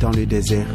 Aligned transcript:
dans 0.00 0.10
le 0.10 0.24
désert. 0.24 0.66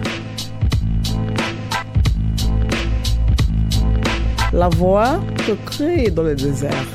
La 4.52 4.70
voix 4.70 5.20
qui 5.38 5.54
crie 5.66 6.12
dans 6.12 6.22
le 6.22 6.36
désert. 6.36 6.86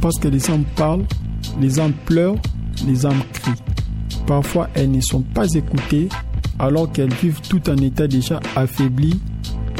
Parce 0.00 0.16
que 0.20 0.28
les 0.28 0.48
âmes 0.50 0.64
parlent, 0.76 1.04
les 1.60 1.80
âmes 1.80 1.94
pleurent, 2.06 2.36
les 2.86 3.04
âmes 3.06 3.22
crient. 3.32 3.62
Parfois, 4.26 4.68
elles 4.74 4.90
ne 4.90 5.00
sont 5.00 5.22
pas 5.22 5.46
écoutées 5.54 6.08
alors 6.60 6.92
qu'elles 6.92 7.14
vivent 7.14 7.40
tout 7.48 7.68
en 7.68 7.76
état 7.76 8.06
déjà 8.06 8.38
affaibli, 8.54 9.18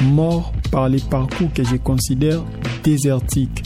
mort 0.02 0.52
par 0.72 0.88
les 0.88 1.00
parcours 1.00 1.52
que 1.52 1.62
je 1.62 1.76
considère 1.76 2.42
désertiques. 2.82 3.62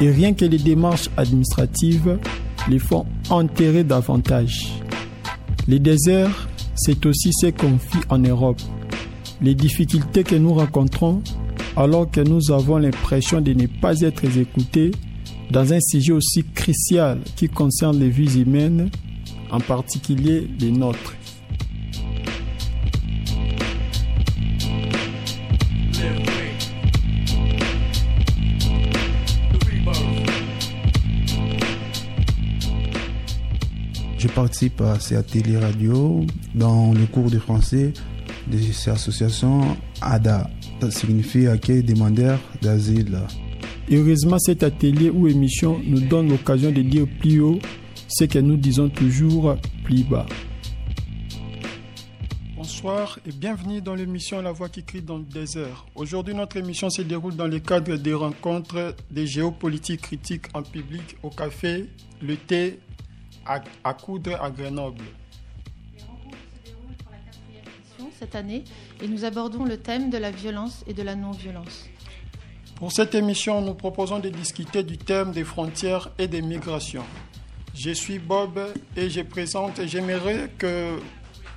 Et 0.00 0.10
rien 0.10 0.32
que 0.32 0.44
les 0.44 0.58
démarches 0.58 1.08
administratives 1.16 2.18
les 2.68 2.78
font 2.80 3.06
enterrer 3.30 3.84
davantage. 3.84 4.72
Les 5.68 5.78
déserts, 5.78 6.48
c'est 6.76 7.04
aussi 7.04 7.30
ce 7.34 7.48
qu'on 7.48 7.72
vit 7.72 8.04
en 8.08 8.18
Europe. 8.18 8.58
Les 9.42 9.54
difficultés 9.54 10.24
que 10.24 10.34
nous 10.34 10.54
rencontrons 10.54 11.22
alors 11.76 12.10
que 12.10 12.22
nous 12.22 12.50
avons 12.50 12.78
l'impression 12.78 13.42
de 13.42 13.52
ne 13.52 13.66
pas 13.66 14.00
être 14.00 14.24
écoutés 14.38 14.92
dans 15.50 15.70
un 15.74 15.78
sujet 15.80 16.12
aussi 16.12 16.42
crucial 16.54 17.20
qui 17.36 17.50
concerne 17.50 17.98
les 18.00 18.08
vies 18.08 18.40
humaines, 18.40 18.88
en 19.50 19.60
particulier 19.60 20.48
les 20.58 20.70
nôtres. 20.70 21.17
Participe 34.42 34.80
à 34.82 35.00
ces 35.00 35.16
ateliers 35.16 35.58
radio 35.58 36.24
dans 36.54 36.92
le 36.92 37.06
cours 37.06 37.28
de 37.28 37.40
français 37.40 37.92
de 38.46 38.56
ces 38.56 38.88
associations 38.88 39.76
ADA. 40.00 40.48
Ça 40.80 40.92
signifie 40.92 41.48
accueil 41.48 41.82
demandeur 41.82 42.38
d'asile. 42.62 43.18
Heureusement, 43.90 44.38
cet 44.38 44.62
atelier 44.62 45.10
ou 45.10 45.26
émission 45.26 45.80
nous 45.84 46.02
donne 46.02 46.28
l'occasion 46.28 46.70
de 46.70 46.82
dire 46.82 47.06
plus 47.18 47.40
haut 47.40 47.58
ce 48.06 48.26
que 48.26 48.38
nous 48.38 48.56
disons 48.56 48.88
toujours 48.88 49.56
plus 49.82 50.04
bas. 50.04 50.26
Bonsoir 52.56 53.18
et 53.26 53.32
bienvenue 53.32 53.80
dans 53.80 53.96
l'émission 53.96 54.40
La 54.40 54.52
Voix 54.52 54.68
qui 54.68 54.84
crie 54.84 55.02
dans 55.02 55.18
le 55.18 55.24
désert. 55.24 55.84
Aujourd'hui, 55.96 56.36
notre 56.36 56.58
émission 56.58 56.90
se 56.90 57.02
déroule 57.02 57.34
dans 57.34 57.48
le 57.48 57.58
cadre 57.58 57.96
des 57.96 58.14
rencontres 58.14 58.94
des 59.10 59.26
géopolitiques 59.26 60.02
critiques 60.02 60.46
en 60.54 60.62
public 60.62 61.16
au 61.24 61.30
café 61.30 61.86
Le 62.22 62.36
Thé 62.36 62.78
à, 63.48 63.60
à 63.82 63.94
Coudre 63.94 64.40
à 64.40 64.50
Grenoble. 64.50 65.04
Les 65.96 66.02
rencontres 66.02 66.36
se 66.54 66.70
déroulent 66.70 66.96
pour 67.02 67.12
la 67.12 67.18
quatrième 67.18 67.64
édition 67.64 68.10
cette 68.18 68.34
année 68.34 68.64
et 69.02 69.08
nous 69.08 69.24
abordons 69.24 69.64
le 69.64 69.78
thème 69.78 70.10
de 70.10 70.18
la 70.18 70.30
violence 70.30 70.84
et 70.86 70.94
de 70.94 71.02
la 71.02 71.14
non-violence. 71.14 71.88
Pour 72.76 72.92
cette 72.92 73.16
émission, 73.16 73.60
nous 73.60 73.74
proposons 73.74 74.20
de 74.20 74.28
discuter 74.28 74.84
du 74.84 74.98
thème 74.98 75.32
des 75.32 75.42
frontières 75.42 76.10
et 76.16 76.28
des 76.28 76.42
migrations. 76.42 77.04
Je 77.74 77.90
suis 77.90 78.18
Bob 78.18 78.60
et 78.96 79.10
je 79.10 79.20
présente, 79.20 79.78
et 79.78 79.88
j'aimerais 79.88 80.50
que. 80.58 80.98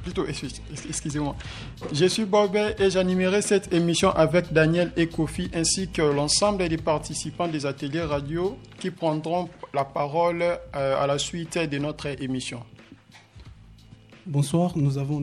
Plutôt, 0.03 0.25
excusez-moi. 0.25 1.35
Je 1.94 2.06
suis 2.06 2.25
Bob 2.25 2.57
et 2.79 2.89
j'animerai 2.89 3.41
cette 3.44 3.72
émission 3.72 4.09
avec 4.09 4.51
Daniel 4.51 4.91
et 4.97 5.07
Kofi 5.07 5.51
ainsi 5.53 5.89
que 5.89 6.01
l'ensemble 6.01 6.67
des 6.67 6.78
participants 6.78 7.47
des 7.47 7.67
ateliers 7.67 8.01
radio 8.01 8.57
qui 8.79 8.90
prendront 8.90 9.47
la 9.73 9.85
parole 9.85 10.41
euh, 10.41 11.03
à 11.03 11.06
la 11.06 11.19
suite 11.19 11.57
de 11.57 11.78
notre 11.78 12.07
émission. 12.07 12.61
Bonsoir, 14.25 14.73
nous 14.75 14.97
avons 14.97 15.19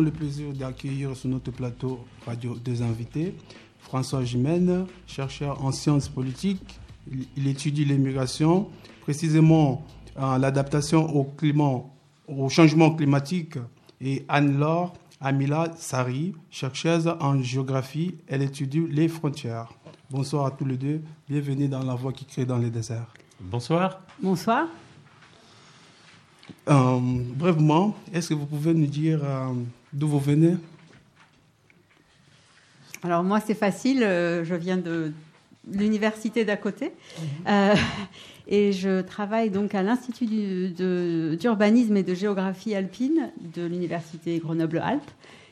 le, 0.00 0.10
plaisir 0.10 0.52
d'accueillir 0.54 1.16
sur 1.16 1.28
notre 1.28 1.52
plateau 1.52 2.00
radio 2.26 2.56
deux 2.56 2.82
invités. 2.82 3.34
François 3.80 4.24
Jimène, 4.24 4.86
chercheur 5.06 5.64
en 5.64 5.72
sciences 5.72 6.08
politiques, 6.08 6.80
il, 7.36 7.46
étudie 7.48 7.84
l'immigration, 7.84 8.68
précisément 9.00 9.84
l'adaptation 10.16 11.14
au 11.14 11.24
climat, 11.24 11.82
au 12.28 12.48
changement 12.48 12.92
climatique, 12.92 13.56
et 14.00 14.24
Anne-Laure 14.28 14.94
Amila 15.20 15.72
Sari, 15.76 16.34
chercheuse 16.50 17.06
en 17.20 17.42
géographie, 17.42 18.14
elle 18.26 18.40
étudie 18.40 18.86
les 18.88 19.06
frontières. 19.08 19.68
Bonsoir 20.10 20.46
à 20.46 20.50
tous 20.50 20.64
les 20.64 20.78
deux, 20.78 21.02
bienvenue 21.28 21.68
dans 21.68 21.82
La 21.82 21.94
Voix 21.94 22.12
qui 22.12 22.24
crée 22.24 22.46
dans 22.46 22.56
les 22.56 22.70
déserts. 22.70 23.12
Bonsoir. 23.38 24.00
Bonsoir. 24.22 24.66
Euh, 26.68 26.98
brièvement, 27.36 27.94
est-ce 28.12 28.30
que 28.30 28.34
vous 28.34 28.46
pouvez 28.46 28.72
nous 28.72 28.86
dire 28.86 29.20
euh, 29.22 29.52
d'où 29.92 30.08
vous 30.08 30.18
venez? 30.18 30.56
Alors 33.02 33.22
moi, 33.22 33.40
c'est 33.40 33.54
facile, 33.54 34.02
euh, 34.02 34.42
je 34.44 34.54
viens 34.54 34.78
de 34.78 35.12
l'université 35.70 36.46
d'à 36.46 36.56
côté. 36.56 36.92
Euh, 37.46 37.74
et 38.50 38.72
je 38.72 39.00
travaille 39.00 39.48
donc 39.50 39.74
à 39.74 39.82
l'Institut 39.82 40.26
d'urbanisme 41.38 41.96
et 41.96 42.02
de 42.02 42.14
géographie 42.14 42.74
alpine 42.74 43.30
de 43.54 43.62
l'Université 43.64 44.38
Grenoble-Alpes 44.38 45.10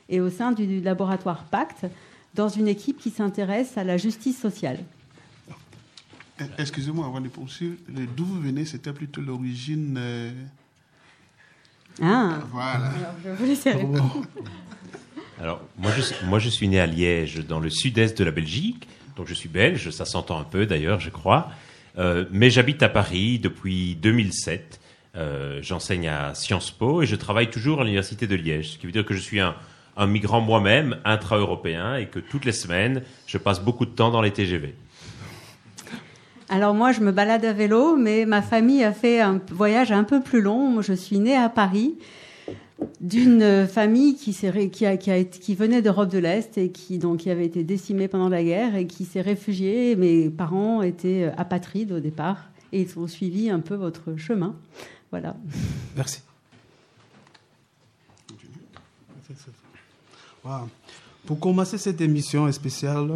et 0.08 0.20
au 0.20 0.28
sein 0.30 0.52
du 0.52 0.80
laboratoire 0.80 1.44
Pacte, 1.44 1.86
dans 2.34 2.48
une 2.48 2.68
équipe 2.68 2.98
qui 2.98 3.10
s'intéresse 3.10 3.78
à 3.78 3.84
la 3.84 3.96
justice 3.96 4.38
sociale. 4.40 4.78
Eh, 6.40 6.44
Excusez-moi, 6.58 7.06
avant 7.06 7.20
de 7.20 7.28
poursuivre, 7.28 7.76
d'où 8.16 8.24
vous 8.24 8.40
venez, 8.40 8.64
c'était 8.64 8.92
plutôt 8.92 9.20
l'origine. 9.20 9.96
euh, 9.98 10.30
Ah, 12.02 12.38
Voilà. 12.52 12.86
alors 12.90 13.12
je 13.24 13.30
vous 13.30 13.44
laisse 13.44 13.64
répondre. 13.64 14.22
Alors, 15.40 15.60
moi 15.78 15.92
je, 15.96 16.00
suis- 16.02 16.26
moi, 16.26 16.38
je 16.40 16.48
suis 16.48 16.66
né 16.68 16.80
à 16.80 16.86
Liège, 16.86 17.46
dans 17.46 17.60
le 17.60 17.70
sud-est 17.70 18.18
de 18.18 18.24
la 18.24 18.32
Belgique. 18.32 18.88
Donc, 19.16 19.26
je 19.28 19.34
suis 19.34 19.48
belge, 19.48 19.90
ça 19.90 20.04
s'entend 20.04 20.38
un 20.40 20.44
peu 20.44 20.66
d'ailleurs, 20.66 20.98
je 21.00 21.10
crois. 21.10 21.50
Euh, 21.98 22.24
mais 22.30 22.50
j'habite 22.50 22.82
à 22.82 22.88
Paris 22.88 23.38
depuis 23.38 23.96
2007. 23.96 24.80
Euh, 25.16 25.58
J'enseigne 25.62 26.08
à 26.08 26.34
Sciences 26.34 26.70
Po 26.70 27.02
et 27.02 27.06
je 27.06 27.16
travaille 27.16 27.50
toujours 27.50 27.80
à 27.80 27.84
l'université 27.84 28.26
de 28.26 28.36
Liège. 28.36 28.72
Ce 28.72 28.78
qui 28.78 28.86
veut 28.86 28.92
dire 28.92 29.04
que 29.04 29.14
je 29.14 29.20
suis 29.20 29.40
un, 29.40 29.56
un 29.96 30.06
migrant 30.06 30.40
moi-même, 30.40 30.98
intra-européen, 31.04 31.96
et 31.96 32.06
que 32.06 32.20
toutes 32.20 32.44
les 32.44 32.52
semaines, 32.52 33.02
je 33.26 33.36
passe 33.36 33.60
beaucoup 33.60 33.84
de 33.84 33.90
temps 33.90 34.10
dans 34.10 34.22
les 34.22 34.30
TGV. 34.30 34.74
Alors 36.48 36.72
moi, 36.72 36.92
je 36.92 37.00
me 37.00 37.12
balade 37.12 37.44
à 37.44 37.52
vélo, 37.52 37.96
mais 37.96 38.24
ma 38.24 38.40
famille 38.40 38.82
a 38.84 38.92
fait 38.92 39.20
un 39.20 39.40
voyage 39.50 39.92
un 39.92 40.04
peu 40.04 40.22
plus 40.22 40.40
long. 40.40 40.80
Je 40.80 40.94
suis 40.94 41.18
née 41.18 41.36
à 41.36 41.48
Paris 41.48 41.96
d'une 43.00 43.66
famille 43.66 44.14
qui, 44.16 44.32
venait 45.54 45.82
d'Europe 45.82 46.10
de 46.10 46.18
l'Est 46.18 46.58
et 46.58 46.70
qui, 46.70 47.00
avait 47.30 47.46
été 47.46 47.64
décimée 47.64 48.08
pendant 48.08 48.28
la 48.28 48.42
guerre 48.42 48.76
et 48.76 48.86
qui 48.86 49.04
s'est 49.04 49.20
réfugiée. 49.20 49.96
Mes 49.96 50.30
parents 50.30 50.82
étaient 50.82 51.24
euh, 51.24 51.30
apatrides 51.36 51.92
au 51.92 52.00
départ 52.00 52.50
et 52.72 52.82
ils 52.82 52.98
ont 52.98 53.06
suivi 53.06 53.50
un 53.50 53.60
peu 53.60 53.74
votre 53.74 54.16
chemin. 54.16 54.54
Voilà. 55.10 55.36
Merci. 55.96 56.22
Pour 61.26 61.40
commencer 61.40 61.76
cette 61.78 62.00
émission 62.00 62.50
spéciale 62.52 63.10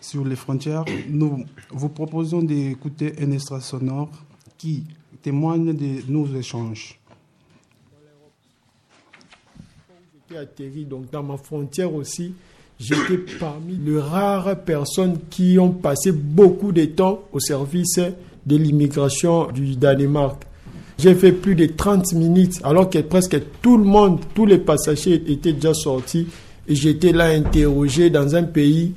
sur 0.00 0.24
les 0.24 0.36
frontières, 0.36 0.84
nous 1.08 1.44
vous 1.70 1.88
proposons 1.88 2.42
d'écouter 2.42 3.14
un 3.20 3.30
extrait 3.30 3.60
sonore 3.60 4.10
qui 4.58 4.84
témoigne 5.22 5.74
de 5.74 6.10
nos 6.10 6.26
échanges. 6.34 7.00
J'étais 10.34 10.42
atterri 10.42 10.84
donc 10.84 11.10
dans 11.12 11.22
ma 11.22 11.36
frontière 11.36 11.94
aussi. 11.94 12.32
J'étais 12.80 13.18
parmi 13.38 13.76
les 13.76 14.00
rares 14.00 14.56
personnes 14.64 15.18
qui 15.30 15.58
ont 15.60 15.70
passé 15.70 16.10
beaucoup 16.10 16.72
de 16.72 16.86
temps 16.86 17.22
au 17.32 17.38
service 17.38 18.00
de 18.44 18.56
l'immigration 18.56 19.52
du 19.52 19.76
Danemark. 19.76 20.42
J'ai 20.98 21.14
fait 21.14 21.30
plus 21.30 21.54
de 21.54 21.66
30 21.66 22.14
minutes 22.14 22.60
alors 22.64 22.90
que 22.90 22.98
presque 22.98 23.36
tout 23.62 23.76
le 23.78 23.84
monde, 23.84 24.20
tous 24.34 24.44
les 24.46 24.58
passagers 24.58 25.22
étaient 25.28 25.52
déjà 25.52 25.72
sortis 25.72 26.26
et 26.66 26.74
j'étais 26.74 27.12
là 27.12 27.26
interrogé 27.26 28.10
dans 28.10 28.34
un 28.34 28.42
pays 28.42 28.92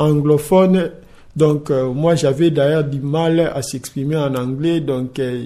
anglophone. 0.00 0.90
Donc 1.36 1.70
euh, 1.70 1.92
moi 1.92 2.16
j'avais 2.16 2.50
d'ailleurs 2.50 2.84
du 2.84 2.98
mal 2.98 3.38
à 3.38 3.62
s'exprimer 3.62 4.16
en 4.16 4.34
anglais 4.34 4.80
donc 4.80 5.20
euh, 5.20 5.40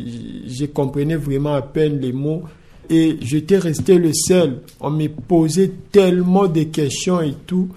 je 0.47 0.65
comprenais 0.65 1.17
vraiment 1.17 1.53
à 1.53 1.61
peine 1.61 2.01
les 2.01 2.13
mots 2.13 2.45
et 2.91 3.17
j'étais 3.21 3.59
resté 3.59 3.99
le 3.99 4.13
seul. 4.13 4.61
On 4.81 4.91
me 4.91 5.09
posait 5.09 5.71
tellement 5.91 6.47
de 6.47 6.65
questions 6.65 7.21
et 7.21 7.35
tout. 7.47 7.69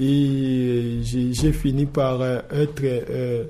Et 0.00 1.00
j'ai 1.02 1.52
fini 1.52 1.84
par 1.86 2.20
euh, 2.20 2.38
être 2.52 2.82
euh, 2.84 3.44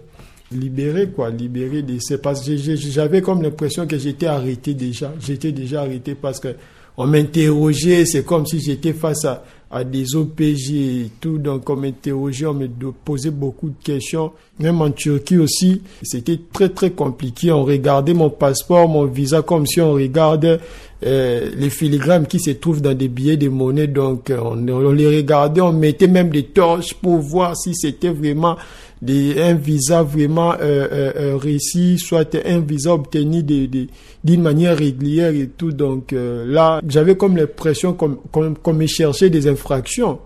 libéré, 0.51 1.09
quoi, 1.11 1.31
libéré 1.31 1.83
de 1.83 1.97
c'est 2.01 2.21
parce 2.21 2.45
que 2.45 2.57
j'avais 2.57 3.21
comme 3.21 3.43
l'impression 3.43 3.87
que 3.87 3.99
j'étais 3.99 4.27
arrêté 4.27 4.75
déjà. 4.75 5.13
J'étais 5.21 5.53
déjà 5.53 5.83
arrêté 5.83 6.15
parce 6.15 6.41
que 6.41 6.49
on 6.97 7.07
m'interrogeait, 7.07 8.05
c'est 8.05 8.25
comme 8.25 8.47
si 8.47 8.61
j'étais 8.61 8.93
face 8.93 9.25
à, 9.25 9.45
à 9.71 9.85
des 9.85 10.17
OPJ 10.17 10.71
et 10.73 11.11
tout. 11.21 11.39
Donc 11.39 11.71
on 11.71 11.77
m'interrogeait, 11.77 12.47
on 12.47 12.55
me 12.55 12.69
posait 13.05 13.31
beaucoup 13.31 13.71
de 13.71 13.83
questions. 13.83 14.33
Même 14.59 14.83
en 14.83 14.91
Turquie 14.91 15.39
aussi, 15.39 15.83
c'était 16.03 16.39
très 16.53 16.69
très 16.69 16.91
compliqué. 16.91 17.53
On 17.53 17.65
regardait 17.65 18.15
mon 18.15 18.31
passeport, 18.31 18.89
mon 18.89 19.05
visa 19.05 19.43
comme 19.43 19.67
si 19.67 19.81
on 19.81 19.93
regarde 19.93 20.61
euh, 21.05 21.51
les 21.57 21.71
filigrammes 21.71 22.27
qui 22.27 22.41
se 22.41 22.51
trouvent 22.51 22.83
dans 22.83 22.95
des 22.95 23.09
billets 23.09 23.37
de 23.37 23.49
monnaie. 23.49 23.87
Donc, 23.87 24.31
on, 24.31 24.69
on 24.69 24.93
les 24.93 25.17
regardait, 25.17 25.61
on 25.61 25.73
mettait 25.73 26.09
même 26.09 26.31
des 26.31 26.45
torches 26.45 26.95
pour 26.95 27.19
voir 27.19 27.57
si 27.57 27.75
c'était 27.75 28.11
vraiment 28.11 28.57
des, 29.03 29.41
un 29.41 29.55
visa 29.55 30.03
vraiment 30.03 30.53
euh, 30.53 30.57
euh, 30.61 31.13
euh, 31.17 31.37
réussi, 31.37 31.99
soit 31.99 32.35
un 32.45 32.61
visa 32.61 32.95
obtenu 32.95 33.43
d'une 33.43 33.89
de, 34.25 34.37
manière 34.37 34.77
régulière 34.77 35.35
et 35.35 35.49
tout. 35.49 35.73
Donc 35.73 36.13
euh, 36.13 36.45
là, 36.47 36.81
j'avais 36.87 37.17
comme 37.17 37.37
l'impression 37.37 37.95
qu'on 37.95 38.17
qu 38.55 38.73
me 38.73 38.87
cherchait 38.87 39.31
des 39.31 39.49
infractions. 39.49 40.21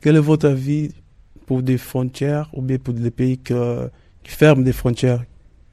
Quel 0.00 0.16
est 0.16 0.20
votre 0.20 0.48
avis 0.48 0.90
pour 1.46 1.62
des 1.62 1.76
frontières 1.76 2.48
ou 2.54 2.62
bien 2.62 2.78
pour 2.78 2.94
des 2.94 3.10
pays 3.10 3.38
que, 3.38 3.90
qui 4.22 4.32
ferment 4.32 4.62
des 4.62 4.72
frontières? 4.72 5.22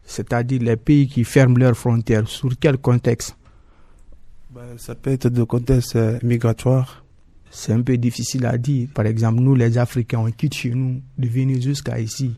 C'est-à-dire 0.04 0.62
les 0.62 0.76
pays 0.76 1.08
qui 1.08 1.24
ferment 1.24 1.58
leurs 1.58 1.76
frontières, 1.76 2.28
sur 2.28 2.50
quel 2.60 2.78
contexte? 2.78 3.37
Ben, 4.58 4.78
Ça 4.78 4.96
peut 4.96 5.12
être 5.12 5.30
de 5.30 5.44
contexte 5.44 5.96
euh, 5.96 6.20
migratoire 6.24 7.04
c'est 7.50 7.74
un 7.74 7.82
peu 7.82 7.98
difficile 7.98 8.46
à 8.46 8.58
dire. 8.58 8.90
Par 8.94 9.06
exemple, 9.06 9.40
nous, 9.40 9.56
les 9.56 9.78
Africains, 9.78 10.20
on 10.20 10.32
quitte 10.32 10.54
chez 10.54 10.72
nous 10.72 11.02
de 11.18 11.28
venir 11.28 11.62
jusqu'à 11.62 12.00
ici. 12.00 12.36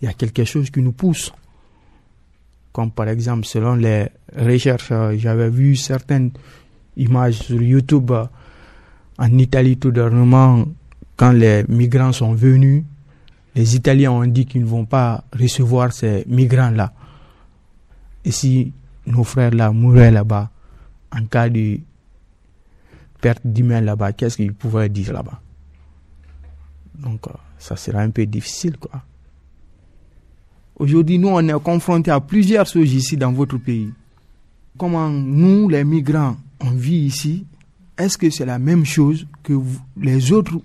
Il 0.00 0.06
y 0.06 0.08
a 0.08 0.12
quelque 0.12 0.44
chose 0.44 0.70
qui 0.70 0.80
nous 0.80 0.92
pousse. 0.92 1.32
Comme 2.72 2.90
par 2.90 3.08
exemple, 3.08 3.44
selon 3.44 3.74
les 3.74 4.06
recherches, 4.36 4.90
euh, 4.90 5.14
j'avais 5.16 5.50
vu 5.50 5.76
certaines 5.76 6.30
images 6.96 7.34
sur 7.34 7.60
YouTube 7.60 8.10
euh, 8.10 8.24
en 9.18 9.38
Italie 9.38 9.76
tout 9.76 9.92
dernièrement, 9.92 10.64
quand 11.16 11.30
les 11.30 11.64
migrants 11.68 12.12
sont 12.12 12.34
venus, 12.34 12.82
les 13.54 13.76
Italiens 13.76 14.10
ont 14.10 14.26
dit 14.26 14.46
qu'ils 14.46 14.62
ne 14.62 14.66
vont 14.66 14.84
pas 14.84 15.22
recevoir 15.38 15.92
ces 15.92 16.24
migrants-là. 16.26 16.92
Et 18.24 18.32
si 18.32 18.72
nos 19.06 19.22
frères-là 19.22 19.70
mouraient 19.70 20.10
là-bas, 20.10 20.50
en 21.14 21.24
cas 21.26 21.48
de 21.48 21.78
perte 23.20 23.46
d'humains 23.46 23.80
là-bas, 23.80 24.12
qu'est-ce 24.12 24.36
qu'ils 24.36 24.52
pouvaient 24.52 24.88
dire 24.88 25.12
là-bas? 25.12 25.40
Donc, 26.98 27.26
euh, 27.26 27.30
ça 27.58 27.76
sera 27.76 28.00
un 28.00 28.10
peu 28.10 28.26
difficile. 28.26 28.76
Aujourd'hui, 30.76 31.18
nous, 31.18 31.28
on 31.28 31.48
est 31.48 31.62
confrontés 31.62 32.10
à 32.10 32.20
plusieurs 32.20 32.66
choses 32.66 32.92
ici 32.92 33.16
dans 33.16 33.32
votre 33.32 33.58
pays. 33.58 33.92
Comment 34.76 35.08
nous, 35.08 35.68
les 35.68 35.84
migrants, 35.84 36.36
on 36.60 36.70
vit 36.70 37.06
ici? 37.06 37.46
Est-ce 37.96 38.18
que 38.18 38.28
c'est 38.28 38.44
la 38.44 38.58
même 38.58 38.84
chose 38.84 39.26
que 39.42 39.52
les 39.96 40.32
autres, 40.32 40.60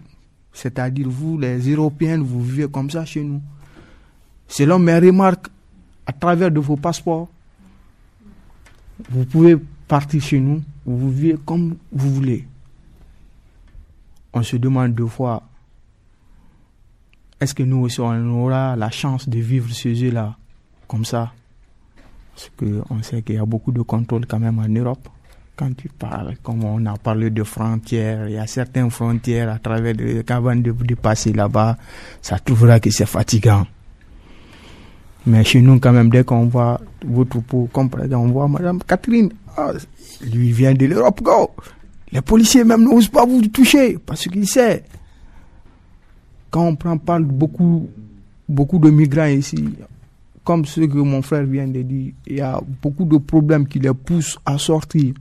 c'est-à-dire 0.52 1.08
vous, 1.08 1.38
les 1.38 1.60
Européens, 1.72 2.22
vous 2.22 2.44
vivez 2.44 2.68
comme 2.68 2.90
ça 2.90 3.06
chez 3.06 3.24
nous 3.24 3.42
Selon 4.48 4.80
mes 4.80 4.98
remarques, 4.98 5.48
à 6.08 6.12
travers 6.12 6.50
de 6.50 6.60
vos 6.60 6.76
passeports, 6.76 7.30
vous 9.12 9.26
pouvez 9.26 9.58
partir 9.90 10.22
chez 10.22 10.40
nous, 10.40 10.62
vous 10.86 11.10
vivez 11.12 11.36
comme 11.46 11.76
vous 11.92 12.14
voulez. 12.14 12.48
On 14.34 14.44
se 14.44 14.56
demande 14.56 14.94
deux 14.94 15.08
fois, 15.08 15.42
est-ce 17.42 17.56
que 17.56 17.64
nous 17.64 17.78
aussi 17.78 18.00
on 18.00 18.44
aura 18.44 18.76
la 18.76 18.92
chance 18.92 19.28
de 19.28 19.40
vivre 19.40 19.70
ce 19.72 19.94
jeu-là 19.94 20.38
comme 20.88 21.04
ça? 21.06 21.34
Parce 22.36 22.52
qu'on 22.56 23.02
sait 23.02 23.24
qu'il 23.24 23.36
y 23.36 23.38
a 23.40 23.46
beaucoup 23.46 23.72
de 23.72 23.82
contrôle 23.82 24.28
quand 24.28 24.40
même 24.40 24.60
en 24.60 24.70
Europe. 24.70 25.10
Quand 25.56 25.76
tu 25.76 25.90
parles, 25.90 26.36
comme 26.44 26.64
on 26.64 26.86
a 26.86 26.96
parlé 26.96 27.32
de 27.32 27.44
frontières, 27.44 28.30
il 28.30 28.36
y 28.36 28.38
a 28.38 28.48
certaines 28.48 28.92
frontières 28.92 29.50
à 29.50 29.58
travers, 29.58 29.94
de, 29.96 30.22
de, 30.22 30.96
passer 30.96 31.34
là-bas, 31.34 31.78
ça 32.22 32.40
trouvera 32.40 32.80
que 32.80 32.92
c'est 32.92 33.08
fatigant. 33.08 33.66
Mais 35.26 35.44
chez 35.44 35.62
nous, 35.62 35.80
quand 35.80 35.92
même, 35.92 36.10
dès 36.10 36.24
qu'on 36.24 36.46
voit 36.46 36.80
votre 37.06 37.42
peau, 37.42 37.68
comme 37.74 37.90
on 38.14 38.28
voit 38.28 38.48
Madame 38.48 38.80
Catherine, 38.88 39.32
ah, 39.60 39.74
lui 40.22 40.52
vient 40.52 40.74
de 40.74 40.86
l'Europe, 40.86 41.22
go. 41.22 41.52
Les 42.12 42.22
policiers 42.22 42.64
même 42.64 42.84
n'osent 42.84 43.10
pas 43.10 43.26
vous 43.26 43.42
toucher 43.48 43.98
parce 43.98 44.28
qu'ils 44.28 44.48
savent. 44.48 44.82
Quand 46.50 46.66
on 46.66 46.76
prend, 46.76 47.20
beaucoup, 47.20 47.90
beaucoup 48.48 48.80
de 48.80 48.90
migrants 48.90 49.26
ici, 49.26 49.64
comme 50.44 50.66
ce 50.66 50.82
que 50.82 50.98
mon 50.98 51.22
frère 51.22 51.44
vient 51.44 51.68
de 51.68 51.84
dire, 51.84 52.14
il 52.26 52.38
y 52.38 52.42
a 52.42 52.60
beaucoup 52.82 53.06
de 53.06 53.18
problèmes 53.18 53.68
qui 53.68 53.78
les 53.80 53.94
poussent 53.94 54.40
à 54.46 54.58
sortir, 54.58 55.14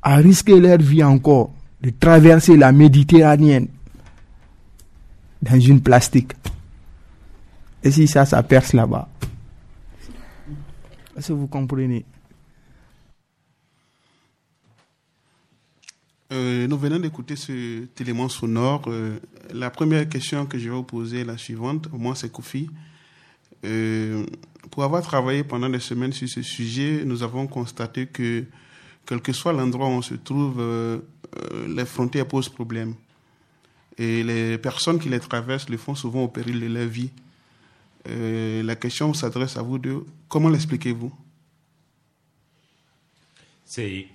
à 0.00 0.16
risquer 0.16 0.60
leur 0.60 0.78
vie 0.78 1.02
encore, 1.02 1.52
de 1.82 1.90
traverser 1.90 2.56
la 2.56 2.70
Méditerranée 2.70 3.68
dans 5.42 5.58
une 5.58 5.80
plastique. 5.80 6.32
Et 7.82 7.90
si 7.90 8.06
ça, 8.06 8.24
ça 8.24 8.42
perce 8.42 8.72
là-bas. 8.72 9.08
Est-ce 11.16 11.28
que 11.28 11.32
vous 11.32 11.46
comprenez? 11.48 12.04
Euh, 16.30 16.66
nous 16.66 16.76
venons 16.76 16.98
d'écouter 16.98 17.36
cet 17.36 17.98
élément 18.02 18.28
sonore. 18.28 18.82
Euh, 18.88 19.18
la 19.50 19.70
première 19.70 20.06
question 20.08 20.44
que 20.44 20.58
je 20.58 20.68
vais 20.68 20.74
vous 20.74 20.82
poser 20.82 21.20
est 21.20 21.24
la 21.24 21.38
suivante. 21.38 21.90
Moi, 21.90 22.14
c'est 22.14 22.30
Kofi. 22.30 22.68
Euh, 23.64 24.26
pour 24.70 24.84
avoir 24.84 25.02
travaillé 25.02 25.42
pendant 25.42 25.70
des 25.70 25.80
semaines 25.80 26.12
sur 26.12 26.28
ce 26.28 26.42
sujet, 26.42 27.02
nous 27.06 27.22
avons 27.22 27.46
constaté 27.46 28.06
que, 28.06 28.44
quel 29.06 29.22
que 29.22 29.32
soit 29.32 29.54
l'endroit 29.54 29.86
où 29.86 29.92
on 29.92 30.02
se 30.02 30.14
trouve, 30.14 30.56
euh, 30.60 31.00
les 31.66 31.86
frontières 31.86 32.28
posent 32.28 32.50
problème. 32.50 32.94
Et 33.96 34.22
les 34.22 34.58
personnes 34.58 34.98
qui 34.98 35.08
les 35.08 35.20
traversent 35.20 35.70
le 35.70 35.78
font 35.78 35.94
souvent 35.94 36.24
au 36.24 36.28
péril 36.28 36.60
de 36.60 36.66
leur 36.66 36.86
vie. 36.86 37.10
La 38.06 38.76
question 38.76 39.12
s'adresse 39.12 39.56
à 39.56 39.62
vous 39.62 39.78
deux. 39.78 40.06
Comment 40.28 40.48
l'expliquez-vous? 40.48 41.12
C'est, 43.64 44.06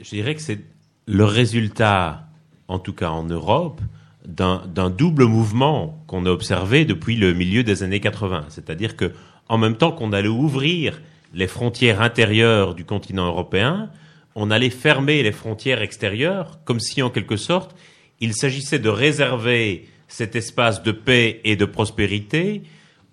je 0.00 0.10
dirais 0.10 0.34
que 0.34 0.42
c'est 0.42 0.60
le 1.08 1.24
résultat, 1.24 2.28
en 2.68 2.78
tout 2.78 2.92
cas 2.92 3.08
en 3.08 3.24
Europe, 3.24 3.80
d'un 4.26 4.90
double 4.90 5.24
mouvement 5.24 6.04
qu'on 6.06 6.26
a 6.26 6.30
observé 6.30 6.84
depuis 6.84 7.16
le 7.16 7.32
milieu 7.32 7.64
des 7.64 7.82
années 7.82 7.98
80. 7.98 8.44
C'est-à-dire 8.50 8.94
que, 8.94 9.12
en 9.48 9.56
même 9.56 9.76
temps 9.76 9.90
qu'on 9.90 10.12
allait 10.12 10.28
ouvrir 10.28 11.00
les 11.32 11.46
frontières 11.46 12.02
intérieures 12.02 12.74
du 12.74 12.84
continent 12.84 13.26
européen, 13.26 13.90
on 14.34 14.50
allait 14.50 14.68
fermer 14.68 15.22
les 15.22 15.32
frontières 15.32 15.80
extérieures, 15.80 16.60
comme 16.66 16.78
si, 16.78 17.00
en 17.00 17.08
quelque 17.08 17.38
sorte, 17.38 17.74
il 18.20 18.34
s'agissait 18.34 18.78
de 18.78 18.90
réserver 18.90 19.88
cet 20.08 20.36
espace 20.36 20.82
de 20.82 20.92
paix 20.92 21.40
et 21.44 21.56
de 21.56 21.64
prospérité 21.64 22.64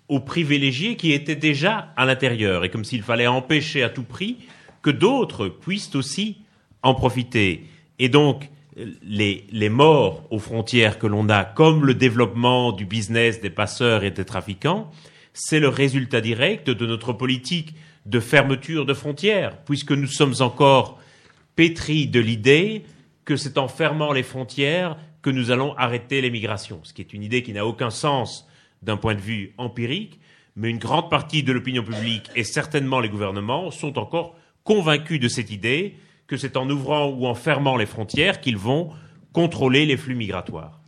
aux 0.08 0.20
privilégiés 0.20 0.96
qui 0.96 1.12
étaient 1.12 1.34
déjà 1.34 1.94
à 1.96 2.04
l'intérieur, 2.04 2.62
et 2.62 2.68
comme 2.68 2.84
s'il 2.84 3.02
fallait 3.02 3.26
empêcher 3.26 3.82
à 3.82 3.88
tout 3.88 4.02
prix 4.02 4.36
que 4.82 4.90
d'autres 4.90 5.48
puissent 5.48 5.94
aussi 5.94 6.36
en 6.82 6.94
profiter. 6.94 7.64
Et 7.98 8.08
donc, 8.08 8.50
les, 9.02 9.46
les 9.50 9.68
morts 9.68 10.26
aux 10.30 10.38
frontières 10.38 10.98
que 10.98 11.06
l'on 11.06 11.28
a, 11.28 11.44
comme 11.44 11.84
le 11.84 11.94
développement 11.94 12.72
du 12.72 12.84
business 12.84 13.40
des 13.40 13.50
passeurs 13.50 14.04
et 14.04 14.10
des 14.10 14.24
trafiquants, 14.24 14.90
c'est 15.32 15.60
le 15.60 15.68
résultat 15.68 16.20
direct 16.20 16.70
de 16.70 16.86
notre 16.86 17.12
politique 17.12 17.74
de 18.06 18.20
fermeture 18.20 18.86
de 18.86 18.94
frontières, 18.94 19.58
puisque 19.64 19.92
nous 19.92 20.06
sommes 20.06 20.34
encore 20.40 20.98
pétris 21.56 22.06
de 22.06 22.20
l'idée 22.20 22.84
que 23.24 23.36
c'est 23.36 23.58
en 23.58 23.68
fermant 23.68 24.12
les 24.12 24.22
frontières 24.22 24.96
que 25.22 25.30
nous 25.30 25.50
allons 25.50 25.74
arrêter 25.76 26.20
l'émigration, 26.20 26.80
ce 26.84 26.92
qui 26.92 27.02
est 27.02 27.12
une 27.12 27.22
idée 27.22 27.42
qui 27.42 27.52
n'a 27.52 27.66
aucun 27.66 27.90
sens 27.90 28.46
d'un 28.82 28.96
point 28.96 29.14
de 29.14 29.20
vue 29.20 29.52
empirique, 29.58 30.20
mais 30.54 30.70
une 30.70 30.78
grande 30.78 31.10
partie 31.10 31.42
de 31.42 31.52
l'opinion 31.52 31.82
publique 31.82 32.30
et 32.36 32.44
certainement 32.44 33.00
les 33.00 33.08
gouvernements 33.08 33.70
sont 33.70 33.98
encore 33.98 34.36
convaincus 34.62 35.18
de 35.18 35.28
cette 35.28 35.50
idée 35.50 35.96
que 36.26 36.36
c'est 36.36 36.56
en 36.56 36.68
ouvrant 36.68 37.08
ou 37.10 37.26
en 37.26 37.34
fermant 37.34 37.76
les 37.76 37.86
frontières 37.86 38.40
qu'ils 38.40 38.56
vont 38.56 38.90
contrôler 39.32 39.86
les 39.86 39.96
flux 39.96 40.14
migratoires. 40.14 40.80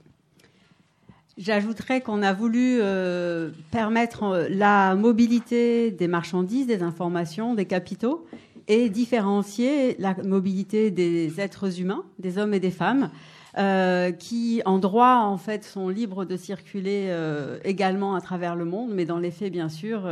J'ajouterais 1.39 2.01
qu'on 2.01 2.23
a 2.23 2.33
voulu 2.33 2.79
euh, 2.81 3.51
permettre 3.71 4.25
euh, 4.25 4.49
la 4.51 4.97
mobilité 4.97 5.93
des 5.93 6.09
marchandises, 6.09 6.67
des 6.67 6.83
informations, 6.83 7.55
des 7.55 7.65
capitaux 7.65 8.27
et 8.67 8.89
différencier 8.89 9.95
la 10.01 10.17
mobilité 10.25 10.91
des 10.91 11.41
êtres 11.41 11.81
humains, 11.81 12.03
des 12.19 12.39
hommes 12.39 12.55
et 12.55 12.61
des 12.61 12.73
femmes, 12.73 13.11
euh, 13.57 14.11
qui 14.11 14.63
en 14.67 14.79
droit 14.79 15.21
en 15.23 15.37
fait 15.37 15.63
sont 15.63 15.89
libres 15.89 16.25
de 16.25 16.37
circuler 16.37 17.15
également 17.65 18.15
à 18.15 18.21
travers 18.21 18.57
le 18.57 18.67
monde, 18.67 18.91
mais 18.93 19.07
dans 19.07 19.19
les 19.19 19.31
faits 19.31 19.53
bien 19.53 19.71
sûr 19.71 20.07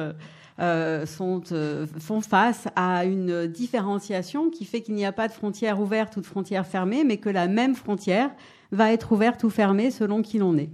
sont, 0.59 1.43
euh, 1.53 1.87
font 1.99 2.21
face 2.21 2.69
à 2.77 3.05
une 3.05 3.47
différenciation 3.47 4.51
qui 4.51 4.65
fait 4.65 4.81
qu'il 4.81 4.95
n'y 4.95 5.05
a 5.05 5.13
pas 5.13 5.29
de 5.29 5.33
frontière 5.33 5.81
ouverte 5.81 6.17
ou 6.17 6.21
de 6.21 6.27
frontière 6.27 6.67
fermée, 6.67 7.05
mais 7.05 7.19
que 7.19 7.29
la 7.29 7.47
même 7.47 7.75
frontière 7.75 8.31
va 8.73 8.93
être 8.93 9.13
ouverte 9.13 9.45
ou 9.45 9.51
fermée 9.51 9.91
selon 9.91 10.23
qui 10.23 10.39
l'on 10.39 10.57
est. 10.57 10.71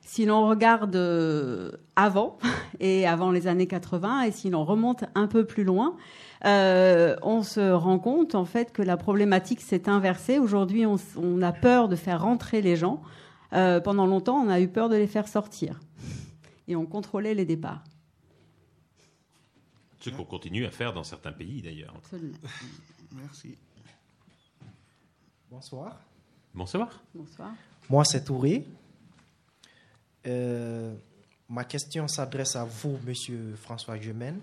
Si 0.00 0.24
l'on 0.24 0.48
regarde 0.48 0.94
euh, 0.96 1.72
avant, 1.96 2.38
et 2.80 3.06
avant 3.06 3.32
les 3.32 3.48
années 3.48 3.66
80, 3.66 4.22
et 4.22 4.30
si 4.30 4.50
l'on 4.50 4.64
remonte 4.64 5.04
un 5.14 5.26
peu 5.26 5.44
plus 5.44 5.64
loin, 5.64 5.96
euh, 6.44 7.16
on 7.22 7.42
se 7.42 7.72
rend 7.72 7.98
compte 7.98 8.34
en 8.34 8.44
fait 8.44 8.72
que 8.72 8.82
la 8.82 8.96
problématique 8.96 9.60
s'est 9.60 9.88
inversée. 9.88 10.38
Aujourd'hui, 10.38 10.86
on, 10.86 10.96
on, 11.16 11.42
a 11.42 11.52
peur 11.52 11.88
de 11.88 11.96
faire 11.96 12.22
rentrer 12.22 12.62
les 12.62 12.76
gens. 12.76 13.02
Euh, 13.52 13.80
pendant 13.80 14.06
longtemps, 14.06 14.36
on 14.36 14.48
a 14.48 14.60
eu 14.60 14.68
peur 14.68 14.88
de 14.88 14.96
les 14.96 15.06
faire 15.06 15.28
sortir. 15.28 15.80
Et 16.68 16.76
on 16.76 16.86
contrôlait 16.86 17.34
les 17.34 17.44
départs. 17.44 17.82
Ce 20.00 20.10
qu'on 20.10 20.24
continue 20.24 20.66
à 20.66 20.70
faire 20.70 20.92
dans 20.92 21.04
certains 21.04 21.32
pays 21.32 21.62
d'ailleurs. 21.62 21.94
Absolument. 21.96 22.36
Merci. 23.12 23.56
Bonsoir. 25.50 25.98
Bonsoir. 26.54 27.02
Bonsoir. 27.14 27.52
Moi, 27.88 28.04
c'est 28.04 28.24
Touré. 28.24 28.64
Euh, 30.26 30.94
ma 31.48 31.64
question 31.64 32.08
s'adresse 32.08 32.56
à 32.56 32.64
vous, 32.64 32.98
Monsieur 33.04 33.54
François 33.56 33.98
Gemène. 34.00 34.40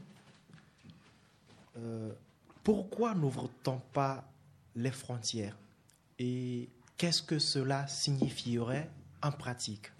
Euh, 1.77 2.11
pourquoi 2.63 3.13
n'ouvre-t-on 3.15 3.79
pas 3.91 4.23
les 4.75 4.91
frontières 4.91 5.57
et 6.19 6.69
qu'est-ce 6.97 7.21
que 7.21 7.39
cela 7.39 7.87
signifierait 7.87 8.89
en 9.21 9.31
pratique? 9.31 9.91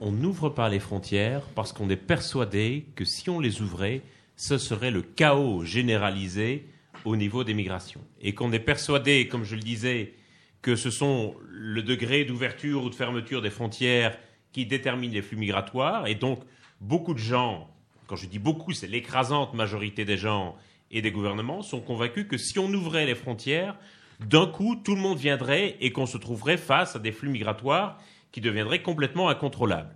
On 0.00 0.10
n'ouvre 0.12 0.48
pas 0.48 0.68
les 0.68 0.80
frontières 0.80 1.42
parce 1.54 1.72
qu'on 1.72 1.88
est 1.88 1.96
persuadé 1.96 2.86
que 2.96 3.04
si 3.04 3.30
on 3.30 3.38
les 3.38 3.60
ouvrait, 3.62 4.02
ce 4.36 4.58
serait 4.58 4.90
le 4.90 5.02
chaos 5.02 5.64
généralisé 5.64 6.68
au 7.04 7.16
niveau 7.16 7.44
des 7.44 7.54
migrations. 7.54 8.04
Et 8.20 8.34
qu'on 8.34 8.52
est 8.52 8.60
persuadé, 8.60 9.28
comme 9.28 9.44
je 9.44 9.56
le 9.56 9.62
disais, 9.62 10.14
que 10.62 10.76
ce 10.76 10.90
sont 10.90 11.34
le 11.48 11.82
degré 11.82 12.24
d'ouverture 12.24 12.84
ou 12.84 12.90
de 12.90 12.94
fermeture 12.94 13.42
des 13.42 13.50
frontières 13.50 14.18
qui 14.52 14.66
déterminent 14.66 15.14
les 15.14 15.22
flux 15.22 15.36
migratoires. 15.36 16.06
Et 16.06 16.14
donc, 16.14 16.40
beaucoup 16.80 17.14
de 17.14 17.18
gens, 17.18 17.70
quand 18.06 18.16
je 18.16 18.26
dis 18.26 18.38
beaucoup, 18.38 18.72
c'est 18.72 18.86
l'écrasante 18.86 19.54
majorité 19.54 20.04
des 20.04 20.16
gens 20.16 20.56
et 20.90 21.02
des 21.02 21.10
gouvernements, 21.10 21.62
sont 21.62 21.80
convaincus 21.80 22.26
que 22.28 22.36
si 22.36 22.58
on 22.58 22.72
ouvrait 22.72 23.06
les 23.06 23.14
frontières, 23.14 23.76
d'un 24.20 24.46
coup, 24.46 24.76
tout 24.76 24.94
le 24.94 25.00
monde 25.00 25.18
viendrait 25.18 25.76
et 25.80 25.92
qu'on 25.92 26.06
se 26.06 26.16
trouverait 26.16 26.56
face 26.56 26.96
à 26.96 26.98
des 26.98 27.12
flux 27.12 27.28
migratoires 27.28 27.98
qui 28.32 28.40
deviendraient 28.40 28.82
complètement 28.82 29.28
incontrôlables. 29.28 29.94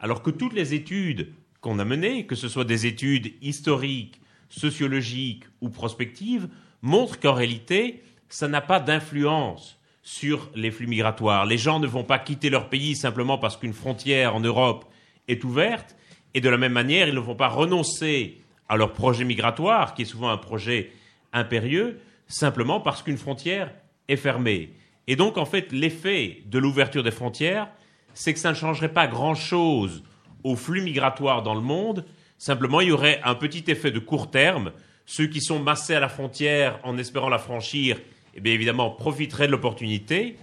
Alors 0.00 0.22
que 0.22 0.30
toutes 0.30 0.54
les 0.54 0.74
études 0.74 1.32
qu'on 1.64 1.78
a 1.78 1.84
menées, 1.86 2.26
que 2.26 2.34
ce 2.34 2.46
soit 2.46 2.66
des 2.66 2.84
études 2.84 3.32
historiques, 3.40 4.20
sociologiques 4.50 5.44
ou 5.62 5.70
prospectives, 5.70 6.46
montrent 6.82 7.18
qu'en 7.18 7.32
réalité, 7.32 8.02
ça 8.28 8.48
n'a 8.48 8.60
pas 8.60 8.80
d'influence 8.80 9.80
sur 10.02 10.50
les 10.54 10.70
flux 10.70 10.86
migratoires. 10.86 11.46
Les 11.46 11.56
gens 11.56 11.80
ne 11.80 11.86
vont 11.86 12.04
pas 12.04 12.18
quitter 12.18 12.50
leur 12.50 12.68
pays 12.68 12.94
simplement 12.94 13.38
parce 13.38 13.56
qu'une 13.56 13.72
frontière 13.72 14.36
en 14.36 14.40
Europe 14.40 14.84
est 15.26 15.42
ouverte, 15.42 15.96
et 16.34 16.42
de 16.42 16.50
la 16.50 16.58
même 16.58 16.74
manière, 16.74 17.08
ils 17.08 17.14
ne 17.14 17.20
vont 17.20 17.34
pas 17.34 17.48
renoncer 17.48 18.42
à 18.68 18.76
leur 18.76 18.92
projet 18.92 19.24
migratoire, 19.24 19.94
qui 19.94 20.02
est 20.02 20.04
souvent 20.04 20.28
un 20.28 20.36
projet 20.36 20.92
impérieux, 21.32 21.98
simplement 22.28 22.78
parce 22.78 23.02
qu'une 23.02 23.16
frontière 23.16 23.72
est 24.08 24.16
fermée. 24.16 24.74
Et 25.06 25.16
donc, 25.16 25.38
en 25.38 25.46
fait, 25.46 25.72
l'effet 25.72 26.42
de 26.44 26.58
l'ouverture 26.58 27.02
des 27.02 27.10
frontières, 27.10 27.68
c'est 28.12 28.34
que 28.34 28.38
ça 28.38 28.50
ne 28.50 28.54
changerait 28.54 28.92
pas 28.92 29.06
grand-chose 29.06 30.02
aux 30.44 30.56
flux 30.56 30.82
migratoires 30.82 31.42
dans 31.42 31.54
le 31.54 31.60
monde. 31.60 32.04
Simplement, 32.38 32.80
il 32.80 32.88
y 32.88 32.92
aurait 32.92 33.20
un 33.24 33.34
petit 33.34 33.64
effet 33.68 33.90
de 33.90 33.98
court 33.98 34.30
terme. 34.30 34.72
Ceux 35.06 35.26
qui 35.26 35.40
sont 35.40 35.58
massés 35.58 35.94
à 35.94 36.00
la 36.00 36.08
frontière 36.08 36.78
en 36.84 36.96
espérant 36.98 37.28
la 37.28 37.38
franchir, 37.38 37.98
eh 38.34 38.48
évidemment, 38.48 38.90
profiteraient 38.90 39.46
de 39.46 39.52
l'opportunité. 39.52 40.36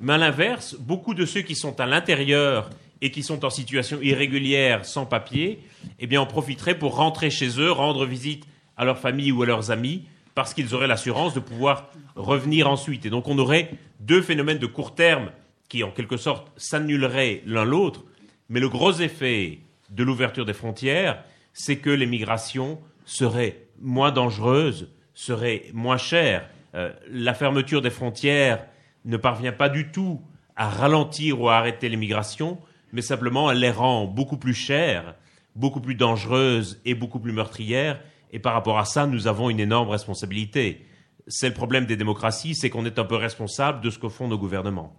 Mais 0.00 0.14
à 0.14 0.18
l'inverse, 0.18 0.74
beaucoup 0.78 1.14
de 1.14 1.24
ceux 1.24 1.42
qui 1.42 1.54
sont 1.54 1.78
à 1.80 1.86
l'intérieur 1.86 2.70
et 3.00 3.10
qui 3.10 3.22
sont 3.22 3.44
en 3.44 3.50
situation 3.50 3.98
irrégulière, 4.00 4.84
sans 4.84 5.06
papier, 5.06 5.60
eh 6.00 6.16
en 6.16 6.26
profiteraient 6.26 6.78
pour 6.78 6.96
rentrer 6.96 7.30
chez 7.30 7.60
eux, 7.60 7.70
rendre 7.70 8.06
visite 8.06 8.44
à 8.76 8.84
leur 8.84 8.98
famille 8.98 9.32
ou 9.32 9.42
à 9.42 9.46
leurs 9.46 9.70
amis, 9.70 10.04
parce 10.34 10.54
qu'ils 10.54 10.74
auraient 10.74 10.86
l'assurance 10.86 11.34
de 11.34 11.40
pouvoir 11.40 11.90
revenir 12.14 12.68
ensuite. 12.68 13.04
Et 13.06 13.10
donc 13.10 13.28
on 13.28 13.38
aurait 13.38 13.70
deux 14.00 14.22
phénomènes 14.22 14.58
de 14.58 14.66
court 14.66 14.94
terme 14.94 15.30
qui 15.68 15.84
en 15.84 15.90
quelque 15.90 16.16
sorte 16.16 16.48
s'annuleraient 16.56 17.42
l'un 17.46 17.64
l'autre, 17.64 18.04
mais 18.52 18.60
le 18.60 18.68
gros 18.68 18.92
effet 18.92 19.60
de 19.88 20.04
l'ouverture 20.04 20.44
des 20.44 20.52
frontières, 20.52 21.24
c'est 21.54 21.78
que 21.78 21.88
les 21.88 22.04
migrations 22.04 22.78
seraient 23.06 23.66
moins 23.80 24.12
dangereuses, 24.12 24.90
seraient 25.14 25.70
moins 25.72 25.96
chères. 25.96 26.50
Euh, 26.74 26.92
la 27.08 27.32
fermeture 27.32 27.80
des 27.80 27.88
frontières 27.88 28.66
ne 29.06 29.16
parvient 29.16 29.52
pas 29.52 29.70
du 29.70 29.90
tout 29.90 30.20
à 30.54 30.68
ralentir 30.68 31.40
ou 31.40 31.48
à 31.48 31.56
arrêter 31.56 31.88
les 31.88 31.96
migrations, 31.96 32.58
mais 32.92 33.00
simplement 33.00 33.50
elle 33.50 33.58
les 33.58 33.70
rend 33.70 34.04
beaucoup 34.04 34.36
plus 34.36 34.52
chères, 34.52 35.14
beaucoup 35.56 35.80
plus 35.80 35.94
dangereuses 35.94 36.78
et 36.84 36.94
beaucoup 36.94 37.20
plus 37.20 37.32
meurtrières, 37.32 38.02
et 38.32 38.38
par 38.38 38.52
rapport 38.52 38.78
à 38.78 38.84
ça, 38.84 39.06
nous 39.06 39.28
avons 39.28 39.48
une 39.48 39.60
énorme 39.60 39.88
responsabilité. 39.88 40.86
C'est 41.26 41.48
le 41.48 41.54
problème 41.54 41.86
des 41.86 41.96
démocraties, 41.96 42.54
c'est 42.54 42.68
qu'on 42.68 42.84
est 42.84 42.98
un 42.98 43.04
peu 43.04 43.16
responsable 43.16 43.80
de 43.80 43.88
ce 43.88 43.98
que 43.98 44.10
font 44.10 44.28
nos 44.28 44.38
gouvernements. 44.38 44.94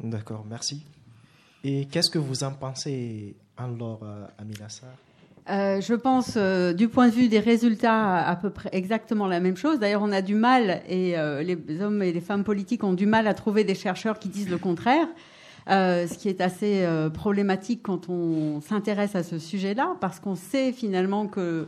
D'accord, 0.00 0.46
merci. 0.48 0.86
Et 1.64 1.86
qu'est-ce 1.86 2.10
que 2.10 2.18
vous 2.18 2.44
en 2.44 2.52
pensez, 2.52 3.34
alors, 3.56 4.00
euh, 4.02 4.26
Aminassa 4.38 4.86
euh, 5.50 5.80
je 5.82 5.92
pense, 5.92 6.34
euh, 6.36 6.72
du 6.72 6.88
point 6.88 7.08
de 7.08 7.12
vue 7.12 7.28
des 7.28 7.38
résultats, 7.38 8.16
à 8.16 8.34
peu 8.34 8.48
près 8.48 8.70
exactement 8.72 9.26
la 9.26 9.40
même 9.40 9.56
chose. 9.56 9.78
D'ailleurs, 9.78 10.02
on 10.02 10.12
a 10.12 10.22
du 10.22 10.34
mal, 10.34 10.80
et 10.88 11.18
euh, 11.18 11.42
les 11.42 11.82
hommes 11.82 12.02
et 12.02 12.12
les 12.12 12.20
femmes 12.22 12.44
politiques 12.44 12.82
ont 12.82 12.94
du 12.94 13.04
mal 13.04 13.26
à 13.26 13.34
trouver 13.34 13.62
des 13.64 13.74
chercheurs 13.74 14.18
qui 14.18 14.28
disent 14.28 14.48
le 14.48 14.58
contraire. 14.58 15.06
Ce 15.66 16.18
qui 16.18 16.28
est 16.28 16.42
assez 16.42 16.86
problématique 17.14 17.80
quand 17.82 18.10
on 18.10 18.60
s'intéresse 18.60 19.14
à 19.14 19.22
ce 19.22 19.38
sujet-là, 19.38 19.96
parce 19.98 20.20
qu'on 20.20 20.34
sait 20.34 20.72
finalement 20.72 21.26
que 21.26 21.66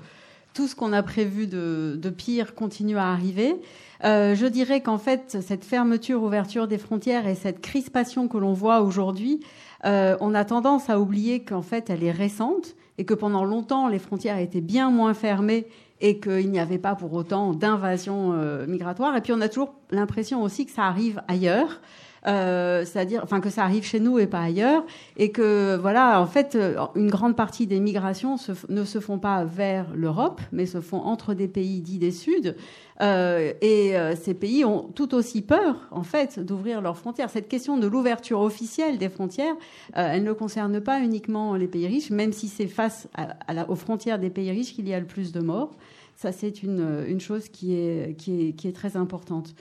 tout 0.52 0.68
ce 0.68 0.74
qu'on 0.74 0.92
a 0.92 1.02
prévu 1.02 1.46
de, 1.46 2.10
pire 2.14 2.54
continue 2.54 2.98
à 2.98 3.06
arriver. 3.06 3.56
Je 4.02 4.46
dirais 4.48 4.82
qu'en 4.82 4.98
fait, 4.98 5.38
cette 5.40 5.64
fermeture, 5.64 6.22
ouverture 6.22 6.68
des 6.68 6.76
frontières 6.76 7.26
et 7.26 7.34
cette 7.34 7.62
crispation 7.62 8.28
que 8.28 8.36
l'on 8.36 8.52
voit 8.52 8.82
aujourd'hui, 8.82 9.40
euh, 9.86 10.16
on 10.20 10.34
a 10.34 10.44
tendance 10.44 10.90
à 10.90 11.00
oublier 11.00 11.44
qu'en 11.44 11.62
fait, 11.62 11.90
elle 11.90 12.02
est 12.02 12.12
récente 12.12 12.74
et 12.98 13.04
que 13.04 13.14
pendant 13.14 13.44
longtemps, 13.44 13.88
les 13.88 13.98
frontières 13.98 14.38
étaient 14.38 14.60
bien 14.60 14.90
moins 14.90 15.14
fermées 15.14 15.66
et 16.00 16.18
qu'il 16.18 16.50
n'y 16.50 16.58
avait 16.58 16.78
pas 16.78 16.94
pour 16.94 17.12
autant 17.12 17.52
d'invasion 17.52 18.32
euh, 18.34 18.66
migratoire. 18.66 19.16
Et 19.16 19.20
puis, 19.20 19.32
on 19.32 19.40
a 19.40 19.48
toujours 19.48 19.74
l'impression 19.90 20.42
aussi 20.42 20.66
que 20.66 20.72
ça 20.72 20.84
arrive 20.84 21.22
ailleurs. 21.28 21.80
Euh, 22.26 22.84
c'est-à-dire, 22.84 23.20
enfin 23.22 23.40
que 23.40 23.50
ça 23.50 23.62
arrive 23.62 23.84
chez 23.84 24.00
nous 24.00 24.18
et 24.18 24.26
pas 24.26 24.40
ailleurs, 24.40 24.84
et 25.16 25.30
que 25.30 25.76
voilà, 25.76 26.20
en 26.20 26.26
fait, 26.26 26.56
euh, 26.56 26.76
une 26.96 27.08
grande 27.08 27.36
partie 27.36 27.68
des 27.68 27.78
migrations 27.78 28.34
ne 28.68 28.84
se 28.84 28.98
font 28.98 29.20
pas 29.20 29.44
vers 29.44 29.86
l'Europe, 29.94 30.40
mais 30.50 30.66
se 30.66 30.80
font 30.80 30.98
entre 30.98 31.34
des 31.34 31.46
pays 31.46 31.80
dits 31.80 31.98
des 31.98 32.10
Sud, 32.10 32.56
euh, 33.00 33.52
et 33.60 33.96
euh, 33.96 34.16
ces 34.16 34.34
pays 34.34 34.64
ont 34.64 34.84
tout 34.94 35.14
aussi 35.14 35.42
peur, 35.42 35.88
en 35.90 36.02
fait, 36.02 36.38
d'ouvrir 36.38 36.80
leurs 36.80 36.96
frontières. 36.96 37.30
Cette 37.30 37.48
question 37.48 37.76
de 37.76 37.86
l'ouverture 37.86 38.40
officielle 38.40 38.98
des 38.98 39.08
frontières, 39.08 39.54
euh, 39.96 40.10
elle 40.12 40.24
ne 40.24 40.32
concerne 40.32 40.80
pas 40.80 41.00
uniquement 41.00 41.54
les 41.56 41.66
pays 41.66 41.86
riches, 41.86 42.10
même 42.10 42.32
si 42.32 42.48
c'est 42.48 42.66
face 42.66 43.08
à, 43.14 43.52
la, 43.52 43.68
aux 43.70 43.76
frontières 43.76 44.18
des 44.18 44.30
pays 44.30 44.50
riches 44.50 44.74
qu'il 44.74 44.88
y 44.88 44.94
a 44.94 45.00
le 45.00 45.06
plus 45.06 45.32
de 45.32 45.40
morts. 45.40 45.72
Ça, 46.14 46.32
c'est 46.32 46.62
une, 46.62 47.04
une 47.06 47.20
chose 47.20 47.48
qui 47.48 47.74
est, 47.74 48.16
qui 48.16 48.48
est, 48.48 48.52
qui 48.52 48.68
est 48.68 48.72
très 48.72 48.96
importante. 48.96 49.54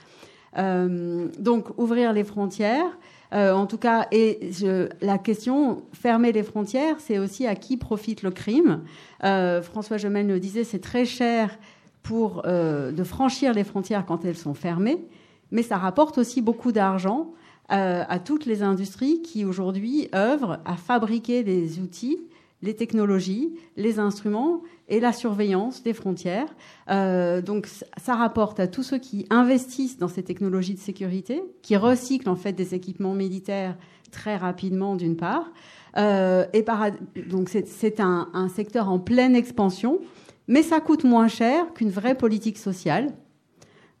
Euh, 0.58 1.28
donc 1.38 1.78
ouvrir 1.78 2.12
les 2.12 2.24
frontières. 2.24 2.98
Euh, 3.34 3.52
en 3.52 3.66
tout 3.66 3.76
cas, 3.76 4.06
et 4.12 4.50
je, 4.52 4.88
la 5.00 5.18
question 5.18 5.82
fermer 5.92 6.32
les 6.32 6.44
frontières, 6.44 6.96
c'est 7.00 7.18
aussi 7.18 7.46
à 7.46 7.56
qui 7.56 7.76
profite 7.76 8.22
le 8.22 8.30
crime. 8.30 8.82
Euh, 9.24 9.62
François 9.62 9.96
Gemel 9.96 10.28
le 10.28 10.38
disait, 10.38 10.64
c'est 10.64 10.78
très 10.78 11.04
cher 11.04 11.58
pour 12.06 12.42
euh, 12.46 12.92
de 12.92 13.04
franchir 13.04 13.52
les 13.52 13.64
frontières 13.64 14.06
quand 14.06 14.24
elles 14.24 14.36
sont 14.36 14.54
fermées, 14.54 15.04
mais 15.50 15.62
ça 15.62 15.76
rapporte 15.76 16.18
aussi 16.18 16.40
beaucoup 16.42 16.72
d'argent 16.72 17.32
euh, 17.72 18.04
à 18.08 18.18
toutes 18.18 18.46
les 18.46 18.62
industries 18.62 19.22
qui 19.22 19.44
aujourd'hui 19.44 20.08
œuvrent 20.14 20.58
à 20.64 20.76
fabriquer 20.76 21.42
des 21.42 21.80
outils 21.80 22.18
les 22.62 22.74
technologies, 22.74 23.54
les 23.76 23.98
instruments 23.98 24.62
et 24.88 25.00
la 25.00 25.12
surveillance 25.12 25.82
des 25.82 25.92
frontières. 25.92 26.48
Euh, 26.90 27.42
donc 27.42 27.68
ça 27.96 28.14
rapporte 28.14 28.60
à 28.60 28.66
tous 28.66 28.82
ceux 28.82 28.98
qui 28.98 29.26
investissent 29.30 29.98
dans 29.98 30.08
ces 30.08 30.22
technologies 30.22 30.74
de 30.74 30.80
sécurité, 30.80 31.42
qui 31.62 31.76
recyclent 31.76 32.28
en 32.28 32.36
fait 32.36 32.52
des 32.52 32.74
équipements 32.74 33.14
militaires 33.14 33.76
très 34.10 34.36
rapidement 34.36 34.96
d'une 34.96 35.16
part. 35.16 35.52
Euh, 35.96 36.46
et 36.52 36.62
par, 36.62 36.86
donc 37.28 37.48
c'est 37.48 38.00
un, 38.00 38.28
un 38.32 38.48
secteur 38.48 38.88
en 38.88 38.98
pleine 38.98 39.34
expansion, 39.34 40.00
mais 40.48 40.62
ça 40.62 40.80
coûte 40.80 41.04
moins 41.04 41.28
cher 41.28 41.72
qu'une 41.74 41.90
vraie 41.90 42.16
politique 42.16 42.58
sociale. 42.58 43.12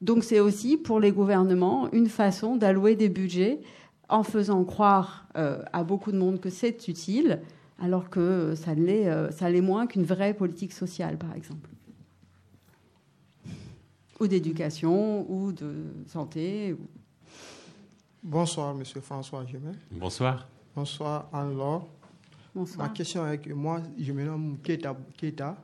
Donc 0.00 0.24
c'est 0.24 0.40
aussi 0.40 0.76
pour 0.76 1.00
les 1.00 1.12
gouvernements 1.12 1.90
une 1.92 2.08
façon 2.08 2.56
d'allouer 2.56 2.96
des 2.96 3.08
budgets 3.08 3.60
en 4.08 4.22
faisant 4.22 4.64
croire 4.64 5.26
euh, 5.36 5.62
à 5.72 5.82
beaucoup 5.84 6.12
de 6.12 6.18
monde 6.18 6.40
que 6.40 6.50
c'est 6.50 6.88
utile, 6.88 7.40
alors 7.80 8.08
que 8.08 8.54
ça 8.54 8.74
l'est, 8.74 9.08
euh, 9.08 9.30
ça 9.30 9.50
l'est 9.50 9.60
moins 9.60 9.86
qu'une 9.86 10.04
vraie 10.04 10.34
politique 10.34 10.72
sociale, 10.72 11.18
par 11.18 11.34
exemple. 11.34 11.68
Ou 14.20 14.26
d'éducation, 14.26 15.30
ou 15.30 15.52
de 15.52 15.74
santé. 16.06 16.72
Ou... 16.72 16.78
Bonsoir, 18.22 18.74
Monsieur 18.74 19.00
François 19.00 19.44
Gemet. 19.44 19.72
Bonsoir. 19.90 20.46
Bonsoir, 20.74 21.28
Anne-Laure. 21.32 21.86
Bonsoir. 22.54 22.88
Ma 22.88 22.94
question 22.94 23.26
est 23.28 23.38
que 23.38 23.52
moi, 23.52 23.82
je 23.98 24.12
me 24.12 24.24
nomme 24.24 24.58
Keta. 24.62 24.96
Keta. 25.16 25.56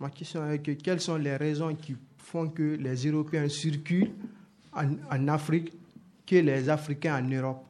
Ma 0.00 0.10
question 0.10 0.50
est 0.50 0.58
que 0.58 0.72
quelles 0.72 1.00
sont 1.00 1.16
les 1.16 1.36
raisons 1.36 1.74
qui 1.74 1.96
font 2.18 2.48
que 2.48 2.76
les 2.76 3.06
Européens 3.06 3.48
circulent 3.48 4.10
en, 4.72 5.28
Afrique 5.28 5.72
que 6.26 6.36
les 6.36 6.68
Africains 6.68 7.22
en 7.22 7.28
Europe? 7.28 7.64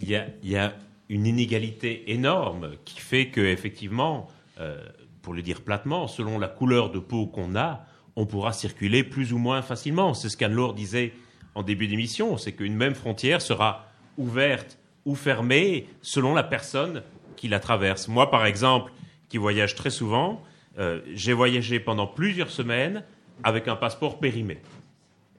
Il 0.00 0.10
y, 0.10 0.16
a, 0.16 0.26
il 0.42 0.50
y 0.50 0.56
a 0.56 0.74
une 1.08 1.26
inégalité 1.26 2.12
énorme 2.12 2.72
qui 2.84 3.00
fait 3.00 3.28
que 3.28 3.40
effectivement, 3.40 4.28
euh, 4.60 4.82
pour 5.20 5.34
le 5.34 5.42
dire 5.42 5.60
platement, 5.62 6.08
selon 6.08 6.38
la 6.38 6.48
couleur 6.48 6.90
de 6.90 6.98
peau 6.98 7.26
qu'on 7.26 7.54
a, 7.56 7.84
on 8.16 8.26
pourra 8.26 8.52
circuler 8.52 9.04
plus 9.04 9.32
ou 9.32 9.38
moins 9.38 9.62
facilement. 9.62 10.14
C'est 10.14 10.28
ce 10.28 10.36
qu'Anne-Laure 10.36 10.74
disait 10.74 11.12
en 11.54 11.62
début 11.62 11.86
d'émission, 11.86 12.36
c'est 12.38 12.52
qu'une 12.52 12.76
même 12.76 12.94
frontière 12.94 13.42
sera 13.42 13.86
ouverte 14.16 14.78
ou 15.04 15.14
fermée 15.14 15.88
selon 16.02 16.34
la 16.34 16.42
personne 16.42 17.02
qui 17.36 17.48
la 17.48 17.60
traverse. 17.60 18.08
Moi, 18.08 18.30
par 18.30 18.46
exemple, 18.46 18.92
qui 19.28 19.38
voyage 19.38 19.74
très 19.74 19.90
souvent, 19.90 20.42
euh, 20.78 21.00
j'ai 21.14 21.32
voyagé 21.32 21.80
pendant 21.80 22.06
plusieurs 22.06 22.50
semaines 22.50 23.04
avec 23.44 23.68
un 23.68 23.76
passeport 23.76 24.18
périmé. 24.18 24.58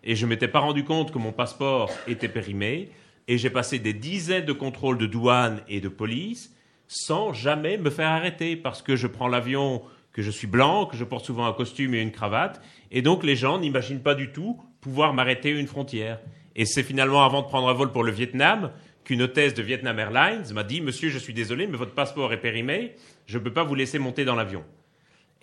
Et 0.03 0.15
je 0.15 0.25
ne 0.25 0.29
m'étais 0.29 0.47
pas 0.47 0.59
rendu 0.59 0.83
compte 0.83 1.11
que 1.11 1.17
mon 1.17 1.31
passeport 1.31 1.89
était 2.07 2.27
périmé. 2.27 2.89
Et 3.27 3.37
j'ai 3.37 3.49
passé 3.49 3.79
des 3.79 3.93
dizaines 3.93 4.45
de 4.45 4.53
contrôles 4.53 4.97
de 4.97 5.05
douane 5.05 5.61
et 5.69 5.79
de 5.79 5.87
police 5.87 6.53
sans 6.87 7.33
jamais 7.33 7.77
me 7.77 7.89
faire 7.89 8.09
arrêter 8.09 8.55
parce 8.55 8.81
que 8.81 8.95
je 8.95 9.07
prends 9.07 9.27
l'avion, 9.27 9.81
que 10.11 10.21
je 10.21 10.29
suis 10.29 10.47
blanc, 10.47 10.85
que 10.85 10.97
je 10.97 11.03
porte 11.03 11.25
souvent 11.25 11.45
un 11.45 11.53
costume 11.53 11.95
et 11.95 12.01
une 12.01 12.11
cravate. 12.11 12.61
Et 12.91 13.01
donc 13.01 13.23
les 13.23 13.35
gens 13.35 13.59
n'imaginent 13.59 14.01
pas 14.01 14.15
du 14.15 14.31
tout 14.31 14.61
pouvoir 14.81 15.13
m'arrêter 15.13 15.53
à 15.53 15.59
une 15.59 15.67
frontière. 15.67 16.19
Et 16.55 16.65
c'est 16.65 16.83
finalement 16.83 17.23
avant 17.23 17.41
de 17.41 17.47
prendre 17.47 17.69
un 17.69 17.73
vol 17.73 17.91
pour 17.91 18.03
le 18.03 18.11
Vietnam 18.11 18.71
qu'une 19.05 19.21
hôtesse 19.21 19.53
de 19.53 19.63
Vietnam 19.63 19.97
Airlines 19.97 20.43
m'a 20.53 20.63
dit 20.63 20.81
Monsieur, 20.81 21.09
je 21.09 21.17
suis 21.17 21.33
désolé, 21.33 21.67
mais 21.67 21.77
votre 21.77 21.93
passeport 21.93 22.31
est 22.31 22.41
périmé, 22.41 22.95
je 23.25 23.37
ne 23.37 23.43
peux 23.43 23.53
pas 23.53 23.63
vous 23.63 23.75
laisser 23.75 23.99
monter 23.99 24.25
dans 24.25 24.35
l'avion. 24.35 24.63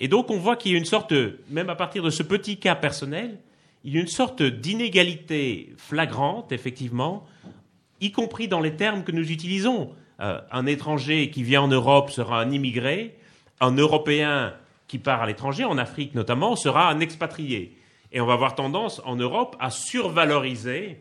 Et 0.00 0.08
donc 0.08 0.30
on 0.30 0.38
voit 0.38 0.56
qu'il 0.56 0.72
y 0.72 0.74
a 0.74 0.78
une 0.78 0.86
sorte, 0.86 1.12
même 1.50 1.68
à 1.70 1.76
partir 1.76 2.02
de 2.02 2.10
ce 2.10 2.22
petit 2.22 2.56
cas 2.56 2.74
personnel, 2.74 3.38
il 3.84 3.94
y 3.94 3.98
a 3.98 4.00
une 4.00 4.08
sorte 4.08 4.42
d'inégalité 4.42 5.74
flagrante, 5.76 6.52
effectivement, 6.52 7.26
y 8.00 8.10
compris 8.10 8.48
dans 8.48 8.60
les 8.60 8.76
termes 8.76 9.04
que 9.04 9.12
nous 9.12 9.30
utilisons. 9.30 9.94
Euh, 10.20 10.40
un 10.50 10.66
étranger 10.66 11.30
qui 11.30 11.42
vient 11.42 11.62
en 11.62 11.68
Europe 11.68 12.10
sera 12.10 12.40
un 12.40 12.50
immigré, 12.50 13.16
un 13.60 13.72
Européen 13.72 14.54
qui 14.86 14.98
part 14.98 15.22
à 15.22 15.26
l'étranger, 15.26 15.64
en 15.64 15.78
Afrique 15.78 16.14
notamment, 16.14 16.56
sera 16.56 16.90
un 16.90 17.00
expatrié. 17.00 17.76
Et 18.12 18.20
on 18.20 18.26
va 18.26 18.32
avoir 18.32 18.54
tendance 18.54 19.00
en 19.04 19.16
Europe 19.16 19.56
à 19.60 19.70
survaloriser 19.70 21.00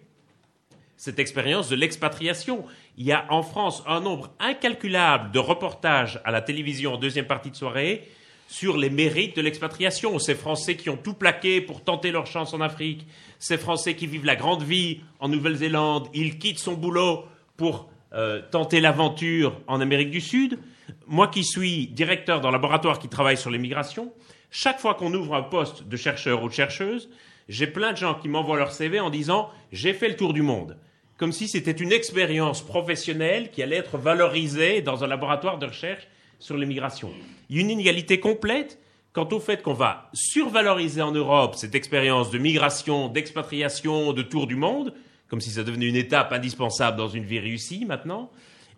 cette 0.95 1.19
expérience 1.19 1.69
de 1.69 1.75
l'expatriation. 1.75 2.65
Il 2.97 3.05
y 3.05 3.11
a 3.11 3.25
en 3.29 3.43
France 3.43 3.83
un 3.87 4.01
nombre 4.01 4.31
incalculable 4.39 5.31
de 5.31 5.39
reportages 5.39 6.21
à 6.23 6.31
la 6.31 6.41
télévision 6.41 6.93
en 6.93 6.97
deuxième 6.97 7.27
partie 7.27 7.49
de 7.49 7.55
soirée 7.55 8.07
sur 8.49 8.77
les 8.77 8.89
mérites 8.89 9.35
de 9.35 9.43
l'expatriation. 9.43 10.17
Ces 10.17 10.33
Français 10.33 10.75
qui 10.75 10.89
ont 10.89 10.97
tout 10.97 11.13
plaqué 11.13 11.61
pour 11.61 11.83
tenter 11.83 12.09
leur 12.09 12.25
chance 12.25 12.51
en 12.55 12.61
Afrique, 12.61 13.05
ces 13.37 13.59
Français 13.59 13.95
qui 13.95 14.07
vivent 14.07 14.25
la 14.25 14.35
grande 14.35 14.63
vie 14.63 15.01
en 15.19 15.29
Nouvelle-Zélande, 15.29 16.07
ils 16.15 16.39
quittent 16.39 16.57
son 16.57 16.73
boulot 16.73 17.25
pour 17.57 17.91
euh, 18.13 18.41
tenter 18.49 18.81
l'aventure 18.81 19.61
en 19.67 19.81
Amérique 19.81 20.09
du 20.09 20.19
Sud. 20.19 20.57
Moi 21.05 21.27
qui 21.27 21.43
suis 21.43 21.85
directeur 21.87 22.41
d'un 22.41 22.49
laboratoire 22.49 22.97
qui 22.97 23.07
travaille 23.07 23.37
sur 23.37 23.51
l'immigration, 23.51 24.11
chaque 24.49 24.79
fois 24.79 24.95
qu'on 24.95 25.13
ouvre 25.13 25.35
un 25.35 25.43
poste 25.43 25.87
de 25.87 25.95
chercheur 25.95 26.41
ou 26.41 26.49
de 26.49 26.53
chercheuse, 26.53 27.07
j'ai 27.49 27.67
plein 27.67 27.91
de 27.91 27.97
gens 27.97 28.15
qui 28.15 28.29
m'envoient 28.29 28.57
leur 28.57 28.71
CV 28.71 28.99
en 28.99 29.11
disant 29.11 29.51
j'ai 29.71 29.93
fait 29.93 30.09
le 30.09 30.15
tour 30.15 30.33
du 30.33 30.41
monde. 30.41 30.75
Comme 31.17 31.33
si 31.33 31.47
c'était 31.47 31.69
une 31.69 31.91
expérience 31.91 32.63
professionnelle 32.65 33.51
qui 33.51 33.61
allait 33.61 33.75
être 33.75 33.99
valorisée 33.99 34.81
dans 34.81 35.03
un 35.03 35.07
laboratoire 35.07 35.59
de 35.59 35.67
recherche 35.67 36.07
sur 36.39 36.57
l'immigration. 36.57 37.11
Il 37.49 37.57
y 37.57 37.59
a 37.59 37.61
une 37.61 37.69
inégalité 37.69 38.19
complète 38.19 38.79
quant 39.13 39.27
au 39.31 39.39
fait 39.39 39.61
qu'on 39.61 39.73
va 39.73 40.09
survaloriser 40.13 41.01
en 41.01 41.11
Europe 41.11 41.55
cette 41.55 41.75
expérience 41.75 42.31
de 42.31 42.37
migration, 42.37 43.09
d'expatriation, 43.09 44.13
de 44.13 44.21
tour 44.21 44.47
du 44.47 44.55
monde, 44.55 44.93
comme 45.27 45.41
si 45.41 45.51
ça 45.51 45.63
devenait 45.63 45.87
une 45.87 45.95
étape 45.95 46.31
indispensable 46.31 46.97
dans 46.97 47.07
une 47.07 47.25
vie 47.25 47.39
réussie 47.39 47.85
maintenant, 47.85 48.31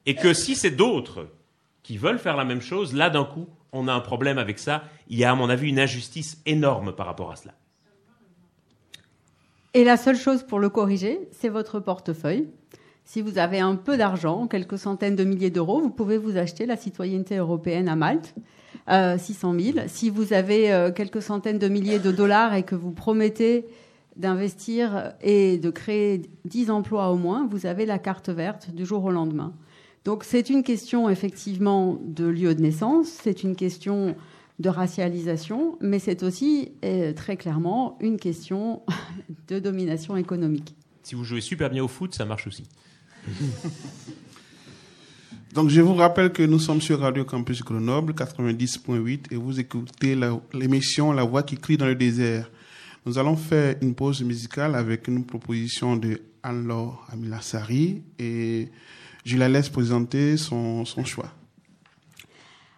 et 0.05 0.15
que 0.15 0.33
si 0.33 0.55
c'est 0.55 0.71
d'autres 0.71 1.27
qui 1.83 1.97
veulent 1.97 2.19
faire 2.19 2.37
la 2.37 2.45
même 2.45 2.61
chose, 2.61 2.93
là 2.93 3.09
d'un 3.09 3.25
coup, 3.25 3.47
on 3.71 3.87
a 3.87 3.93
un 3.93 3.99
problème 4.01 4.37
avec 4.37 4.59
ça. 4.59 4.83
Il 5.07 5.17
y 5.17 5.23
a, 5.23 5.31
à 5.31 5.35
mon 5.35 5.49
avis, 5.49 5.69
une 5.69 5.79
injustice 5.79 6.41
énorme 6.45 6.93
par 6.93 7.05
rapport 7.05 7.31
à 7.31 7.35
cela. 7.35 7.53
Et 9.73 9.83
la 9.83 9.95
seule 9.95 10.17
chose 10.17 10.43
pour 10.43 10.59
le 10.59 10.69
corriger, 10.69 11.19
c'est 11.31 11.49
votre 11.49 11.79
portefeuille. 11.79 12.49
Si 13.05 13.21
vous 13.21 13.37
avez 13.37 13.59
un 13.59 13.75
peu 13.75 13.97
d'argent, 13.97 14.47
quelques 14.47 14.77
centaines 14.77 15.15
de 15.15 15.23
milliers 15.23 15.49
d'euros, 15.49 15.81
vous 15.81 15.89
pouvez 15.89 16.17
vous 16.17 16.37
acheter 16.37 16.65
la 16.65 16.77
citoyenneté 16.77 17.37
européenne 17.37 17.89
à 17.89 17.95
Malte, 17.95 18.33
600 18.87 19.53
euh, 19.53 19.59
000. 19.59 19.77
Si 19.87 20.09
vous 20.09 20.33
avez 20.33 20.71
euh, 20.71 20.91
quelques 20.91 21.21
centaines 21.21 21.59
de 21.59 21.67
milliers 21.67 21.99
de 21.99 22.11
dollars 22.11 22.53
et 22.53 22.63
que 22.63 22.75
vous 22.75 22.91
promettez 22.91 23.65
d'investir 24.15 25.13
et 25.21 25.57
de 25.57 25.69
créer 25.69 26.21
10 26.45 26.71
emplois 26.71 27.09
au 27.11 27.17
moins, 27.17 27.47
vous 27.49 27.65
avez 27.65 27.85
la 27.85 27.99
carte 27.99 28.29
verte 28.29 28.71
du 28.71 28.85
jour 28.85 29.03
au 29.03 29.11
lendemain. 29.11 29.53
Donc 30.03 30.23
c'est 30.23 30.49
une 30.49 30.63
question 30.63 31.09
effectivement 31.09 31.99
de 32.03 32.25
lieu 32.25 32.55
de 32.55 32.61
naissance, 32.61 33.07
c'est 33.07 33.43
une 33.43 33.55
question 33.55 34.15
de 34.59 34.69
racialisation, 34.69 35.77
mais 35.79 35.99
c'est 35.99 36.23
aussi 36.23 36.71
euh, 36.83 37.13
très 37.13 37.37
clairement 37.37 37.97
une 37.99 38.17
question 38.17 38.81
de 39.47 39.59
domination 39.59 40.17
économique. 40.17 40.75
Si 41.03 41.15
vous 41.15 41.23
jouez 41.23 41.41
super 41.41 41.69
bien 41.69 41.83
au 41.83 41.87
foot, 41.87 42.13
ça 42.13 42.25
marche 42.25 42.47
aussi. 42.47 42.63
Donc, 45.53 45.69
je 45.69 45.81
vous 45.81 45.95
rappelle 45.95 46.31
que 46.31 46.43
nous 46.43 46.59
sommes 46.59 46.81
sur 46.81 46.99
Radio 46.99 47.25
Campus 47.25 47.63
Grenoble 47.63 48.13
90.8 48.13 49.31
et 49.31 49.35
vous 49.35 49.59
écoutez 49.59 50.15
l'émission 50.53 51.11
La 51.11 51.23
voix 51.23 51.41
qui 51.43 51.57
crie 51.57 51.77
dans 51.77 51.87
le 51.87 51.95
désert. 51.95 52.49
Nous 53.05 53.17
allons 53.17 53.35
faire 53.35 53.75
une 53.81 53.95
pause 53.95 54.23
musicale 54.23 54.75
avec 54.75 55.07
une 55.07 55.25
proposition 55.25 55.97
de 55.97 56.21
Anne-Laure 56.43 57.05
Amilassari 57.11 58.03
et 58.17 58.69
je 59.25 59.37
la 59.37 59.49
laisse 59.49 59.69
présenter 59.69 60.37
son, 60.37 60.85
son 60.85 61.03
choix. 61.03 61.33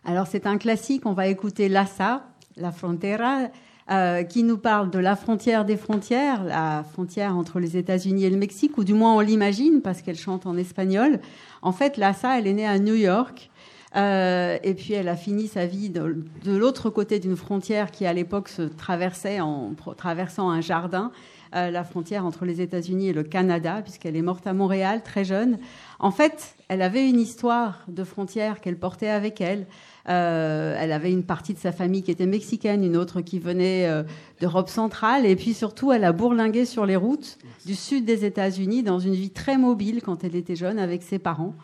Alors, 0.05 0.27
c'est 0.27 0.47
un 0.47 0.57
classique. 0.57 1.05
On 1.05 1.13
va 1.13 1.27
écouter 1.27 1.69
Lassa, 1.69 2.25
La 2.57 2.71
Frontera, 2.71 3.49
euh, 3.91 4.23
qui 4.23 4.43
nous 4.43 4.57
parle 4.57 4.89
de 4.89 4.99
la 4.99 5.15
frontière 5.15 5.65
des 5.65 5.75
frontières, 5.75 6.43
la 6.43 6.85
frontière 6.93 7.35
entre 7.35 7.59
les 7.59 7.75
États-Unis 7.75 8.23
et 8.23 8.29
le 8.29 8.37
Mexique, 8.37 8.77
ou 8.77 8.83
du 8.83 8.93
moins 8.93 9.15
on 9.15 9.19
l'imagine 9.19 9.81
parce 9.81 10.01
qu'elle 10.01 10.17
chante 10.17 10.45
en 10.45 10.55
espagnol. 10.55 11.19
En 11.61 11.73
fait, 11.73 11.97
Lassa, 11.97 12.39
elle 12.39 12.47
est 12.47 12.53
née 12.53 12.67
à 12.67 12.79
New 12.79 12.95
York. 12.95 13.49
Euh, 13.95 14.57
et 14.63 14.73
puis 14.73 14.93
elle 14.93 15.07
a 15.07 15.15
fini 15.15 15.47
sa 15.47 15.67
vie 15.67 15.89
de, 15.89 16.25
l'autre 16.47 16.89
côté 16.89 17.19
d'une 17.19 17.35
frontière 17.35 17.91
qui 17.91 18.07
à 18.07 18.13
l'époque 18.13 18.49
se 18.49 18.63
traversait 18.63 19.39
en 19.39 19.73
traversant 19.95 20.49
un 20.49 20.61
jardin, 20.61 21.11
euh, 21.55 21.69
la 21.69 21.83
frontière 21.83 22.25
entre 22.25 22.45
les 22.45 22.59
États-Unis 22.59 23.09
et 23.09 23.13
le 23.13 23.21
Canada, 23.21 23.81
puisqu'elle 23.83 24.15
est 24.15 24.23
morte 24.23 24.47
à 24.47 24.53
Montréal 24.53 25.03
très 25.03 25.23
jeune. 25.23 25.59
En 25.99 26.09
fait, 26.09 26.55
elle 26.69 26.81
avait 26.81 27.07
une 27.07 27.19
histoire 27.19 27.83
de 27.87 28.03
frontière 28.03 28.61
qu'elle 28.61 28.77
portait 28.79 29.09
avec 29.09 29.41
elle. 29.41 29.67
Euh, 30.09 30.75
elle 30.77 30.91
avait 30.91 31.11
une 31.11 31.23
partie 31.23 31.53
de 31.53 31.59
sa 31.59 31.71
famille 31.71 32.03
qui 32.03 32.11
était 32.11 32.25
mexicaine, 32.25 32.83
une 32.83 32.97
autre 32.97 33.21
qui 33.21 33.39
venait 33.39 33.87
euh, 33.87 34.03
d'Europe 34.41 34.69
centrale. 34.69 35.25
Et 35.25 35.35
puis 35.35 35.53
surtout, 35.53 35.91
elle 35.91 36.03
a 36.03 36.11
bourlingué 36.11 36.65
sur 36.65 36.85
les 36.85 36.95
routes 36.95 37.37
du 37.65 37.75
sud 37.75 38.05
des 38.05 38.25
États-Unis 38.25 38.83
dans 38.83 38.99
une 38.99 39.13
vie 39.13 39.29
très 39.29 39.57
mobile 39.57 40.01
quand 40.03 40.23
elle 40.23 40.35
était 40.35 40.55
jeune 40.55 40.79
avec 40.79 41.03
ses 41.03 41.19
parents. 41.19 41.55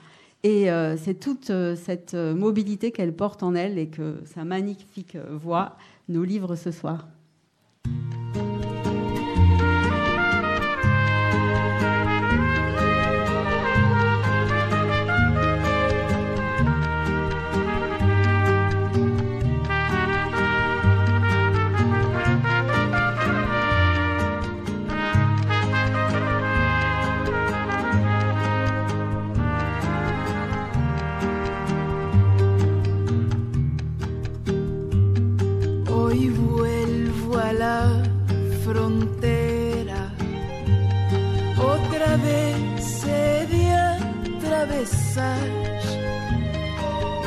Et 0.44 0.72
euh, 0.72 0.96
c'est 0.96 1.20
toute 1.20 1.52
cette 1.76 2.14
mobilité 2.14 2.92
qu'elle 2.92 3.14
porte 3.14 3.44
en 3.44 3.56
elle 3.56 3.78
et 3.78 3.88
que 3.88 4.22
sa 4.24 4.46
magnifique 4.46 5.18
voix 5.32 5.76
nous 6.08 6.24
livre 6.24 6.56
ce 6.56 6.72
soir. 6.72 7.08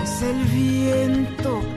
Es 0.03 0.23
el 0.23 0.45
viento 0.45 1.72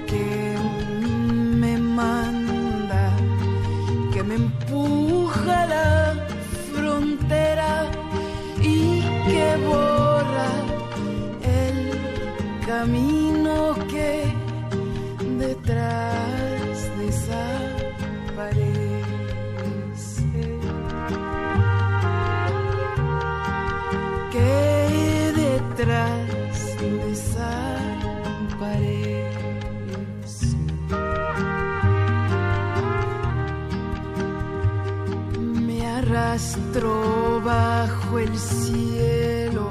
bajo 36.83 38.19
el 38.19 38.37
cielo 38.37 39.69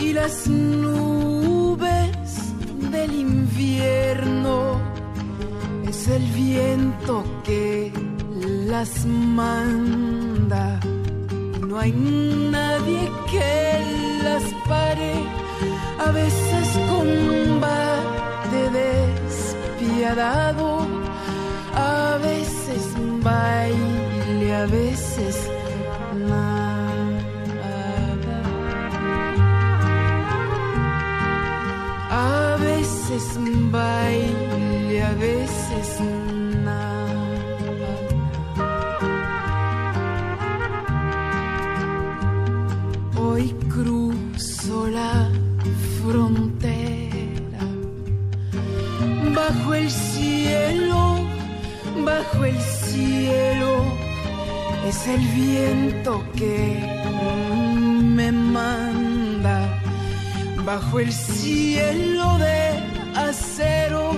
y 0.00 0.14
las 0.14 0.46
nubes 0.46 2.10
del 2.90 3.12
invierno 3.12 4.80
es 5.86 6.08
el 6.08 6.22
viento 6.32 7.22
que 7.44 7.92
las 8.66 9.04
manda. 9.04 10.80
No 11.60 11.78
hay 11.80 11.92
nadie 11.92 13.10
que 13.30 13.82
las 14.24 14.42
pare, 14.66 15.12
a 15.98 16.10
veces 16.12 16.68
combate 16.88 18.70
despiadado, 19.78 20.86
a 21.74 22.16
veces 22.22 22.82
baile, 23.22 23.95
a 24.62 24.66
veces 24.66 25.36
nada. 26.28 26.86
A 32.10 32.56
veces 32.58 33.24
baile, 33.70 35.02
a 35.02 35.12
veces 35.28 36.00
nada. 36.64 37.92
Hoy 43.20 43.54
cruzo 43.74 44.88
la 44.88 45.28
frontera 45.98 47.64
bajo 49.34 49.74
el 49.74 49.90
cielo, 49.90 51.18
bajo 52.04 52.44
el 52.44 52.58
cielo 52.60 53.95
es 54.88 55.08
el 55.08 55.20
viento 55.34 56.24
que 56.36 56.78
me 58.16 58.30
manda 58.30 59.80
bajo 60.64 61.00
el 61.00 61.12
cielo 61.12 62.38
de 62.38 62.60
acero. 63.16 64.12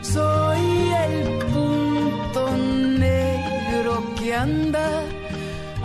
Soy 0.00 0.92
el 1.06 1.38
punto 1.52 2.56
negro 2.56 4.14
que 4.18 4.34
anda 4.34 4.88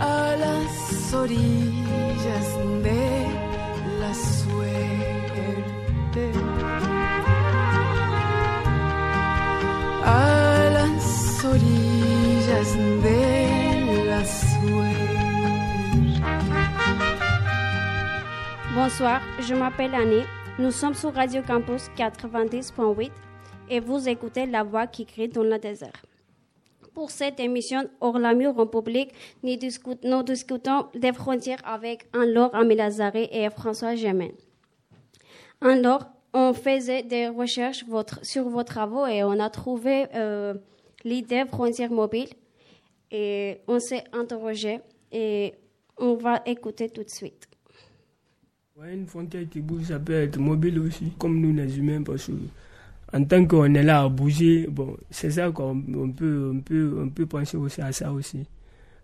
a 0.00 0.36
las 0.44 1.12
orillas 1.12 2.46
de 2.82 3.26
la 4.00 4.14
suerte. 4.14 5.44
A 10.04 10.70
las 10.72 11.44
orillas 11.44 12.74
de 13.02 13.47
Bonsoir, 18.90 19.20
je 19.38 19.54
m'appelle 19.54 19.94
Annie. 19.94 20.22
Nous 20.58 20.70
sommes 20.70 20.94
sur 20.94 21.12
Radio 21.12 21.42
Campus 21.42 21.88
90.8 21.94 23.10
et 23.68 23.80
vous 23.80 24.08
écoutez 24.08 24.46
La 24.46 24.62
Voix 24.62 24.86
qui 24.86 25.04
crie 25.04 25.28
dans 25.28 25.42
le 25.42 25.58
désert. 25.58 25.92
Pour 26.94 27.10
cette 27.10 27.38
émission 27.38 27.82
hors 28.00 28.18
la 28.18 28.32
mur 28.32 28.58
en 28.58 28.66
public, 28.66 29.12
nous, 29.42 29.56
discut- 29.56 29.98
nous 30.04 30.22
discutons 30.22 30.86
des 30.94 31.12
frontières 31.12 31.58
avec 31.66 32.06
Anne-Laure 32.14 32.54
Amilazari 32.54 33.28
et 33.30 33.50
François 33.50 33.94
Gémen. 33.94 34.32
Anne-Laure, 35.60 36.06
on 36.32 36.54
faisait 36.54 37.02
des 37.02 37.28
recherches 37.28 37.84
sur 38.22 38.48
vos 38.48 38.62
travaux 38.62 39.04
et 39.06 39.22
on 39.22 39.38
a 39.38 39.50
trouvé 39.50 40.06
euh, 40.14 40.54
l'idée 41.04 41.44
frontière 41.44 41.90
mobile 41.90 42.30
et 43.10 43.60
on 43.68 43.80
s'est 43.80 44.04
interrogé 44.14 44.80
et 45.12 45.52
on 45.98 46.14
va 46.14 46.40
écouter 46.46 46.88
tout 46.88 47.04
de 47.04 47.10
suite. 47.10 47.47
Une 48.86 49.06
frontière 49.06 49.42
qui 49.50 49.60
bouge, 49.60 49.84
ça 49.84 49.98
peut 49.98 50.12
être 50.12 50.38
mobile 50.38 50.78
aussi, 50.78 51.12
comme 51.18 51.40
nous 51.40 51.52
les 51.52 51.78
humains, 51.78 52.02
parce 52.02 52.28
que 52.28 52.32
en 53.12 53.24
tant 53.24 53.44
qu'on 53.44 53.74
est 53.74 53.82
là 53.82 54.02
à 54.02 54.08
bouger, 54.08 54.68
bon, 54.70 54.96
c'est 55.10 55.32
ça 55.32 55.50
qu'on 55.50 55.82
on 55.96 56.10
peut, 56.12 56.52
on 56.54 56.60
peut, 56.60 56.96
on 57.04 57.08
peut 57.08 57.26
penser 57.26 57.56
aussi 57.56 57.80
à 57.80 57.90
ça 57.90 58.12
aussi. 58.12 58.46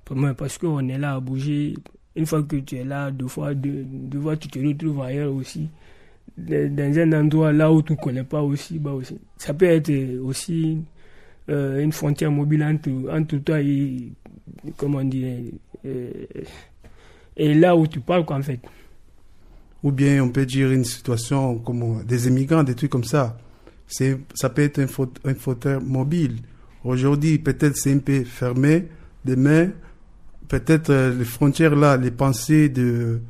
Pour 0.05 0.17
moi, 0.17 0.33
Parce 0.35 0.59
qu'on 0.59 0.89
est 0.89 0.97
là 0.99 1.15
à 1.15 1.21
bouger, 1.21 1.75
une 2.15 2.25
fois 2.25 2.45
que 2.45 2.57
tu 2.57 2.77
es 2.77 2.85
là, 2.85 3.11
deux 3.11 3.27
fois, 3.27 3.53
deux, 3.53 3.83
deux 3.85 4.21
fois 4.21 4.37
tu 4.37 4.47
te 4.49 4.61
retrouves 4.61 5.03
ailleurs 5.03 5.35
aussi, 5.35 5.69
dans 6.39 6.73
dans 6.75 6.99
un 7.01 7.13
endroit 7.13 7.53
là 7.53 7.73
où 7.73 7.83
tu 7.83 7.95
ne 7.95 7.99
connais 7.99 8.25
pas 8.25 8.43
aussi, 8.43 8.79
bah 8.79 8.93
aussi. 8.93 9.19
Ça 9.39 9.55
peut 9.55 9.67
être 9.67 9.91
aussi 10.23 10.79
euh, 11.51 11.83
une 11.83 11.93
frontière 11.93 12.31
mobile 12.31 12.63
entre, 12.63 12.91
entre 13.11 13.39
toi 13.39 13.61
et, 13.61 14.13
comment 14.77 15.03
dire, 15.03 15.37
euh, 15.85 16.13
et 17.37 17.55
là 17.55 17.75
où 17.77 17.89
tu 17.89 17.99
parles, 18.01 18.25
quoi, 18.25 18.37
en 18.37 18.43
fait. 18.43 18.61
Ou 19.85 19.93
bien 19.93 20.21
on 20.25 20.31
peut 20.31 20.47
dire 20.47 20.73
une 20.73 20.85
situation 20.85 21.59
comme 21.59 22.03
des 22.05 22.27
immigrants, 22.27 22.65
des 22.65 22.75
trucs 22.75 22.91
comme 22.91 23.05
ça. 23.05 23.37
C'est, 23.87 24.19
ça 24.35 24.49
peut 24.49 24.63
être 24.63 24.81
un, 24.81 24.87
faute, 24.89 25.21
fauteuil 25.39 25.79
mobile. 25.85 26.39
Aujourd'hui, 26.83 27.39
peut-être 27.39 27.77
c'est 27.77 27.93
un 27.93 27.99
peu 27.99 28.25
fermé. 28.25 28.89
Demain, 29.25 29.69
peut-être 30.49 30.91
euh, 30.91 31.15
les 31.17 31.25
frontières 31.25 31.77
là, 31.77 31.97
les 31.97 32.11
pensées 32.11 32.69
de 32.69 33.21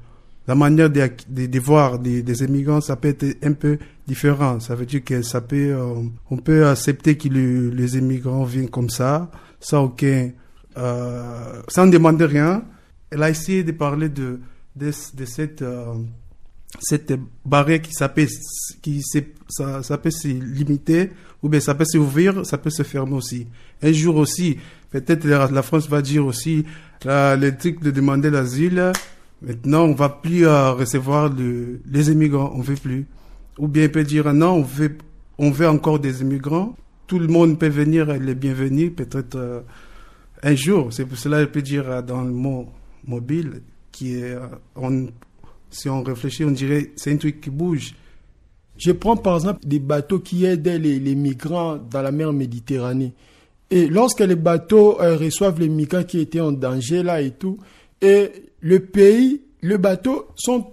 la 0.46 0.54
manière 0.54 0.90
de, 0.90 1.08
de, 1.28 1.60
voir 1.60 1.98
des, 1.98 2.22
des 2.22 2.42
immigrants, 2.44 2.80
ça 2.80 2.96
peut 2.96 3.08
être 3.08 3.24
un 3.44 3.52
peu 3.52 3.78
différent. 4.06 4.60
Ça 4.60 4.74
veut 4.74 4.86
dire 4.86 5.02
que 5.02 5.22
ça 5.22 5.40
peut, 5.40 5.72
euh, 5.72 6.02
on 6.30 6.36
peut 6.36 6.66
accepter 6.66 7.16
que 7.16 7.28
le- 7.28 7.70
les 7.70 7.96
immigrants 7.96 8.44
viennent 8.44 8.68
comme 8.70 8.90
ça, 8.90 9.30
sans 9.58 9.84
aucun, 9.84 10.30
euh, 10.76 11.62
sans 11.68 11.86
demander 11.86 12.26
rien. 12.26 12.62
Elle 13.10 13.22
a 13.22 13.30
essayé 13.30 13.64
de 13.64 13.72
parler 13.72 14.08
de, 14.08 14.40
de, 14.76 14.90
de 15.14 15.24
cette, 15.24 15.62
cette 16.80 17.14
barrière 17.44 17.80
qui 17.82 17.92
ça 17.92 18.08
peut, 18.08 18.26
qui 18.82 19.02
ça, 19.48 19.82
ça 19.82 19.98
peut 19.98 20.10
se 20.10 20.28
limiter 20.28 21.10
ou 21.42 21.48
bien 21.48 21.60
ça 21.60 21.74
peut 21.74 21.84
s'ouvrir, 21.84 22.44
ça 22.46 22.58
peut 22.58 22.70
se 22.70 22.82
fermer 22.82 23.14
aussi. 23.14 23.46
Un 23.82 23.92
jour 23.92 24.16
aussi, 24.16 24.58
peut-être 24.90 25.24
la, 25.26 25.62
France 25.62 25.88
va 25.88 26.02
dire 26.02 26.24
aussi 26.26 26.64
la, 27.04 27.36
le 27.36 27.56
truc 27.56 27.80
de 27.82 27.90
demander 27.90 28.30
l'asile. 28.30 28.92
Maintenant, 29.42 29.84
on 29.84 29.94
va 29.94 30.08
plus 30.08 30.46
euh, 30.46 30.72
recevoir 30.72 31.28
le- 31.32 31.80
les 31.90 32.10
immigrants, 32.10 32.52
on 32.54 32.60
veut 32.60 32.76
plus. 32.76 33.06
Ou 33.58 33.68
bien 33.68 33.84
il 33.84 33.92
peut 33.92 34.04
dire 34.04 34.32
non, 34.32 34.52
on 34.54 34.62
veut, 34.62 34.96
on 35.38 35.50
veut 35.50 35.68
encore 35.68 35.98
des 35.98 36.22
immigrants. 36.22 36.74
Tout 37.06 37.18
le 37.18 37.28
monde 37.28 37.58
peut 37.58 37.68
venir, 37.68 38.10
elle 38.10 38.26
est 38.28 38.34
bienvenue, 38.34 38.90
peut-être 38.90 39.36
euh, 39.36 39.60
un 40.42 40.54
jour. 40.54 40.92
C'est 40.92 41.04
pour 41.04 41.18
cela 41.18 41.40
qu'il 41.40 41.48
peut 41.52 41.62
dire 41.62 41.88
euh, 41.90 42.00
dans 42.02 42.22
le 42.22 42.32
mot 42.32 42.68
mobile, 43.06 43.60
qui 43.92 44.14
est, 44.16 44.34
on, 44.76 45.08
si 45.74 45.88
on 45.88 46.02
réfléchit, 46.02 46.44
on 46.44 46.52
dirait 46.52 46.92
c'est 46.96 47.12
un 47.12 47.16
truc 47.16 47.40
qui 47.40 47.50
bouge. 47.50 47.94
Je 48.76 48.92
prends 48.92 49.16
par 49.16 49.36
exemple 49.36 49.66
des 49.66 49.78
bateaux 49.78 50.20
qui 50.20 50.44
aident 50.44 50.66
les, 50.66 50.98
les 50.98 51.14
migrants 51.14 51.76
dans 51.76 52.02
la 52.02 52.12
mer 52.12 52.32
Méditerranée. 52.32 53.12
Et 53.70 53.86
lorsque 53.86 54.20
les 54.20 54.36
bateaux 54.36 55.00
euh, 55.00 55.16
reçoivent 55.16 55.60
les 55.60 55.68
migrants 55.68 56.04
qui 56.04 56.20
étaient 56.20 56.40
en 56.40 56.52
danger 56.52 57.02
là 57.02 57.20
et 57.20 57.32
tout, 57.32 57.58
et 58.00 58.30
le 58.60 58.80
pays, 58.80 59.42
le 59.62 59.76
bateau 59.78 60.26
sont 60.36 60.66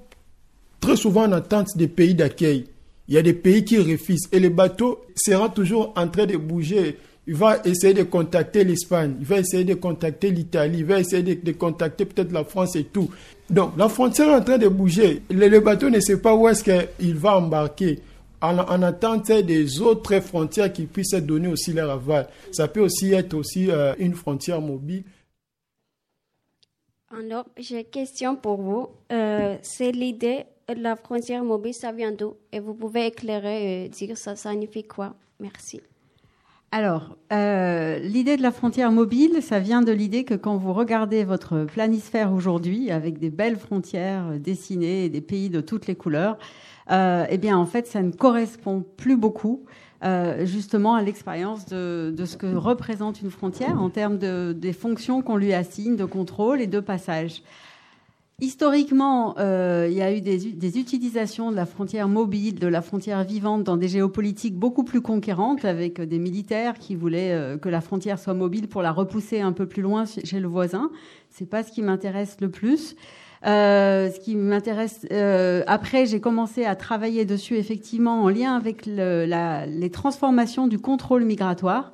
très 0.79 0.95
souvent 0.95 1.23
en 1.23 1.31
attente 1.31 1.69
des 1.75 1.87
pays 1.87 2.13
d'accueil. 2.13 2.65
Il 3.07 3.15
y 3.15 3.17
a 3.17 3.21
des 3.21 3.33
pays 3.33 3.65
qui 3.65 3.77
refusent 3.77 4.29
et 4.31 4.39
le 4.39 4.49
bateau 4.49 5.01
sera 5.15 5.49
toujours 5.49 5.93
en 5.95 6.07
train 6.07 6.25
de 6.25 6.37
bouger. 6.37 6.97
Il 7.27 7.35
va 7.35 7.59
essayer 7.65 7.93
de 7.93 8.03
contacter 8.03 8.63
l'Espagne, 8.63 9.15
il 9.19 9.25
va 9.25 9.39
essayer 9.39 9.63
de 9.63 9.75
contacter 9.75 10.31
l'Italie, 10.31 10.79
il 10.79 10.85
va 10.85 10.99
essayer 10.99 11.21
de, 11.21 11.51
contacter 11.51 12.05
peut-être 12.05 12.31
la 12.31 12.43
France 12.43 12.75
et 12.75 12.85
tout. 12.85 13.09
Donc 13.49 13.73
la 13.77 13.89
frontière 13.89 14.29
est 14.29 14.35
en 14.35 14.43
train 14.43 14.57
de 14.57 14.67
bouger. 14.67 15.21
Le, 15.29 15.59
bateau 15.59 15.89
ne 15.89 15.99
sait 15.99 16.19
pas 16.19 16.33
où 16.33 16.47
est-ce 16.47 16.63
qu'il 16.63 17.15
va 17.15 17.37
embarquer. 17.37 17.99
En, 18.41 18.57
en 18.57 18.81
attente 18.81 19.31
des 19.31 19.81
autres 19.81 20.19
frontières 20.19 20.73
qui 20.73 20.87
puissent 20.87 21.13
donner 21.13 21.47
aussi 21.47 21.73
leur 21.73 21.91
aval. 21.91 22.27
Ça 22.51 22.67
peut 22.67 22.79
aussi 22.79 23.13
être 23.13 23.35
aussi 23.35 23.69
euh, 23.69 23.93
une 23.99 24.15
frontière 24.15 24.59
mobile. 24.59 25.03
Alors, 27.15 27.45
j'ai 27.55 27.81
une 27.81 27.85
question 27.85 28.35
pour 28.35 28.59
vous. 28.59 28.87
Euh, 29.11 29.57
c'est 29.61 29.91
l'idée 29.91 30.45
la 30.77 30.95
frontière 30.95 31.43
mobile, 31.43 31.73
ça 31.73 31.91
vient 31.91 32.11
d'où? 32.11 32.35
Et 32.51 32.59
vous 32.59 32.73
pouvez 32.73 33.07
éclairer 33.07 33.85
et 33.85 33.89
dire 33.89 34.17
ça 34.17 34.35
signifie 34.35 34.83
quoi? 34.83 35.15
Merci. 35.39 35.81
Alors, 36.73 37.17
euh, 37.33 37.99
l'idée 37.99 38.37
de 38.37 38.41
la 38.41 38.51
frontière 38.51 38.93
mobile, 38.93 39.41
ça 39.41 39.59
vient 39.59 39.81
de 39.81 39.91
l'idée 39.91 40.23
que 40.23 40.35
quand 40.35 40.55
vous 40.55 40.71
regardez 40.71 41.25
votre 41.25 41.65
planisphère 41.65 42.31
aujourd'hui, 42.31 42.91
avec 42.91 43.19
des 43.19 43.29
belles 43.29 43.57
frontières 43.57 44.27
euh, 44.31 44.37
dessinées 44.39 45.03
et 45.03 45.09
des 45.09 45.19
pays 45.19 45.49
de 45.49 45.59
toutes 45.59 45.87
les 45.87 45.95
couleurs, 45.95 46.37
euh, 46.89 47.25
eh 47.29 47.37
bien, 47.37 47.57
en 47.57 47.65
fait, 47.65 47.87
ça 47.87 48.01
ne 48.01 48.11
correspond 48.11 48.85
plus 48.95 49.17
beaucoup, 49.17 49.65
euh, 50.05 50.45
justement, 50.45 50.95
à 50.95 51.01
l'expérience 51.01 51.65
de, 51.65 52.13
ce 52.23 52.37
que 52.37 52.55
représente 52.55 53.21
une 53.21 53.31
frontière 53.31 53.81
en 53.81 53.89
termes 53.89 54.17
de, 54.17 54.53
des 54.53 54.73
fonctions 54.73 55.21
qu'on 55.21 55.35
lui 55.35 55.53
assigne 55.53 55.97
de 55.97 56.05
contrôle 56.05 56.61
et 56.61 56.67
de 56.67 56.79
passage. 56.79 57.43
Historiquement, 58.41 59.35
euh, 59.37 59.87
il 59.87 59.95
y 59.95 60.01
a 60.01 60.11
eu 60.11 60.19
des, 60.19 60.37
des, 60.39 60.79
utilisations 60.79 61.51
de 61.51 61.55
la 61.55 61.67
frontière 61.67 62.07
mobile, 62.07 62.57
de 62.57 62.65
la 62.65 62.81
frontière 62.81 63.23
vivante 63.23 63.63
dans 63.63 63.77
des 63.77 63.87
géopolitiques 63.87 64.55
beaucoup 64.55 64.83
plus 64.83 65.01
conquérantes, 65.01 65.63
avec 65.63 66.01
des 66.01 66.17
militaires 66.17 66.79
qui 66.79 66.95
voulaient 66.95 67.33
euh, 67.33 67.57
que 67.59 67.69
la 67.69 67.81
frontière 67.81 68.17
soit 68.17 68.33
mobile 68.33 68.67
pour 68.67 68.81
la 68.81 68.91
repousser 68.91 69.41
un 69.41 69.51
peu 69.51 69.67
plus 69.67 69.83
loin 69.83 70.05
chez 70.05 70.39
le 70.39 70.47
voisin. 70.47 70.89
C'est 71.29 71.47
pas 71.47 71.61
ce 71.61 71.71
qui 71.71 71.83
m'intéresse 71.83 72.37
le 72.41 72.49
plus. 72.49 72.95
Euh, 73.45 74.09
ce 74.11 74.19
qui 74.19 74.35
m'intéresse, 74.35 75.05
euh, 75.11 75.63
après, 75.65 76.05
j'ai 76.05 76.19
commencé 76.19 76.65
à 76.65 76.75
travailler 76.75 77.25
dessus 77.25 77.57
effectivement 77.57 78.23
en 78.23 78.29
lien 78.29 78.55
avec 78.55 78.85
la, 78.85 79.65
les 79.65 79.89
transformations 79.89 80.67
du 80.67 80.79
contrôle 80.79 81.25
migratoire. 81.25 81.91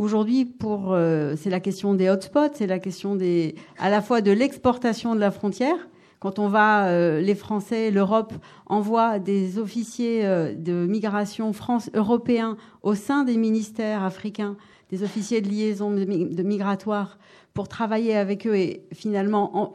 Aujourd'hui, 0.00 0.46
pour 0.46 0.94
euh, 0.94 1.34
c'est 1.36 1.50
la 1.50 1.60
question 1.60 1.92
des 1.92 2.08
hotspots, 2.08 2.54
c'est 2.54 2.66
la 2.66 2.78
question 2.78 3.16
des 3.16 3.54
à 3.78 3.90
la 3.90 4.00
fois 4.00 4.22
de 4.22 4.30
l'exportation 4.30 5.14
de 5.14 5.20
la 5.20 5.30
frontière. 5.30 5.76
Quand 6.20 6.38
on 6.38 6.48
va, 6.48 6.86
euh, 6.86 7.20
les 7.20 7.34
Français, 7.34 7.90
l'Europe 7.90 8.32
envoie 8.64 9.18
des 9.18 9.58
officiers 9.58 10.24
euh, 10.24 10.54
de 10.54 10.86
migration 10.86 11.52
France 11.52 11.90
européens 11.92 12.56
au 12.82 12.94
sein 12.94 13.24
des 13.24 13.36
ministères 13.36 14.02
africains, 14.02 14.56
des 14.88 15.02
officiers 15.02 15.42
de 15.42 15.50
liaison 15.50 15.90
de, 15.90 16.42
migratoire 16.42 17.18
pour 17.52 17.68
travailler 17.68 18.16
avec 18.16 18.46
eux 18.46 18.56
et 18.56 18.86
finalement 18.94 19.54
en, 19.54 19.74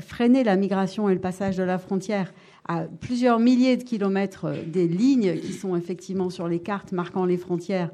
freiner 0.00 0.42
la 0.42 0.56
migration 0.56 1.08
et 1.08 1.14
le 1.14 1.20
passage 1.20 1.56
de 1.56 1.62
la 1.62 1.78
frontière 1.78 2.32
à 2.66 2.80
plusieurs 3.00 3.38
milliers 3.38 3.76
de 3.76 3.84
kilomètres 3.84 4.46
euh, 4.46 4.56
des 4.66 4.88
lignes 4.88 5.38
qui 5.38 5.52
sont 5.52 5.76
effectivement 5.76 6.30
sur 6.30 6.48
les 6.48 6.58
cartes 6.58 6.90
marquant 6.90 7.24
les 7.24 7.36
frontières 7.36 7.92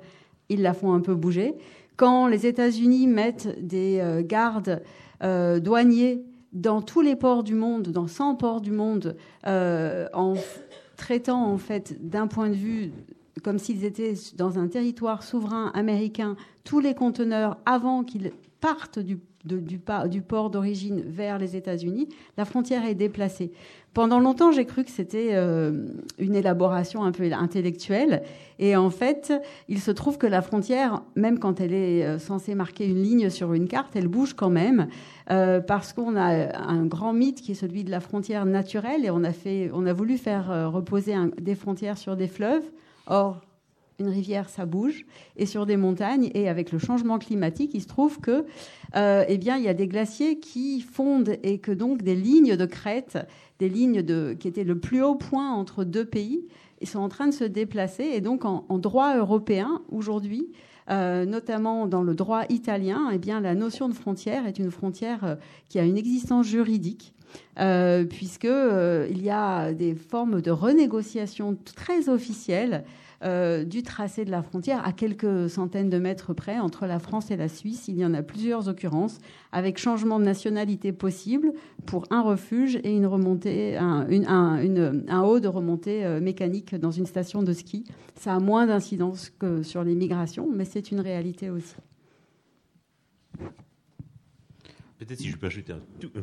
ils 0.49 0.63
la 0.63 0.75
font 0.75 0.93
un 0.93 1.01
peu 1.01 1.15
bouger. 1.15 1.55
Quand 1.97 2.27
les 2.27 2.47
États-Unis 2.47 3.07
mettent 3.07 3.59
des 3.61 3.99
euh, 4.01 4.23
gardes 4.25 4.83
euh, 5.23 5.59
douaniers 5.59 6.25
dans 6.53 6.81
tous 6.81 7.01
les 7.01 7.17
ports 7.17 7.43
du 7.43 7.55
monde, 7.55 7.89
dans 7.89 8.07
100 8.07 8.37
ports 8.37 8.61
du 8.61 8.71
monde, 8.71 9.17
euh, 9.47 10.09
en 10.15 10.35
traitant 10.97 11.45
en 11.45 11.59
fait 11.59 11.97
d'un 12.09 12.27
point 12.27 12.49
de 12.49 12.55
vue 12.55 12.93
comme 13.43 13.59
s'ils 13.59 13.85
étaient 13.85 14.15
dans 14.37 14.59
un 14.59 14.67
territoire 14.67 15.23
souverain 15.23 15.71
américain 15.75 16.37
tous 16.65 16.81
les 16.81 16.95
conteneurs 16.95 17.59
avant 17.67 18.03
qu'ils 18.03 18.33
partent 18.61 18.99
du, 18.99 19.19
de, 19.45 19.59
du, 19.59 19.81
du 20.11 20.23
port 20.23 20.51
d'origine 20.51 21.03
vers 21.07 21.39
les 21.39 21.57
États-Unis, 21.57 22.09
la 22.37 22.45
frontière 22.45 22.85
est 22.85 22.95
déplacée. 22.95 23.53
Pendant 23.95 24.21
longtemps, 24.21 24.53
j'ai 24.53 24.65
cru 24.65 24.85
que 24.85 24.91
c'était 24.91 25.31
euh, 25.33 25.87
une 26.19 26.37
élaboration 26.37 27.03
un 27.03 27.11
peu 27.11 27.25
intellectuelle. 27.33 28.23
Et 28.59 28.77
en 28.77 28.91
fait, 28.91 29.33
il 29.69 29.81
se 29.81 29.91
trouve 29.91 30.19
que 30.19 30.27
la 30.27 30.43
frontière, 30.43 31.03
même 31.17 31.39
quand 31.39 31.61
elle 31.61 31.73
est 31.73 32.05
euh, 32.05 32.19
censée 32.19 32.55
marquer 32.55 32.87
une 32.87 33.03
ligne 33.03 33.31
sur 33.31 33.55
une 33.55 33.67
carte, 33.67 33.97
elle 33.97 34.07
bouge 34.09 34.35
quand 34.35 34.51
même. 34.51 34.89
Euh, 35.31 35.61
parce 35.61 35.93
qu'on 35.93 36.17
a 36.17 36.57
un 36.57 36.87
grand 36.87 37.13
mythe 37.13 37.41
qui 37.41 37.53
est 37.53 37.57
celui 37.57 37.83
de 37.83 37.91
la 37.91 38.01
frontière 38.01 38.47
naturelle. 38.47 39.05
Et 39.05 39.11
on 39.11 39.25
a, 39.25 39.33
fait, 39.33 39.71
on 39.73 39.85
a 39.87 39.93
voulu 39.93 40.17
faire 40.17 40.51
euh, 40.51 40.69
reposer 40.69 41.15
des 41.41 41.55
frontières 41.55 41.99
sur 41.99 42.17
des 42.17 42.29
fleuves. 42.29 42.65
Or, 43.07 43.41
une 43.99 44.09
rivière, 44.09 44.49
ça 44.49 44.65
bouge, 44.65 45.05
et 45.37 45.47
sur 45.47 45.67
des 45.67 45.77
montagnes. 45.77 46.31
Et 46.35 46.49
avec 46.49 46.73
le 46.73 46.79
changement 46.79 47.19
climatique, 47.19 47.73
il 47.75 47.83
se 47.83 47.89
trouve 47.89 48.21
que, 48.21 48.45
euh, 48.97 49.25
eh 49.29 49.35
il 49.35 49.63
y 49.63 49.69
a 49.69 49.75
des 49.75 49.89
glaciers 49.89 50.39
qui 50.39 50.81
fondent 50.81 51.37
et 51.43 51.59
que 51.59 51.73
donc 51.73 52.03
des 52.03 52.15
lignes 52.15 52.57
de 52.57 52.67
crête, 52.67 53.19
des 53.59 53.69
lignes 53.69 54.03
de, 54.03 54.37
qui 54.39 54.49
étaient 54.49 54.65
le 54.65 54.79
plus 54.79 55.03
haut 55.03 55.17
point 55.17 55.53
entre 55.53 55.85
deux 55.85 56.05
pays, 56.05 56.47
ils 56.81 56.89
sont 56.89 57.01
en 57.01 57.09
train 57.09 57.27
de 57.27 57.35
se 57.35 57.45
déplacer. 57.45 58.05
Et 58.05 58.21
donc, 58.21 58.45
en, 58.45 58.65
droit 58.79 59.17
européen, 59.17 59.83
aujourd'hui, 59.91 60.49
euh, 60.91 61.25
notamment 61.25 61.87
dans 61.87 62.03
le 62.03 62.15
droit 62.15 62.45
italien, 62.49 63.11
eh 63.13 63.19
bien, 63.19 63.41
la 63.41 63.55
notion 63.55 63.89
de 63.89 63.95
frontière 63.95 64.47
est 64.47 64.59
une 64.59 64.71
frontière 64.71 65.25
euh, 65.25 65.35
qui 65.69 65.79
a 65.79 65.85
une 65.85 65.99
existence 65.99 66.47
juridique. 66.47 67.15
Euh, 67.59 68.07
puisque 68.07 68.49
il 68.49 69.23
y 69.23 69.29
a 69.29 69.75
des 69.75 69.95
formes 69.95 70.41
de 70.41 70.51
renégociation 70.51 71.59
très 71.77 72.09
officielles 72.09 72.85
euh, 73.25 73.65
du 73.65 73.83
tracé 73.83 74.25
de 74.25 74.31
la 74.31 74.45
frontière 74.45 74.87
à 74.87 74.93
quelques 74.93 75.51
centaines 75.51 75.91
de 75.91 75.99
mètres 75.99 76.35
près 76.35 76.61
entre 76.61 76.87
la 76.87 77.01
France 77.01 77.33
et 77.33 77.37
la 77.37 77.49
Suisse. 77.49 77.89
Il 77.89 77.99
y 77.99 78.05
en 78.05 78.15
a 78.15 78.23
plusieurs 78.23 78.69
occurrences 78.69 79.19
avec 79.51 79.79
changement 79.79 80.21
de 80.21 80.25
nationalité 80.25 80.93
possible 80.93 81.53
pour 81.85 82.05
un 82.11 82.23
refuge 82.23 82.77
et 82.85 82.95
une 82.95 83.07
remontée, 83.07 83.77
un, 83.77 84.07
haut 85.25 85.41
de 85.41 85.49
remontée 85.49 86.05
euh, 86.07 86.21
mécanique 86.21 86.77
dans 86.77 86.93
une 86.93 87.07
station 87.07 87.43
de 87.43 87.53
ski. 87.53 87.85
Ça 88.15 88.37
a 88.37 88.39
moins 88.39 88.67
d'incidence 88.67 89.31
que 89.31 89.65
sur 89.65 89.83
les 89.83 89.97
migrations, 89.97 90.49
mais 90.55 90.65
c'est 90.65 90.93
une 90.93 91.01
réalité 91.01 91.51
aussi. 91.51 91.75
Peut-être 94.99 95.19
si 95.19 95.29
je 95.29 95.37
peux 95.37 95.47
ajouter 95.47 95.73
un 95.73 95.81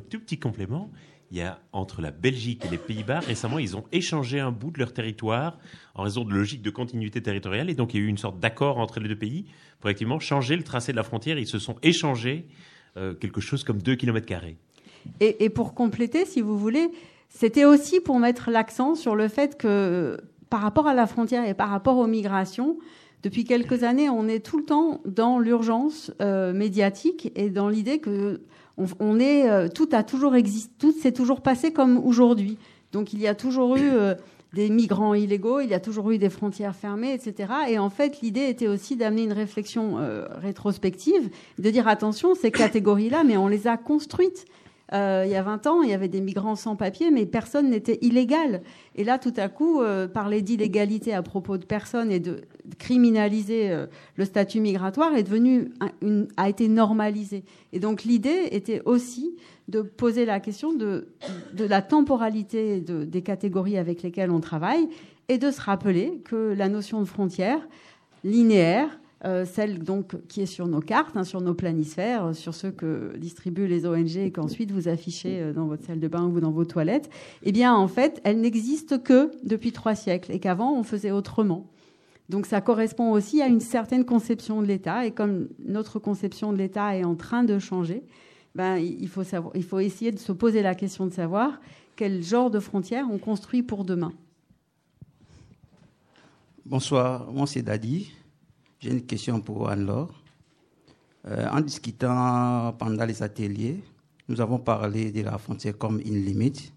tout 0.09 0.19
petit 0.19 0.37
complément 0.37 0.91
il 1.31 1.37
y 1.37 1.41
a 1.41 1.59
entre 1.71 2.01
la 2.01 2.11
Belgique 2.11 2.63
et 2.65 2.69
les 2.69 2.77
Pays-Bas, 2.77 3.19
récemment, 3.19 3.59
ils 3.59 3.75
ont 3.75 3.83
échangé 3.91 4.39
un 4.39 4.51
bout 4.51 4.71
de 4.71 4.79
leur 4.79 4.93
territoire 4.93 5.57
en 5.95 6.03
raison 6.03 6.23
de 6.23 6.33
logique 6.33 6.61
de 6.61 6.69
continuité 6.69 7.21
territoriale. 7.21 7.69
Et 7.69 7.73
donc, 7.73 7.93
il 7.93 7.99
y 7.99 8.03
a 8.03 8.05
eu 8.05 8.09
une 8.09 8.17
sorte 8.17 8.39
d'accord 8.39 8.77
entre 8.77 8.99
les 8.99 9.07
deux 9.07 9.17
pays 9.17 9.45
pour 9.79 9.89
effectivement 9.89 10.19
changer 10.19 10.55
le 10.55 10.63
tracé 10.63 10.91
de 10.91 10.97
la 10.97 11.03
frontière. 11.03 11.37
Ils 11.37 11.47
se 11.47 11.59
sont 11.59 11.75
échangés 11.83 12.47
euh, 12.97 13.13
quelque 13.13 13.41
chose 13.41 13.63
comme 13.63 13.81
2 13.81 13.95
km. 13.95 14.27
Et, 15.19 15.43
et 15.43 15.49
pour 15.49 15.73
compléter, 15.73 16.25
si 16.25 16.41
vous 16.41 16.57
voulez, 16.57 16.89
c'était 17.29 17.65
aussi 17.65 17.99
pour 17.99 18.19
mettre 18.19 18.51
l'accent 18.51 18.95
sur 18.95 19.15
le 19.15 19.27
fait 19.27 19.57
que 19.57 20.17
par 20.49 20.61
rapport 20.61 20.87
à 20.87 20.93
la 20.93 21.07
frontière 21.07 21.47
et 21.47 21.53
par 21.53 21.69
rapport 21.69 21.97
aux 21.97 22.07
migrations, 22.07 22.77
depuis 23.23 23.43
quelques 23.43 23.83
années, 23.83 24.07
on 24.07 24.27
est 24.27 24.39
tout 24.39 24.59
le 24.59 24.65
temps 24.65 25.01
dans 25.03 25.39
l'urgence 25.39 26.11
euh, 26.21 26.53
médiatique 26.53 27.31
et 27.35 27.49
dans 27.49 27.69
l'idée 27.69 27.97
que 27.97 28.41
on, 28.77 29.19
est 29.19 29.49
euh, 29.49 29.67
tout 29.67 29.89
a 29.91 30.03
toujours 30.03 30.35
existé, 30.35 30.73
tout 30.77 30.91
s'est 30.91 31.11
toujours 31.11 31.41
passé 31.41 31.71
comme 31.71 31.97
aujourd'hui. 31.97 32.57
Donc 32.91 33.13
il 33.13 33.19
y 33.19 33.27
a 33.27 33.35
toujours 33.35 33.75
eu 33.77 33.89
euh, 33.91 34.15
des 34.53 34.69
migrants 34.69 35.13
illégaux, 35.13 35.59
il 35.59 35.69
y 35.69 35.73
a 35.73 35.79
toujours 35.79 36.11
eu 36.11 36.17
des 36.17 36.29
frontières 36.29 36.75
fermées, 36.75 37.13
etc. 37.13 37.53
Et 37.69 37.79
en 37.79 37.89
fait, 37.89 38.21
l'idée 38.21 38.47
était 38.47 38.67
aussi 38.67 38.95
d'amener 38.95 39.23
une 39.23 39.33
réflexion 39.33 39.99
euh, 39.99 40.25
rétrospective, 40.41 41.29
de 41.59 41.69
dire 41.69 41.87
attention, 41.87 42.35
ces 42.35 42.51
catégories-là, 42.51 43.23
mais 43.23 43.37
on 43.37 43.47
les 43.47 43.67
a 43.67 43.77
construites. 43.77 44.45
Euh, 44.93 45.23
il 45.25 45.31
y 45.31 45.35
a 45.35 45.41
20 45.41 45.67
ans, 45.67 45.81
il 45.81 45.89
y 45.89 45.93
avait 45.93 46.07
des 46.07 46.21
migrants 46.21 46.55
sans 46.55 46.75
papier, 46.75 47.09
mais 47.09 47.25
personne 47.25 47.69
n'était 47.69 47.97
illégal. 48.01 48.61
Et 48.95 49.03
là, 49.03 49.17
tout 49.17 49.33
à 49.37 49.49
coup, 49.49 49.81
euh, 49.81 50.07
parler 50.07 50.41
d'illégalité 50.41 51.13
à 51.13 51.23
propos 51.23 51.57
de 51.57 51.65
personnes 51.65 52.11
et 52.11 52.19
de 52.19 52.41
criminaliser 52.77 53.71
euh, 53.71 53.87
le 54.15 54.25
statut 54.25 54.59
migratoire 54.59 55.15
est 55.15 55.23
devenu 55.23 55.71
a 56.37 56.49
été 56.49 56.67
normalisé. 56.67 57.43
Et 57.73 57.79
donc 57.79 58.03
l'idée 58.03 58.49
était 58.51 58.81
aussi 58.85 59.35
de 59.67 59.81
poser 59.81 60.25
la 60.25 60.39
question 60.39 60.73
de, 60.73 61.07
la 61.57 61.81
temporalité 61.81 62.79
de, 62.79 63.03
des 63.03 63.21
catégories 63.21 63.77
avec 63.77 64.03
lesquelles 64.03 64.31
on 64.31 64.39
travaille 64.39 64.87
et 65.27 65.37
de 65.39 65.49
se 65.49 65.61
rappeler 65.61 66.21
que 66.25 66.53
la 66.55 66.69
notion 66.69 66.99
de 66.99 67.05
frontière 67.05 67.67
linéaire 68.23 68.99
celle 69.45 69.79
donc 69.79 70.15
qui 70.27 70.41
est 70.41 70.45
sur 70.45 70.67
nos 70.67 70.81
cartes, 70.81 71.17
hein, 71.17 71.23
sur 71.23 71.41
nos 71.41 71.55
planisphères, 71.55 72.25
euh, 72.25 72.33
sur 72.33 72.53
ceux 72.53 72.69
que 72.69 73.17
distribuent 73.17 73.65
les 73.65 73.87
ONG 73.87 74.17
et 74.17 74.31
qu'ensuite 74.31 74.71
vous 74.71 74.87
affichez 74.87 75.41
euh, 75.41 75.51
dans 75.51 75.65
votre 75.65 75.83
salle 75.83 75.99
de 75.99 76.07
bain 76.07 76.25
ou 76.25 76.39
dans 76.39 76.51
vos 76.51 76.63
toilettes, 76.63 77.09
eh 77.41 77.51
bien 77.51 77.73
en 77.73 77.87
fait, 77.87 78.21
elle 78.23 78.39
n'existe 78.39 79.01
que 79.01 79.31
depuis 79.43 79.71
trois 79.71 79.95
siècles 79.95 80.31
et 80.31 80.39
qu'avant 80.39 80.77
on 80.77 80.83
faisait 80.83 81.09
autrement. 81.09 81.65
Donc 82.29 82.45
ça 82.45 82.61
correspond 82.61 83.11
aussi 83.11 83.41
à 83.41 83.47
une 83.47 83.61
certaine 83.61 84.05
conception 84.05 84.61
de 84.61 84.67
l'État 84.67 85.07
et 85.07 85.11
comme 85.11 85.47
notre 85.57 85.97
conception 85.97 86.53
de 86.53 86.57
l'État 86.57 86.95
est 86.95 87.03
en 87.03 87.15
train 87.15 87.43
de 87.43 87.57
changer, 87.57 88.03
ben, 88.53 88.77
il, 88.77 89.07
faut 89.07 89.23
savoir, 89.23 89.55
il 89.55 89.63
faut 89.63 89.79
essayer 89.79 90.11
de 90.11 90.19
se 90.19 90.33
poser 90.33 90.61
la 90.61 90.75
question 90.75 91.07
de 91.07 91.13
savoir 91.13 91.59
quel 91.95 92.21
genre 92.21 92.51
de 92.51 92.59
frontières 92.59 93.07
on 93.11 93.17
construit 93.17 93.63
pour 93.63 93.85
demain. 93.85 94.13
Bonsoir, 96.63 97.31
moi 97.31 97.47
c'est 97.47 97.63
Dadi. 97.63 98.11
J'ai 98.85 98.91
une 98.91 99.07
question 99.07 99.41
pour 99.41 99.67
Anne-Laure. 99.67 100.13
Euh, 101.27 101.47
en 101.51 101.59
discutant 101.61 102.71
pendant 102.77 103.03
les 103.05 103.23
ateliers, 103.23 103.83
nous 104.29 104.39
avons 104.39 104.59
parlé 104.59 105.11
de 105.11 105.23
la 105.23 105.39
frontière 105.39 105.75
comme 105.75 105.99
une 106.05 106.23
limite. 106.23 106.71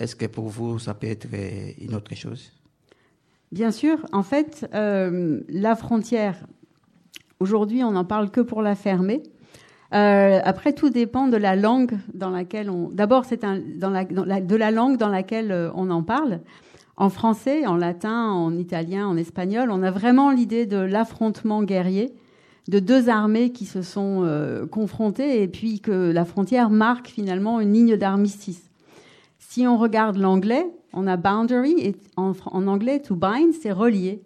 Est-ce 0.00 0.16
que 0.16 0.26
pour 0.26 0.48
vous, 0.48 0.80
ça 0.80 0.94
peut 0.94 1.06
être 1.06 1.28
une 1.80 1.94
autre 1.94 2.12
chose? 2.16 2.50
Bien 3.52 3.70
sûr. 3.70 4.04
En 4.10 4.24
fait, 4.24 4.68
euh, 4.74 5.42
la 5.48 5.76
frontière, 5.76 6.44
aujourd'hui, 7.38 7.84
on 7.84 7.92
n'en 7.92 8.04
parle 8.04 8.32
que 8.32 8.40
pour 8.40 8.60
la 8.60 8.74
fermer. 8.74 9.22
Euh, 9.92 10.40
après, 10.42 10.72
tout 10.72 10.90
dépend 10.90 11.28
de 11.28 11.36
la 11.36 11.54
langue 11.54 11.96
dans 12.14 12.30
laquelle 12.30 12.68
on. 12.68 12.88
D'abord, 12.88 13.26
c'est 13.26 13.44
un, 13.44 13.60
de 13.60 14.56
la 14.56 14.70
langue 14.72 14.96
dans 14.96 15.08
laquelle 15.08 15.70
on 15.76 15.88
en 15.90 16.02
parle. 16.02 16.40
En 16.96 17.08
français, 17.08 17.66
en 17.66 17.76
latin, 17.76 18.30
en 18.30 18.56
italien, 18.56 19.06
en 19.08 19.16
espagnol, 19.16 19.70
on 19.70 19.82
a 19.82 19.90
vraiment 19.90 20.30
l'idée 20.30 20.66
de 20.66 20.76
l'affrontement 20.76 21.62
guerrier 21.62 22.14
de 22.68 22.78
deux 22.78 23.08
armées 23.08 23.50
qui 23.50 23.66
se 23.66 23.82
sont 23.82 24.22
euh, 24.24 24.66
confrontées 24.66 25.42
et 25.42 25.48
puis 25.48 25.80
que 25.80 26.10
la 26.12 26.24
frontière 26.24 26.70
marque 26.70 27.08
finalement 27.08 27.60
une 27.60 27.72
ligne 27.72 27.96
d'armistice. 27.96 28.70
Si 29.38 29.66
on 29.66 29.76
regarde 29.76 30.16
l'anglais, 30.16 30.66
on 30.92 31.06
a 31.06 31.16
boundary 31.16 31.74
et 31.78 31.96
en, 32.16 32.32
anglais 32.52 33.00
to 33.00 33.16
bind, 33.16 33.52
c'est 33.52 33.72
relié. 33.72 34.22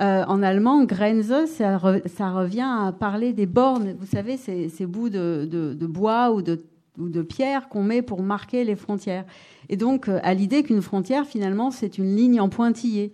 Euh, 0.00 0.24
en 0.26 0.42
allemand, 0.42 0.84
Grenze, 0.84 1.46
ça, 1.46 1.80
ça, 2.06 2.30
revient 2.30 2.66
à 2.66 2.92
parler 2.92 3.32
des 3.32 3.46
bornes. 3.46 3.94
Vous 3.98 4.06
savez, 4.06 4.36
ces, 4.36 4.68
ces 4.68 4.86
bouts 4.86 5.08
de, 5.08 5.48
de, 5.50 5.72
de, 5.72 5.86
bois 5.86 6.32
ou 6.32 6.42
de 6.42 6.64
ou 6.98 7.08
de 7.08 7.22
pierres 7.22 7.68
qu'on 7.68 7.82
met 7.82 8.02
pour 8.02 8.22
marquer 8.22 8.64
les 8.64 8.76
frontières. 8.76 9.24
Et 9.68 9.76
donc, 9.76 10.08
euh, 10.08 10.20
à 10.22 10.34
l'idée 10.34 10.62
qu'une 10.62 10.82
frontière, 10.82 11.26
finalement, 11.26 11.70
c'est 11.70 11.98
une 11.98 12.14
ligne 12.14 12.40
en 12.40 12.48
pointillé. 12.48 13.12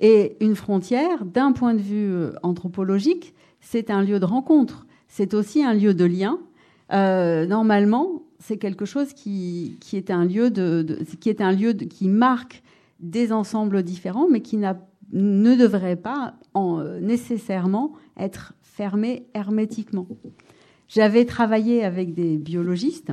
Et 0.00 0.36
une 0.40 0.54
frontière, 0.54 1.24
d'un 1.24 1.52
point 1.52 1.74
de 1.74 1.80
vue 1.80 2.12
euh, 2.12 2.32
anthropologique, 2.42 3.34
c'est 3.60 3.90
un 3.90 4.02
lieu 4.02 4.20
de 4.20 4.24
rencontre. 4.24 4.86
C'est 5.08 5.34
aussi 5.34 5.62
un 5.64 5.74
lieu 5.74 5.94
de 5.94 6.04
lien. 6.04 6.38
Euh, 6.92 7.46
normalement, 7.46 8.22
c'est 8.38 8.58
quelque 8.58 8.84
chose 8.84 9.12
qui, 9.12 9.76
qui, 9.80 9.96
est 9.96 10.10
un 10.10 10.24
lieu 10.24 10.50
de, 10.50 10.98
qui 11.20 11.28
est 11.28 11.40
un 11.40 11.52
lieu 11.52 11.74
de, 11.74 11.84
qui 11.84 12.08
marque 12.08 12.62
des 13.00 13.32
ensembles 13.32 13.82
différents, 13.82 14.28
mais 14.28 14.40
qui 14.40 14.56
n'a, 14.56 14.78
ne 15.12 15.54
devrait 15.54 15.96
pas 15.96 16.34
en, 16.54 16.78
euh, 16.78 17.00
nécessairement 17.00 17.92
être 18.16 18.54
fermé 18.62 19.26
hermétiquement. 19.34 20.06
J'avais 20.88 21.24
travaillé 21.24 21.84
avec 21.84 22.14
des 22.14 22.36
biologistes 22.38 23.12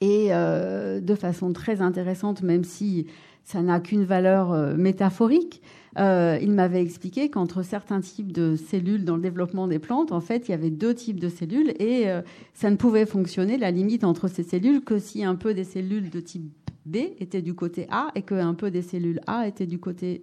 et 0.00 0.28
euh, 0.30 1.00
de 1.00 1.14
façon 1.14 1.52
très 1.52 1.80
intéressante, 1.80 2.42
même 2.42 2.64
si 2.64 3.06
ça 3.44 3.62
n'a 3.62 3.80
qu'une 3.80 4.04
valeur 4.04 4.52
euh, 4.52 4.74
métaphorique, 4.76 5.62
euh, 5.98 6.38
il 6.42 6.52
m'avait 6.52 6.82
expliqué 6.82 7.30
qu'entre 7.30 7.62
certains 7.62 8.00
types 8.00 8.32
de 8.32 8.56
cellules 8.56 9.04
dans 9.04 9.16
le 9.16 9.22
développement 9.22 9.66
des 9.66 9.78
plantes, 9.78 10.12
en 10.12 10.20
fait, 10.20 10.48
il 10.48 10.50
y 10.50 10.54
avait 10.54 10.70
deux 10.70 10.94
types 10.94 11.20
de 11.20 11.30
cellules 11.30 11.70
et 11.80 12.04
ça 12.52 12.70
ne 12.70 12.76
pouvait 12.76 13.06
fonctionner, 13.06 13.56
la 13.56 13.70
limite 13.70 14.04
entre 14.04 14.28
ces 14.28 14.42
cellules, 14.42 14.82
que 14.82 14.98
si 14.98 15.24
un 15.24 15.36
peu 15.36 15.54
des 15.54 15.64
cellules 15.64 16.10
de 16.10 16.20
type 16.20 16.52
B 16.84 16.96
étaient 17.18 17.40
du 17.40 17.54
côté 17.54 17.86
A 17.90 18.08
et 18.14 18.20
qu'un 18.20 18.52
peu 18.52 18.70
des 18.70 18.82
cellules 18.82 19.20
A 19.26 19.48
étaient 19.48 19.66
du 19.66 19.78
côté 19.78 20.22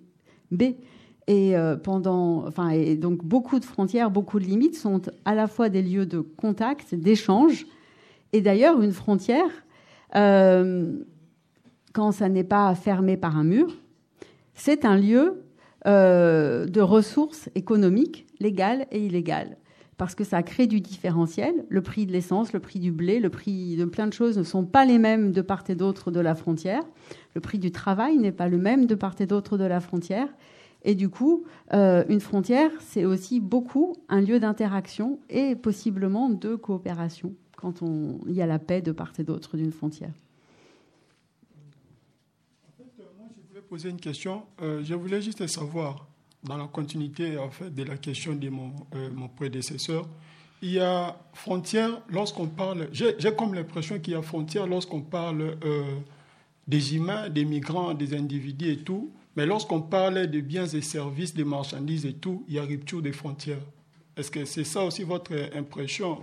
B. 0.52 0.64
Et 1.26 1.56
pendant, 1.84 2.46
enfin, 2.46 2.70
et 2.70 2.96
donc 2.96 3.26
beaucoup 3.26 3.58
de 3.58 3.66
frontières, 3.66 4.12
beaucoup 4.12 4.40
de 4.40 4.46
limites 4.46 4.76
sont 4.76 5.02
à 5.26 5.34
la 5.34 5.48
fois 5.48 5.70
des 5.70 5.82
lieux 5.82 6.06
de 6.06 6.20
contact, 6.20 6.94
d'échange. 6.94 7.66
Et 8.34 8.42
d'ailleurs, 8.42 8.82
une 8.82 8.92
frontière, 8.92 9.63
euh, 10.16 11.04
quand 11.94 12.12
ça 12.12 12.30
n'est 12.30 12.44
pas 12.44 12.74
fermé 12.76 13.18
par 13.18 13.38
un 13.38 13.44
mur, 13.44 13.78
c'est 14.54 14.86
un 14.86 14.98
lieu 14.98 15.44
euh, 15.86 16.66
de 16.66 16.82
ressources 16.82 17.50
économiques 17.56 18.26
légales 18.40 18.86
et 18.92 19.06
illégales. 19.06 19.58
Parce 19.98 20.16
que 20.16 20.24
ça 20.24 20.42
crée 20.42 20.66
du 20.66 20.82
différentiel. 20.82 21.66
Le 21.70 21.82
prix 21.82 22.06
de 22.06 22.12
l'essence, 22.12 22.52
le 22.52 22.60
prix 22.60 22.80
du 22.80 22.92
blé, 22.92 23.20
le 23.20 23.30
prix 23.30 23.76
de 23.76 23.86
plein 23.86 24.08
de 24.08 24.14
choses 24.14 24.38
ne 24.38 24.44
sont 24.44 24.66
pas 24.66 24.86
les 24.86 24.98
mêmes 24.98 25.32
de 25.32 25.42
part 25.42 25.64
et 25.70 25.76
d'autre 25.76 26.10
de 26.10 26.20
la 26.20 26.36
frontière. 26.36 26.82
Le 27.36 27.42
prix 27.42 27.60
du 27.60 27.72
travail 27.72 28.18
n'est 28.18 28.32
pas 28.32 28.48
le 28.48 28.58
même 28.58 28.86
de 28.86 28.96
part 28.96 29.16
et 29.20 29.26
d'autre 29.26 29.58
de 29.58 29.66
la 29.66 29.80
frontière. 29.80 30.28
Et 30.84 30.96
du 30.96 31.10
coup, 31.10 31.44
euh, 31.74 32.04
une 32.10 32.20
frontière, 32.20 32.72
c'est 32.80 33.06
aussi 33.06 33.40
beaucoup 33.40 33.96
un 34.10 34.20
lieu 34.20 34.40
d'interaction 34.40 35.20
et 35.30 35.56
possiblement 35.56 36.30
de 36.30 36.56
coopération 36.56 37.34
quand 37.64 37.82
il 38.28 38.34
y 38.34 38.42
a 38.42 38.46
la 38.46 38.60
paix 38.60 38.82
de 38.82 38.92
part 38.92 39.14
et 39.18 39.24
d'autre 39.24 39.56
d'une 39.56 39.72
frontière. 39.72 40.12
Je 42.78 43.48
voulais 43.50 43.62
poser 43.70 43.90
une 43.90 44.02
question. 44.02 44.44
Euh, 44.62 44.84
je 44.84 44.94
voulais 44.94 45.22
juste 45.22 45.48
savoir, 45.48 46.06
dans 46.44 46.58
la 46.58 46.68
continuité 46.68 47.38
en 47.38 47.50
fait, 47.50 47.74
de 47.74 47.84
la 47.84 47.96
question 47.96 48.36
de 48.36 48.50
mon, 48.50 48.74
euh, 48.96 49.10
mon 49.14 49.30
prédécesseur, 49.30 50.06
il 50.62 50.72
y 50.72 50.80
a 50.80 51.18
frontière 51.34 52.02
lorsqu'on 52.10 52.48
parle. 52.48 52.90
J'ai 52.92 53.16
comme 53.38 53.54
l'impression 53.54 53.98
qu'il 54.00 54.14
y 54.14 54.16
a 54.16 54.22
frontière 54.22 54.68
lorsqu'on 54.68 55.02
parle 55.02 55.58
euh, 55.64 55.84
des 56.68 56.96
humains, 56.96 57.30
des 57.30 57.46
migrants, 57.46 57.94
des 57.94 58.14
individus 58.14 58.72
et 58.72 58.78
tout. 58.78 59.10
Mais 59.36 59.46
lorsqu'on 59.46 59.82
parle 59.82 60.28
de 60.28 60.42
biens 60.42 60.68
et 60.68 60.82
services, 60.82 61.34
des 61.34 61.44
marchandises 61.46 62.06
et 62.06 62.14
tout, 62.14 62.44
il 62.48 62.56
y 62.56 62.60
a 62.60 62.64
rupture 62.64 63.02
des 63.02 63.14
frontières. 63.14 63.66
Est-ce 64.16 64.30
que 64.30 64.46
c'est 64.46 64.64
ça 64.64 64.84
aussi 64.84 65.04
votre 65.04 65.34
impression 65.56 66.20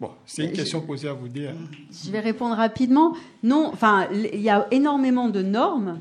Bon, 0.00 0.10
c'est 0.26 0.44
une 0.44 0.52
question 0.52 0.80
posée 0.80 1.08
à 1.08 1.12
vous 1.12 1.28
dire. 1.28 1.52
Je 1.90 2.10
vais 2.10 2.20
répondre 2.20 2.54
rapidement. 2.54 3.16
Non, 3.42 3.70
enfin, 3.72 4.06
il 4.12 4.40
y 4.40 4.48
a 4.48 4.68
énormément 4.70 5.28
de 5.28 5.42
normes 5.42 5.98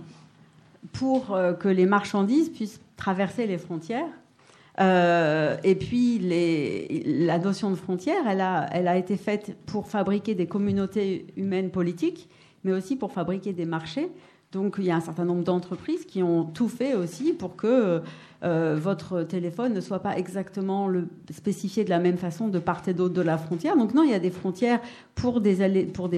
pour 0.93 1.33
euh, 1.33 1.53
que 1.53 1.67
les 1.67 1.87
marchandises 1.87 2.49
puissent 2.49 2.79
traverser 2.95 3.47
les 3.47 3.57
frontières. 3.57 4.09
Euh, 4.79 5.57
et 5.63 5.73
puis, 5.73 6.19
les, 6.19 7.03
la 7.25 7.39
notion 7.39 7.71
de 7.71 7.75
frontière, 7.75 8.27
elle 8.27 8.41
a, 8.41 8.69
elle 8.71 8.87
a 8.87 8.97
été 8.97 9.17
faite 9.17 9.57
pour 9.65 9.87
fabriquer 9.87 10.35
des 10.35 10.45
communautés 10.45 11.25
humaines 11.35 11.71
politiques, 11.71 12.29
mais 12.63 12.73
aussi 12.73 12.95
pour 12.95 13.11
fabriquer 13.11 13.53
des 13.53 13.65
marchés. 13.65 14.11
Donc, 14.51 14.75
il 14.77 14.85
y 14.85 14.91
a 14.91 14.95
un 14.95 15.01
certain 15.01 15.25
nombre 15.25 15.43
d'entreprises 15.43 16.05
qui 16.05 16.21
ont 16.21 16.45
tout 16.45 16.69
fait 16.69 16.93
aussi 16.93 17.33
pour 17.33 17.55
que 17.55 18.01
euh, 18.43 18.77
votre 18.79 19.23
téléphone 19.23 19.73
ne 19.73 19.81
soit 19.81 19.99
pas 19.99 20.17
exactement 20.17 20.87
le, 20.87 21.07
spécifié 21.31 21.83
de 21.83 21.89
la 21.89 21.99
même 21.99 22.17
façon 22.17 22.47
de 22.47 22.59
part 22.59 22.83
et 22.87 22.93
d'autre 22.93 23.15
de 23.15 23.21
la 23.21 23.37
frontière. 23.37 23.75
Donc, 23.75 23.93
non, 23.93 24.03
il 24.03 24.11
y 24.11 24.13
a 24.13 24.19
des 24.19 24.29
frontières 24.29 24.79
pour 25.15 25.41
des, 25.41 25.57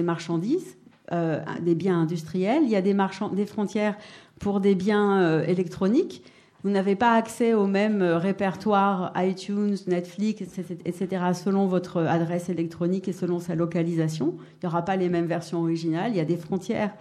marchandises, 0.02 0.76
euh, 1.12 1.40
des 1.62 1.74
biens 1.74 2.02
industriels. 2.02 2.62
Il 2.64 2.70
y 2.70 2.76
a 2.76 2.82
des, 2.82 2.96
des 3.32 3.46
frontières 3.46 3.96
pour 4.38 4.60
des 4.60 4.74
biens 4.74 5.20
euh, 5.20 5.44
électroniques. 5.46 6.22
Vous 6.62 6.68
n'avez 6.68 6.94
pas 6.94 7.14
accès 7.14 7.54
au 7.54 7.66
même 7.66 8.02
répertoire 8.02 9.14
iTunes, 9.16 9.78
Netflix, 9.86 10.42
etc., 10.84 11.24
selon 11.32 11.64
votre 11.64 12.02
adresse 12.02 12.50
électronique 12.50 13.08
et 13.08 13.14
selon 13.14 13.38
sa 13.38 13.54
localisation. 13.54 14.34
Il 14.36 14.66
n'y 14.66 14.68
aura 14.68 14.84
pas 14.84 14.96
les 14.96 15.08
mêmes 15.08 15.24
versions 15.24 15.62
originales. 15.62 16.10
Il 16.10 16.18
y 16.18 16.20
a 16.20 16.26
des 16.26 16.36
frontières 16.36 16.92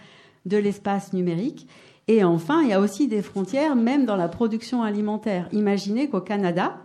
de 0.46 0.56
l'espace 0.56 1.12
numérique. 1.12 1.68
Et 2.10 2.24
enfin, 2.24 2.64
il 2.64 2.70
y 2.70 2.74
a 2.74 2.80
aussi 2.80 3.08
des 3.08 3.22
frontières, 3.22 3.76
même 3.76 4.08
dans 4.08 4.16
la 4.16 4.28
production 4.28 4.82
alimentaire. 4.82 5.48
Imaginez 5.52 6.10
qu'au 6.10 6.22
Canada, 6.22 6.78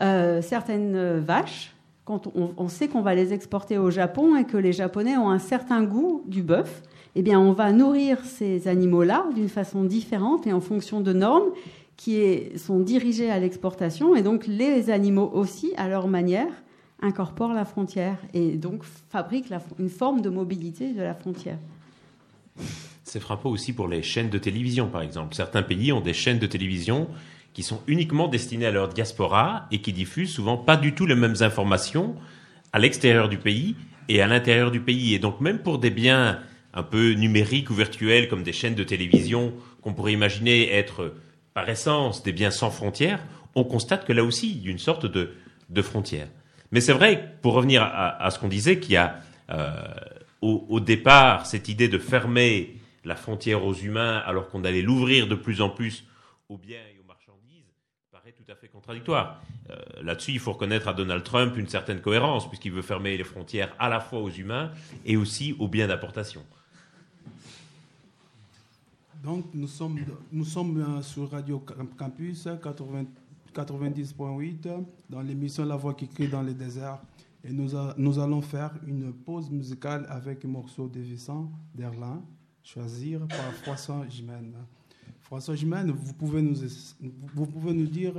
euh, 0.00 0.40
certaines 0.40 1.18
vaches, 1.18 1.76
quand 2.06 2.26
on, 2.34 2.68
sait 2.68 2.88
qu'on 2.88 3.02
va 3.02 3.14
les 3.14 3.34
exporter 3.34 3.76
au 3.76 3.90
Japon 3.90 4.34
et 4.34 4.44
que 4.44 4.56
les 4.56 4.72
Japonais 4.72 5.14
ont 5.18 5.28
un 5.28 5.38
certain 5.38 5.82
goût 5.82 6.22
du 6.26 6.42
bœuf, 6.42 6.82
eh 7.16 7.22
bien, 7.22 7.38
on 7.38 7.52
va 7.52 7.70
nourrir 7.70 8.24
ces 8.24 8.66
animaux-là 8.66 9.26
d'une 9.34 9.50
façon 9.50 9.84
différente 9.84 10.46
et 10.46 10.54
en 10.54 10.62
fonction 10.62 11.02
de 11.02 11.12
normes 11.12 11.50
qui 11.98 12.44
sont 12.56 12.78
dirigées 12.78 13.30
à 13.30 13.38
l'exportation. 13.38 14.16
Et 14.16 14.22
donc, 14.22 14.46
les 14.46 14.88
animaux 14.88 15.30
aussi, 15.34 15.74
à 15.76 15.86
leur 15.86 16.08
manière, 16.08 16.62
incorporent 17.02 17.52
la 17.52 17.66
frontière 17.66 18.16
et 18.32 18.52
donc 18.52 18.84
fabriquent 19.10 19.52
une 19.78 19.90
forme 19.90 20.22
de 20.22 20.30
mobilité 20.30 20.94
de 20.94 21.02
la 21.02 21.12
frontière. 21.12 21.58
C'est 23.06 23.20
frappant 23.20 23.50
aussi 23.50 23.72
pour 23.72 23.86
les 23.86 24.02
chaînes 24.02 24.30
de 24.30 24.38
télévision, 24.38 24.88
par 24.88 25.00
exemple. 25.00 25.36
Certains 25.36 25.62
pays 25.62 25.92
ont 25.92 26.00
des 26.00 26.12
chaînes 26.12 26.40
de 26.40 26.46
télévision 26.46 27.08
qui 27.52 27.62
sont 27.62 27.80
uniquement 27.86 28.26
destinées 28.26 28.66
à 28.66 28.72
leur 28.72 28.88
diaspora 28.88 29.68
et 29.70 29.80
qui 29.80 29.92
diffusent 29.92 30.32
souvent 30.32 30.56
pas 30.56 30.76
du 30.76 30.92
tout 30.92 31.06
les 31.06 31.14
mêmes 31.14 31.36
informations 31.40 32.16
à 32.72 32.80
l'extérieur 32.80 33.28
du 33.28 33.38
pays 33.38 33.76
et 34.08 34.20
à 34.22 34.26
l'intérieur 34.26 34.72
du 34.72 34.80
pays. 34.80 35.14
Et 35.14 35.20
donc 35.20 35.40
même 35.40 35.60
pour 35.60 35.78
des 35.78 35.90
biens 35.90 36.40
un 36.74 36.82
peu 36.82 37.12
numériques 37.12 37.70
ou 37.70 37.74
virtuels 37.74 38.28
comme 38.28 38.42
des 38.42 38.52
chaînes 38.52 38.74
de 38.74 38.82
télévision 38.82 39.54
qu'on 39.82 39.94
pourrait 39.94 40.12
imaginer 40.12 40.74
être 40.74 41.14
par 41.54 41.68
essence 41.68 42.24
des 42.24 42.32
biens 42.32 42.50
sans 42.50 42.72
frontières, 42.72 43.22
on 43.54 43.62
constate 43.62 44.04
que 44.04 44.12
là 44.12 44.24
aussi 44.24 44.50
il 44.50 44.64
y 44.64 44.68
a 44.68 44.72
une 44.72 44.78
sorte 44.78 45.06
de, 45.06 45.30
de 45.70 45.80
frontière. 45.80 46.26
Mais 46.72 46.80
c'est 46.80 46.92
vrai, 46.92 47.36
pour 47.40 47.54
revenir 47.54 47.84
à, 47.84 48.28
ce 48.32 48.40
qu'on 48.40 48.48
disait, 48.48 48.80
qu'il 48.80 48.94
y 48.94 48.96
a 48.96 49.20
euh, 49.50 49.70
au, 50.40 50.80
départ 50.80 51.46
cette 51.46 51.68
idée 51.68 51.86
de 51.86 51.98
fermer 51.98 52.76
la 53.06 53.16
frontière 53.16 53.64
aux 53.64 53.72
humains 53.74 54.18
alors 54.26 54.48
qu'on 54.48 54.64
allait 54.64 54.82
l'ouvrir 54.82 55.28
de 55.28 55.36
plus 55.36 55.60
en 55.62 55.70
plus 55.70 56.04
aux 56.48 56.58
biens 56.58 56.82
et 56.94 56.98
aux 56.98 57.04
marchandises 57.06 57.72
paraît 58.10 58.32
tout 58.32 58.50
à 58.50 58.56
fait 58.56 58.68
contradictoire. 58.68 59.40
Euh, 59.70 59.76
Là-dessus, 60.02 60.32
il 60.32 60.40
faut 60.40 60.52
reconnaître 60.52 60.88
à 60.88 60.92
Donald 60.92 61.22
Trump 61.22 61.56
une 61.56 61.68
certaine 61.68 62.00
cohérence 62.00 62.48
puisqu'il 62.48 62.72
veut 62.72 62.82
fermer 62.82 63.16
les 63.16 63.24
frontières 63.24 63.74
à 63.78 63.88
la 63.88 64.00
fois 64.00 64.20
aux 64.20 64.30
humains 64.30 64.72
et 65.04 65.16
aussi 65.16 65.54
aux 65.58 65.68
biens 65.68 65.86
d'importation. 65.86 66.44
Donc 69.22 69.46
nous 69.54 69.68
sommes, 69.68 69.98
nous 70.32 70.44
sommes 70.44 71.02
sur 71.02 71.30
Radio 71.30 71.64
Campus 71.96 72.48
80, 72.62 73.04
90.8 73.54 74.84
dans 75.08 75.22
l'émission 75.22 75.64
La 75.64 75.76
Voix 75.76 75.94
qui 75.94 76.08
crie 76.08 76.28
dans 76.28 76.42
les 76.42 76.54
déserts. 76.54 76.98
Et 77.44 77.52
nous, 77.52 77.70
nous 77.96 78.18
allons 78.18 78.42
faire 78.42 78.72
une 78.86 79.12
pause 79.12 79.48
musicale 79.50 80.06
avec 80.08 80.44
un 80.44 80.48
morceau 80.48 80.88
de 80.88 81.00
Vincent 81.00 81.48
Derlin, 81.74 82.20
choisir 82.66 83.20
par 83.28 83.52
François 83.62 84.04
Jimène. 84.08 84.54
François 85.22 85.54
Jimène, 85.54 85.92
vous 85.92 86.12
pouvez 86.12 86.42
nous, 86.42 86.56
vous 87.34 87.46
pouvez 87.46 87.72
nous 87.72 87.86
dire 87.86 88.12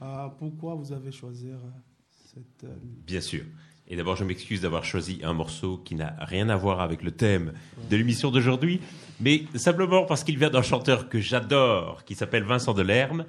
euh, 0.00 0.28
pourquoi 0.38 0.74
vous 0.74 0.92
avez 0.92 1.10
choisi 1.10 1.48
cette... 2.24 2.64
Euh... 2.64 2.74
Bien 3.06 3.20
sûr. 3.20 3.42
Et 3.88 3.96
d'abord, 3.96 4.14
je 4.14 4.22
m'excuse 4.22 4.60
d'avoir 4.60 4.84
choisi 4.84 5.20
un 5.24 5.32
morceau 5.32 5.78
qui 5.78 5.96
n'a 5.96 6.14
rien 6.20 6.48
à 6.48 6.56
voir 6.56 6.80
avec 6.80 7.02
le 7.02 7.10
thème 7.10 7.52
de 7.90 7.96
l'émission 7.96 8.30
d'aujourd'hui, 8.30 8.80
mais 9.20 9.42
simplement 9.56 10.04
parce 10.04 10.22
qu'il 10.22 10.38
vient 10.38 10.50
d'un 10.50 10.62
chanteur 10.62 11.08
que 11.08 11.18
j'adore, 11.18 12.04
qui 12.04 12.14
s'appelle 12.14 12.44
Vincent 12.44 12.72
Delerme, 12.72 13.24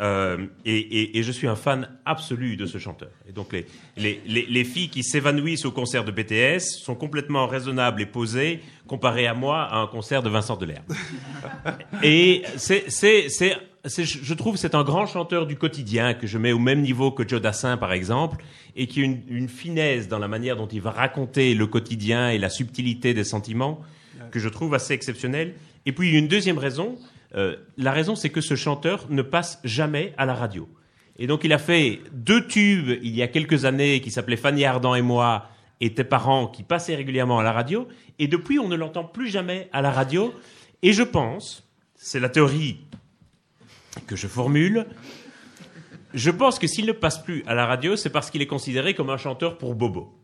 euh, 0.00 0.46
et, 0.64 0.76
et, 0.76 1.18
et, 1.18 1.22
je 1.22 1.32
suis 1.32 1.46
un 1.46 1.56
fan 1.56 1.88
absolu 2.04 2.56
de 2.56 2.66
ce 2.66 2.76
chanteur. 2.76 3.08
Et 3.28 3.32
donc 3.32 3.52
les, 3.52 3.64
les, 3.96 4.20
les, 4.26 4.44
les 4.46 4.64
filles 4.64 4.90
qui 4.90 5.02
s'évanouissent 5.02 5.64
au 5.64 5.70
concert 5.72 6.04
de 6.04 6.10
BTS 6.10 6.60
sont 6.60 6.94
complètement 6.94 7.46
raisonnables 7.46 8.02
et 8.02 8.06
posées 8.06 8.60
comparées 8.86 9.26
à 9.26 9.32
moi 9.34 9.62
à 9.62 9.78
un 9.78 9.86
concert 9.86 10.22
de 10.22 10.28
Vincent 10.28 10.56
Delerme. 10.56 10.84
et 12.02 12.42
c'est 12.56 12.90
c'est- 12.90 13.28
je 13.86 14.02
je 14.04 14.34
trouve 14.34 14.54
que 14.54 14.60
c'est 14.60 14.74
un 14.74 14.82
grand 14.82 15.06
chanteur 15.06 15.46
du 15.46 15.56
quotidien 15.56 16.12
que 16.12 16.26
je 16.26 16.38
mets 16.38 16.52
au 16.52 16.58
même 16.58 16.82
niveau 16.82 17.12
que 17.12 17.26
Joe 17.26 17.40
Dassin 17.40 17.76
par 17.76 17.92
exemple 17.92 18.44
et 18.74 18.86
qui 18.88 19.00
a 19.00 19.04
une, 19.04 19.22
une 19.28 19.48
finesse 19.48 20.08
dans 20.08 20.18
la 20.18 20.26
manière 20.28 20.56
dont 20.56 20.66
il 20.66 20.80
va 20.80 20.90
raconter 20.90 21.54
le 21.54 21.66
quotidien 21.66 22.30
et 22.30 22.38
la 22.38 22.50
subtilité 22.50 23.14
des 23.14 23.24
sentiments 23.24 23.80
que 24.32 24.40
je 24.40 24.48
trouve 24.48 24.74
assez 24.74 24.92
exceptionnelle. 24.92 25.54
Et 25.86 25.92
puis 25.92 26.10
une 26.18 26.26
deuxième 26.26 26.58
raison, 26.58 26.98
euh, 27.34 27.56
la 27.76 27.92
raison 27.92 28.14
c'est 28.14 28.30
que 28.30 28.40
ce 28.40 28.54
chanteur 28.54 29.06
ne 29.10 29.22
passe 29.22 29.60
jamais 29.64 30.12
à 30.16 30.26
la 30.26 30.34
radio. 30.34 30.68
Et 31.18 31.26
donc 31.26 31.44
il 31.44 31.52
a 31.52 31.58
fait 31.58 32.00
deux 32.12 32.46
tubes 32.46 32.98
il 33.02 33.14
y 33.14 33.22
a 33.22 33.28
quelques 33.28 33.64
années 33.64 34.00
qui 34.00 34.10
s'appelaient 34.10 34.36
Fanny 34.36 34.64
Ardant 34.64 34.94
et 34.94 35.02
moi 35.02 35.48
et 35.80 35.92
tes 35.92 36.04
parents 36.04 36.46
qui 36.46 36.62
passaient 36.62 36.94
régulièrement 36.94 37.38
à 37.38 37.42
la 37.42 37.52
radio. 37.52 37.88
Et 38.18 38.28
depuis 38.28 38.58
on 38.58 38.68
ne 38.68 38.76
l'entend 38.76 39.04
plus 39.04 39.28
jamais 39.28 39.68
à 39.72 39.82
la 39.82 39.90
radio. 39.90 40.34
Et 40.82 40.92
je 40.92 41.02
pense, 41.02 41.68
c'est 41.94 42.20
la 42.20 42.28
théorie 42.28 42.78
que 44.06 44.14
je 44.14 44.26
formule, 44.26 44.86
je 46.14 46.30
pense 46.30 46.58
que 46.58 46.66
s'il 46.66 46.86
ne 46.86 46.92
passe 46.92 47.22
plus 47.22 47.44
à 47.46 47.54
la 47.54 47.66
radio, 47.66 47.94
c'est 47.94 48.10
parce 48.10 48.30
qu'il 48.30 48.40
est 48.40 48.46
considéré 48.46 48.94
comme 48.94 49.10
un 49.10 49.18
chanteur 49.18 49.58
pour 49.58 49.74
Bobo. 49.74 50.14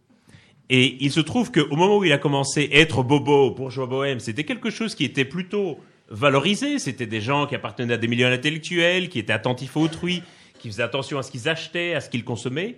Et 0.71 0.97
il 1.05 1.13
se 1.13 1.21
trouve 1.21 1.53
qu'au 1.53 1.77
moment 1.77 1.99
où 1.99 2.05
il 2.05 2.13
a 2.13 2.19
commencé 2.19 2.71
à 2.73 2.77
être 2.79 3.03
Bobo 3.03 3.51
pour 3.51 3.71
Joie 3.71 3.87
Bohème, 3.87 4.19
c'était 4.19 4.45
quelque 4.45 4.71
chose 4.71 4.95
qui 4.95 5.05
était 5.05 5.27
plutôt 5.27 5.79
valorisé. 6.13 6.79
C'était 6.79 7.07
des 7.07 7.21
gens 7.21 7.47
qui 7.47 7.57
appartenaient 7.57 7.95
à 7.95 7.99
des 7.99 8.07
milieux 8.07 8.27
intellectuels, 8.27 9.09
qui 9.09 9.19
étaient 9.19 9.33
attentifs 9.33 9.77
à 9.77 9.81
autrui, 9.81 10.23
qui 10.61 10.69
faisaient 10.69 10.85
attention 10.85 11.19
à 11.19 11.23
ce 11.23 11.33
qu'ils 11.33 11.49
achetaient, 11.49 11.95
à 11.95 12.01
ce 12.01 12.09
qu'ils 12.09 12.25
consommaient. 12.25 12.77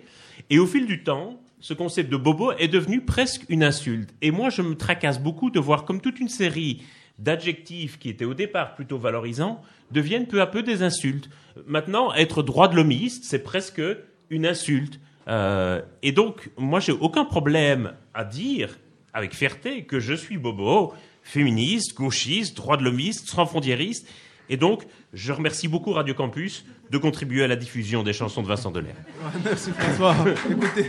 Et 0.49 0.57
au 0.57 0.65
fil 0.65 0.87
du 0.87 1.03
temps, 1.03 1.39
ce 1.59 1.73
concept 1.73 2.11
de 2.11 2.17
Bobo 2.17 2.53
est 2.53 2.67
devenu 2.67 3.01
presque 3.01 3.43
une 3.49 3.63
insulte. 3.63 4.13
Et 4.21 4.31
moi, 4.31 4.49
je 4.49 4.61
me 4.61 4.75
tracasse 4.75 5.19
beaucoup 5.19 5.51
de 5.51 5.59
voir 5.59 5.85
comme 5.85 6.01
toute 6.01 6.19
une 6.19 6.29
série 6.29 6.83
d'adjectifs 7.19 7.97
qui 7.99 8.09
étaient 8.09 8.25
au 8.25 8.33
départ 8.33 8.75
plutôt 8.75 8.97
valorisants 8.97 9.61
deviennent 9.91 10.27
peu 10.27 10.41
à 10.41 10.47
peu 10.47 10.63
des 10.63 10.83
insultes. 10.83 11.29
Maintenant, 11.65 12.13
être 12.13 12.43
droit 12.43 12.67
de 12.67 12.75
l'homiste, 12.75 13.23
c'est 13.23 13.43
presque 13.43 13.81
une 14.29 14.45
insulte. 14.45 14.99
Euh, 15.27 15.81
et 16.03 16.11
donc, 16.11 16.49
moi, 16.57 16.79
j'ai 16.79 16.91
aucun 16.91 17.25
problème 17.25 17.93
à 18.13 18.23
dire 18.23 18.77
avec 19.13 19.33
fierté 19.33 19.83
que 19.83 19.99
je 19.99 20.13
suis 20.13 20.37
bobo, 20.37 20.93
féministe, 21.25 21.95
gauchiste, 21.95 22.55
droit 22.55 22.77
de 22.77 22.83
l'homiste, 22.83 23.27
sans 23.27 23.45
frontiériste. 23.45 24.07
Et 24.47 24.57
donc, 24.57 24.83
je 25.11 25.33
remercie 25.33 25.67
beaucoup 25.67 25.91
Radio 25.91 26.13
Campus 26.13 26.65
de 26.91 26.97
contribuer 26.97 27.43
à 27.43 27.47
la 27.47 27.55
diffusion 27.55 28.03
des 28.03 28.13
chansons 28.13 28.43
de 28.43 28.47
Vincent 28.47 28.71
Delair. 28.71 28.95
Merci 29.43 29.71
François. 29.71 30.15
Écoutez. 30.49 30.87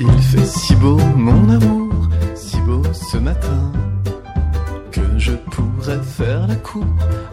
Il 0.00 0.22
fait 0.22 0.46
si 0.46 0.74
beau, 0.76 0.96
mon 1.16 1.48
amour, 1.48 2.08
si 2.34 2.60
beau 2.60 2.82
ce 2.92 3.18
matin, 3.18 3.72
je 5.18 5.32
pourrais 5.32 6.00
faire 6.02 6.46
la 6.46 6.54
cour 6.56 6.86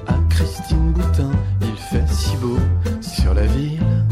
à 0.08 0.14
Christine 0.30 0.92
Boutin. 0.92 1.32
Il 1.62 1.76
fait 1.78 2.08
si 2.08 2.36
beau 2.38 2.58
sur 3.00 3.34
la 3.34 3.46
ville, 3.46 4.04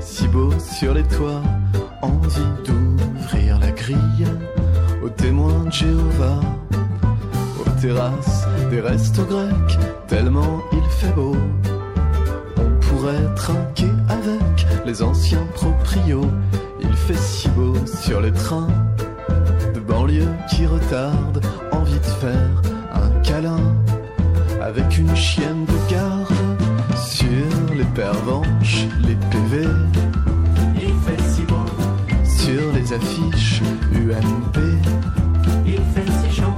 si 0.00 0.28
beau 0.28 0.52
sur 0.58 0.92
les 0.94 1.02
toits, 1.04 1.42
envie 2.02 2.52
d'ouvrir 2.64 3.58
la 3.58 3.70
grille 3.70 4.26
aux 5.02 5.08
témoins 5.08 5.64
de 5.64 5.72
Jéhovah, 5.72 6.40
aux 7.58 7.80
terrasses 7.80 8.46
des 8.70 8.80
restos 8.80 9.24
grecs, 9.24 9.78
tellement 10.06 10.60
il 10.72 10.84
fait 10.90 11.12
beau. 11.12 11.36
On 12.58 12.80
pourrait 12.80 13.34
trinquer 13.34 13.90
avec 14.08 14.66
les 14.84 15.02
anciens 15.02 15.46
proprios. 15.54 16.30
Il 16.80 16.92
fait 16.92 17.16
si 17.16 17.48
beau 17.50 17.74
sur 17.86 18.20
les 18.20 18.32
trains 18.32 18.68
de 19.74 19.80
banlieue 19.80 20.28
qui 20.50 20.66
retardent. 20.66 21.40
Envie 21.72 21.98
de 21.98 22.04
faire 22.04 22.49
câlin 23.40 23.74
avec 24.60 24.98
une 24.98 25.14
chienne 25.16 25.64
de 25.64 25.90
garde 25.90 26.26
sur 26.96 27.74
les 27.74 27.84
pervenches, 27.94 28.86
les 29.00 29.16
PV. 29.30 29.66
Il 30.74 30.94
fait 31.04 31.22
si 31.22 31.42
beau 31.42 31.56
sur 32.24 32.72
les 32.72 32.92
affiches 32.92 33.62
UMP. 33.94 34.58
Il 35.66 35.80
fait 35.94 36.10
si 36.22 36.40
chaud 36.40 36.54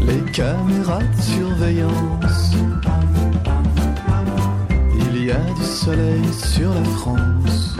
les 0.00 0.32
caméras 0.32 1.02
de 1.02 1.22
surveillance. 1.22 2.56
Il 5.00 5.24
y 5.24 5.30
a 5.30 5.38
du 5.38 5.64
soleil 5.64 6.24
sur 6.32 6.74
la 6.74 6.84
France. 6.84 7.77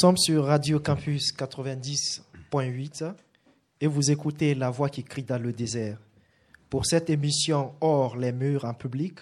Sommes 0.00 0.16
sur 0.16 0.46
Radio 0.46 0.80
Campus 0.80 1.30
90.8 1.36 3.12
et 3.82 3.86
vous 3.86 4.10
écoutez 4.10 4.54
La 4.54 4.70
voix 4.70 4.88
qui 4.88 5.04
crie 5.04 5.24
dans 5.24 5.36
le 5.36 5.52
désert. 5.52 5.98
Pour 6.70 6.86
cette 6.86 7.10
émission 7.10 7.74
Hors 7.82 8.16
les 8.16 8.32
murs 8.32 8.64
en 8.64 8.72
public, 8.72 9.18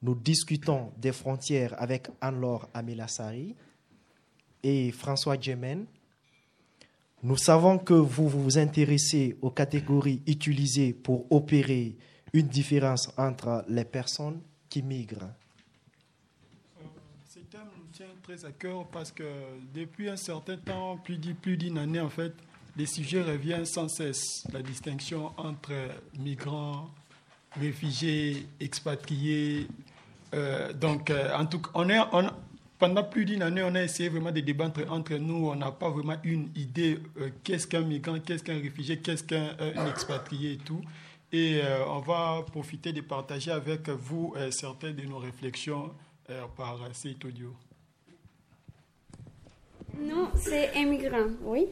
nous 0.00 0.14
discutons 0.14 0.94
des 0.96 1.12
frontières 1.12 1.74
avec 1.76 2.08
Anne-Laure 2.22 2.70
Amilassari 2.72 3.54
et 4.62 4.90
François 4.92 5.38
Djemen. 5.38 5.84
Nous 7.22 7.36
savons 7.36 7.76
que 7.76 7.92
vous 7.92 8.30
vous 8.30 8.56
intéressez 8.56 9.36
aux 9.42 9.50
catégories 9.50 10.22
utilisées 10.26 10.94
pour 10.94 11.30
opérer 11.30 11.98
une 12.32 12.48
différence 12.48 13.12
entre 13.18 13.62
les 13.68 13.84
personnes 13.84 14.40
qui 14.70 14.82
migrent. 14.82 15.28
Ce 17.28 17.40
thème 17.40 17.68
nous 17.76 17.92
tient 17.92 18.06
à 18.44 18.50
cœur 18.50 18.86
parce 18.86 19.12
que 19.12 19.24
depuis 19.74 20.08
un 20.08 20.16
certain 20.16 20.56
temps, 20.56 20.96
plus 20.96 21.18
d'une 21.18 21.76
année 21.76 22.00
en 22.00 22.08
fait, 22.08 22.32
les 22.76 22.86
sujets 22.86 23.20
reviennent 23.20 23.66
sans 23.66 23.88
cesse. 23.88 24.46
La 24.52 24.62
distinction 24.62 25.32
entre 25.36 25.72
migrants, 26.18 26.90
réfugiés, 27.58 28.46
expatriés. 28.58 29.66
Euh, 30.32 30.72
donc, 30.72 31.10
euh, 31.10 31.36
en 31.36 31.44
tout 31.44 31.60
cas, 31.60 31.70
on 31.74 31.88
est, 31.90 31.98
pendant 32.78 33.04
plus 33.04 33.26
d'une 33.26 33.42
année, 33.42 33.62
on 33.62 33.74
a 33.74 33.82
essayé 33.82 34.08
vraiment 34.08 34.32
de 34.32 34.40
débattre 34.40 34.80
entre 34.90 35.14
nous. 35.16 35.50
On 35.50 35.54
n'a 35.54 35.70
pas 35.70 35.90
vraiment 35.90 36.16
une 36.24 36.48
idée 36.56 36.98
euh, 37.20 37.28
qu'est-ce 37.44 37.66
qu'un 37.66 37.82
migrant, 37.82 38.18
qu'est-ce 38.18 38.42
qu'un 38.42 38.58
réfugié, 38.58 38.98
qu'est-ce 38.98 39.24
qu'un 39.24 39.86
expatrié 39.90 40.52
et 40.52 40.58
tout. 40.58 40.80
Et 41.34 41.62
on 41.88 42.00
va 42.00 42.44
profiter 42.50 42.92
de 42.92 43.00
partager 43.00 43.50
avec 43.50 43.88
vous 43.88 44.34
certaines 44.50 44.96
de 44.96 45.04
nos 45.04 45.16
réflexions 45.16 45.90
par 46.58 46.78
cet 46.92 47.24
audio. 47.24 47.54
Non, 49.98 50.28
c'est 50.36 50.70
immigrant, 50.76 51.28
oui. 51.44 51.66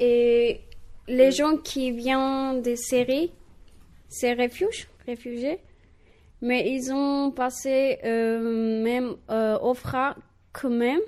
Et 0.00 0.60
les 1.08 1.32
gens 1.32 1.56
qui 1.56 1.90
viennent 1.90 2.62
de 2.62 2.74
Syrie, 2.74 3.32
c'est 4.08 4.34
refuge, 4.34 4.88
réfugiés. 5.06 5.60
Mais 6.42 6.70
ils 6.70 6.92
ont 6.92 7.30
passé 7.30 7.98
euh, 8.04 8.82
même 8.82 9.16
euh, 9.30 9.58
au 9.60 9.74
frais 9.74 10.12
quand 10.52 10.70
même. 10.70 11.00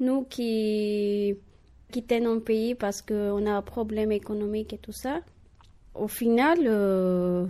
Nous 0.00 0.24
qui 0.24 1.36
quittons 1.92 2.20
notre 2.20 2.44
pays 2.44 2.74
parce 2.74 3.02
qu'on 3.02 3.46
a 3.46 3.52
un 3.52 3.62
problème 3.62 4.12
économique 4.12 4.72
et 4.72 4.78
tout 4.78 4.92
ça. 4.92 5.20
Au 5.94 6.08
final, 6.08 6.58
euh, 6.66 7.46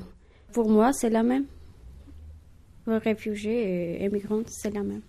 pour 0.52 0.68
moi, 0.68 0.92
c'est 0.92 1.10
la 1.10 1.22
même. 1.22 1.46
Réfugiés 2.86 4.02
et 4.02 4.04
immigrants, 4.04 4.42
c'est 4.46 4.74
la 4.74 4.82
même. 4.82 5.02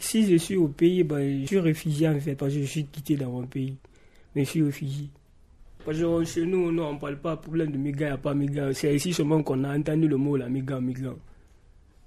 Si 0.00 0.26
je 0.26 0.36
suis 0.36 0.56
au 0.56 0.66
pays, 0.68 1.04
ben, 1.04 1.42
je 1.42 1.46
suis 1.46 1.58
réfugié 1.58 2.08
en 2.08 2.18
fait, 2.18 2.34
parce 2.34 2.54
que 2.54 2.60
je 2.60 2.64
suis 2.64 2.86
quitté 2.86 3.16
dans 3.16 3.30
mon 3.30 3.46
pays. 3.46 3.76
Mais 4.34 4.44
je 4.44 4.50
suis 4.50 4.62
réfugié. 4.62 5.10
Parce 5.84 5.98
que 5.98 6.24
chez 6.24 6.46
nous, 6.46 6.68
on 6.68 6.72
ne 6.72 6.98
parle 6.98 7.18
pas 7.20 7.36
de 7.36 7.40
problème 7.42 7.70
de 7.70 7.76
migrants, 7.76 8.16
pas 8.16 8.32
migrants. 8.34 8.70
C'est 8.72 8.94
ici 8.94 9.12
seulement 9.12 9.42
qu'on 9.42 9.62
a 9.64 9.76
entendu 9.76 10.08
le 10.08 10.16
mot 10.16 10.36
là, 10.36 10.48
migrant, 10.48 10.80
migrant. 10.80 11.16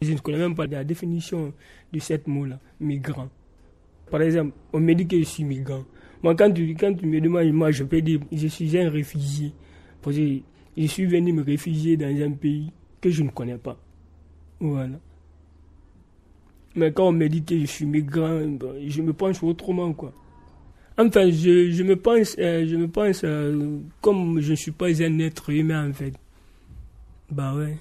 Je 0.02 0.12
ne 0.12 0.18
connais 0.18 0.40
même 0.40 0.56
pas 0.56 0.66
la 0.66 0.84
définition 0.84 1.54
de 1.94 2.00
ce 2.00 2.16
mot-là, 2.26 2.60
migrant. 2.80 3.30
Par 4.12 4.22
exemple, 4.22 4.54
on 4.74 4.80
me 4.80 4.94
dit 4.94 5.08
que 5.08 5.18
je 5.18 5.24
suis 5.24 5.44
migrant. 5.44 5.84
Moi, 6.24 6.36
quand 6.36 6.52
tu, 6.52 6.76
quand 6.76 6.94
tu 6.94 7.06
me 7.06 7.22
demandes, 7.22 7.52
moi, 7.54 7.72
je 7.72 7.84
peux 7.84 8.02
dire 8.02 8.20
je 8.32 8.48
suis 8.48 8.78
un 8.78 8.90
réfugié. 8.90 9.54
Parce 10.02 10.18
que 10.18 10.40
je 10.78 10.86
suis 10.88 11.06
venu 11.06 11.32
me 11.32 11.44
réfugier 11.44 11.96
dans 11.96 12.08
un 12.08 12.32
pays 12.32 12.72
que 13.00 13.10
je 13.10 13.24
ne 13.24 13.30
connais 13.30 13.58
pas. 13.58 13.78
Voilà. 14.60 15.00
Mais 16.76 16.92
quand 16.92 17.10
on 17.10 17.12
me 17.12 17.28
dit 17.30 17.44
que 17.44 17.58
je 17.60 17.66
suis 17.66 17.86
migrant, 17.86 18.40
je 18.88 19.02
me 19.02 19.14
pense 19.14 19.44
autrement, 19.44 19.94
quoi. 19.94 20.14
Enfin, 20.98 21.30
je, 21.32 21.72
je 21.72 21.84
me 21.84 21.96
pense, 21.96 22.36
euh, 22.38 22.68
je 22.68 22.76
me 22.76 22.88
pense 22.88 23.22
euh, 23.24 23.80
comme 24.02 24.40
je 24.42 24.52
ne 24.52 24.56
suis 24.56 24.72
pas 24.72 24.88
un 25.02 25.20
être 25.20 25.50
humain, 25.50 25.90
en 25.90 25.94
fait. 25.94 26.14
Bah 27.32 27.56
ouais. 27.56 27.78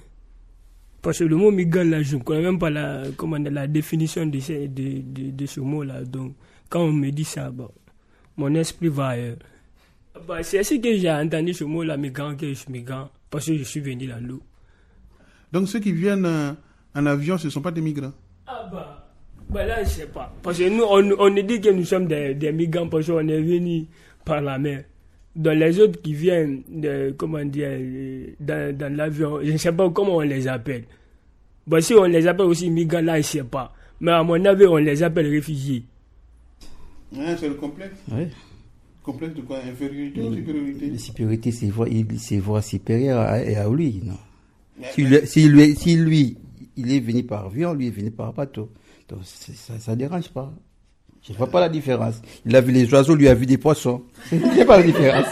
Parce 1.01 1.19
que 1.19 1.23
le 1.23 1.35
mot 1.35 1.51
migrant, 1.51 1.83
là, 1.83 2.01
je 2.01 2.15
ne 2.15 2.21
connais 2.23 2.41
même 2.41 2.57
pas 2.57 2.69
la, 2.69 3.03
comment, 3.15 3.37
la 3.37 3.67
définition 3.67 4.25
de 4.25 4.39
ce, 4.39 4.67
de, 4.67 5.45
ce 5.45 5.59
mot-là. 5.59 6.03
Donc, 6.05 6.33
quand 6.69 6.81
on 6.81 6.91
me 6.91 7.11
dit 7.11 7.23
ça, 7.23 7.51
bon, 7.51 7.69
mon 8.37 8.53
esprit 8.55 8.87
va 8.87 9.09
ailleurs. 9.09 9.37
Bah, 10.27 10.41
c'est 10.41 10.59
ainsi 10.59 10.79
que 10.79 10.95
j'ai 10.97 11.11
entendu 11.11 11.53
ce 11.53 11.65
mot-là, 11.65 11.97
migrant, 11.97 12.35
que 12.35 12.47
je 12.47 12.53
suis 12.53 12.71
migrant, 12.71 13.09
parce 13.29 13.45
que 13.45 13.57
je 13.57 13.63
suis 13.63 13.79
venu 13.79 14.09
l'eau. 14.21 14.41
Donc 15.51 15.67
ceux 15.67 15.79
qui 15.79 15.91
viennent 15.91 16.25
euh, 16.25 16.53
en 16.95 17.05
avion, 17.05 17.37
ce 17.37 17.45
ne 17.45 17.51
sont 17.51 17.61
pas 17.61 17.69
des 17.71 17.81
migrants 17.81 18.13
Ah 18.47 18.69
bah, 18.71 19.09
bah 19.49 19.65
là, 19.65 19.83
je 19.83 19.89
sais 19.89 20.07
pas. 20.07 20.33
Parce 20.41 20.57
que 20.57 20.69
nous, 20.69 20.83
on, 20.83 21.15
on 21.19 21.29
dit 21.43 21.61
que 21.61 21.69
nous 21.69 21.85
sommes 21.85 22.07
des, 22.07 22.33
des 22.33 22.51
migrants 22.51 22.87
parce 22.87 23.07
qu'on 23.07 23.27
est 23.27 23.41
venus 23.41 23.85
par 24.25 24.41
la 24.41 24.57
mer. 24.57 24.83
Dans 25.35 25.57
les 25.57 25.79
autres 25.79 26.01
qui 26.01 26.13
viennent, 26.13 26.61
de, 26.69 27.13
comment 27.17 27.43
dire, 27.43 27.69
euh, 27.71 28.27
dans, 28.39 28.77
dans 28.77 28.95
l'avion, 28.95 29.39
je 29.41 29.51
ne 29.51 29.57
sais 29.57 29.71
pas 29.71 29.89
comment 29.89 30.17
on 30.17 30.21
les 30.21 30.47
appelle. 30.47 30.83
Bah, 31.65 31.81
si 31.81 31.93
on 31.93 32.03
les 32.03 32.27
appelle 32.27 32.45
aussi 32.45 32.69
migrants, 32.69 33.01
là, 33.01 33.13
je 33.13 33.17
ne 33.19 33.21
sais 33.23 33.43
pas. 33.43 33.73
Mais 33.99 34.11
à 34.11 34.21
mon 34.23 34.43
avis, 34.45 34.65
on 34.65 34.77
les 34.77 35.01
appelle 35.01 35.27
réfugiés. 35.27 35.83
Ouais, 37.15 37.35
c'est 37.39 37.47
le 37.47 37.55
complexe. 37.55 37.95
Oui. 38.11 38.27
Complexe 39.01 39.35
de 39.35 39.41
quoi? 39.41 39.57
Infériorité 39.57 40.21
ou 40.21 40.33
supériorité? 40.33 40.89
La 40.89 40.97
supériorité, 40.97 41.51
c'est 41.51 41.67
voir, 41.67 41.87
il 41.87 42.19
se 42.19 42.35
voit 42.35 42.61
supérieur 42.61 43.19
à, 43.19 43.33
à 43.33 43.69
lui, 43.69 44.01
non? 44.03 44.17
Si, 44.91 45.03
lui, 45.03 45.17
si, 45.25 45.47
lui, 45.47 45.75
si 45.75 45.95
lui, 45.95 46.37
il 46.75 46.91
est 46.91 46.99
venu 46.99 47.23
par 47.23 47.45
avion, 47.45 47.73
lui 47.73 47.87
est 47.87 47.91
venu 47.91 48.11
par 48.11 48.33
bateau. 48.33 48.71
Donc 49.09 49.19
ça, 49.23 49.79
ça 49.79 49.95
dérange 49.95 50.29
pas. 50.29 50.53
Je 51.21 51.31
ne 51.31 51.37
vois 51.37 51.47
pas 51.47 51.61
la 51.61 51.69
différence. 51.69 52.21
Il 52.45 52.55
a 52.55 52.61
vu 52.61 52.71
les 52.71 52.91
oiseaux, 52.93 53.15
lui 53.15 53.27
a 53.29 53.33
vu 53.33 53.45
des 53.45 53.57
poissons. 53.57 54.03
Il 54.31 54.39
n'y 54.39 54.61
a 54.61 54.65
pas 54.65 54.77
la 54.77 54.83
différence. 54.83 55.27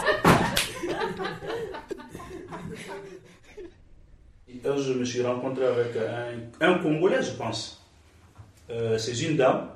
je 4.64 4.92
me 4.92 5.04
suis 5.04 5.22
rencontré 5.22 5.64
avec 5.66 5.88
un, 5.96 6.66
un 6.66 6.78
Congolais, 6.78 7.22
je 7.22 7.32
pense. 7.32 7.84
Euh, 8.70 8.96
c'est 8.98 9.20
une 9.22 9.36
dame. 9.36 9.68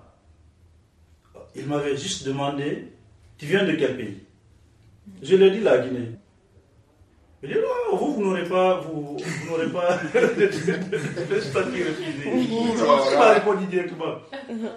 Il 1.55 1.67
m'avait 1.67 1.97
juste 1.97 2.27
demandé 2.27 2.93
Tu 3.39 3.47
viens 3.47 3.65
de 3.65 3.73
quel 3.73 3.97
pays? 3.97 4.19
Je 5.23 5.37
lui 5.37 5.45
ai 5.45 5.51
dit 5.51 5.61
la 5.61 5.79
Guinée. 5.79 6.13
Il 7.43 7.51
dit 7.51 7.55
Non, 7.55 7.97
vous, 7.97 8.15
vous 8.15 8.25
n'aurez 8.25 8.45
pas, 8.45 8.81
vous, 8.81 9.17
vous 9.19 9.51
n'aurez 9.51 9.71
pas 9.71 9.99
le 10.15 11.41
statut 11.41 11.85
refusé. 11.85 12.31
Il 12.33 13.19
m'a 13.19 13.33
répondu 13.33 13.67
directement. 13.67 14.17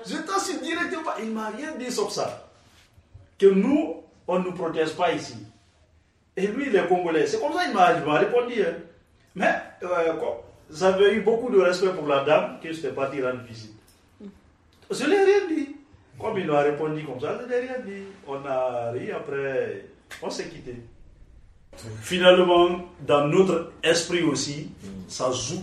Je 0.05 0.17
t'en 0.17 0.39
suis 0.39 0.59
directement. 0.59 1.11
Il 1.21 1.31
m'a 1.31 1.49
rien 1.49 1.75
dit 1.75 1.91
sur 1.91 2.11
ça. 2.11 2.49
Que 3.37 3.47
nous, 3.47 4.03
on 4.27 4.39
ne 4.39 4.43
nous 4.45 4.51
protège 4.51 4.93
pas 4.95 5.13
ici. 5.13 5.37
Et 6.35 6.47
lui, 6.47 6.67
il 6.67 6.75
est 6.75 6.87
Congolais. 6.87 7.27
C'est 7.27 7.39
comme 7.39 7.53
ça 7.53 7.65
qu'il 7.65 7.73
m'a, 7.73 8.19
répondu. 8.19 8.61
Hein. 8.61 8.75
Mais 9.35 9.55
euh, 9.83 10.13
j'avais 10.71 11.13
eu 11.15 11.21
beaucoup 11.21 11.49
de 11.49 11.59
respect 11.59 11.89
pour 11.89 12.07
la 12.07 12.23
dame 12.23 12.59
que 12.61 12.71
j'étais 12.71 12.89
parti 12.91 13.21
rendre 13.21 13.43
visite. 13.43 13.75
Je 14.91 15.03
ne 15.03 15.09
l'ai 15.09 15.23
rien 15.23 15.47
dit. 15.47 15.75
Comme 16.19 16.37
il 16.37 16.47
m'a 16.47 16.61
répondu 16.61 17.03
comme 17.05 17.19
ça, 17.19 17.37
je 17.39 17.45
ne 17.45 17.49
l'ai 17.49 17.59
rien 17.61 17.79
dit. 17.85 18.03
On 18.27 18.45
a 18.45 18.91
ri, 18.91 19.11
après, 19.11 19.85
on 20.21 20.29
s'est 20.29 20.49
quitté. 20.49 20.75
Finalement, 22.01 22.69
dans 23.07 23.27
notre 23.27 23.71
esprit 23.83 24.23
aussi, 24.23 24.69
ça 25.07 25.31
joue. 25.31 25.61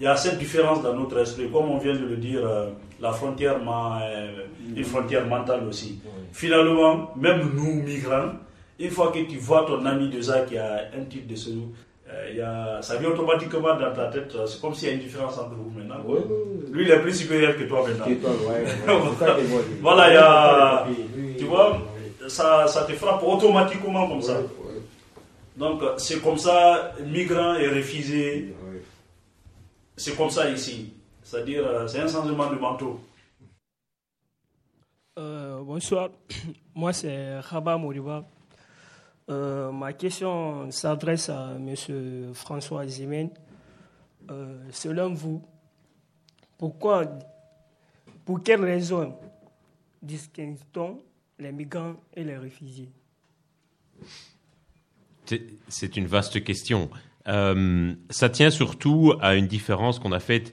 Il 0.00 0.04
y 0.04 0.06
a 0.08 0.16
cette 0.16 0.38
différence 0.38 0.82
dans 0.82 0.94
notre 0.94 1.18
esprit. 1.20 1.48
Comme 1.50 1.70
on 1.70 1.78
vient 1.78 1.94
de 1.94 2.04
le 2.04 2.16
dire, 2.16 2.40
euh, 2.44 2.70
la 3.00 3.12
frontière, 3.12 3.56
euh, 3.56 4.46
une 4.74 4.84
frontière 4.84 5.26
mentale 5.26 5.64
aussi. 5.68 6.00
Finalement, 6.32 7.10
même 7.16 7.52
nous, 7.54 7.82
migrants, 7.82 8.32
une 8.80 8.90
fois 8.90 9.12
que 9.12 9.20
tu 9.20 9.36
vois 9.38 9.64
ton 9.66 9.84
ami 9.86 10.08
de 10.08 10.20
ça 10.20 10.40
qui 10.40 10.58
a 10.58 10.88
un 10.98 11.04
titre 11.04 11.28
de 11.28 11.36
séjour, 11.36 11.68
euh, 12.08 12.28
il 12.30 12.36
y 12.38 12.40
a, 12.40 12.82
ça 12.82 12.96
vient 12.96 13.10
automatiquement 13.10 13.76
dans 13.76 13.92
ta 13.94 14.06
tête. 14.06 14.34
C'est 14.46 14.60
comme 14.60 14.74
s'il 14.74 14.88
y 14.88 14.90
a 14.90 14.94
une 14.94 15.00
différence 15.00 15.38
entre 15.38 15.54
vous 15.54 15.70
maintenant. 15.76 16.02
Oui, 16.04 16.18
Lui, 16.72 16.84
il 16.84 16.90
est 16.90 16.98
plus 17.00 17.14
supérieur 17.14 17.56
que 17.56 17.62
toi 17.64 17.84
maintenant. 17.86 18.06
Voilà, 19.80 20.08
il 20.10 20.14
y 20.14 20.16
a. 20.16 20.86
Tu 21.38 21.44
vois, 21.44 21.78
ça, 22.28 22.66
ça 22.66 22.82
te 22.82 22.92
frappe 22.92 23.22
automatiquement 23.22 24.08
comme 24.08 24.22
ça. 24.22 24.38
Donc, 25.56 25.82
c'est 25.98 26.20
comme 26.22 26.38
ça, 26.38 26.92
migrants 27.04 27.54
et 27.54 27.68
réfugiés. 27.68 28.54
C'est 29.96 30.16
comme 30.16 30.30
ça 30.30 30.50
ici. 30.50 30.92
C'est-à-dire, 31.22 31.66
euh, 31.66 31.86
c'est 31.86 32.00
un 32.00 32.08
changement 32.08 32.50
de 32.50 32.56
manteau. 32.56 33.00
Euh, 35.18 35.62
bonsoir, 35.62 36.08
moi 36.74 36.92
c'est 36.94 37.38
Rabat 37.40 37.76
Moriba. 37.76 38.24
Euh, 39.28 39.70
ma 39.70 39.92
question 39.92 40.70
s'adresse 40.70 41.28
à 41.28 41.52
M. 41.56 42.32
François 42.32 42.86
Zimen. 42.86 43.28
Euh, 44.30 44.58
selon 44.70 45.12
vous, 45.12 45.42
pourquoi, 46.56 47.04
pour 48.24 48.42
quelles 48.42 48.64
raisons 48.64 49.14
distingue-t-on 50.00 51.02
les 51.38 51.52
migrants 51.52 51.96
et 52.14 52.24
les 52.24 52.38
réfugiés? 52.38 52.90
C'est 55.68 55.96
une 55.96 56.06
vaste 56.06 56.42
question. 56.44 56.90
Euh, 57.28 57.94
ça 58.10 58.28
tient 58.28 58.50
surtout 58.50 59.14
à 59.20 59.34
une 59.34 59.46
différence 59.46 59.98
qu'on 59.98 60.12
a 60.12 60.20
faite 60.20 60.52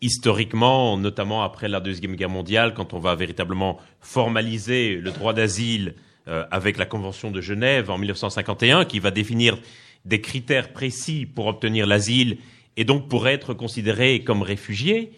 historiquement, 0.00 0.96
notamment 0.96 1.42
après 1.42 1.68
la 1.68 1.80
Deuxième 1.80 2.16
Guerre 2.16 2.30
mondiale, 2.30 2.72
quand 2.74 2.94
on 2.94 2.98
va 2.98 3.14
véritablement 3.14 3.78
formaliser 4.00 4.94
le 4.94 5.10
droit 5.10 5.34
d'asile 5.34 5.94
euh, 6.28 6.44
avec 6.50 6.78
la 6.78 6.86
Convention 6.86 7.30
de 7.30 7.40
Genève 7.40 7.90
en 7.90 7.98
1951, 7.98 8.86
qui 8.86 8.98
va 8.98 9.10
définir 9.10 9.58
des 10.06 10.20
critères 10.20 10.72
précis 10.72 11.26
pour 11.26 11.46
obtenir 11.46 11.86
l'asile 11.86 12.38
et 12.76 12.84
donc 12.84 13.08
pour 13.08 13.28
être 13.28 13.52
considéré 13.52 14.24
comme 14.24 14.42
réfugié. 14.42 15.12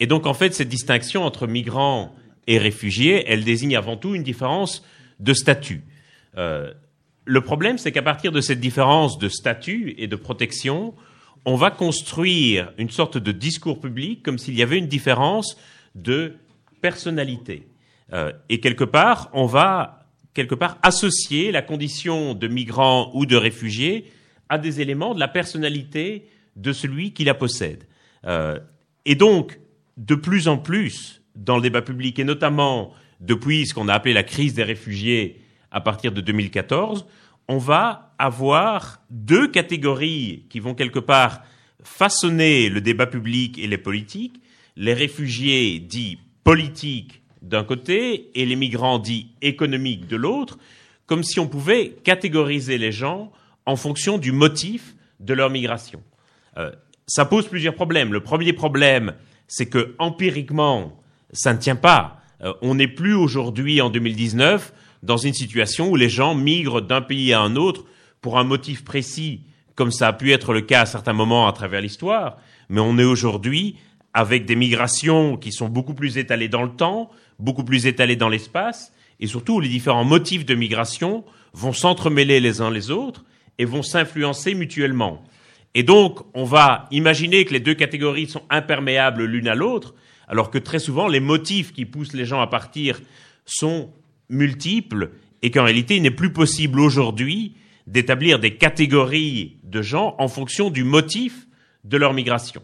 Et 0.00 0.06
donc, 0.06 0.26
en 0.26 0.34
fait, 0.34 0.52
cette 0.54 0.68
distinction 0.68 1.24
entre 1.24 1.46
migrants 1.46 2.14
et 2.46 2.58
réfugiés, 2.58 3.24
elle 3.26 3.44
désigne 3.44 3.76
avant 3.76 3.96
tout 3.96 4.14
une 4.14 4.22
différence 4.22 4.84
de 5.20 5.32
statut. 5.32 5.82
Euh, 6.36 6.72
le 7.26 7.40
problème, 7.40 7.76
c'est 7.76 7.92
qu'à 7.92 8.02
partir 8.02 8.32
de 8.32 8.40
cette 8.40 8.60
différence 8.60 9.18
de 9.18 9.28
statut 9.28 9.94
et 9.98 10.06
de 10.06 10.16
protection, 10.16 10.94
on 11.44 11.56
va 11.56 11.70
construire 11.70 12.72
une 12.78 12.90
sorte 12.90 13.18
de 13.18 13.32
discours 13.32 13.80
public 13.80 14.22
comme 14.22 14.38
s'il 14.38 14.54
y 14.54 14.62
avait 14.62 14.78
une 14.78 14.86
différence 14.86 15.58
de 15.94 16.34
personnalité. 16.80 17.68
Euh, 18.12 18.32
et 18.48 18.60
quelque 18.60 18.84
part, 18.84 19.28
on 19.32 19.46
va 19.46 20.06
quelque 20.34 20.54
part 20.54 20.78
associer 20.82 21.50
la 21.50 21.62
condition 21.62 22.34
de 22.34 22.46
migrant 22.46 23.10
ou 23.14 23.26
de 23.26 23.36
réfugié 23.36 24.12
à 24.48 24.58
des 24.58 24.80
éléments 24.80 25.14
de 25.14 25.20
la 25.20 25.28
personnalité 25.28 26.28
de 26.54 26.72
celui 26.72 27.12
qui 27.12 27.24
la 27.24 27.34
possède. 27.34 27.84
Euh, 28.24 28.60
et 29.04 29.16
donc, 29.16 29.58
de 29.96 30.14
plus 30.14 30.46
en 30.46 30.58
plus, 30.58 31.22
dans 31.34 31.56
le 31.56 31.62
débat 31.62 31.82
public, 31.82 32.18
et 32.18 32.24
notamment 32.24 32.92
depuis 33.20 33.66
ce 33.66 33.74
qu'on 33.74 33.88
a 33.88 33.94
appelé 33.94 34.14
la 34.14 34.22
crise 34.22 34.54
des 34.54 34.62
réfugiés 34.62 35.40
à 35.76 35.80
partir 35.82 36.10
de 36.10 36.22
2014, 36.22 37.06
on 37.48 37.58
va 37.58 38.14
avoir 38.18 39.02
deux 39.10 39.46
catégories 39.46 40.46
qui 40.48 40.58
vont 40.58 40.74
quelque 40.74 40.98
part 40.98 41.42
façonner 41.82 42.70
le 42.70 42.80
débat 42.80 43.06
public 43.06 43.58
et 43.58 43.66
les 43.66 43.76
politiques, 43.76 44.40
les 44.76 44.94
réfugiés 44.94 45.78
dits 45.78 46.18
politiques 46.44 47.20
d'un 47.42 47.62
côté 47.62 48.30
et 48.34 48.46
les 48.46 48.56
migrants 48.56 48.98
dits 48.98 49.32
économiques 49.42 50.06
de 50.06 50.16
l'autre, 50.16 50.58
comme 51.04 51.22
si 51.22 51.40
on 51.40 51.46
pouvait 51.46 51.90
catégoriser 52.04 52.78
les 52.78 52.90
gens 52.90 53.30
en 53.66 53.76
fonction 53.76 54.16
du 54.16 54.32
motif 54.32 54.94
de 55.20 55.34
leur 55.34 55.50
migration. 55.50 56.02
Euh, 56.56 56.72
ça 57.06 57.26
pose 57.26 57.48
plusieurs 57.48 57.74
problèmes. 57.74 58.14
Le 58.14 58.22
premier 58.22 58.54
problème, 58.54 59.12
c'est 59.46 59.66
que 59.66 59.94
empiriquement, 59.98 60.98
ça 61.32 61.52
ne 61.52 61.58
tient 61.58 61.76
pas. 61.76 62.22
Euh, 62.40 62.54
on 62.62 62.76
n'est 62.76 62.88
plus 62.88 63.14
aujourd'hui, 63.14 63.82
en 63.82 63.90
2019, 63.90 64.72
dans 65.02 65.16
une 65.16 65.34
situation 65.34 65.90
où 65.90 65.96
les 65.96 66.08
gens 66.08 66.34
migrent 66.34 66.80
d'un 66.80 67.00
pays 67.00 67.32
à 67.32 67.40
un 67.40 67.56
autre 67.56 67.84
pour 68.20 68.38
un 68.38 68.44
motif 68.44 68.84
précis, 68.84 69.42
comme 69.74 69.90
ça 69.90 70.08
a 70.08 70.12
pu 70.12 70.32
être 70.32 70.52
le 70.52 70.62
cas 70.62 70.82
à 70.82 70.86
certains 70.86 71.12
moments 71.12 71.46
à 71.46 71.52
travers 71.52 71.80
l'histoire, 71.80 72.38
mais 72.68 72.80
on 72.80 72.98
est 72.98 73.04
aujourd'hui 73.04 73.76
avec 74.14 74.46
des 74.46 74.56
migrations 74.56 75.36
qui 75.36 75.52
sont 75.52 75.68
beaucoup 75.68 75.94
plus 75.94 76.16
étalées 76.16 76.48
dans 76.48 76.62
le 76.62 76.70
temps, 76.70 77.10
beaucoup 77.38 77.64
plus 77.64 77.86
étalées 77.86 78.16
dans 78.16 78.30
l'espace, 78.30 78.92
et 79.20 79.26
surtout 79.26 79.60
les 79.60 79.68
différents 79.68 80.04
motifs 80.04 80.46
de 80.46 80.54
migration 80.54 81.24
vont 81.52 81.72
s'entremêler 81.72 82.40
les 82.40 82.60
uns 82.60 82.70
les 82.70 82.90
autres 82.90 83.24
et 83.58 83.64
vont 83.64 83.82
s'influencer 83.82 84.54
mutuellement. 84.54 85.22
Et 85.74 85.82
donc, 85.82 86.20
on 86.34 86.44
va 86.44 86.86
imaginer 86.90 87.44
que 87.44 87.52
les 87.52 87.60
deux 87.60 87.74
catégories 87.74 88.28
sont 88.28 88.42
imperméables 88.48 89.24
l'une 89.24 89.48
à 89.48 89.54
l'autre, 89.54 89.94
alors 90.28 90.50
que 90.50 90.58
très 90.58 90.78
souvent, 90.78 91.08
les 91.08 91.20
motifs 91.20 91.72
qui 91.72 91.84
poussent 91.84 92.14
les 92.14 92.24
gens 92.24 92.40
à 92.40 92.46
partir 92.46 93.00
sont 93.44 93.90
multiples 94.28 95.10
et 95.42 95.50
qu'en 95.50 95.64
réalité, 95.64 95.96
il 95.96 96.02
n'est 96.02 96.10
plus 96.10 96.32
possible 96.32 96.80
aujourd'hui 96.80 97.54
d'établir 97.86 98.38
des 98.38 98.56
catégories 98.56 99.58
de 99.62 99.82
gens 99.82 100.16
en 100.18 100.28
fonction 100.28 100.70
du 100.70 100.84
motif 100.84 101.46
de 101.84 101.96
leur 101.96 102.14
migration. 102.14 102.62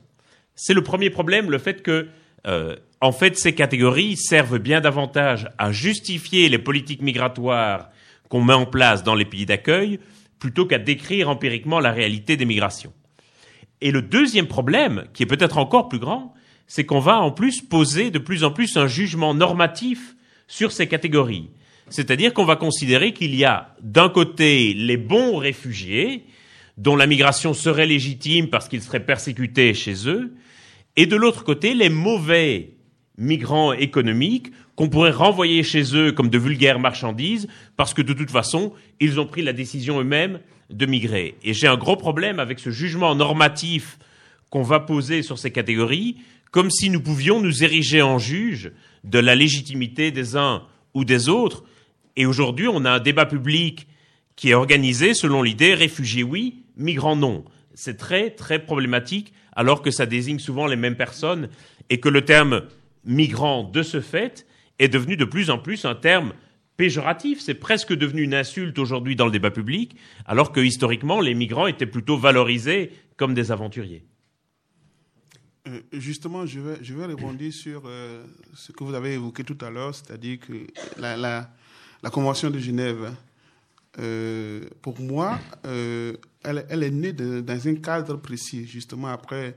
C'est 0.55 0.75
le 0.75 0.83
premier 0.83 1.11
problème, 1.11 1.51
le 1.51 1.59
fait 1.59 1.83
que, 1.83 2.09
euh, 2.47 2.77
en 3.01 3.13
fait, 3.13 3.39
ces 3.39 3.55
catégories 3.55 4.17
servent 4.17 4.59
bien 4.59 4.81
davantage 4.81 5.49
à 5.59 5.71
justifier 5.73 6.49
les 6.49 6.59
politiques 6.59 7.03
migratoires 7.03 7.91
qu'on 8.29 8.43
met 8.43 8.55
en 8.55 8.67
place 8.67 9.05
dans 9.05 9.15
les 9.15 9.25
pays 9.25 9.47
d'accueil 9.47 10.01
plutôt 10.39 10.67
qu'à 10.67 10.79
décrire 10.79 11.29
empiriquement 11.29 11.79
la 11.79 11.93
réalité 11.93 12.37
des 12.37 12.45
migrations. 12.45 12.93
Et 13.81 13.93
le 13.93 14.03
deuxième 14.03 14.49
problème, 14.49 15.05
qui 15.15 15.23
est 15.23 15.27
peut-être 15.27 15.59
encore 15.59 15.89
plus 15.89 15.99
grand, 15.99 16.35
c'est 16.67 16.85
qu'on 16.85 17.01
va 17.01 17.21
en 17.21 17.31
plus 17.31 17.61
poser 17.61 18.11
de 18.11 18.19
plus 18.19 18.43
en 18.45 18.51
plus 18.51 18.77
un 18.77 18.87
jugement 18.87 19.35
normatif 19.35 20.17
sur 20.47 20.73
ces 20.73 20.87
catégories. 20.87 21.51
C'est-à-dire 21.89 22.33
qu'on 22.33 22.45
va 22.45 22.57
considérer 22.57 23.13
qu'il 23.13 23.35
y 23.35 23.45
a 23.45 23.75
d'un 23.83 24.09
côté 24.09 24.75
les 24.75 24.97
bons 24.97 25.37
réfugiés, 25.37 26.25
dont 26.79 26.97
la 26.97 27.07
migration 27.07 27.55
serait 27.55 27.87
légitime 27.87 28.49
parce 28.49 28.69
qu'ils 28.69 28.83
seraient 28.83 29.05
persécutés 29.05 29.75
chez 29.75 30.09
eux, 30.09 30.33
et 30.97 31.07
de 31.07 31.17
l'autre 31.17 31.45
côté 31.45 31.75
les 31.75 31.89
mauvais 31.89 32.71
migrants 33.19 33.73
économiques 33.73 34.53
qu'on 34.75 34.89
pourrait 34.89 35.11
renvoyer 35.11 35.63
chez 35.63 35.95
eux 35.95 36.13
comme 36.13 36.31
de 36.31 36.39
vulgaires 36.39 36.79
marchandises 36.79 37.47
parce 37.77 37.95
que 37.95 38.03
de 38.03 38.13
toute 38.13 38.31
façon, 38.31 38.73
ils 39.01 39.21
ont 39.21 39.27
pris 39.27 39.43
la 39.43 39.53
décision 39.53 40.01
eux-mêmes 40.01 40.41
de 40.71 40.87
migrer. 40.87 41.35
Et 41.43 41.53
j'ai 41.53 41.67
un 41.67 41.77
gros 41.77 41.97
problème 41.97 42.41
avec 42.41 42.59
ce 42.59 42.71
jugement 42.71 43.15
normatif 43.15 43.99
qu'on 44.51 44.63
va 44.63 44.81
poser 44.81 45.23
sur 45.23 45.39
ces 45.39 45.51
catégories, 45.51 46.17
comme 46.53 46.71
si 46.71 46.91
nous 46.91 47.01
pouvions 47.01 47.41
nous 47.41 47.65
ériger 47.65 48.03
en 48.03 48.19
juge 48.19 48.71
de 49.03 49.19
la 49.19 49.35
légitimité 49.35 50.13
des 50.13 50.37
uns 50.37 50.63
ou 50.95 51.05
des 51.05 51.29
autres. 51.29 51.65
Et 52.15 52.27
aujourd'hui, 52.27 52.69
on 52.69 52.85
a 52.85 52.93
un 52.93 53.01
débat 53.01 53.27
public 53.27 53.89
qui 54.37 54.51
est 54.51 54.55
organisé 54.55 55.15
selon 55.15 55.43
l'idée 55.43 55.75
réfugiés 55.75 56.23
oui, 56.23 56.65
migrants 56.77 57.17
non. 57.17 57.45
C'est 57.75 57.97
très, 57.97 58.31
très 58.31 58.59
problématique, 58.59 59.33
alors 59.57 59.81
que 59.81 59.91
ça 59.91 60.05
désigne 60.05 60.39
souvent 60.39 60.67
les 60.67 60.77
mêmes 60.77 60.97
personnes 60.97 61.49
et 61.89 62.01
que 62.01 62.11
le 62.11 62.25
terme 62.25 62.63
migrant, 63.05 63.65
de 63.65 63.83
ce 63.83 64.01
fait, 64.01 64.47
est 64.79 64.89
devenu 64.89 65.17
de 65.17 65.25
plus 65.25 65.49
en 65.51 65.59
plus 65.59 65.87
un 65.87 65.95
terme 65.95 66.35
péjoratif. 66.77 67.41
C'est 67.41 67.55
presque 67.55 67.95
devenu 67.95 68.23
une 68.23 68.35
insulte 68.35 68.79
aujourd'hui 68.79 69.17
dans 69.17 69.27
le 69.27 69.33
débat 69.33 69.51
public, 69.51 69.97
alors 70.27 70.53
que 70.53 70.61
historiquement, 70.61 71.21
les 71.23 71.35
migrants 71.35 71.67
étaient 71.67 71.87
plutôt 71.87 72.19
valorisés 72.19 72.91
comme 73.17 73.33
des 73.33 73.53
aventuriers. 73.53 74.05
Euh, 75.69 75.81
justement, 75.93 76.45
je 76.45 76.59
vais, 76.59 76.79
je 76.83 76.93
vais 76.93 77.05
rebondir 77.05 77.53
sur 77.53 77.83
euh, 77.87 78.25
ce 78.53 78.73
que 78.73 78.83
vous 78.83 78.95
avez 78.95 79.15
évoqué 79.15 79.45
tout 79.45 79.59
à 79.61 79.71
l'heure, 79.71 79.95
c'est-à-dire 79.95 80.41
que 80.41 80.53
la, 80.99 81.17
la, 81.17 82.11
Convention 82.11 82.51
de 82.51 82.59
Genève, 82.59 83.15
euh, 84.01 84.69
pour 84.81 84.99
moi, 85.01 85.39
elle, 85.63 86.67
elle, 86.69 86.83
est 86.83 86.91
née 86.91 87.13
dans 87.13 87.69
un 87.69 87.75
cadre 87.77 88.17
précis, 88.17 88.67
justement 88.67 89.07
après 89.09 89.57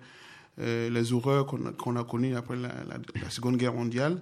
les 0.60 1.12
horreurs 1.12 1.48
qu'on 1.48 1.96
a, 1.96 2.04
connues 2.04 2.36
après 2.36 2.56
la, 2.56 2.70
la, 2.88 3.30
Seconde 3.32 3.58
Guerre 3.58 3.74
mondiale. 3.74 4.22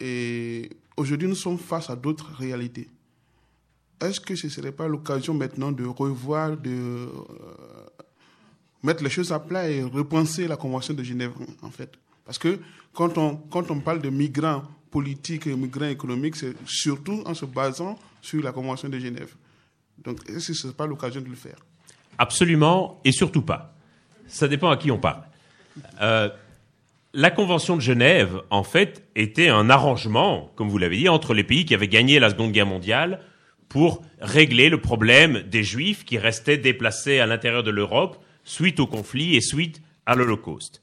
Et 0.00 0.70
aujourd'hui, 0.96 1.28
nous 1.28 1.34
sommes 1.34 1.58
face 1.58 1.90
à 1.90 1.94
d'autres 1.94 2.32
réalités. 2.32 2.88
Est-ce 4.00 4.18
que 4.18 4.34
ce 4.34 4.46
ne 4.46 4.50
serait 4.50 4.72
pas 4.72 4.88
l'occasion 4.88 5.34
maintenant 5.34 5.70
de 5.72 5.84
revoir, 5.84 6.56
de 6.56 7.06
mettre 8.82 9.02
les 9.02 9.10
choses 9.10 9.32
à 9.32 9.38
plat 9.38 9.68
et 9.68 9.82
repenser 9.82 10.48
la 10.48 10.56
Convention 10.56 10.94
de 10.94 11.02
Genève, 11.02 11.32
en 11.62 11.70
fait 11.70 11.92
Parce 12.24 12.38
que 12.38 12.58
quand 12.92 13.16
on, 13.18 13.36
quand 13.36 13.70
on 13.70 13.80
parle 13.80 14.00
de 14.00 14.10
migrants 14.10 14.62
politiques 14.90 15.46
et 15.46 15.56
migrants 15.56 15.86
économiques, 15.86 16.36
c'est 16.36 16.54
surtout 16.66 17.22
en 17.24 17.34
se 17.34 17.46
basant 17.46 17.98
sur 18.20 18.42
la 18.42 18.52
Convention 18.52 18.88
de 18.88 18.98
Genève. 18.98 19.34
Donc, 19.98 20.18
est-ce 20.28 20.48
que 20.48 20.54
ce 20.54 20.66
n'est 20.66 20.72
pas 20.72 20.86
l'occasion 20.86 21.20
de 21.20 21.28
le 21.28 21.34
faire? 21.34 21.56
Absolument, 22.18 23.00
et 23.04 23.12
surtout 23.12 23.42
pas. 23.42 23.74
Ça 24.26 24.48
dépend 24.48 24.70
à 24.70 24.76
qui 24.76 24.90
on 24.90 24.98
parle. 24.98 25.22
Euh, 26.00 26.28
la 27.14 27.30
Convention 27.30 27.76
de 27.76 27.80
Genève, 27.80 28.42
en 28.50 28.62
fait, 28.62 29.04
était 29.16 29.48
un 29.48 29.70
arrangement, 29.70 30.50
comme 30.56 30.68
vous 30.68 30.78
l'avez 30.78 30.96
dit, 30.96 31.08
entre 31.08 31.34
les 31.34 31.44
pays 31.44 31.64
qui 31.64 31.74
avaient 31.74 31.88
gagné 31.88 32.18
la 32.18 32.30
Seconde 32.30 32.52
Guerre 32.52 32.66
mondiale 32.66 33.20
pour 33.68 34.02
régler 34.20 34.68
le 34.68 34.80
problème 34.80 35.42
des 35.42 35.62
Juifs 35.62 36.04
qui 36.04 36.18
restaient 36.18 36.58
déplacés 36.58 37.20
à 37.20 37.26
l'intérieur 37.26 37.62
de 37.62 37.70
l'Europe 37.70 38.22
suite 38.44 38.80
au 38.80 38.86
conflit 38.86 39.36
et 39.36 39.40
suite 39.40 39.82
à 40.06 40.14
l'Holocauste. 40.14 40.82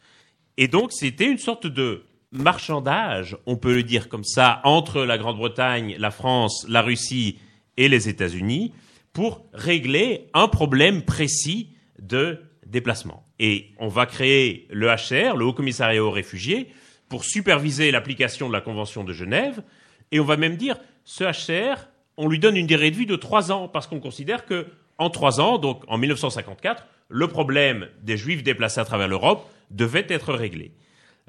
Et 0.58 0.68
donc, 0.68 0.92
c'était 0.92 1.30
une 1.30 1.38
sorte 1.38 1.68
de 1.68 2.04
marchandage, 2.32 3.38
on 3.46 3.56
peut 3.56 3.74
le 3.74 3.84
dire 3.84 4.10
comme 4.10 4.24
ça, 4.24 4.62
entre 4.64 5.02
la 5.04 5.18
Grande-Bretagne, 5.18 5.96
la 5.98 6.12
France, 6.12 6.66
la 6.70 6.82
Russie 6.82 7.40
et 7.78 7.90
les 7.90 8.10
États-Unis 8.10 8.74
pour 9.14 9.46
régler 9.54 10.28
un 10.34 10.48
problème 10.48 11.04
précis 11.04 11.70
de 12.00 12.42
déplacement. 12.66 13.24
Et 13.40 13.72
on 13.80 13.88
va 13.88 14.06
créer 14.06 14.68
le 14.70 14.88
HR, 14.88 15.36
le 15.36 15.46
Haut 15.46 15.54
Commissariat 15.54 16.04
aux 16.04 16.12
réfugiés, 16.12 16.70
pour 17.08 17.24
superviser 17.24 17.90
l'application 17.90 18.48
de 18.48 18.54
la 18.54 18.62
Convention 18.62 19.04
de 19.04 19.14
Genève. 19.14 19.64
Et 20.12 20.20
on 20.20 20.26
va 20.26 20.38
même 20.38 20.58
dire, 20.58 20.78
ce 21.06 21.24
HR, 21.24 21.88
on 22.18 22.28
lui 22.28 22.38
donne 22.38 22.56
une 22.56 22.68
durée 22.68 22.92
de 22.92 22.96
vie 22.96 23.06
de 23.08 23.16
trois 23.16 23.52
ans, 23.52 23.68
parce 23.68 23.88
qu'on 23.88 24.00
considère 24.00 24.46
que 24.46 24.68
en 25.00 25.10
trois 25.10 25.40
ans, 25.40 25.58
donc 25.58 25.84
en 25.88 25.98
1954, 25.98 26.86
le 27.10 27.28
problème 27.28 27.88
des 28.02 28.18
Juifs 28.18 28.44
déplacés 28.44 28.80
à 28.80 28.86
travers 28.86 29.08
l'Europe 29.08 29.50
devait 29.72 30.06
être 30.10 30.34
réglé. 30.34 30.72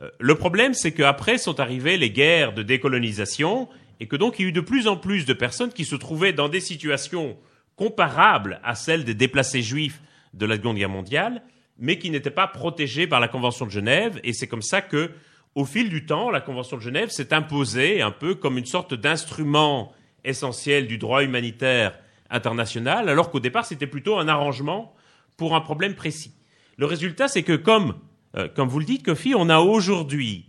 Euh, 0.01 0.11
le 0.19 0.35
problème, 0.35 0.75
c'est 0.75 0.93
qu'après 0.93 1.39
sont 1.39 1.59
arrivées 1.59 1.97
les 1.97 2.11
guerres 2.11 2.53
de 2.53 2.63
décolonisation, 2.63 3.69
et 3.99 4.07
que 4.07 4.17
donc 4.17 4.39
il 4.39 4.43
y 4.43 4.45
a 4.47 4.49
eu 4.49 4.53
de 4.53 4.61
plus 4.61 4.89
en 4.89 4.97
plus 4.97 5.27
de 5.27 5.33
personnes 5.33 5.73
qui 5.73 5.85
se 5.85 5.97
trouvaient 5.97 6.33
dans 6.33 6.49
des 6.49 6.61
situations 6.61 7.37
comparables 7.77 8.61
à 8.63 8.75
celles 8.75 9.05
des 9.05 9.15
déplacés 9.15 9.63
juifs 9.63 10.01
de 10.35 10.47
la 10.47 10.57
Seconde 10.57 10.77
Guerre 10.77 10.89
mondiale, 10.89 11.43
mais 11.79 11.99
qui 11.99 12.11
n'était 12.11 12.31
pas 12.31 12.47
protégé 12.47 13.07
par 13.07 13.21
la 13.21 13.29
Convention 13.29 13.67
de 13.67 13.71
Genève. 13.71 14.21
Et 14.23 14.33
c'est 14.33 14.47
comme 14.47 14.63
ça 14.63 14.83
que, 14.83 15.11
au 15.55 15.65
fil 15.65 15.89
du 15.89 16.05
temps, 16.05 16.31
la 16.31 16.41
Convention 16.41 16.77
de 16.77 16.83
Genève 16.83 17.11
s'est 17.11 17.33
imposée 17.33 18.03
un 18.03 18.11
peu 18.11 18.35
comme 18.35 18.59
une 18.59 18.67
sorte 18.67 18.95
d'instrument 18.95 19.93
essentiel 20.25 20.87
du 20.87 20.99
droit 20.99 21.25
humanitaire 21.25 21.99
international, 22.29 23.09
alors 23.09 23.31
qu'au 23.31 23.41
départ, 23.41 23.65
c'était 23.65 23.87
plutôt 23.87 24.19
un 24.19 24.29
arrangement 24.29 24.95
pour 25.41 25.55
un 25.55 25.63
problème 25.63 25.95
précis. 25.95 26.35
Le 26.77 26.85
résultat, 26.85 27.27
c'est 27.27 27.43
que, 27.43 27.57
comme, 27.57 27.95
euh, 28.37 28.47
comme 28.55 28.69
vous 28.69 28.79
le 28.79 28.85
dites, 28.85 29.03
Kofi, 29.03 29.33
on 29.35 29.49
a 29.49 29.61
aujourd'hui 29.61 30.45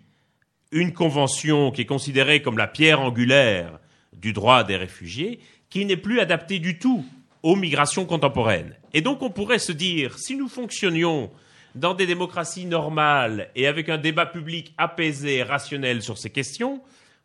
une 0.73 0.91
convention 0.91 1.71
qui 1.71 1.79
est 1.79 1.85
considérée 1.85 2.41
comme 2.41 2.57
la 2.57 2.67
pierre 2.67 2.99
angulaire 2.99 3.79
du 4.11 4.33
droit 4.33 4.65
des 4.65 4.75
réfugiés 4.75 5.39
qui 5.69 5.85
n'est 5.85 5.95
plus 5.95 6.19
adapté 6.19 6.59
du 6.59 6.77
tout 6.77 7.05
aux 7.41 7.55
migrations 7.55 8.03
contemporaines. 8.03 8.75
Et 8.93 8.99
donc 8.99 9.21
on 9.21 9.29
pourrait 9.29 9.59
se 9.59 9.71
dire, 9.71 10.19
si 10.19 10.35
nous 10.35 10.49
fonctionnions 10.49 11.31
dans 11.73 11.93
des 11.93 12.05
démocraties 12.05 12.65
normales 12.65 13.49
et 13.55 13.67
avec 13.67 13.87
un 13.87 13.97
débat 13.97 14.25
public 14.25 14.73
apaisé 14.77 15.37
et 15.37 15.43
rationnel 15.43 16.01
sur 16.01 16.17
ces 16.17 16.31
questions, 16.31 16.81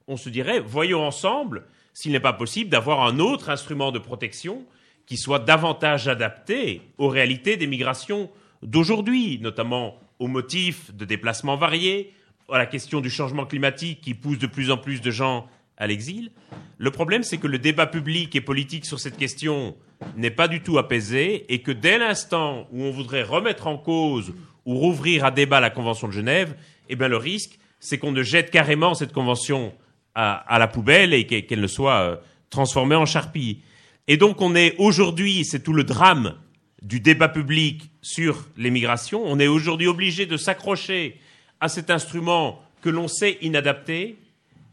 on 0.06 0.16
se 0.16 0.28
dirait, 0.28 0.60
voyons 0.60 1.04
ensemble 1.04 1.64
s'il 1.94 2.12
n'est 2.12 2.20
pas 2.20 2.32
possible 2.32 2.70
d'avoir 2.70 3.02
un 3.02 3.18
autre 3.18 3.50
instrument 3.50 3.90
de 3.90 3.98
protection 3.98 4.64
qui 5.06 5.16
soit 5.16 5.38
davantage 5.38 6.08
adapté 6.08 6.82
aux 6.98 7.08
réalités 7.08 7.56
des 7.56 7.66
migrations 7.66 8.30
d'aujourd'hui, 8.62 9.38
notamment 9.40 9.98
aux 10.18 10.28
motifs 10.28 10.94
de 10.94 11.04
déplacements 11.04 11.56
variés, 11.56 12.12
à 12.50 12.58
la 12.58 12.66
question 12.66 13.00
du 13.00 13.10
changement 13.10 13.46
climatique 13.46 14.00
qui 14.00 14.14
pousse 14.14 14.38
de 14.38 14.46
plus 14.46 14.70
en 14.70 14.78
plus 14.78 15.00
de 15.00 15.10
gens 15.10 15.46
à 15.76 15.86
l'exil. 15.86 16.30
Le 16.78 16.90
problème, 16.90 17.22
c'est 17.22 17.38
que 17.38 17.46
le 17.46 17.58
débat 17.58 17.86
public 17.86 18.34
et 18.34 18.40
politique 18.40 18.86
sur 18.86 19.00
cette 19.00 19.16
question 19.16 19.76
n'est 20.16 20.30
pas 20.30 20.48
du 20.48 20.62
tout 20.62 20.78
apaisé 20.78 21.52
et 21.52 21.62
que 21.62 21.72
dès 21.72 21.98
l'instant 21.98 22.66
où 22.72 22.82
on 22.82 22.90
voudrait 22.90 23.22
remettre 23.22 23.66
en 23.66 23.78
cause 23.78 24.32
ou 24.64 24.76
rouvrir 24.76 25.24
à 25.24 25.30
débat 25.30 25.60
la 25.60 25.70
Convention 25.70 26.08
de 26.08 26.12
Genève, 26.12 26.56
eh 26.88 26.96
bien, 26.96 27.08
le 27.08 27.16
risque, 27.16 27.58
c'est 27.80 27.98
qu'on 27.98 28.12
ne 28.12 28.22
jette 28.22 28.50
carrément 28.50 28.94
cette 28.94 29.12
Convention 29.12 29.72
à, 30.14 30.58
la 30.58 30.66
poubelle 30.66 31.12
et 31.12 31.26
qu'elle 31.26 31.60
ne 31.60 31.66
soit 31.66 32.00
euh, 32.00 32.16
transformée 32.48 32.94
en 32.94 33.04
charpie. 33.04 33.60
Et 34.08 34.16
donc, 34.16 34.40
on 34.40 34.54
est 34.54 34.74
aujourd'hui, 34.78 35.44
c'est 35.44 35.60
tout 35.60 35.72
le 35.72 35.84
drame 35.84 36.36
du 36.82 37.00
débat 37.00 37.28
public 37.28 37.90
sur 38.00 38.46
l'immigration, 38.56 39.22
on 39.24 39.40
est 39.40 39.48
aujourd'hui 39.48 39.88
obligé 39.88 40.26
de 40.26 40.36
s'accrocher 40.36 41.18
à 41.60 41.68
cet 41.68 41.90
instrument 41.90 42.62
que 42.80 42.88
l'on 42.88 43.08
sait 43.08 43.38
inadapté, 43.42 44.16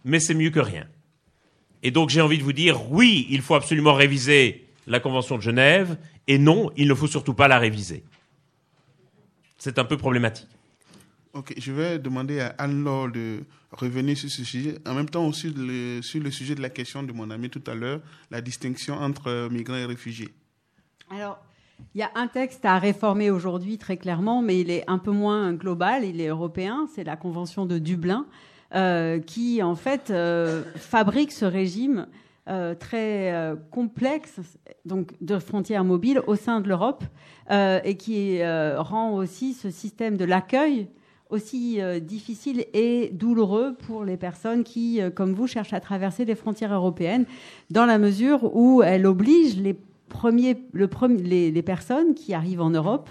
mais 0.05 0.19
c'est 0.19 0.35
mieux 0.35 0.51
que 0.51 0.59
rien. 0.59 0.85
Et 1.81 1.89
donc 1.89 2.09
j'ai 2.09 2.21
envie 2.21 2.37
de 2.37 2.43
vous 2.43 2.53
dire, 2.53 2.91
oui, 2.91 3.25
il 3.31 3.41
faut 3.41 3.55
absolument 3.55 3.93
réviser 3.93 4.67
la 4.85 4.99
Convention 4.99 5.37
de 5.37 5.41
Genève, 5.41 5.97
et 6.27 6.37
non, 6.37 6.71
il 6.77 6.87
ne 6.87 6.93
faut 6.93 7.07
surtout 7.07 7.33
pas 7.33 7.47
la 7.47 7.57
réviser. 7.57 8.03
C'est 9.57 9.79
un 9.79 9.85
peu 9.85 9.97
problématique. 9.97 10.49
Ok, 11.33 11.51
je 11.57 11.71
vais 11.71 11.97
demander 11.97 12.41
à 12.41 12.53
Anne-Laure 12.59 13.09
de 13.09 13.39
revenir 13.71 14.15
sur 14.15 14.29
ce 14.29 14.43
sujet. 14.43 14.75
En 14.85 14.93
même 14.93 15.09
temps 15.09 15.25
aussi 15.25 15.51
sur 16.03 16.21
le 16.21 16.29
sujet 16.29 16.53
de 16.53 16.61
la 16.61 16.69
question 16.69 17.01
de 17.01 17.11
mon 17.11 17.31
ami 17.31 17.49
tout 17.49 17.63
à 17.65 17.73
l'heure, 17.73 18.01
la 18.29 18.39
distinction 18.39 18.93
entre 18.93 19.49
migrants 19.49 19.77
et 19.77 19.85
réfugiés. 19.85 20.31
Alors, 21.09 21.39
il 21.95 22.01
y 22.01 22.03
a 22.03 22.11
un 22.13 22.27
texte 22.27 22.65
à 22.65 22.77
réformer 22.77 23.31
aujourd'hui 23.31 23.79
très 23.79 23.97
clairement, 23.97 24.43
mais 24.43 24.59
il 24.59 24.69
est 24.69 24.83
un 24.87 24.99
peu 24.99 25.09
moins 25.09 25.53
global, 25.53 26.05
il 26.05 26.21
est 26.21 26.27
européen, 26.27 26.87
c'est 26.93 27.03
la 27.03 27.15
Convention 27.15 27.65
de 27.65 27.79
Dublin, 27.79 28.27
euh, 28.75 29.19
qui 29.19 29.63
en 29.63 29.75
fait 29.75 30.11
euh, 30.11 30.61
fabrique 30.75 31.31
ce 31.31 31.45
régime 31.45 32.05
euh, 32.47 32.75
très 32.75 33.55
complexe 33.71 34.39
donc 34.85 35.13
de 35.19 35.39
frontières 35.39 35.83
mobiles 35.83 36.21
au 36.27 36.35
sein 36.35 36.61
de 36.61 36.69
l'Europe 36.69 37.03
et 37.49 37.97
qui 37.97 38.39
rend 38.43 39.15
aussi 39.15 39.53
ce 39.53 39.71
système 39.71 40.15
de 40.15 40.25
l'accueil 40.25 40.89
aussi 41.29 41.79
difficile 42.01 42.65
et 42.73 43.09
douloureux 43.11 43.75
pour 43.87 44.03
les 44.03 44.17
personnes 44.17 44.63
qui, 44.63 44.99
comme 45.15 45.33
vous, 45.33 45.47
cherchent 45.47 45.73
à 45.73 45.79
traverser 45.79 46.25
les 46.25 46.35
frontières 46.35 46.73
européennes, 46.73 47.25
dans 47.71 47.85
la 47.85 47.97
mesure 47.97 48.55
où 48.55 48.83
elle 48.83 49.07
oblige 49.07 49.57
les 49.57 49.75
premier, 50.13 50.55
le 50.71 50.89
les, 51.17 51.51
les, 51.51 51.61
personnes 51.61 52.13
qui 52.13 52.33
arrivent 52.33 52.61
en 52.61 52.69
Europe, 52.69 53.09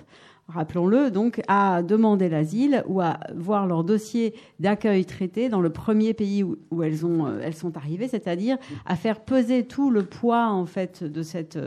rappelons-le, 0.49 1.11
donc 1.11 1.43
à 1.49 1.83
demander 1.83 2.29
l'asile 2.29 2.83
ou 2.87 3.01
à 3.01 3.19
voir 3.35 3.67
leur 3.67 3.85
dossier 3.85 4.35
d'accueil 4.61 5.05
traité 5.05 5.49
dans 5.49 5.61
le 5.61 5.71
premier 5.71 6.15
pays 6.15 6.43
où, 6.43 6.83
elles, 6.83 7.05
ont, 7.05 7.27
euh, 7.27 7.41
elles 7.43 7.55
sont 7.55 7.77
arrivées, 7.77 8.09
c'est-à-dire 8.09 8.57
à 8.87 8.97
faire 8.97 9.21
peser 9.21 9.65
tout 9.65 9.91
le 9.91 10.05
poids 10.05 10.49
en 10.49 10.65
fait 10.67 11.05
de 11.05 11.23
cette 11.23 11.59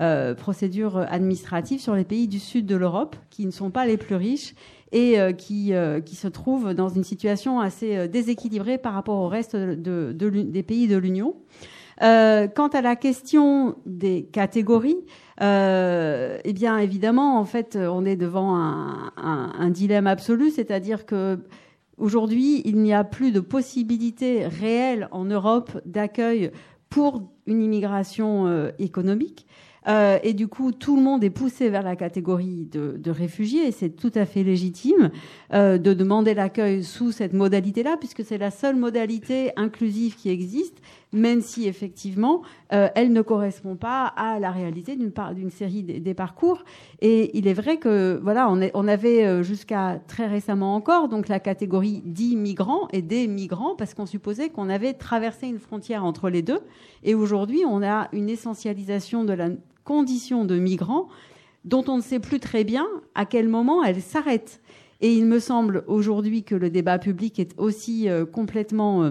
euh, 0.00 0.34
procédure 0.34 0.98
administrative 0.98 1.80
sur 1.80 1.94
les 1.94 2.04
pays 2.04 2.28
du 2.28 2.38
sud 2.38 2.66
de 2.66 2.76
l'Europe 2.76 3.16
qui 3.30 3.46
ne 3.46 3.50
sont 3.50 3.70
pas 3.70 3.86
les 3.86 3.96
plus 3.96 4.16
riches 4.16 4.54
et 4.92 5.20
euh, 5.20 5.32
qui, 5.32 5.72
qui 6.04 6.16
se 6.16 6.28
trouvent 6.28 6.74
dans 6.74 6.88
une 6.88 7.04
situation 7.04 7.60
assez 7.60 8.08
déséquilibrée 8.08 8.78
par 8.78 8.94
rapport 8.94 9.18
au 9.18 9.28
reste 9.28 9.56
de, 9.56 10.12
des 10.12 10.62
pays 10.62 10.88
de 10.88 10.96
l'Union. 10.96 11.36
Euh, 12.02 12.48
quant 12.48 12.68
à 12.68 12.80
la 12.80 12.96
question 12.96 13.76
des 13.86 14.24
catégories, 14.24 15.04
euh, 15.40 16.38
eh 16.44 16.52
bien 16.52 16.78
évidemment, 16.78 17.38
en 17.38 17.44
fait, 17.44 17.76
on 17.76 18.04
est 18.04 18.16
devant 18.16 18.56
un, 18.56 19.12
un, 19.16 19.52
un 19.56 19.70
dilemme 19.70 20.06
absolu, 20.06 20.50
c'est-à-dire 20.50 21.06
que 21.06 21.38
aujourd'hui, 21.96 22.62
il 22.64 22.78
n'y 22.78 22.92
a 22.92 23.04
plus 23.04 23.30
de 23.30 23.40
possibilité 23.40 24.46
réelle 24.46 25.08
en 25.12 25.24
Europe 25.24 25.80
d'accueil 25.86 26.50
pour 26.88 27.22
une 27.46 27.62
immigration 27.62 28.46
euh, 28.46 28.70
économique. 28.78 29.46
Euh, 29.86 30.18
et 30.22 30.32
du 30.32 30.48
coup, 30.48 30.72
tout 30.72 30.96
le 30.96 31.02
monde 31.02 31.22
est 31.24 31.30
poussé 31.30 31.68
vers 31.68 31.82
la 31.82 31.96
catégorie 31.96 32.66
de, 32.70 32.96
de 32.98 33.10
réfugiés, 33.10 33.68
et 33.68 33.72
c'est 33.72 33.90
tout 33.90 34.12
à 34.14 34.24
fait 34.24 34.42
légitime 34.42 35.10
euh, 35.52 35.78
de 35.78 35.92
demander 35.92 36.34
l'accueil 36.34 36.82
sous 36.82 37.12
cette 37.12 37.32
modalité-là, 37.32 37.96
puisque 37.98 38.24
c'est 38.24 38.38
la 38.38 38.50
seule 38.50 38.76
modalité 38.76 39.52
inclusive 39.56 40.16
qui 40.16 40.30
existe, 40.30 40.80
même 41.14 41.40
si 41.40 41.68
effectivement, 41.68 42.42
euh, 42.72 42.88
elle 42.94 43.12
ne 43.12 43.22
correspond 43.22 43.76
pas 43.76 44.06
à 44.06 44.38
la 44.40 44.50
réalité 44.50 44.96
d'une 44.96 45.12
d'une 45.34 45.50
série 45.50 45.82
des, 45.82 46.14
parcours. 46.14 46.64
Et 47.00 47.36
il 47.38 47.46
est 47.46 47.54
vrai 47.54 47.76
que 47.76 48.18
voilà, 48.22 48.50
on, 48.50 48.60
est, 48.60 48.72
on 48.74 48.88
avait 48.88 49.24
euh, 49.24 49.42
jusqu'à 49.42 50.00
très 50.08 50.26
récemment 50.26 50.74
encore 50.74 51.08
donc 51.08 51.28
la 51.28 51.40
catégorie 51.40 52.02
dits 52.04 52.36
migrants 52.36 52.88
et 52.92 53.00
des 53.00 53.28
migrants, 53.28 53.76
parce 53.76 53.94
qu'on 53.94 54.06
supposait 54.06 54.50
qu'on 54.50 54.68
avait 54.68 54.94
traversé 54.94 55.46
une 55.46 55.58
frontière 55.58 56.04
entre 56.04 56.28
les 56.30 56.42
deux. 56.42 56.60
Et 57.04 57.14
aujourd'hui, 57.14 57.62
on 57.66 57.82
a 57.82 58.08
une 58.12 58.28
essentialisation 58.28 59.24
de 59.24 59.32
la 59.32 59.50
conditions 59.84 60.44
de 60.44 60.58
migrants 60.58 61.08
dont 61.64 61.84
on 61.88 61.98
ne 61.98 62.02
sait 62.02 62.20
plus 62.20 62.40
très 62.40 62.64
bien 62.64 62.86
à 63.14 63.24
quel 63.24 63.48
moment 63.48 63.82
elles 63.82 64.02
s'arrêtent. 64.02 64.60
Et 65.00 65.14
il 65.14 65.26
me 65.26 65.38
semble 65.38 65.84
aujourd'hui 65.86 66.44
que 66.44 66.54
le 66.54 66.70
débat 66.70 66.98
public 66.98 67.38
est 67.38 67.54
aussi 67.58 68.08
euh, 68.08 68.24
complètement 68.24 69.04
euh, 69.04 69.10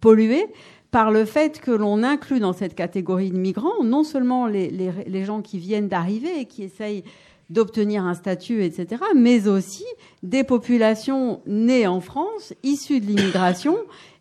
pollué 0.00 0.46
par 0.90 1.10
le 1.10 1.24
fait 1.24 1.60
que 1.60 1.70
l'on 1.70 2.02
inclut 2.02 2.40
dans 2.40 2.52
cette 2.52 2.74
catégorie 2.74 3.30
de 3.30 3.38
migrants 3.38 3.82
non 3.82 4.04
seulement 4.04 4.46
les, 4.46 4.70
les 4.70 5.24
gens 5.24 5.40
qui 5.40 5.58
viennent 5.58 5.88
d'arriver 5.88 6.40
et 6.40 6.44
qui 6.44 6.62
essayent 6.62 7.02
d'obtenir 7.52 8.04
un 8.04 8.14
statut, 8.14 8.64
etc., 8.64 9.02
mais 9.14 9.46
aussi 9.46 9.84
des 10.22 10.42
populations 10.42 11.42
nées 11.46 11.86
en 11.86 12.00
France, 12.00 12.54
issues 12.62 13.00
de 13.00 13.06
l'immigration, 13.06 13.76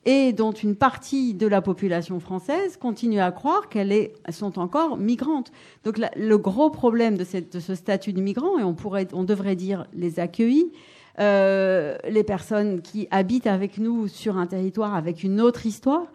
et 0.06 0.34
dont 0.34 0.52
une 0.52 0.76
partie 0.76 1.34
de 1.34 1.48
la 1.48 1.62
population 1.62 2.20
française 2.20 2.78
continue 2.78 3.20
à 3.20 3.32
croire 3.32 3.70
qu'elles 3.70 4.10
sont 4.30 4.58
encore 4.58 4.98
migrantes. 4.98 5.52
Donc 5.84 6.00
le 6.16 6.38
gros 6.38 6.70
problème 6.70 7.18
de, 7.18 7.24
ce 7.24 7.76
statut 7.76 8.14
de 8.14 8.22
migrant, 8.22 8.58
et 8.58 8.64
on, 8.64 8.74
pourrait, 8.74 9.08
on 9.14 9.24
devrait 9.24 9.56
dire 9.56 9.86
les 9.94 10.20
accueillis, 10.20 10.72
euh, 11.20 11.98
les 12.10 12.24
personnes 12.24 12.82
qui 12.82 13.08
habitent 13.12 13.46
avec 13.46 13.78
nous 13.78 14.08
sur 14.08 14.38
un 14.38 14.48
territoire 14.48 14.96
avec 14.96 15.24
une 15.24 15.40
autre 15.40 15.66
histoire, 15.66 16.08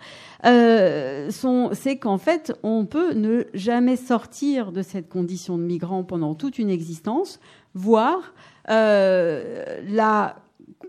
euh, 0.44 1.30
c'est 1.72 1.98
qu'en 1.98 2.18
fait, 2.18 2.58
on 2.62 2.86
peut 2.86 3.12
ne 3.12 3.44
jamais 3.54 3.96
sortir 3.96 4.72
de 4.72 4.82
cette 4.82 5.08
condition 5.08 5.58
de 5.58 5.62
migrant 5.62 6.02
pendant 6.02 6.34
toute 6.34 6.58
une 6.58 6.70
existence, 6.70 7.40
voire 7.74 8.34
euh, 8.68 9.78
la 9.88 10.36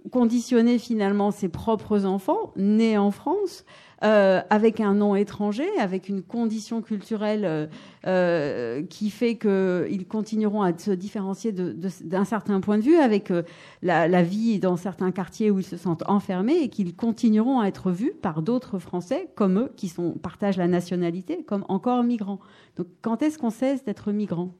conditionner 0.09 0.79
finalement 0.79 1.31
ses 1.31 1.49
propres 1.49 2.05
enfants 2.05 2.53
nés 2.55 2.97
en 2.97 3.11
France 3.11 3.65
euh, 4.03 4.41
avec 4.51 4.79
un 4.79 4.93
nom 4.93 5.15
étranger, 5.15 5.67
avec 5.79 6.07
une 6.07 6.21
condition 6.21 6.83
culturelle 6.83 7.45
euh, 7.45 7.67
euh 8.05 8.83
qui 8.83 9.09
fait 9.09 9.37
qu'ils 9.37 10.07
continueront 10.07 10.61
à 10.61 10.77
se 10.77 10.91
différencier 10.91 11.51
d'un 11.51 12.25
certain 12.25 12.59
point 12.59 12.77
de 12.77 12.83
vue, 12.83 12.97
avec 12.97 13.33
la, 13.81 14.23
vie 14.23 14.59
dans 14.59 14.77
certains 14.77 15.11
quartiers 15.11 15.49
où 15.49 15.59
ils 15.59 15.65
se 15.65 15.77
sentent 15.77 16.03
enfermés 16.07 16.57
et 16.57 16.69
qu'ils 16.69 16.95
continueront 16.95 17.59
à 17.59 17.67
être 17.67 17.89
vus 17.89 18.13
par 18.21 18.43
d'autres 18.43 18.77
Français 18.77 19.29
comme 19.35 19.57
eux, 19.57 19.71
qui 19.75 19.89
sont, 19.89 20.11
partagent 20.11 20.57
la 20.57 20.67
nationalité, 20.67 21.43
comme 21.43 21.65
encore 21.67 22.03
migrants. 22.03 22.39
Donc 22.75 22.87
quand 23.01 23.23
est-ce 23.23 23.39
qu'on 23.39 23.49
cesse 23.49 23.83
d'être 23.83 24.11
migrant 24.11 24.53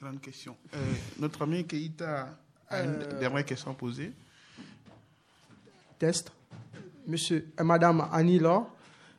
Grande 0.00 0.20
question. 0.20 0.56
notre 1.20 1.42
ami 1.42 1.64
Keïta 1.64 2.36
une 2.80 3.18
dernière 3.18 3.44
question 3.44 3.74
posée. 3.74 4.12
Test. 5.98 6.32
Monsieur 7.06 7.46
et 7.58 7.62
Madame 7.62 8.08
Annie 8.12 8.40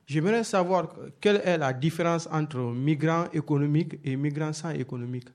j'aimerais 0.07 0.43
savoir 0.43 0.89
quelle 1.19 1.41
est 1.43 1.57
la 1.57 1.73
différence 1.73 2.27
entre 2.31 2.57
migrants 2.59 3.25
économiques 3.33 3.99
et 4.03 4.15
migrants 4.15 4.53
sans 4.53 4.71
économique. 4.71 5.27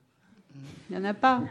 Il 0.90 0.98
n'y 0.98 1.02
en 1.02 1.08
a 1.08 1.14
pas. 1.14 1.42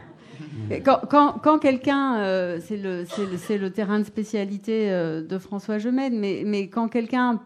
Quand, 0.84 1.00
quand, 1.08 1.32
quand 1.42 1.58
quelqu'un, 1.58 2.18
euh, 2.18 2.60
c'est 2.64 2.76
le, 2.76 3.02
le, 3.02 3.56
le, 3.56 3.70
terrain 3.70 3.98
de 3.98 4.04
spécialité 4.04 4.90
euh, 4.90 5.22
de 5.22 5.38
François 5.38 5.78
Gemène, 5.78 6.18
mais, 6.18 6.42
mais 6.44 6.68
quand 6.68 6.88
quelqu'un 6.88 7.40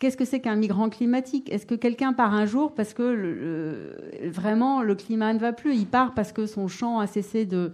Qu'est-ce 0.00 0.16
que 0.16 0.24
c'est 0.24 0.40
qu'un 0.40 0.56
migrant 0.56 0.90
climatique? 0.90 1.50
Est-ce 1.52 1.64
que 1.64 1.76
quelqu'un 1.76 2.12
part 2.12 2.34
un 2.34 2.46
jour 2.46 2.74
parce 2.74 2.92
que 2.92 3.02
le, 3.02 4.28
vraiment 4.28 4.82
le 4.82 4.94
climat 4.96 5.32
ne 5.32 5.38
va 5.38 5.52
plus? 5.52 5.76
Il 5.76 5.86
part 5.86 6.14
parce 6.14 6.32
que 6.32 6.46
son 6.46 6.66
champ 6.66 6.98
a 6.98 7.06
cessé 7.06 7.46
de, 7.46 7.72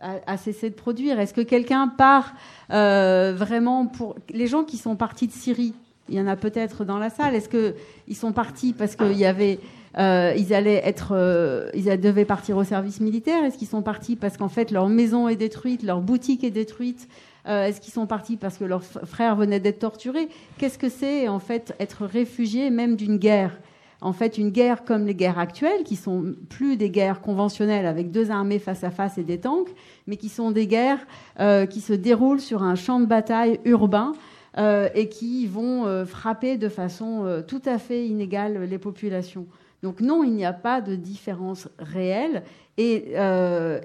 a, 0.00 0.36
cessé 0.36 0.70
de 0.70 0.74
produire 0.74 1.20
Est-ce 1.20 1.34
que 1.34 1.40
quelqu'un 1.40 1.88
part 1.88 2.34
euh, 2.72 3.34
vraiment 3.36 3.86
pour 3.86 4.16
les 4.30 4.46
gens 4.46 4.64
qui 4.64 4.76
sont 4.76 4.96
partis 4.96 5.26
de 5.26 5.32
Syrie 5.32 5.74
Il 6.08 6.14
y 6.14 6.20
en 6.20 6.26
a 6.26 6.36
peut-être 6.36 6.84
dans 6.84 6.98
la 6.98 7.10
salle. 7.10 7.34
Est-ce 7.34 7.48
qu'ils 7.48 8.16
sont 8.16 8.32
partis 8.32 8.72
parce 8.72 8.96
qu'il 8.96 9.18
y 9.18 9.24
avait 9.26 9.58
euh, 9.98 10.32
ils 10.36 10.54
allaient 10.54 10.82
être, 10.84 11.12
euh, 11.12 11.68
ils 11.74 11.84
devaient 12.00 12.24
partir 12.24 12.56
au 12.56 12.64
service 12.64 13.00
militaire? 13.00 13.44
Est-ce 13.44 13.58
qu'ils 13.58 13.68
sont 13.68 13.82
partis 13.82 14.16
parce 14.16 14.36
qu'en 14.36 14.48
fait 14.48 14.70
leur 14.70 14.88
maison 14.88 15.28
est 15.28 15.36
détruite, 15.36 15.82
leur 15.82 16.00
boutique 16.00 16.44
est 16.44 16.50
détruite? 16.50 17.08
Euh, 17.48 17.66
Est-ce 17.66 17.80
qu'ils 17.80 17.92
sont 17.92 18.06
partis 18.06 18.36
parce 18.36 18.58
que 18.58 18.64
leur 18.64 18.84
frère 18.84 19.34
venait 19.34 19.60
d'être 19.60 19.80
torturé 19.80 20.28
Qu'est-ce 20.58 20.78
que 20.78 20.88
c'est 20.88 21.26
en 21.26 21.38
fait 21.38 21.74
être 21.80 22.04
réfugié 22.04 22.70
même 22.70 22.96
d'une 22.96 23.16
guerre? 23.16 23.58
En 24.00 24.12
fait, 24.12 24.38
une 24.38 24.50
guerre 24.50 24.84
comme 24.84 25.06
les 25.06 25.14
guerres 25.14 25.38
actuelles, 25.38 25.84
qui 25.84 25.96
sont 25.96 26.34
plus 26.48 26.76
des 26.76 26.90
guerres 26.90 27.20
conventionnelles 27.20 27.86
avec 27.86 28.10
deux 28.10 28.30
armées 28.30 28.58
face 28.58 28.84
à 28.84 28.90
face 28.90 29.18
et 29.18 29.24
des 29.24 29.38
tanks, 29.38 29.70
mais 30.06 30.16
qui 30.16 30.28
sont 30.28 30.50
des 30.50 30.66
guerres 30.66 31.06
qui 31.68 31.80
se 31.80 31.92
déroulent 31.92 32.40
sur 32.40 32.62
un 32.62 32.74
champ 32.74 33.00
de 33.00 33.06
bataille 33.06 33.60
urbain 33.64 34.12
et 34.58 35.08
qui 35.08 35.46
vont 35.46 36.04
frapper 36.06 36.56
de 36.56 36.68
façon 36.68 37.42
tout 37.46 37.62
à 37.66 37.78
fait 37.78 38.06
inégale 38.06 38.64
les 38.64 38.78
populations. 38.78 39.46
Donc 39.82 40.00
non, 40.00 40.24
il 40.24 40.32
n'y 40.32 40.44
a 40.44 40.52
pas 40.52 40.80
de 40.80 40.94
différence 40.94 41.68
réelle 41.78 42.42
et, 42.76 43.12
euh, 43.16 43.80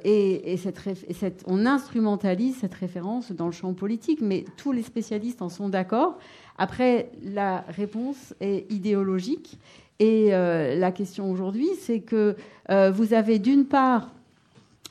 on 1.48 1.66
instrumentalise 1.66 2.58
cette 2.58 2.74
référence 2.74 3.32
dans 3.32 3.48
le 3.48 3.52
champ 3.52 3.74
politique, 3.74 4.22
mais 4.22 4.46
tous 4.58 4.72
les 4.72 4.84
spécialistes 4.84 5.42
en 5.42 5.50
sont 5.50 5.70
d'accord. 5.70 6.18
Après, 6.58 7.12
la 7.22 7.66
réponse 7.68 8.34
est 8.40 8.72
idéologique 8.72 9.60
et 10.00 10.34
euh, 10.34 10.78
la 10.78 10.92
question 10.92 11.32
aujourd'hui, 11.32 11.70
c'est 11.80 12.00
que 12.00 12.36
euh, 12.70 12.92
vous 12.92 13.14
avez 13.14 13.40
d'une 13.40 13.66
part 13.66 14.12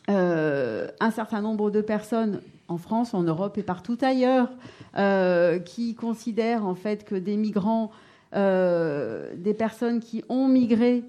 un 0.07 1.11
certain 1.13 1.41
nombre 1.41 1.71
de 1.71 1.81
personnes 1.81 2.43
en 2.69 2.77
France, 2.77 3.15
en 3.15 3.23
Europe 3.23 3.57
et 3.57 3.63
partout 3.63 3.97
ailleurs 4.03 4.51
qui 5.65 5.95
considèrent 5.95 6.67
en 6.67 6.75
fait 6.75 7.05
que 7.05 7.15
des 7.15 7.39
migrants 7.39 7.91
euh, 8.35 9.33
des 9.37 9.55
personnes 9.55 10.01
qui 10.01 10.25
ont 10.29 10.49
migré 10.49 11.05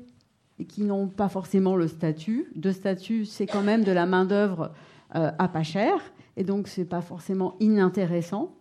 et 0.59 0.65
qui 0.65 0.83
n'ont 0.83 1.07
pas 1.07 1.27
forcément 1.27 1.75
le 1.75 1.87
statut. 1.87 2.51
De 2.55 2.71
statut, 2.71 3.25
c'est 3.25 3.47
quand 3.47 3.63
même 3.63 3.83
de 3.83 3.91
la 3.91 4.05
main-d'œuvre 4.05 4.71
euh, 5.15 5.31
à 5.39 5.47
pas 5.47 5.63
cher, 5.63 5.95
et 6.37 6.43
donc 6.43 6.67
c'est 6.67 6.85
pas 6.85 7.01
forcément 7.01 7.55
inintéressant. 7.59 8.51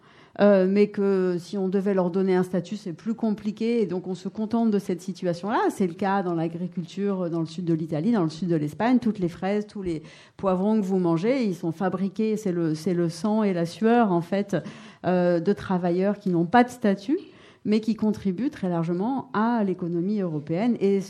Euh, 0.41 0.66
mais 0.68 0.89
que 0.89 1.37
si 1.39 1.57
on 1.57 1.68
devait 1.68 1.95
leur 1.95 2.11
donner 2.11 2.35
un 2.35 2.43
statut, 2.43 2.76
c'est 2.76 2.93
plus 2.93 3.14
compliqué, 3.14 3.82
et 3.82 3.87
donc 3.87 4.09
on 4.09 4.14
se 4.14 4.28
contente 4.28 4.70
de 4.70 4.78
cette 4.78 5.01
situation-là. 5.01 5.61
C'est 5.70 5.87
le 5.87 5.95
cas 5.95 6.22
dans 6.22 6.35
l'agriculture 6.35 7.30
dans 7.30 7.41
le 7.41 7.47
sud 7.47 7.64
de 7.64 7.74
l'Italie, 7.74 8.12
dans 8.12 8.24
le 8.24 8.30
sud 8.30 8.49
de 8.49 8.57
l'Espagne. 8.57 8.99
Toutes 8.99 9.20
les 9.20 9.28
fraises, 9.28 9.66
tous 9.66 9.82
les 9.82 10.03
poivrons 10.37 10.80
que 10.80 10.85
vous 10.85 10.99
mangez, 10.99 11.45
ils 11.45 11.55
sont 11.55 11.72
fabriqués, 11.72 12.37
c'est 12.37 12.53
le, 12.53 12.74
sang 13.09 13.43
et 13.43 13.53
la 13.53 13.66
sueur, 13.66 14.11
en 14.11 14.20
fait, 14.20 14.57
de 15.05 15.53
travailleurs 15.53 16.18
qui 16.18 16.30
n'ont 16.30 16.47
pas 16.47 16.64
de 16.64 16.70
statut 16.70 17.18
mais 17.64 17.80
qui 17.80 17.95
contribuent 17.95 18.51
très 18.51 18.68
largement 18.68 19.30
à 19.32 19.64
l'économie 19.64 20.20
européenne. 20.20 20.76
Et 20.80 21.01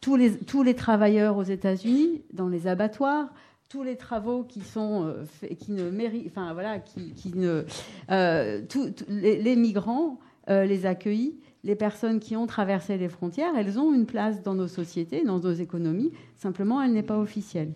tous 0.00 0.16
les, 0.16 0.36
tous 0.36 0.62
les 0.62 0.74
travailleurs 0.74 1.36
aux 1.36 1.44
États-Unis, 1.44 2.22
dans 2.32 2.48
les 2.48 2.66
abattoirs, 2.66 3.28
tous 3.70 3.84
les 3.84 3.96
travaux 3.96 4.42
qui 4.42 4.60
sont 4.62 5.04
euh, 5.04 5.54
qui 5.54 5.70
ne 5.70 5.90
méritent, 5.90 6.26
enfin 6.26 6.52
voilà, 6.52 6.80
qui, 6.80 7.32
ne, 7.36 7.64
euh, 8.10 8.62
les, 9.08 9.56
migrants, 9.56 10.18
euh, 10.50 10.64
les 10.64 10.86
accueillis, 10.86 11.36
les 11.62 11.76
personnes 11.76 12.18
qui 12.18 12.36
ont 12.36 12.48
traversé 12.48 12.98
les 12.98 13.08
frontières, 13.08 13.52
elles 13.56 13.78
ont 13.78 13.94
une 13.94 14.06
place 14.06 14.42
dans 14.42 14.54
nos 14.54 14.66
sociétés, 14.66 15.24
dans 15.24 15.38
nos 15.38 15.52
économies. 15.52 16.10
Simplement, 16.34 16.82
elle 16.82 16.92
n'est 16.92 17.04
pas 17.04 17.18
officielle. 17.18 17.72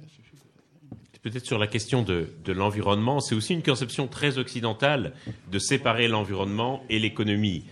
Peut-être 1.23 1.47
sur 1.47 1.59
la 1.59 1.69
question 1.69 2.03
de, 2.03 2.27
de 2.45 2.53
l'environnement, 2.53 3.21
c'est 3.21 3.37
aussi 3.37 3.55
une 3.55 3.63
conception 3.63 4.09
très 4.09 4.37
occidentale 4.37 5.15
de 5.51 5.59
séparer 5.59 6.09
l'environnement 6.09 6.83
et 6.91 6.99
l'économie. 6.99 7.65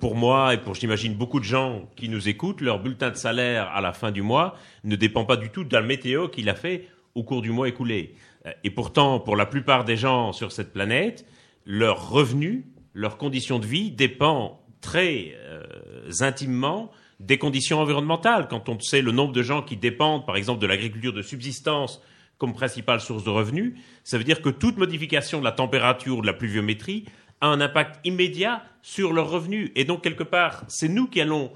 Pour 0.00 0.16
moi 0.16 0.54
et 0.54 0.58
pour, 0.58 0.74
j'imagine, 0.74 1.14
beaucoup 1.14 1.38
de 1.38 1.44
gens 1.44 1.88
qui 1.94 2.08
nous 2.08 2.28
écoutent, 2.28 2.62
leur 2.62 2.82
bulletin 2.82 3.10
de 3.10 3.16
salaire 3.16 3.68
à 3.68 3.80
la 3.82 3.92
fin 3.92 4.10
du 4.10 4.22
mois 4.22 4.56
ne 4.82 4.96
dépend 4.96 5.24
pas 5.24 5.36
du 5.36 5.50
tout 5.50 5.62
de 5.62 5.72
la 5.72 5.82
météo 5.82 6.28
qu'il 6.28 6.48
a 6.48 6.54
fait 6.54 6.88
au 7.16 7.24
cours 7.24 7.42
du 7.42 7.50
mois 7.50 7.68
écoulé. 7.68 8.14
Et 8.62 8.70
pourtant, 8.70 9.18
pour 9.18 9.34
la 9.34 9.46
plupart 9.46 9.84
des 9.84 9.96
gens 9.96 10.32
sur 10.32 10.52
cette 10.52 10.72
planète, 10.72 11.26
leur 11.64 12.10
revenu, 12.10 12.66
leur 12.94 13.18
condition 13.18 13.58
de 13.58 13.66
vie 13.66 13.90
dépend 13.90 14.60
très 14.80 15.34
euh, 15.36 15.64
intimement 16.20 16.92
des 17.18 17.38
conditions 17.38 17.80
environnementales. 17.80 18.46
Quand 18.48 18.68
on 18.68 18.78
sait 18.78 19.02
le 19.02 19.10
nombre 19.10 19.32
de 19.32 19.42
gens 19.42 19.62
qui 19.62 19.76
dépendent, 19.76 20.24
par 20.24 20.36
exemple, 20.36 20.60
de 20.60 20.66
l'agriculture 20.66 21.12
de 21.12 21.22
subsistance 21.22 22.00
comme 22.38 22.52
principale 22.52 23.00
source 23.00 23.24
de 23.24 23.30
revenus, 23.30 23.74
ça 24.04 24.18
veut 24.18 24.24
dire 24.24 24.42
que 24.42 24.50
toute 24.50 24.76
modification 24.76 25.40
de 25.40 25.44
la 25.44 25.52
température 25.52 26.18
ou 26.18 26.20
de 26.20 26.26
la 26.26 26.34
pluviométrie 26.34 27.06
a 27.40 27.48
un 27.48 27.60
impact 27.60 27.98
immédiat 28.04 28.62
sur 28.82 29.12
leurs 29.12 29.30
revenus. 29.30 29.72
Et 29.74 29.84
donc, 29.84 30.02
quelque 30.02 30.22
part, 30.22 30.64
c'est 30.68 30.88
nous 30.88 31.08
qui 31.08 31.20
allons 31.20 31.50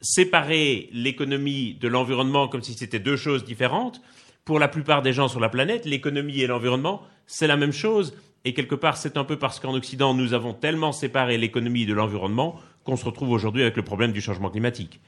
séparer 0.00 0.90
l'économie 0.92 1.74
de 1.74 1.88
l'environnement 1.88 2.48
comme 2.48 2.62
si 2.62 2.74
c'était 2.74 2.98
deux 2.98 3.16
choses 3.16 3.44
différentes. 3.44 4.00
Pour 4.46 4.60
la 4.60 4.68
plupart 4.68 5.02
des 5.02 5.12
gens 5.12 5.26
sur 5.26 5.40
la 5.40 5.48
planète, 5.48 5.86
l'économie 5.86 6.40
et 6.40 6.46
l'environnement, 6.46 7.02
c'est 7.26 7.48
la 7.48 7.56
même 7.56 7.72
chose. 7.72 8.16
Et 8.44 8.54
quelque 8.54 8.76
part, 8.76 8.96
c'est 8.96 9.16
un 9.16 9.24
peu 9.24 9.36
parce 9.36 9.58
qu'en 9.58 9.74
Occident, 9.74 10.14
nous 10.14 10.34
avons 10.34 10.54
tellement 10.54 10.92
séparé 10.92 11.36
l'économie 11.36 11.84
de 11.84 11.92
l'environnement 11.92 12.54
qu'on 12.84 12.94
se 12.94 13.04
retrouve 13.04 13.30
aujourd'hui 13.30 13.62
avec 13.62 13.76
le 13.76 13.82
problème 13.82 14.12
du 14.12 14.20
changement 14.20 14.48
climatique. 14.48 15.00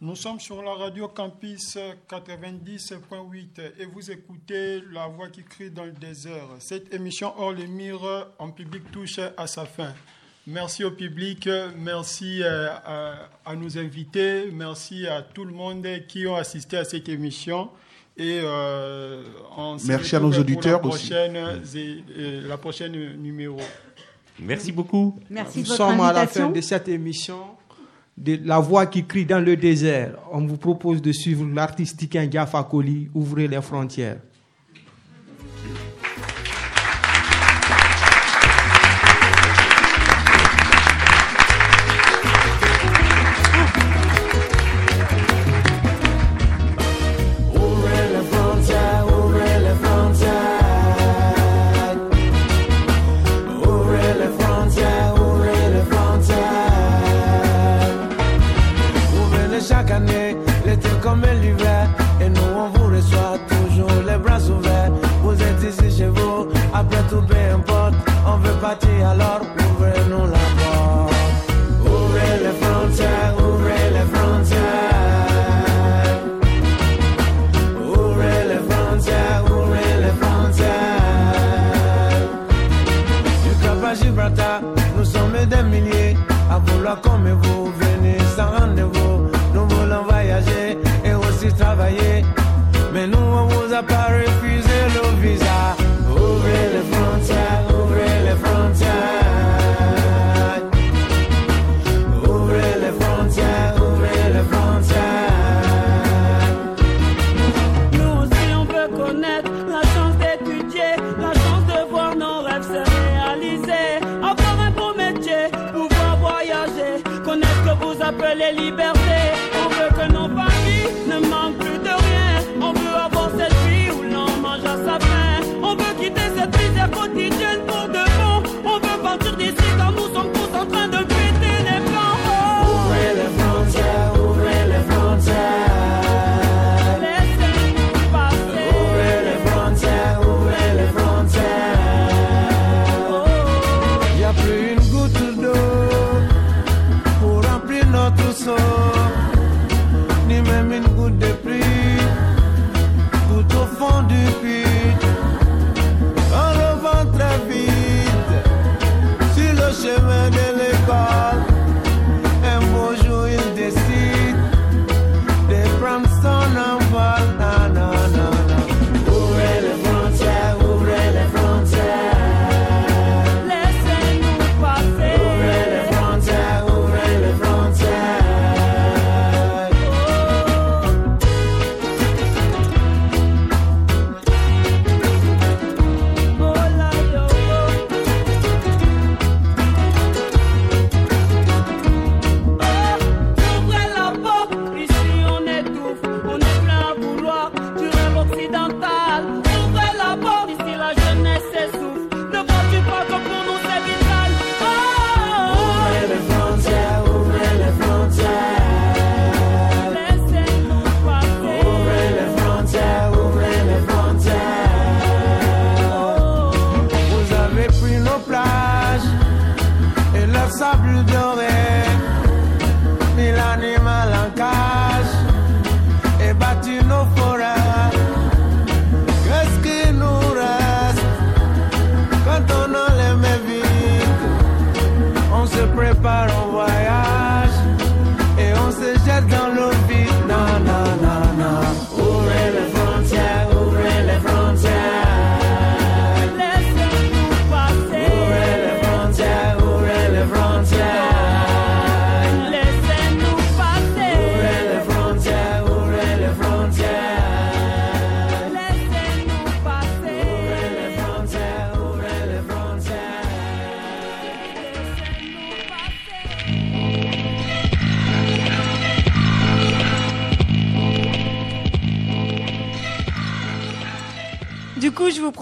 Nous 0.00 0.16
sommes 0.16 0.40
sur 0.40 0.60
la 0.60 0.74
radio 0.74 1.06
Campus 1.06 1.78
90.8 2.10 3.74
et 3.78 3.86
vous 3.86 4.10
écoutez 4.10 4.82
La 4.90 5.06
Voix 5.06 5.28
qui 5.28 5.44
crie 5.44 5.70
dans 5.70 5.84
le 5.84 5.92
désert. 5.92 6.48
Cette 6.58 6.92
émission 6.92 7.32
hors 7.38 7.52
les 7.52 7.68
murs 7.68 8.26
en 8.40 8.50
public 8.50 8.90
touche 8.90 9.20
à 9.36 9.46
sa 9.46 9.66
fin. 9.66 9.94
Merci 10.48 10.82
au 10.82 10.90
public, 10.90 11.48
merci 11.76 12.42
euh, 12.42 12.68
à, 13.44 13.54
nos 13.54 13.78
invités, 13.78 14.50
merci 14.50 15.06
à 15.06 15.22
tout 15.22 15.44
le 15.44 15.52
monde 15.52 15.86
qui 16.08 16.26
ont 16.26 16.34
assisté 16.34 16.76
à 16.76 16.84
cette 16.84 17.08
émission. 17.08 17.70
Et 18.16 18.40
euh, 18.42 19.22
merci 19.86 20.16
à 20.16 20.20
nos 20.20 20.32
auditeurs 20.32 20.82
la 20.82 20.88
prochaine, 20.88 21.36
aussi. 21.62 22.04
la 22.46 22.58
prochaine 22.58 23.16
numéro. 23.16 23.58
Merci 24.38 24.72
beaucoup. 24.72 25.18
Merci 25.30 25.58
Nous 25.58 25.64
de 25.64 25.68
votre 25.68 25.76
sommes 25.78 26.00
à 26.00 26.12
la 26.12 26.26
fin 26.26 26.50
de 26.50 26.60
cette 26.60 26.88
émission 26.88 27.38
de 28.16 28.38
La 28.44 28.58
Voix 28.58 28.86
qui 28.86 29.04
crie 29.06 29.24
dans 29.24 29.40
le 29.40 29.56
désert. 29.56 30.16
On 30.30 30.46
vous 30.46 30.58
propose 30.58 31.00
de 31.00 31.12
suivre 31.12 31.46
l'artiste 31.46 31.98
Tiken 31.98 32.28
Fakoli, 32.46 33.08
Ouvrez 33.14 33.48
les 33.48 33.62
frontières. 33.62 34.18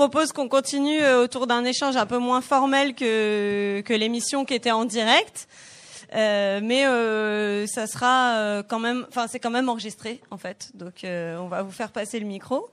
Propose 0.00 0.32
qu'on 0.32 0.48
continue 0.48 1.02
euh, 1.02 1.24
autour 1.24 1.46
d'un 1.46 1.62
échange 1.62 1.94
un 1.94 2.06
peu 2.06 2.16
moins 2.16 2.40
formel 2.40 2.94
que, 2.94 3.82
l'émission 3.86 4.46
qui 4.46 4.54
était 4.54 4.70
en 4.70 4.86
direct. 4.86 5.46
Euh, 6.14 6.60
mais 6.62 6.86
euh, 6.86 7.66
ça 7.66 7.86
sera 7.86 8.62
quand 8.66 8.78
même, 8.78 9.04
enfin 9.08 9.26
c'est 9.28 9.38
quand 9.38 9.50
même 9.50 9.68
enregistré 9.68 10.22
en 10.30 10.38
fait, 10.38 10.70
donc 10.72 11.04
on 11.04 11.48
va 11.48 11.62
vous 11.62 11.70
faire 11.70 11.92
passer 11.92 12.18
le 12.18 12.24
micro. 12.24 12.70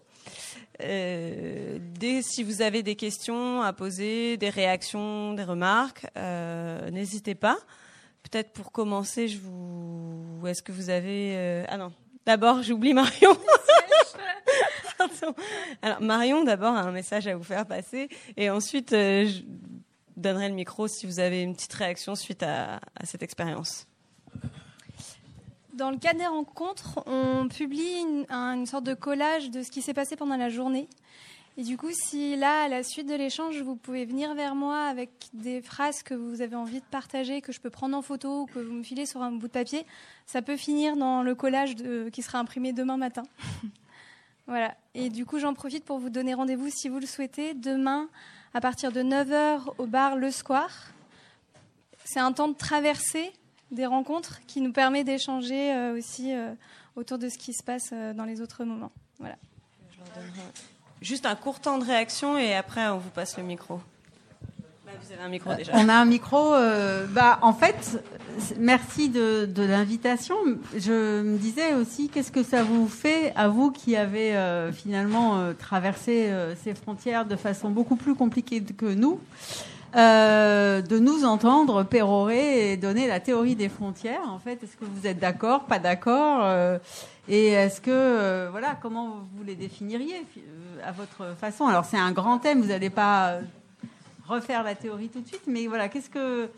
Dès 0.79 2.21
si 2.21 2.43
vous 2.43 2.61
avez 2.61 2.81
des 2.81 2.95
questions 2.95 3.61
à 3.61 3.73
poser, 3.73 4.37
des 4.37 4.49
réactions, 4.49 5.33
des 5.33 5.43
remarques, 5.43 6.07
n'hésitez 6.93 7.35
pas. 7.35 7.57
Peut-être 8.23 8.53
pour 8.53 8.71
commencer, 8.71 9.27
je 9.27 9.37
vous, 9.39 10.47
est-ce 10.47 10.63
que 10.63 10.71
vous 10.71 10.89
avez, 10.89 11.65
ah 11.67 11.75
non, 11.75 11.91
d'abord 12.25 12.63
j'oublie 12.63 12.93
Marion. 12.93 13.35
Alors 15.81 16.01
Marion, 16.01 16.43
d'abord 16.43 16.73
a 16.75 16.81
un 16.81 16.91
message 16.91 17.27
à 17.27 17.35
vous 17.35 17.43
faire 17.43 17.65
passer, 17.65 18.09
et 18.35 18.49
ensuite 18.49 18.93
euh, 18.93 19.25
je 19.25 19.41
donnerai 20.15 20.49
le 20.49 20.55
micro 20.55 20.87
si 20.87 21.05
vous 21.05 21.19
avez 21.19 21.41
une 21.43 21.53
petite 21.55 21.73
réaction 21.73 22.15
suite 22.15 22.43
à, 22.43 22.79
cette 23.03 23.23
expérience. 23.23 23.87
Dans 25.73 25.91
le 25.91 25.97
cadre 25.97 26.19
des 26.19 26.25
rencontres, 26.27 26.99
on 27.05 27.47
publie 27.47 27.99
une, 27.99 28.25
un- 28.29 28.53
une 28.55 28.65
sorte 28.65 28.83
de 28.83 28.95
collage 28.95 29.51
de 29.51 29.61
ce 29.61 29.69
qui 29.69 29.81
s'est 29.83 29.93
passé 29.93 30.15
pendant 30.15 30.35
la 30.37 30.49
journée. 30.49 30.87
Et 31.59 31.63
du 31.63 31.75
coup, 31.77 31.89
si 31.91 32.35
là, 32.35 32.63
à 32.65 32.67
la 32.67 32.83
suite 32.83 33.07
de 33.07 33.15
l'échange, 33.15 33.61
vous 33.63 33.75
pouvez 33.75 34.05
venir 34.05 34.33
vers 34.35 34.53
moi 34.53 34.83
avec 34.85 35.09
des 35.33 35.61
phrases 35.61 36.03
que 36.03 36.13
vous 36.13 36.41
avez 36.41 36.55
envie 36.55 36.79
de 36.81 36.85
partager, 36.85 37.41
que 37.41 37.51
je 37.51 37.59
peux 37.59 37.71
prendre 37.71 37.97
en 37.97 38.03
photo 38.03 38.41
ou 38.41 38.45
que 38.45 38.59
vous 38.59 38.73
me 38.73 38.83
filez 38.83 39.07
sur 39.07 39.23
un 39.23 39.31
bout 39.31 39.47
de 39.47 39.51
papier, 39.53 39.83
ça 40.27 40.43
peut 40.43 40.57
finir 40.57 40.95
dans 40.97 41.23
le 41.23 41.33
collage 41.33 41.75
qui 42.11 42.21
sera 42.21 42.37
imprimé 42.39 42.73
demain 42.73 42.97
matin. 42.97 43.23
voilà. 44.47 44.75
Et 44.93 45.09
du 45.09 45.25
coup, 45.25 45.39
j'en 45.39 45.53
profite 45.53 45.83
pour 45.83 45.99
vous 45.99 46.09
donner 46.09 46.33
rendez-vous, 46.33 46.69
si 46.69 46.89
vous 46.89 46.99
le 46.99 47.05
souhaitez, 47.05 47.53
demain 47.53 48.09
à 48.53 48.61
partir 48.61 48.91
de 48.91 49.01
9h 49.01 49.73
au 49.77 49.85
bar 49.85 50.15
Le 50.15 50.31
Square. 50.31 50.93
C'est 52.05 52.19
un 52.19 52.31
temps 52.31 52.47
de 52.47 52.55
traversée 52.55 53.31
des 53.71 53.85
rencontres 53.85 54.39
qui 54.47 54.61
nous 54.61 54.71
permet 54.71 55.03
d'échanger 55.03 55.73
euh, 55.73 55.97
aussi 55.97 56.33
euh, 56.33 56.53
autour 56.95 57.17
de 57.17 57.27
ce 57.27 57.37
qui 57.37 57.53
se 57.53 57.61
passe 57.63 57.89
euh, 57.91 58.13
dans 58.13 58.23
les 58.23 58.39
autres 58.39 58.63
moments. 58.63 58.91
Voilà. 59.19 59.35
Juste 61.01 61.25
un 61.25 61.35
court 61.35 61.59
temps 61.59 61.77
de 61.77 61.83
réaction 61.83 62.37
et 62.37 62.55
après 62.55 62.87
on 62.87 62.97
vous 62.97 63.09
passe 63.09 63.37
le 63.37 63.43
micro. 63.43 63.81
Bah, 64.87 64.93
vous 65.05 65.11
avez 65.13 65.21
un 65.21 65.27
micro 65.27 65.53
déjà. 65.53 65.73
On 65.75 65.89
a 65.89 65.95
un 65.95 66.05
micro. 66.05 66.53
euh, 66.53 67.05
bah, 67.09 67.39
en 67.41 67.51
fait, 67.51 68.01
merci 68.57 69.09
de, 69.09 69.45
de 69.45 69.63
l'invitation. 69.63 70.37
Je 70.77 71.21
me 71.23 71.37
disais 71.37 71.73
aussi, 71.73 72.07
qu'est-ce 72.07 72.31
que 72.31 72.41
ça 72.41 72.63
vous 72.63 72.87
fait 72.87 73.33
à 73.35 73.49
vous 73.49 73.71
qui 73.71 73.97
avez 73.97 74.33
euh, 74.37 74.71
finalement 74.71 75.39
euh, 75.39 75.51
traversé 75.51 76.27
euh, 76.29 76.55
ces 76.55 76.73
frontières 76.73 77.25
de 77.25 77.35
façon 77.35 77.69
beaucoup 77.69 77.97
plus 77.97 78.15
compliquée 78.15 78.61
que 78.61 78.85
nous, 78.85 79.19
euh, 79.97 80.81
de 80.81 80.99
nous 80.99 81.25
entendre 81.25 81.83
pérorer 81.83 82.71
et 82.71 82.77
donner 82.77 83.07
la 83.07 83.19
théorie 83.19 83.57
des 83.57 83.67
frontières. 83.67 84.21
En 84.29 84.39
fait, 84.39 84.63
est-ce 84.63 84.77
que 84.77 84.85
vous 84.85 85.05
êtes 85.05 85.19
d'accord, 85.19 85.65
pas 85.65 85.79
d'accord 85.79 86.39
euh, 86.43 86.77
Et 87.27 87.47
est-ce 87.47 87.81
que, 87.81 87.91
euh, 87.91 88.47
voilà, 88.51 88.77
comment 88.81 89.27
vous 89.35 89.43
les 89.43 89.55
définiriez 89.55 90.25
euh, 90.37 90.87
à 90.87 90.93
votre 90.93 91.35
façon? 91.35 91.67
Alors, 91.67 91.83
c'est 91.83 91.97
un 91.97 92.13
grand 92.13 92.37
thème. 92.37 92.61
Vous 92.61 92.69
n'allez 92.69 92.89
pas 92.89 93.31
euh, 93.31 93.41
refaire 94.27 94.63
la 94.63 94.75
théorie 94.75 95.09
tout 95.09 95.21
de 95.21 95.27
suite, 95.27 95.43
mais 95.47 95.67
voilà, 95.67 95.89
qu'est-ce 95.89 96.09
que 96.09 96.49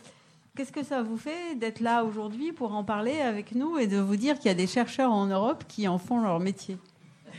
qu'est-ce 0.55 0.71
que 0.71 0.83
ça 0.83 1.01
vous 1.03 1.17
fait 1.17 1.55
d'être 1.55 1.79
là 1.79 2.03
aujourd'hui 2.03 2.51
pour 2.51 2.73
en 2.73 2.83
parler 2.83 3.21
avec 3.21 3.53
nous 3.55 3.77
et 3.77 3.87
de 3.87 3.97
vous 3.97 4.15
dire 4.17 4.37
qu'il 4.37 4.47
y 4.47 4.51
a 4.51 4.55
des 4.55 4.67
chercheurs 4.67 5.11
en 5.11 5.25
Europe 5.27 5.63
qui 5.67 5.87
en 5.87 5.97
font 5.97 6.21
leur 6.21 6.39
métier, 6.39 6.77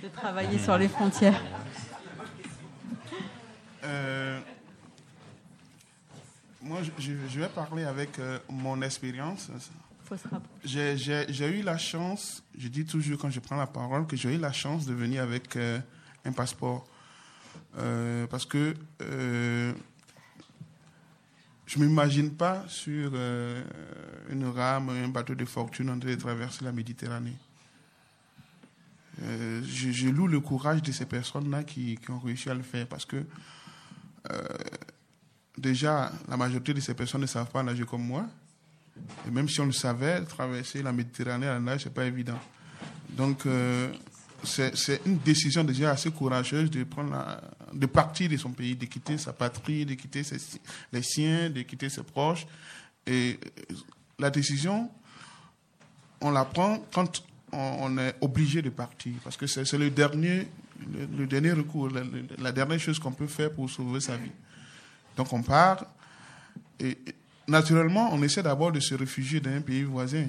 de 0.02 0.08
travailler 0.08 0.58
sur 0.58 0.78
les 0.78 0.88
frontières? 0.88 1.40
Euh, 3.84 4.38
moi, 6.62 6.78
je, 6.98 7.12
vais 7.40 7.48
parler 7.48 7.84
avec 7.84 8.18
euh, 8.18 8.38
mon 8.48 8.80
expérience. 8.82 9.50
J'ai- 10.64 10.96
J'ai 10.96 11.24
j'ai 11.28 11.46
eu 11.60 11.62
la 11.62 11.78
chance, 11.78 12.42
je 12.58 12.68
dis 12.68 12.84
toujours 12.84 13.18
quand 13.18 13.30
je 13.30 13.40
prends 13.40 13.56
la 13.56 13.66
parole, 13.66 14.06
que 14.06 14.16
j'ai 14.16 14.34
eu 14.34 14.38
la 14.38 14.52
chance 14.52 14.84
de 14.86 14.92
venir 14.92 15.22
avec 15.22 15.56
euh, 15.56 15.78
un 16.24 16.32
passeport. 16.32 16.86
Euh, 17.78 18.26
parce 18.26 18.44
que 18.44 18.74
euh, 19.02 19.72
je 21.70 21.78
ne 21.78 21.86
m'imagine 21.86 22.32
pas 22.32 22.64
sur 22.66 23.12
euh, 23.14 23.62
une 24.28 24.44
rame, 24.44 24.88
un 24.88 25.06
bateau 25.06 25.36
de 25.36 25.44
fortune 25.44 25.88
en 25.90 26.00
train 26.00 26.10
de 26.10 26.14
traverser 26.16 26.64
la 26.64 26.72
Méditerranée. 26.72 27.36
Euh, 29.22 29.62
je, 29.62 30.08
loue 30.08 30.26
le 30.26 30.40
courage 30.40 30.82
de 30.82 30.90
ces 30.90 31.06
personnes-là 31.06 31.62
qui, 31.62 31.96
ont 32.08 32.18
réussi 32.18 32.50
à 32.50 32.54
le 32.54 32.62
faire 32.62 32.88
parce 32.88 33.04
que 33.04 33.24
euh, 34.32 34.42
déjà, 35.56 36.10
la 36.28 36.36
majorité 36.36 36.74
de 36.74 36.80
ces 36.80 36.94
personnes 36.94 37.20
ne 37.20 37.26
savent 37.26 37.52
pas 37.52 37.62
nager 37.62 37.84
comme 37.84 38.04
moi. 38.04 38.26
Et 39.28 39.30
même 39.30 39.48
si 39.48 39.60
on 39.60 39.66
le 39.66 39.72
savait, 39.72 40.24
traverser 40.24 40.82
la 40.82 40.90
Méditerranée 40.90 41.46
à 41.46 41.54
la 41.54 41.60
nage, 41.60 41.82
ce 41.82 41.88
n'est 41.88 41.94
pas 41.94 42.04
évident. 42.04 42.40
Donc, 43.10 43.46
c'est 44.44 45.00
une 45.06 45.18
décision 45.18 45.64
déjà 45.64 45.90
assez 45.90 46.10
courageuse 46.10 46.70
de, 46.70 46.84
prendre 46.84 47.14
de 47.72 47.86
partir 47.86 48.28
de 48.28 48.36
son 48.36 48.50
pays, 48.50 48.74
de 48.74 48.86
quitter 48.86 49.18
sa 49.18 49.32
patrie, 49.32 49.84
de 49.84 49.94
quitter 49.94 50.22
ses, 50.22 50.38
les 50.92 51.02
siens, 51.02 51.50
de 51.50 51.62
quitter 51.62 51.88
ses 51.88 52.02
proches. 52.02 52.46
Et 53.06 53.38
la 54.18 54.30
décision, 54.30 54.90
on 56.20 56.30
la 56.30 56.44
prend 56.44 56.78
quand 56.92 57.22
on, 57.52 57.98
est 57.98 58.14
obligé 58.20 58.62
de 58.62 58.70
partir, 58.70 59.14
parce 59.24 59.36
que 59.36 59.46
c'est 59.46 59.72
le 59.72 59.90
dernier, 59.90 60.48
le, 61.16 61.26
dernier 61.26 61.52
recours, 61.52 61.90
la, 61.90 62.02
la- 62.38 62.52
dernière 62.52 62.78
chose 62.78 62.98
qu'on 62.98 63.12
peut 63.12 63.26
faire 63.26 63.52
pour 63.52 63.68
sauver 63.68 64.00
sa 64.00 64.16
vie. 64.16 64.30
Donc 65.16 65.32
on 65.32 65.42
part, 65.42 65.84
et 66.78 66.96
naturellement, 67.48 68.10
on 68.12 68.22
essaie 68.22 68.42
d'abord 68.42 68.72
de 68.72 68.80
se 68.80 68.94
réfugier 68.94 69.40
dans 69.40 69.50
un 69.50 69.60
pays 69.60 69.82
voisin. 69.82 70.26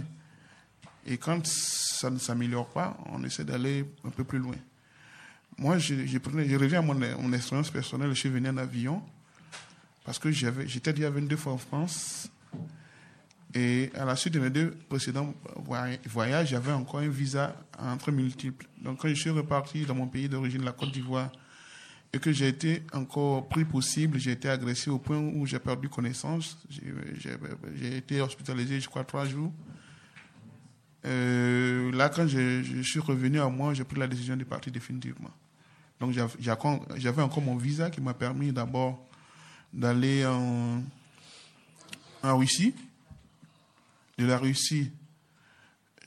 Et 1.06 1.18
quand 1.18 1.46
ça 1.46 2.10
ne 2.10 2.20
s'améliore 2.20 2.70
pas, 2.70 2.98
on 3.08 3.24
essaie 3.24 3.44
d'aller 3.44 3.86
un 4.04 4.10
peu 4.10 4.24
plus 4.24 4.40
loin. 4.40 4.56
Moi, 5.58 5.78
je, 5.78 5.94
reviens 6.58 6.80
à 6.80 6.82
mon, 6.82 6.94
mon 6.96 7.34
expérience 7.34 7.70
personnelle. 7.70 8.10
Je 8.10 8.20
suis 8.20 8.30
venu 8.30 8.50
en 8.50 8.58
avion 8.58 9.02
parce 10.04 10.18
que 10.20 10.32
j'étais 10.32 10.94
déjà 10.94 11.10
22 11.10 11.36
fois 11.36 11.54
en 11.54 11.58
France. 11.58 12.30
Et 13.54 13.92
à 13.96 14.06
la 14.06 14.16
suite 14.16 14.34
de 14.34 14.40
mes 14.40 14.50
deux 14.50 14.72
précédents 14.88 15.34
voy- 15.58 16.00
voyages, 16.06 16.50
j'avais 16.50 16.72
encore 16.72 17.02
un 17.02 17.10
visa 17.10 17.54
à 17.78 17.92
entrée 17.92 18.12
multiple. 18.14 18.66
Donc, 18.82 19.00
quand 19.00 19.10
je 19.10 19.14
suis 19.16 19.30
reparti 19.30 19.86
dans 19.86 19.96
mon 19.96 20.08
pays 20.08 20.30
d'origine, 20.30 20.64
la 20.64 20.72
Côte 20.72 20.92
d'Ivoire, 20.92 21.30
et 22.14 22.20
que 22.20 22.32
j'ai 22.32 22.48
été 22.48 22.84
encore 22.94 23.48
pris 23.50 23.66
possible, 23.66 24.20
j'ai 24.20 24.32
été 24.32 24.50
agressé 24.50 24.90
au 24.90 25.00
point 25.00 25.18
où 25.18 25.46
j'ai 25.46 25.60
perdu 25.60 25.90
connaissance. 25.90 26.58
J'ai 27.76 27.98
été 27.98 28.22
hospitalisé, 28.22 28.80
je 28.80 28.88
crois, 28.88 29.04
trois 29.04 29.26
jours. 29.26 29.52
Euh, 31.06 31.92
là, 31.92 32.10
quand 32.10 32.28
je, 32.28 32.82
suis 32.84 33.00
revenu 33.00 33.40
à 33.40 33.50
moi, 33.50 33.74
j'ai 33.74 33.84
pris 33.84 34.00
la 34.00 34.08
décision 34.08 34.36
de 34.36 34.44
partir 34.44 34.72
définitivement. 34.72 35.32
Donc, 36.00 36.14
j'avais 36.40 37.22
encore 37.22 37.44
mon 37.44 37.58
visa 37.58 37.90
qui 37.90 38.02
m'a 38.02 38.14
permis 38.14 38.52
d'abord 38.52 39.08
d'aller 39.74 40.26
en, 40.26 40.84
Russie. 42.38 42.76
De 44.18 44.26
la 44.26 44.38
Russie, 44.38 44.92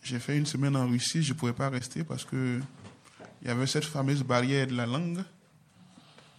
j'ai 0.02 0.18
fait 0.18 0.36
une 0.36 0.46
semaine 0.46 0.76
en 0.76 0.86
Russie, 0.86 1.22
je 1.22 1.32
ne 1.32 1.38
pouvais 1.38 1.52
pas 1.52 1.68
rester 1.68 2.04
parce 2.04 2.24
que 2.24 2.60
il 3.42 3.48
y 3.48 3.50
avait 3.50 3.66
cette 3.66 3.84
fameuse 3.84 4.22
barrière 4.22 4.66
de 4.66 4.74
la 4.74 4.86
langue. 4.86 5.22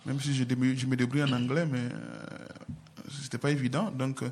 Même 0.05 0.19
si 0.19 0.33
je, 0.35 0.43
me 0.43 0.95
débrouille 0.95 1.23
en 1.23 1.31
anglais, 1.31 1.65
mais 1.65 1.79
euh, 1.79 2.25
c'était 3.21 3.37
pas 3.37 3.51
évident. 3.51 3.91
Donc, 3.91 4.23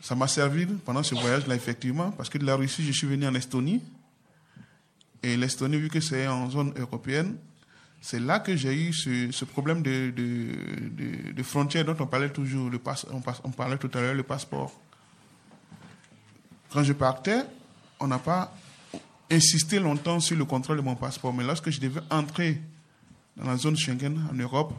ça 0.00 0.14
m'a 0.14 0.26
servi 0.26 0.66
pendant 0.66 1.02
ce 1.02 1.14
voyage-là, 1.14 1.54
effectivement, 1.54 2.10
parce 2.12 2.28
que 2.28 2.38
de 2.38 2.46
la 2.46 2.56
Russie, 2.56 2.84
je 2.84 2.92
suis 2.92 3.06
venu 3.06 3.26
en 3.26 3.34
Estonie. 3.34 3.82
Et 5.22 5.36
l'Estonie, 5.36 5.76
vu 5.76 5.88
que 5.90 6.00
c'est 6.00 6.26
en 6.26 6.48
zone 6.48 6.72
européenne, 6.78 7.36
c'est 8.00 8.18
là 8.18 8.40
que 8.40 8.56
j'ai 8.56 8.74
eu 8.74 8.92
ce, 8.94 9.44
problème 9.44 9.82
de, 9.82 10.10
de, 10.10 10.52
de, 10.90 11.32
de, 11.32 11.42
frontière 11.42 11.84
dont 11.84 11.96
on 12.00 12.06
parlait 12.06 12.30
toujours, 12.30 12.70
le 12.70 12.80
on, 13.12 13.22
on, 13.44 13.50
parlait 13.50 13.76
tout 13.76 13.90
à 13.92 14.00
l'heure, 14.00 14.14
le 14.14 14.22
passeport. 14.22 14.72
Quand 16.72 16.82
je 16.82 16.94
partais, 16.94 17.44
on 17.98 18.06
n'a 18.06 18.18
pas 18.18 18.56
insisté 19.30 19.78
longtemps 19.78 20.18
sur 20.18 20.36
le 20.36 20.46
contrôle 20.46 20.78
de 20.78 20.82
mon 20.82 20.96
passeport, 20.96 21.34
mais 21.34 21.44
lorsque 21.44 21.68
je 21.68 21.78
devais 21.78 22.00
entrer 22.10 22.58
dans 23.36 23.46
la 23.46 23.58
zone 23.58 23.76
Schengen 23.76 24.18
en 24.32 24.34
Europe, 24.34 24.72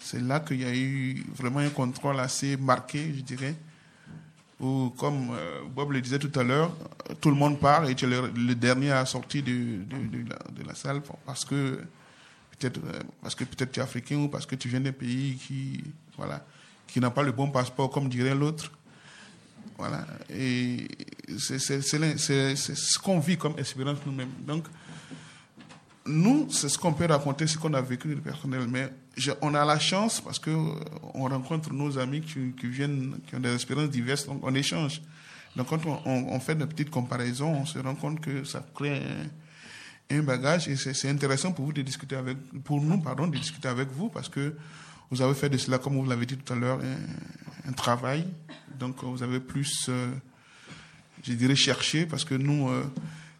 c'est 0.00 0.20
là 0.20 0.40
qu'il 0.40 0.60
y 0.60 0.64
a 0.64 0.74
eu 0.74 1.24
vraiment 1.36 1.60
un 1.60 1.70
contrôle 1.70 2.18
assez 2.18 2.56
marqué, 2.56 3.14
je 3.14 3.20
dirais, 3.20 3.54
où, 4.60 4.90
comme 4.98 5.30
euh, 5.32 5.60
Bob 5.74 5.92
le 5.92 6.00
disait 6.00 6.18
tout 6.18 6.36
à 6.38 6.42
l'heure, 6.42 6.74
tout 7.20 7.30
le 7.30 7.36
monde 7.36 7.58
part 7.58 7.88
et 7.88 7.94
tu 7.94 8.06
es 8.06 8.08
le, 8.08 8.54
dernier 8.54 8.90
à 8.90 9.04
sortir 9.06 9.42
de, 9.44 10.66
la, 10.66 10.74
salle 10.74 11.02
parce 11.24 11.44
que 11.44 11.80
peut-être 12.58 12.80
euh, 12.84 13.00
parce 13.22 13.34
que 13.34 13.44
peut-être 13.44 13.72
tu 13.72 13.80
es 13.80 13.82
africain 13.82 14.16
ou 14.16 14.28
parce 14.28 14.46
que 14.46 14.56
tu 14.56 14.68
viens 14.68 14.80
d'un 14.80 14.92
pays 14.92 15.36
qui 15.36 15.84
voilà 16.16 16.44
qui 16.88 17.00
n'a 17.00 17.10
pas 17.10 17.22
le 17.22 17.32
bon 17.32 17.50
passeport 17.50 17.90
comme 17.90 18.08
dirait 18.08 18.34
l'autre. 18.34 18.72
Voilà. 19.76 20.04
Et 20.30 20.88
c'est 21.38 21.58
ce 21.58 22.98
qu'on 22.98 23.20
vit 23.20 23.36
comme 23.36 23.56
expérience 23.58 23.98
nous-mêmes. 24.04 24.32
Donc, 24.40 24.64
nous, 26.06 26.48
c'est 26.50 26.68
ce 26.68 26.78
qu'on 26.78 26.92
peut 26.92 27.06
raconter, 27.06 27.46
ce 27.46 27.58
qu'on 27.58 27.74
a 27.74 27.80
vécu 27.80 28.16
personnel. 28.16 28.66
Mais 28.68 28.90
on 29.42 29.54
a 29.54 29.64
la 29.64 29.78
chance 29.78 30.20
parce 30.20 30.38
que 30.38 30.50
on 31.14 31.24
rencontre 31.24 31.72
nos 31.72 31.98
amis 31.98 32.20
qui, 32.20 32.66
viennent, 32.66 33.18
qui 33.26 33.34
ont 33.34 33.40
des 33.40 33.54
expériences 33.54 33.90
diverses, 33.90 34.26
donc 34.26 34.40
on 34.42 34.54
échange. 34.54 35.00
Donc 35.56 35.68
quand 35.68 35.80
on, 36.04 36.40
fait 36.40 36.52
une 36.52 36.66
petite 36.66 36.90
comparaison, 36.90 37.52
on 37.52 37.66
se 37.66 37.78
rend 37.78 37.94
compte 37.94 38.20
que 38.20 38.44
ça 38.44 38.64
crée 38.74 39.02
un, 40.10 40.22
bagage 40.22 40.68
et 40.68 40.76
c'est 40.76 41.08
intéressant 41.08 41.52
pour 41.52 41.66
vous 41.66 41.72
de 41.72 41.82
discuter 41.82 42.16
avec, 42.16 42.36
pour 42.62 42.80
nous, 42.80 42.98
pardon, 42.98 43.26
de 43.26 43.36
discuter 43.36 43.68
avec 43.68 43.90
vous 43.90 44.08
parce 44.08 44.28
que 44.28 44.54
vous 45.10 45.20
avez 45.22 45.34
fait 45.34 45.48
de 45.48 45.56
cela, 45.56 45.78
comme 45.78 45.94
vous 45.94 46.08
l'avez 46.08 46.26
dit 46.26 46.36
tout 46.36 46.52
à 46.52 46.56
l'heure, 46.56 46.80
un, 47.66 47.72
travail. 47.72 48.26
Donc 48.78 49.02
vous 49.02 49.22
avez 49.22 49.40
plus, 49.40 49.86
euh, 49.88 50.10
je 51.24 51.32
dirais, 51.32 51.56
cherché 51.56 52.06
parce 52.06 52.24
que 52.24 52.34
nous, 52.34 52.68
euh, 52.68 52.84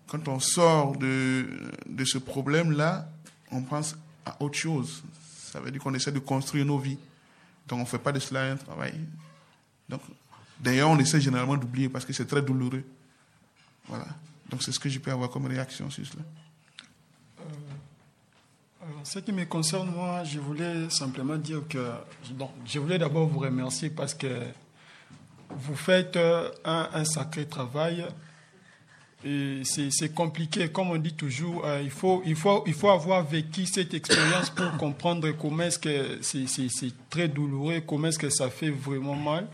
quand 0.06 0.26
on 0.28 0.40
sort 0.40 0.96
de, 0.96 1.46
de 1.88 2.04
ce 2.04 2.18
problème-là, 2.18 3.08
on 3.52 3.62
pense 3.62 3.96
à 4.26 4.42
autre 4.42 4.58
chose. 4.58 5.02
Ça 5.52 5.60
veut 5.60 5.70
dire 5.70 5.80
qu'on 5.80 5.94
essaie 5.94 6.12
de 6.12 6.18
construire 6.18 6.64
nos 6.64 6.78
vies. 6.78 6.98
Donc 7.66 7.78
on 7.78 7.82
ne 7.82 7.86
fait 7.86 7.98
pas 7.98 8.12
de 8.12 8.18
cela 8.18 8.52
un 8.52 8.56
travail. 8.56 8.94
Donc, 9.88 10.02
d'ailleurs, 10.60 10.90
on 10.90 10.98
essaie 10.98 11.20
généralement 11.20 11.56
d'oublier 11.56 11.88
parce 11.88 12.04
que 12.04 12.12
c'est 12.12 12.26
très 12.26 12.42
douloureux. 12.42 12.84
Voilà. 13.86 14.06
Donc 14.50 14.62
c'est 14.62 14.72
ce 14.72 14.78
que 14.78 14.88
je 14.88 14.98
peux 14.98 15.10
avoir 15.10 15.30
comme 15.30 15.46
réaction 15.46 15.90
sur 15.90 16.06
cela. 16.06 16.22
Euh, 17.40 17.44
ce 19.04 19.18
qui 19.18 19.32
me 19.32 19.44
concerne, 19.44 19.90
moi, 19.90 20.24
je 20.24 20.38
voulais 20.38 20.88
simplement 20.90 21.36
dire 21.36 21.62
que 21.68 21.90
bon, 22.30 22.50
je 22.66 22.78
voulais 22.78 22.98
d'abord 22.98 23.26
vous 23.26 23.40
remercier 23.40 23.90
parce 23.90 24.14
que 24.14 24.42
vous 25.50 25.76
faites 25.76 26.16
un, 26.16 26.88
un 26.92 27.04
sacré 27.04 27.46
travail 27.46 28.06
c'est 29.22 30.14
compliqué. 30.14 30.68
Comme 30.68 30.90
on 30.90 30.96
dit 30.96 31.14
toujours, 31.14 31.64
euh, 31.64 31.80
il, 31.82 31.90
faut, 31.90 32.22
il, 32.24 32.36
faut, 32.36 32.62
il 32.66 32.74
faut 32.74 32.90
avoir 32.90 33.24
vécu 33.24 33.66
cette 33.66 33.94
expérience 33.94 34.50
pour 34.50 34.76
comprendre 34.76 35.30
comment 35.32 35.64
est-ce 35.64 35.78
c'est 36.22 36.92
très 37.10 37.28
douloureux, 37.28 37.80
comment 37.86 38.08
est-ce 38.08 38.18
que 38.18 38.30
ça 38.30 38.48
fait 38.48 38.70
vraiment 38.70 39.16
mal. 39.16 39.48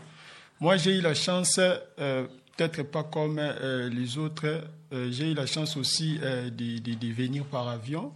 Moi, 0.59 0.77
j'ai 0.77 0.97
eu 0.97 1.01
la 1.01 1.13
chance, 1.13 1.59
euh, 1.59 2.27
peut-être 2.55 2.83
pas 2.83 3.03
comme 3.03 3.39
euh, 3.39 3.89
les 3.89 4.17
autres, 4.17 4.63
j'ai 5.09 5.31
eu 5.31 5.33
la 5.33 5.45
chance 5.45 5.75
aussi 5.75 6.19
de, 6.19 6.79
de, 6.79 7.07
venir 7.13 7.43
par 7.43 7.67
avion. 7.67 8.13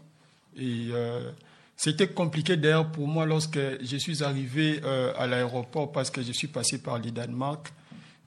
Et 0.58 0.92
c'était 1.76 2.08
compliqué 2.08 2.56
d'ailleurs 2.56 2.90
pour 2.90 3.06
moi 3.06 3.26
lorsque 3.26 3.60
je 3.82 3.98
suis 3.98 4.24
arrivé 4.24 4.80
à 5.18 5.28
l'aéroport 5.28 5.92
parce 5.92 6.10
que 6.10 6.22
je 6.22 6.32
suis 6.32 6.48
passé 6.48 6.82
par 6.82 7.00
le 7.00 7.12
Danemark. 7.12 7.74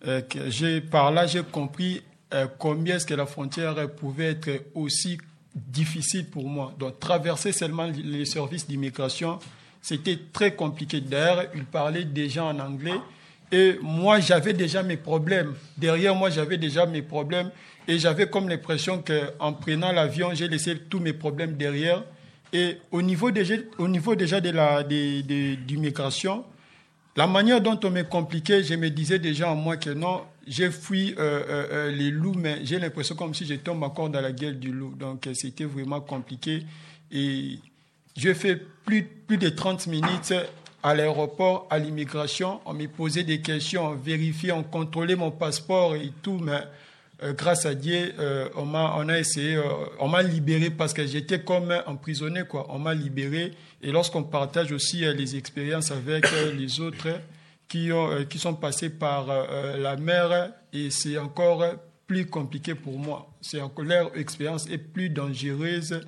Que 0.03 0.81
par 0.81 1.13
là, 1.13 1.27
j'ai 1.27 1.43
compris 1.45 2.03
euh, 2.35 2.47
combien 2.59 2.97
est-ce 2.97 3.07
que 3.07 3.15
la 3.15 3.27
frontière 3.27 3.75
pouvait 3.91 4.33
être 4.33 4.65
aussi 4.75 5.19
difficile 5.55 6.27
pour 6.27 6.49
moi? 6.49 6.75
Donc 6.79 6.99
traverser 6.99 7.53
seulement 7.53 7.87
les 7.87 8.25
services 8.25 8.67
d'immigration, 8.67 9.39
c'était 9.81 10.19
très 10.33 10.55
compliqué. 10.55 11.01
D'ailleurs, 11.01 11.45
il 11.55 11.65
parlait 11.65 12.05
déjà 12.05 12.45
en 12.45 12.59
anglais 12.59 12.99
et 13.51 13.79
moi 13.83 14.21
j'avais 14.21 14.53
déjà 14.53 14.83
mes 14.83 14.97
problèmes. 14.97 15.55
Derrière 15.77 16.15
moi 16.15 16.31
j'avais 16.31 16.57
déjà 16.57 16.87
mes 16.87 17.03
problèmes 17.03 17.51
et 17.87 17.99
j'avais 17.99 18.29
comme 18.29 18.49
l'impression 18.49 19.03
qu'en 19.03 19.53
prenant 19.53 19.93
l'avion, 19.93 20.31
j'ai 20.35 20.49
laissé 20.49 20.79
tous 20.79 21.01
mes 21.01 21.13
problèmes 21.13 21.55
derrière. 21.57 22.03
Et 22.53 22.79
au 22.91 23.03
niveau 23.03 23.31
déjà, 23.31 23.55
au 23.79 23.89
niveau 23.89 24.15
déjà 24.15 24.41
de 24.41 24.51
la 24.51 24.83
d'immigration, 24.83 26.45
la 27.17 27.27
manière 27.27 27.61
dont 27.61 27.79
on 27.85 27.91
m'est 27.91 28.09
compliqué, 28.09 28.63
je 28.63 28.75
me 28.75 28.89
disais 28.89 29.19
déjà 29.19 29.51
en 29.51 29.57
moi 29.57 29.77
que 29.77 29.91
non, 29.91 30.23
j'ai 30.47 30.71
fui 30.71 31.15
euh, 31.19 31.43
euh, 31.49 31.91
les 31.93 32.11
loups, 32.11 32.35
mais 32.35 32.65
j'ai 32.65 32.79
l'impression 32.79 33.15
comme 33.15 33.35
si 33.35 33.47
je 33.47 33.55
tombe 33.55 33.83
encore 33.83 34.11
dans 34.11 34.21
la 34.21 34.33
gueule 34.33 34.59
du 34.59 34.73
loup. 34.73 34.95
Donc 34.99 35.29
c'était 35.35 35.65
vraiment 35.65 36.01
compliqué. 36.01 36.65
Et 37.11 37.59
j'ai 38.17 38.35
fait 38.35 38.57
plus, 38.85 39.03
plus 39.03 39.39
de 39.39 39.49
30 39.49 39.87
minutes 39.87 40.35
à 40.83 40.95
l'aéroport, 40.95 41.67
à 41.71 41.79
l'immigration. 41.79 42.61
On 42.67 42.75
me 42.75 42.87
posait 42.87 43.25
des 43.25 43.41
questions, 43.41 43.87
on 43.87 43.95
vérifiait, 43.95 44.53
on 44.53 44.63
contrôlait 44.63 45.17
mon 45.17 45.31
passeport 45.31 45.95
et 45.95 46.13
tout, 46.23 46.39
mais 46.39 46.61
euh, 47.23 47.33
grâce 47.35 47.67
à 47.67 47.75
Dieu, 47.75 48.13
euh, 48.19 48.49
on, 48.57 48.65
m'a, 48.65 48.95
on 48.99 49.09
a 49.09 49.19
essayé, 49.19 49.55
euh, 49.55 49.63
on 50.01 50.09
m'a 50.09 50.23
libéré 50.23 50.71
parce 50.71 50.93
que 50.93 51.07
j'étais 51.07 51.41
comme 51.41 51.73
emprisonné, 51.87 52.43
quoi. 52.49 52.67
On 52.69 52.79
m'a 52.79 52.95
libéré. 52.95 53.53
Et 53.81 53.93
lorsqu'on 53.93 54.25
partage 54.25 54.73
aussi 54.73 54.99
les 55.01 55.37
expériences 55.37 55.91
avec 55.91 56.25
les 56.57 56.81
autres, 56.81 57.09
qui, 57.69 57.93
ont, 57.93 58.11
euh, 58.11 58.25
qui 58.25 58.39
sont 58.39 58.55
passés 58.55 58.91
par 58.91 59.31
euh, 59.31 59.77
la 59.77 59.97
mer 59.97 60.53
et 60.73 60.91
c'est 60.91 61.19
encore 61.19 61.65
plus 62.07 62.27
compliqué 62.27 62.75
pour 62.75 62.99
moi. 62.99 63.31
C'est 63.41 63.61
encore 63.61 63.85
leur 63.85 64.17
expérience 64.17 64.69
est 64.69 64.79
plus 64.79 65.09
dangereuse 65.09 66.01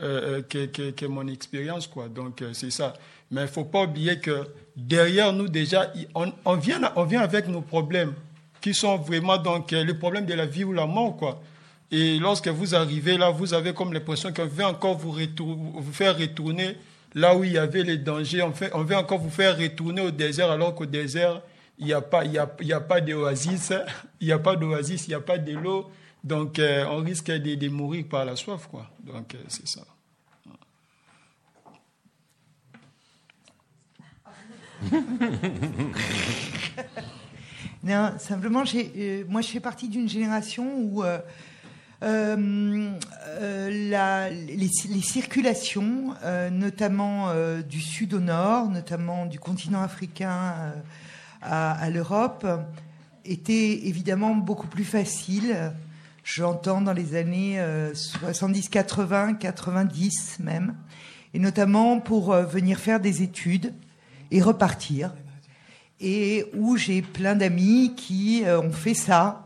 euh, 0.00 0.42
que, 0.42 0.66
que, 0.66 0.90
que, 0.90 1.06
mon 1.06 1.26
expérience, 1.28 1.86
quoi. 1.86 2.08
Donc 2.08 2.42
c'est 2.52 2.70
ça. 2.70 2.94
Mais 3.30 3.42
il 3.42 3.48
faut 3.48 3.64
pas 3.64 3.84
oublier 3.84 4.18
que 4.18 4.48
derrière 4.76 5.32
nous 5.32 5.48
déjà, 5.48 5.92
on, 6.14 6.32
on, 6.44 6.56
vient, 6.56 6.80
on 6.96 7.04
vient 7.04 7.20
avec 7.20 7.46
nos 7.46 7.62
problèmes 7.62 8.14
qui 8.60 8.74
sont 8.74 8.96
vraiment 8.96 9.38
donc 9.38 9.70
le 9.72 9.98
problème 9.98 10.26
de 10.26 10.34
la 10.34 10.46
vie 10.46 10.64
ou 10.64 10.72
la 10.72 10.86
mort, 10.86 11.16
quoi. 11.16 11.42
Et 11.92 12.18
lorsque 12.18 12.48
vous 12.48 12.74
arrivez 12.74 13.18
là, 13.18 13.30
vous 13.30 13.52
avez 13.52 13.74
comme 13.74 13.92
l'impression 13.92 14.32
qu'on 14.32 14.46
veut 14.46 14.64
encore 14.64 14.96
vous, 14.96 15.12
vous 15.12 15.92
faire 15.92 16.18
retourner 16.18 16.76
là 17.14 17.36
où 17.36 17.44
il 17.44 17.52
y 17.52 17.58
avait 17.58 17.82
les 17.82 17.98
dangers, 17.98 18.42
on, 18.42 18.52
fait, 18.52 18.70
on 18.74 18.84
veut 18.84 18.96
encore 18.96 19.18
vous 19.18 19.30
faire 19.30 19.58
retourner 19.58 20.00
au 20.02 20.10
désert 20.10 20.50
alors 20.50 20.74
qu'au 20.74 20.86
désert, 20.86 21.42
il 21.78 21.86
n'y 21.86 21.92
a 21.92 22.00
pas, 22.00 22.24
y 22.24 22.38
a, 22.38 22.50
y 22.60 22.72
a 22.72 22.80
pas 22.80 23.00
d'oasis, 23.00 23.72
il 24.20 24.26
n'y 24.26 24.32
a 24.32 24.38
pas 24.38 24.56
d'oasis, 24.56 25.06
il 25.06 25.10
n'y 25.10 25.14
a 25.14 25.20
pas 25.20 25.38
de 25.38 25.52
l'eau. 25.52 25.90
Donc, 26.22 26.58
euh, 26.58 26.84
on 26.88 26.98
risque 26.98 27.30
de, 27.30 27.54
de, 27.56 27.68
mourir 27.68 28.04
par 28.08 28.24
la 28.24 28.36
soif, 28.36 28.68
quoi. 28.68 28.88
Donc, 29.00 29.34
euh, 29.34 29.38
c'est 29.48 29.66
ça. 29.66 29.82
non, 37.82 38.12
simplement, 38.18 38.62
euh, 38.74 39.24
moi, 39.28 39.40
je 39.40 39.48
fais 39.48 39.60
partie 39.60 39.88
d'une 39.88 40.08
génération 40.08 40.76
où 40.78 41.02
la, 42.02 42.36
les, 44.30 44.56
les, 44.56 45.00
circulations, 45.00 46.14
euh, 46.24 46.50
notamment 46.50 47.28
euh, 47.28 47.62
du 47.62 47.80
sud 47.80 48.14
au 48.14 48.20
nord, 48.20 48.68
notamment 48.68 49.26
du 49.26 49.38
continent 49.38 49.82
africain 49.82 50.54
euh, 50.58 50.72
à, 51.42 51.72
à 51.72 51.90
l'Europe, 51.90 52.46
étaient 53.24 53.86
évidemment 53.86 54.34
beaucoup 54.34 54.66
plus 54.66 54.84
faciles. 54.84 55.72
J'entends 56.24 56.80
dans 56.80 56.92
les 56.92 57.16
années 57.16 57.60
70, 57.94 58.68
80, 58.68 59.34
90 59.34 60.38
même, 60.40 60.76
et 61.34 61.40
notamment 61.40 61.98
pour 61.98 62.32
venir 62.32 62.78
faire 62.78 63.00
des 63.00 63.22
études 63.22 63.74
et 64.30 64.40
repartir. 64.40 65.12
Et 66.00 66.46
où 66.54 66.76
j'ai 66.76 67.02
plein 67.02 67.34
d'amis 67.34 67.94
qui 67.96 68.44
ont 68.46 68.70
fait 68.70 68.94
ça 68.94 69.41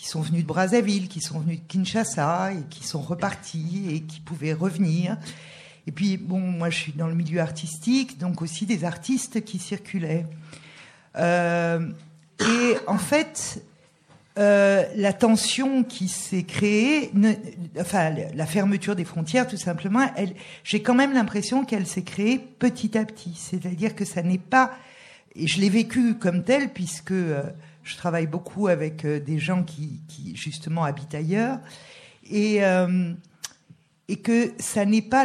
qui 0.00 0.08
sont 0.08 0.22
venus 0.22 0.44
de 0.44 0.46
Brazzaville, 0.46 1.08
qui 1.08 1.20
sont 1.20 1.40
venus 1.40 1.60
de 1.60 1.66
Kinshasa 1.68 2.54
et 2.54 2.62
qui 2.70 2.84
sont 2.84 3.02
repartis 3.02 3.84
et 3.90 4.00
qui 4.00 4.20
pouvaient 4.20 4.54
revenir. 4.54 5.18
Et 5.86 5.92
puis, 5.92 6.16
bon, 6.16 6.40
moi, 6.40 6.70
je 6.70 6.78
suis 6.78 6.92
dans 6.92 7.06
le 7.06 7.14
milieu 7.14 7.38
artistique, 7.38 8.16
donc 8.16 8.40
aussi 8.40 8.64
des 8.64 8.84
artistes 8.84 9.44
qui 9.44 9.58
circulaient. 9.58 10.24
Euh, 11.16 11.86
et 12.40 12.76
en 12.86 12.96
fait, 12.96 13.62
euh, 14.38 14.86
la 14.96 15.12
tension 15.12 15.84
qui 15.84 16.08
s'est 16.08 16.44
créée, 16.44 17.12
enfin, 17.78 18.10
la 18.34 18.46
fermeture 18.46 18.96
des 18.96 19.04
frontières, 19.04 19.46
tout 19.46 19.58
simplement, 19.58 20.06
j'ai 20.64 20.80
quand 20.80 20.94
même 20.94 21.12
l'impression 21.12 21.66
qu'elle 21.66 21.86
s'est 21.86 22.04
créée 22.04 22.38
petit 22.38 22.96
à 22.96 23.04
petit. 23.04 23.34
C'est-à-dire 23.36 23.94
que 23.94 24.06
ça 24.06 24.22
n'est 24.22 24.38
pas, 24.38 24.72
et 25.36 25.46
je 25.46 25.60
l'ai 25.60 25.68
vécu 25.68 26.14
comme 26.14 26.42
tel, 26.42 26.70
puisque 26.70 27.10
euh, 27.10 27.42
je 27.82 27.96
travaille 27.96 28.26
beaucoup 28.26 28.68
avec 28.68 29.04
euh, 29.04 29.20
des 29.20 29.38
gens 29.38 29.62
qui, 29.62 30.00
justement 30.34 30.84
habitent 30.84 31.14
ailleurs. 31.14 31.58
Et 32.30 32.64
euh, 32.64 33.12
et 34.08 34.16
que 34.16 34.52
ça 34.58 34.84
n'est 34.84 35.02
pas 35.02 35.24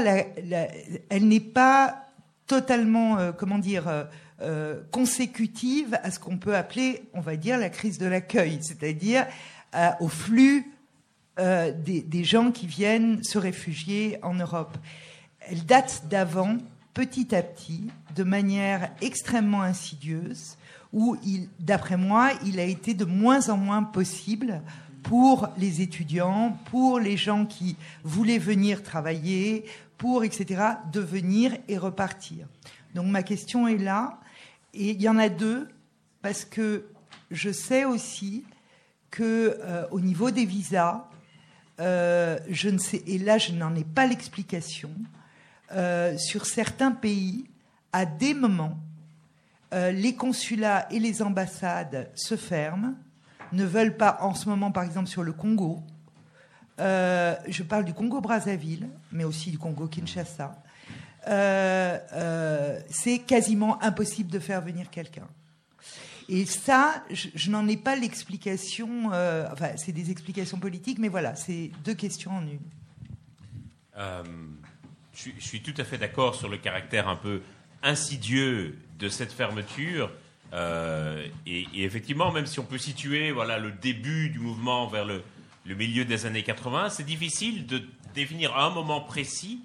elle 1.09 1.27
n'est 1.27 1.39
pas 1.39 2.05
totalement 2.47 3.17
euh, 3.17 3.31
comment 3.31 3.57
dire 3.57 4.07
euh, 4.41 4.81
consécutive 4.91 5.97
à 6.03 6.11
ce 6.11 6.19
qu'on 6.19 6.37
peut 6.37 6.55
appeler 6.55 7.03
on 7.13 7.21
va 7.21 7.35
dire 7.35 7.57
la 7.57 7.69
crise 7.69 7.97
de 7.97 8.05
l'accueil. 8.05 8.59
C'est-à-dire 8.61 9.27
au 9.99 10.07
flux 10.07 10.71
des 11.37 12.23
gens 12.23 12.51
qui 12.51 12.65
viennent 12.65 13.21
se 13.23 13.37
réfugier 13.37 14.19
en 14.23 14.35
Europe. 14.35 14.77
Elle 15.41 15.65
date 15.65 16.03
d'avant, 16.09 16.57
petit 16.93 17.35
à 17.35 17.43
petit, 17.43 17.87
de 18.15 18.23
manière 18.23 18.89
extrêmement 19.01 19.61
insidieuse, 19.61 20.55
où, 20.95 21.17
d'après 21.59 21.97
moi, 21.97 22.31
il 22.45 22.57
a 22.57 22.63
été 22.63 22.93
de 22.93 23.03
moins 23.03 23.49
en 23.49 23.57
moins 23.57 23.83
possible 23.83 24.61
pour 25.03 25.49
les 25.57 25.81
étudiants, 25.81 26.57
pour 26.71 26.99
les 26.99 27.17
gens 27.17 27.45
qui 27.45 27.75
voulaient 28.05 28.39
venir 28.39 28.81
travailler, 28.81 29.65
pour, 29.97 30.23
etc., 30.23 30.63
de 30.93 31.01
venir 31.01 31.51
et 31.67 31.77
repartir. 31.77 32.47
Donc 32.95 33.07
ma 33.07 33.23
question 33.23 33.67
est 33.67 33.77
là, 33.77 34.21
et 34.73 34.91
il 34.91 35.01
y 35.01 35.09
en 35.09 35.17
a 35.17 35.27
deux, 35.27 35.67
parce 36.21 36.45
que 36.45 36.85
je 37.29 37.51
sais 37.51 37.83
aussi 37.83 38.45
que 39.11 39.57
euh, 39.59 39.85
au 39.91 39.99
niveau 39.99 40.31
des 40.31 40.45
visas, 40.45 41.09
euh, 41.81 42.39
je 42.49 42.69
ne 42.69 42.77
sais, 42.77 43.03
et 43.05 43.17
là 43.17 43.37
je 43.37 43.51
n'en 43.51 43.75
ai 43.75 43.83
pas 43.83 44.07
l'explication, 44.07 44.91
euh, 45.73 46.17
sur 46.17 46.45
certains 46.45 46.91
pays, 46.91 47.49
à 47.91 48.05
des 48.05 48.33
moments, 48.33 48.79
euh, 49.75 49.91
les 49.91 50.15
consulats 50.15 50.87
et 50.89 50.99
les 50.99 51.21
ambassades 51.21 52.09
se 52.15 52.37
ferment, 52.37 52.95
ne 53.51 53.65
veulent 53.65 53.97
pas, 53.97 54.19
en 54.21 54.33
ce 54.33 54.47
moment 54.47 54.71
par 54.71 54.83
exemple 54.83 55.07
sur 55.07 55.21
le 55.21 55.33
Congo, 55.33 55.83
euh, 56.79 57.35
je 57.47 57.61
parle 57.63 57.83
du 57.83 57.93
Congo-Brazzaville, 57.93 58.87
mais 59.11 59.25
aussi 59.25 59.51
du 59.51 59.57
Congo-Kinshasa, 59.57 60.63
euh, 61.27 62.79
c'est 62.89 63.19
quasiment 63.19 63.81
impossible 63.83 64.31
de 64.31 64.39
faire 64.39 64.61
venir 64.61 64.89
quelqu'un. 64.89 65.27
Et 66.29 66.45
ça, 66.45 67.03
je, 67.11 67.51
n'en 67.51 67.67
ai 67.67 67.77
pas 67.77 67.95
l'explication, 67.95 69.07
enfin 69.51 69.71
c'est 69.75 69.91
des 69.91 70.09
explications 70.09 70.57
politiques, 70.57 70.99
mais 70.99 71.09
voilà, 71.09 71.35
c'est 71.35 71.69
deux 71.83 71.93
questions 71.93 72.31
en 72.31 72.47
une. 72.47 72.59
Je 75.13 75.31
suis 75.39 75.61
tout 75.61 75.73
à 75.77 75.83
fait 75.83 75.97
d'accord 75.97 76.33
sur 76.33 76.49
le 76.49 76.57
caractère 76.57 77.07
un 77.09 77.15
peu 77.15 77.41
insidieux 77.83 78.79
de 78.99 79.09
cette 79.09 79.31
fermeture. 79.31 80.09
Euh, 80.53 81.25
et, 81.45 81.65
effectivement, 81.83 82.31
même 82.31 82.45
si 82.45 82.59
on 82.59 82.65
peut 82.65 82.77
situer 82.77 83.31
voilà, 83.31 83.57
le 83.57 83.71
début 83.71 84.29
du 84.29 84.39
mouvement 84.39 84.87
vers 84.87 85.05
le, 85.05 85.23
le 85.65 85.75
milieu 85.75 86.05
des 86.05 86.25
années 86.25 86.43
80, 86.43 86.89
c'est 86.89 87.05
difficile 87.05 87.65
de 87.65 87.81
définir 88.13 88.55
un 88.57 88.69
moment 88.69 89.01
précis 89.01 89.59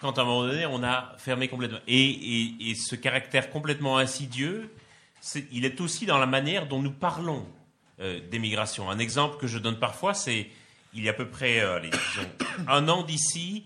quand 0.00 0.18
à 0.18 0.22
un 0.22 0.24
moment 0.24 0.46
donné 0.46 0.64
on 0.66 0.82
a 0.82 1.14
fermé 1.18 1.48
complètement. 1.48 1.80
Et, 1.86 2.70
et- 2.70 2.74
ce 2.74 2.94
caractère 2.94 3.50
complètement 3.50 3.98
insidieux, 3.98 4.70
il 5.52 5.64
est 5.64 5.80
aussi 5.80 6.06
dans 6.06 6.18
la 6.18 6.26
manière 6.26 6.66
dont 6.66 6.80
nous 6.80 6.92
parlons 6.92 7.46
euh, 8.00 8.20
d'émigration. 8.30 8.88
Un 8.90 8.98
exemple 8.98 9.36
que 9.38 9.46
je 9.46 9.58
donne 9.58 9.78
parfois, 9.78 10.14
c'est 10.14 10.48
il 10.94 11.02
y 11.04 11.08
a 11.08 11.12
à 11.12 11.14
peu 11.14 11.28
près 11.28 11.60
euh, 11.60 11.80
un 12.68 12.88
an 12.88 13.02
d'ici, 13.02 13.64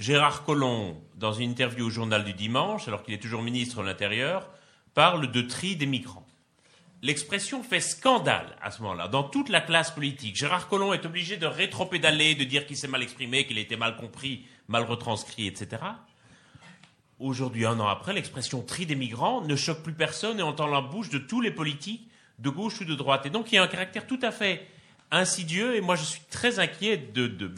Gérard 0.00 0.44
Collomb, 0.44 0.96
dans 1.16 1.34
une 1.34 1.50
interview 1.50 1.88
au 1.88 1.90
journal 1.90 2.24
du 2.24 2.32
dimanche, 2.32 2.88
alors 2.88 3.02
qu'il 3.02 3.12
est 3.12 3.18
toujours 3.18 3.42
ministre 3.42 3.82
de 3.82 3.86
l'Intérieur, 3.86 4.48
parle 4.94 5.30
de 5.30 5.42
tri 5.42 5.76
des 5.76 5.84
migrants. 5.84 6.26
L'expression 7.02 7.62
fait 7.62 7.80
scandale 7.80 8.56
à 8.62 8.70
ce 8.70 8.80
moment-là, 8.80 9.08
dans 9.08 9.24
toute 9.24 9.50
la 9.50 9.60
classe 9.60 9.90
politique. 9.90 10.36
Gérard 10.36 10.68
Collomb 10.68 10.94
est 10.94 11.04
obligé 11.04 11.36
de 11.36 11.44
rétropédaler, 11.44 12.34
de 12.34 12.44
dire 12.44 12.66
qu'il 12.66 12.78
s'est 12.78 12.88
mal 12.88 13.02
exprimé, 13.02 13.46
qu'il 13.46 13.58
a 13.58 13.60
été 13.60 13.76
mal 13.76 13.98
compris, 13.98 14.46
mal 14.68 14.84
retranscrit, 14.84 15.46
etc. 15.46 15.82
Aujourd'hui, 17.18 17.66
un 17.66 17.78
an 17.78 17.88
après, 17.88 18.14
l'expression 18.14 18.62
tri 18.62 18.86
des 18.86 18.96
migrants 18.96 19.42
ne 19.42 19.54
choque 19.54 19.82
plus 19.82 19.92
personne 19.92 20.40
et 20.40 20.42
entend 20.42 20.66
la 20.66 20.80
bouche 20.80 21.10
de 21.10 21.18
tous 21.18 21.42
les 21.42 21.50
politiques, 21.50 22.08
de 22.38 22.48
gauche 22.48 22.80
ou 22.80 22.86
de 22.86 22.94
droite. 22.94 23.26
Et 23.26 23.30
donc, 23.30 23.52
il 23.52 23.56
y 23.56 23.58
a 23.58 23.62
un 23.62 23.68
caractère 23.68 24.06
tout 24.06 24.20
à 24.22 24.30
fait 24.30 24.66
insidieux 25.10 25.76
et 25.76 25.82
moi, 25.82 25.94
je 25.94 26.04
suis 26.04 26.22
très 26.30 26.58
inquiet 26.58 26.96
de, 26.96 27.26
de, 27.26 27.52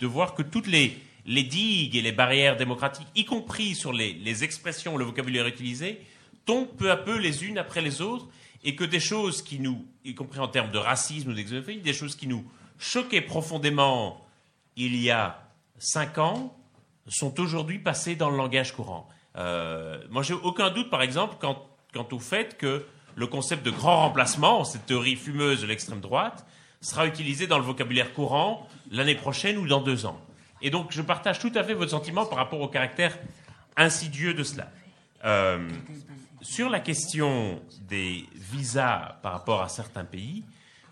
de 0.00 0.06
voir 0.06 0.32
que 0.34 0.42
toutes 0.42 0.68
les, 0.68 0.98
les 1.26 1.44
digues 1.44 1.96
et 1.96 2.02
les 2.02 2.12
barrières 2.12 2.56
démocratiques, 2.56 3.06
y 3.14 3.24
compris 3.24 3.74
sur 3.74 3.92
les, 3.92 4.44
expressions, 4.44 4.96
le 4.96 5.04
vocabulaire 5.04 5.46
utilisé, 5.46 6.00
tombent 6.44 6.74
peu 6.76 6.90
à 6.90 6.96
peu 6.96 7.16
les 7.16 7.44
unes 7.44 7.58
après 7.58 7.80
les 7.80 8.00
autres 8.00 8.26
et 8.64 8.74
que 8.74 8.84
des 8.84 9.00
choses 9.00 9.42
qui 9.42 9.60
nous, 9.60 9.84
y 10.04 10.14
compris 10.14 10.40
en 10.40 10.48
termes 10.48 10.70
de 10.70 10.78
racisme 10.78 11.30
ou 11.30 11.34
d'exophobie, 11.34 11.78
des 11.78 11.92
choses 11.92 12.16
qui 12.16 12.26
nous 12.26 12.44
choquaient 12.78 13.20
profondément 13.20 14.24
il 14.76 14.96
y 14.96 15.10
a 15.10 15.48
cinq 15.78 16.18
ans, 16.18 16.56
sont 17.08 17.40
aujourd'hui 17.40 17.78
passées 17.78 18.16
dans 18.16 18.30
le 18.30 18.36
langage 18.36 18.72
courant. 18.72 19.08
Euh, 19.36 19.98
moi, 20.10 20.22
j'ai 20.22 20.34
aucun 20.34 20.70
doute, 20.70 20.90
par 20.90 21.02
exemple, 21.02 21.36
quant 21.40 22.08
au 22.10 22.18
fait 22.18 22.56
que 22.56 22.84
le 23.14 23.26
concept 23.26 23.64
de 23.64 23.70
grand 23.70 24.02
remplacement, 24.02 24.64
cette 24.64 24.86
théorie 24.86 25.16
fumeuse 25.16 25.60
de 25.60 25.66
l'extrême 25.66 26.00
droite, 26.00 26.46
sera 26.80 27.06
utilisé 27.06 27.46
dans 27.46 27.58
le 27.58 27.64
vocabulaire 27.64 28.12
courant 28.12 28.66
l'année 28.90 29.14
prochaine 29.14 29.58
ou 29.58 29.66
dans 29.66 29.80
deux 29.80 30.06
ans. 30.06 30.20
Et 30.62 30.70
donc, 30.70 30.92
je 30.92 31.02
partage 31.02 31.40
tout 31.40 31.52
à 31.54 31.64
fait 31.64 31.74
votre 31.74 31.90
sentiment 31.90 32.24
par 32.24 32.38
rapport 32.38 32.60
au 32.60 32.68
caractère 32.68 33.18
insidieux 33.76 34.32
de 34.32 34.44
cela. 34.44 34.70
Euh, 35.24 35.68
sur 36.40 36.70
la 36.70 36.80
question 36.80 37.60
des 37.88 38.24
visas 38.34 39.16
par 39.22 39.32
rapport 39.32 39.60
à 39.60 39.68
certains 39.68 40.04
pays, 40.04 40.44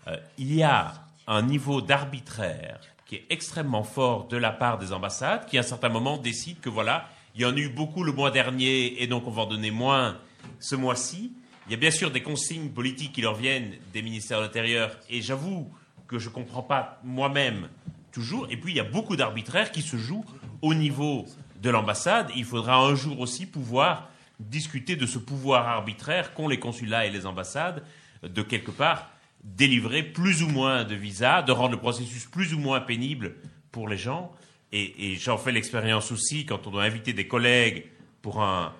euh, 0.07 0.17
il 0.37 0.53
y 0.53 0.63
a 0.63 0.93
un 1.27 1.41
niveau 1.41 1.81
d'arbitraire 1.81 2.79
qui 3.05 3.15
est 3.15 3.25
extrêmement 3.29 3.83
fort 3.83 4.27
de 4.27 4.37
la 4.37 4.51
part 4.51 4.77
des 4.77 4.93
ambassades, 4.93 5.45
qui 5.45 5.57
à 5.57 5.61
un 5.61 5.63
certain 5.63 5.89
moment 5.89 6.17
décident 6.17 6.59
que 6.61 6.69
voilà, 6.69 7.09
il 7.35 7.41
y 7.41 7.45
en 7.45 7.55
a 7.55 7.59
eu 7.59 7.69
beaucoup 7.69 8.03
le 8.03 8.11
mois 8.11 8.31
dernier 8.31 9.01
et 9.01 9.07
donc 9.07 9.27
on 9.27 9.31
va 9.31 9.43
en 9.43 9.45
donner 9.47 9.71
moins 9.71 10.17
ce 10.59 10.75
mois-ci. 10.75 11.33
Il 11.67 11.71
y 11.71 11.75
a 11.75 11.77
bien 11.77 11.91
sûr 11.91 12.11
des 12.11 12.23
consignes 12.23 12.69
politiques 12.69 13.13
qui 13.13 13.21
leur 13.21 13.35
viennent 13.35 13.73
des 13.93 14.01
ministères 14.01 14.39
de 14.39 14.43
l'Intérieur 14.43 14.97
et 15.09 15.21
j'avoue 15.21 15.69
que 16.07 16.19
je 16.19 16.29
ne 16.29 16.33
comprends 16.33 16.63
pas 16.63 16.99
moi-même 17.03 17.69
toujours. 18.11 18.47
Et 18.49 18.57
puis 18.57 18.73
il 18.73 18.75
y 18.75 18.79
a 18.79 18.85
beaucoup 18.85 19.15
d'arbitraires 19.15 19.71
qui 19.71 19.81
se 19.81 19.97
jouent 19.97 20.25
au 20.61 20.73
niveau 20.73 21.25
de 21.61 21.69
l'ambassade. 21.69 22.29
Il 22.35 22.45
faudra 22.45 22.77
un 22.77 22.95
jour 22.95 23.19
aussi 23.19 23.45
pouvoir 23.45 24.09
discuter 24.39 24.95
de 24.95 25.05
ce 25.05 25.19
pouvoir 25.19 25.67
arbitraire 25.67 26.33
qu'ont 26.33 26.47
les 26.47 26.59
consulats 26.59 27.05
et 27.05 27.11
les 27.11 27.25
ambassades 27.25 27.83
de 28.23 28.41
quelque 28.41 28.71
part 28.71 29.09
délivrer 29.43 30.03
plus 30.03 30.43
ou 30.43 30.49
moins 30.49 30.83
de 30.83 30.95
visas, 30.95 31.41
de 31.41 31.51
rendre 31.51 31.71
le 31.71 31.79
processus 31.79 32.25
plus 32.25 32.53
ou 32.53 32.59
moins 32.59 32.79
pénible 32.79 33.35
pour 33.71 33.87
les 33.87 33.97
gens. 33.97 34.31
Et, 34.71 35.15
j'en 35.15 35.37
fais 35.37 35.51
l'expérience 35.51 36.11
aussi 36.11 36.45
quand 36.45 36.65
on 36.67 36.71
doit 36.71 36.83
inviter 36.83 37.11
des 37.11 37.27
collègues 37.27 37.85
pour 38.21 38.41
un 38.41 38.73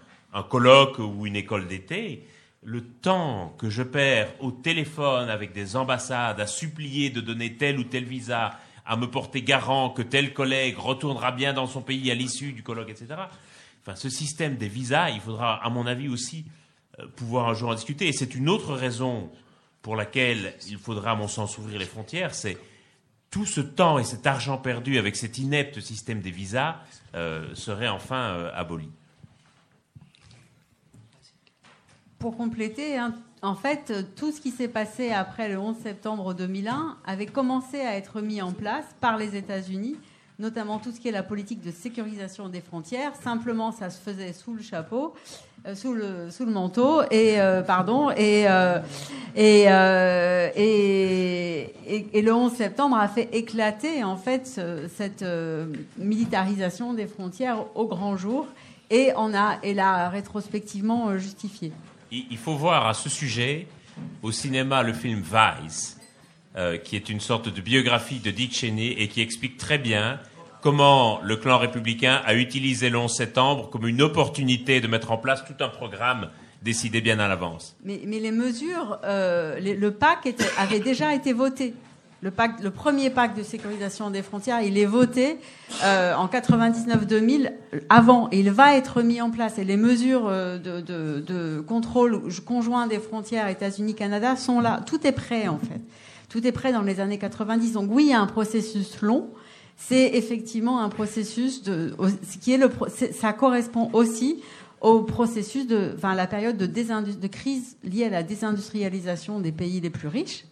colloque 0.50 1.00
ou 1.00 1.26
une 1.26 1.36
école 1.36 1.68
d'été. 1.68 2.26
Le 2.64 2.82
temps 2.82 3.56
que 3.58 3.70
je 3.70 3.82
perds 3.82 4.32
au 4.40 4.52
téléphone 4.52 5.30
avec 5.30 5.52
des 5.52 5.76
ambassades 5.76 6.40
à 6.40 6.46
supplier 6.46 7.10
de 7.10 7.20
donner 7.20 7.58
tel 7.58 7.80
ou 7.80 7.84
tel 7.84 8.06
visa, 8.06 8.52
à 8.92 8.98
me 8.98 9.10
porter 9.10 9.42
garant 9.42 9.90
que 9.90 10.02
tel 10.02 10.34
collègue 10.34 10.78
retournera 10.78 11.32
bien 11.32 11.54
dans 11.54 11.66
son 11.66 11.82
pays 11.82 12.12
à 12.12 12.14
l'issue 12.14 12.52
du 12.52 12.62
colloque, 12.62 12.90
etc. 12.90 13.22
Enfin, 13.82 13.96
ce 13.96 14.10
système 14.10 14.58
des 14.58 14.68
visas, 14.68 15.12
il 15.12 15.22
faudra, 15.22 15.66
à 15.66 15.70
mon 15.70 15.88
avis, 15.88 16.10
aussi 16.10 16.44
euh, 17.00 17.08
pouvoir 17.16 17.48
un 17.48 17.54
jour 17.54 17.70
en 17.70 17.74
discuter. 17.74 18.10
Et 18.10 18.12
c'est 18.12 18.36
une 18.36 18.50
autre 18.50 18.74
raison 18.74 19.32
pour 19.82 19.96
laquelle 19.96 20.56
il 20.68 20.78
faudra, 20.78 21.12
à 21.12 21.16
mon 21.16 21.30
sens, 21.30 21.58
ouvrir 21.58 21.80
les 21.80 21.86
frontières, 21.86 22.36
c'est 22.36 22.58
tout 23.30 23.46
ce 23.46 23.62
temps 23.62 23.98
et 23.98 24.04
cet 24.04 24.28
argent 24.28 24.58
perdu 24.58 24.98
avec 24.98 25.16
cet 25.16 25.38
inepte 25.38 25.80
système 25.80 26.20
des 26.20 26.32
visas 26.32 26.76
euh, 27.16 27.56
serait 27.56 27.88
enfin 27.88 28.36
euh, 28.36 28.52
aboli. 28.54 28.90
Pour 32.20 32.36
compléter, 32.36 32.98
hein, 32.98 33.16
en 33.42 33.56
fait, 33.56 33.92
tout 34.16 34.32
ce 34.32 34.40
qui 34.40 34.52
s'est 34.52 34.68
passé 34.68 35.12
après 35.12 35.50
le 35.50 35.58
11 35.58 35.76
septembre 35.82 36.34
2001 36.34 36.98
avait 37.06 37.26
commencé 37.26 37.80
à 37.80 37.96
être 37.96 38.22
mis 38.22 38.42
en 38.42 38.52
place 38.52 38.86
par 39.00 39.18
les 39.18 39.36
États-Unis, 39.36 39.96
notamment 40.40 40.78
tout 40.80 40.92
ce 40.92 41.00
qui 41.00 41.08
est 41.08 41.12
la 41.12 41.24
politique 41.24 41.62
de 41.64 41.72
sécurisation 41.72 42.50
des 42.50 42.62
frontières. 42.62 43.14
Simplement, 43.24 43.72
ça 43.72 43.90
se 43.90 44.00
faisait 44.00 44.34
sous 44.34 44.54
le 44.54 44.62
chapeau, 44.62 45.14
euh, 45.68 45.74
sous 45.76 45.94
le 45.94 46.52
manteau, 46.52 47.02
et 47.12 47.40
euh, 47.42 47.62
pardon, 47.62 48.10
et 48.12 48.48
euh, 48.50 48.80
euh, 49.38 50.50
le 52.14 52.32
11 52.32 52.52
septembre 52.54 52.98
a 52.98 53.08
fait 53.08 53.30
éclater 53.34 54.04
en 54.04 54.18
fait 54.18 54.48
ce- 54.48 54.88
cette 54.96 55.22
euh, 55.24 55.66
militarisation 55.98 56.94
des 56.94 57.08
frontières 57.08 57.66
au 57.76 57.88
grand 57.88 58.18
jour, 58.18 58.46
et 58.90 59.12
on 59.16 59.34
a 59.34 59.58
et 59.64 59.74
l'a 59.74 60.10
rétrospectivement 60.10 61.10
euh, 61.10 61.18
justifié. 61.18 61.72
Il 62.12 62.38
faut 62.38 62.56
voir 62.56 62.88
à 62.88 62.94
ce 62.94 63.10
sujet 63.10 63.68
au 64.22 64.32
cinéma 64.32 64.84
le 64.84 64.92
film 64.94 65.22
Vice, 65.22 65.98
euh, 66.58 66.78
qui 66.78 66.96
est 66.98 67.08
une 67.10 67.22
sorte 67.22 67.48
de 67.48 67.62
biographie 67.62 68.20
de 68.20 68.32
Dick 68.32 68.54
Cheney 68.54 68.96
et 69.02 69.08
qui 69.08 69.22
explique 69.22 69.58
très 69.58 69.78
bien 69.78 70.20
comment 70.62 71.22
le 71.24 71.38
clan 71.38 71.58
républicain 71.58 72.22
a 72.26 72.34
utilisé 72.36 72.90
le 72.90 72.98
11 72.98 73.12
septembre 73.16 73.70
comme 73.70 73.88
une 73.88 74.02
opportunité 74.02 74.82
de 74.82 74.88
mettre 74.88 75.12
en 75.12 75.18
place 75.18 75.44
tout 75.46 75.64
un 75.64 75.70
programme 75.70 76.30
décidé 76.62 77.00
bien 77.02 77.18
à 77.20 77.28
l'avance. 77.28 77.76
Mais, 77.84 78.02
les 78.06 78.32
mesures, 78.32 79.00
euh, 79.04 79.60
le 79.60 79.90
était- 80.26 80.46
avait 80.58 80.80
déjà 80.82 81.16
été 81.16 81.34
voté. 81.34 81.74
Le, 82.24 82.30
premier 82.70 83.10
pacte 83.10 83.36
de 83.36 83.42
sécurisation 83.42 84.12
des 84.12 84.22
frontières, 84.22 84.62
il 84.62 84.78
est 84.78 84.86
voté 84.86 85.40
euh, 85.84 86.14
en 86.14 86.28
99-2000 86.28 87.52
avant 87.90 88.30
il 88.30 88.52
va 88.52 88.78
être 88.78 89.02
mis 89.02 89.20
en 89.22 89.32
place. 89.32 89.58
Et 89.58 89.64
les 89.64 89.78
mesures 89.78 90.28
euh, 90.28 90.60
de, 90.60 91.62
contrôle 91.62 92.22
conjoint 92.46 92.86
des 92.86 93.00
frontières 93.00 93.48
États-Unis-Canada 93.48 94.36
sont 94.36 94.62
là. 94.62 94.84
Tout 94.86 95.08
est 95.08 95.14
prêt 95.14 95.48
en 95.48 95.58
fait. 95.58 95.82
Tout 96.30 96.46
est 96.46 96.52
prêt 96.52 96.72
dans 96.72 96.84
les 96.84 97.00
années 97.00 97.18
90. 97.18 97.74
Donc 97.74 97.90
oui, 97.92 98.04
il 98.06 98.10
y 98.12 98.14
a 98.14 98.22
un 98.22 98.28
processus 98.28 99.02
long. 99.02 99.32
C'est 99.76 100.12
effectivement 100.14 100.80
un 100.80 100.90
processus 100.90 101.64
de, 101.64 101.96
ce 102.30 102.38
qui 102.38 102.54
est 102.54 102.58
le, 102.58 102.70
ça 103.14 103.34
correspond 103.34 103.90
aussi 103.94 104.44
au 104.80 105.02
processus 105.02 105.66
de, 105.66 105.96
la 106.04 106.28
période 106.28 106.56
de, 106.56 106.68
de 106.68 107.28
crise 107.28 107.78
liée 107.84 108.06
à 108.06 108.10
la 108.10 108.22
désindustrialisation 108.22 109.40
des 109.40 109.52
pays 109.52 109.82
les 109.82 109.90
plus 109.90 110.08
riches 110.08 110.46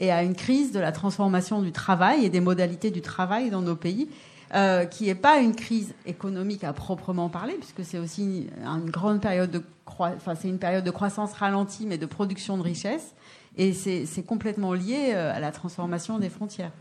et 0.00 0.10
à 0.10 0.22
une 0.22 0.34
crise 0.34 0.72
de 0.72 0.80
la 0.80 0.92
transformation 0.92 1.62
du 1.62 1.72
travail 1.72 2.24
et 2.24 2.30
des 2.30 2.40
modalités 2.40 2.90
du 2.90 3.02
travail 3.02 3.50
dans 3.50 3.62
nos 3.62 3.76
pays, 3.76 4.08
euh, 4.54 4.84
qui 4.84 5.04
n'est 5.04 5.14
pas 5.14 5.38
une 5.38 5.54
crise 5.54 5.94
économique 6.06 6.64
à 6.64 6.72
proprement 6.72 7.28
parler, 7.28 7.54
puisque 7.54 7.84
c'est 7.84 7.98
aussi 7.98 8.48
une 8.64 8.90
grande 8.90 9.20
période 9.20 9.50
de, 9.50 9.62
enfin, 9.86 10.34
c'est 10.34 10.48
une 10.48 10.58
période 10.58 10.84
de 10.84 10.90
croissance 10.90 11.32
ralentie, 11.32 11.86
mais 11.86 11.98
de 11.98 12.06
production 12.06 12.56
de 12.56 12.62
richesse, 12.62 13.14
et 13.56 13.72
c'est 13.72 14.22
complètement 14.24 14.72
lié 14.72 15.12
euh, 15.14 15.34
à 15.34 15.40
la 15.40 15.50
transformation 15.50 16.18
des 16.18 16.28
frontières, 16.28 16.72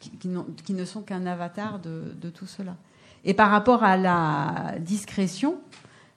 qui, 0.00 0.28
ne 0.74 0.84
sont 0.84 1.02
qu'un 1.02 1.26
avatar 1.26 1.78
de, 1.78 2.14
de 2.20 2.30
tout 2.30 2.46
cela. 2.46 2.76
Et 3.24 3.32
par 3.32 3.50
rapport 3.50 3.84
à 3.84 3.96
la 3.96 4.74
discrétion 4.80 5.56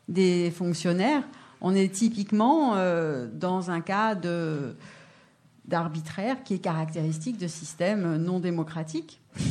des 0.09 0.51
fonctionnaires, 0.51 1.23
on 1.61 1.73
est 1.73 1.93
typiquement 1.93 2.75
euh, 2.75 3.27
dans 3.31 3.71
un 3.71 3.81
cas 3.81 4.15
de 4.15 4.75
d'arbitraire 5.67 6.43
qui 6.43 6.55
est 6.55 6.59
caractéristique 6.59 7.37
de 7.37 7.47
systèmes 7.47 8.17
non 8.17 8.39
démocratiques. 8.39 9.21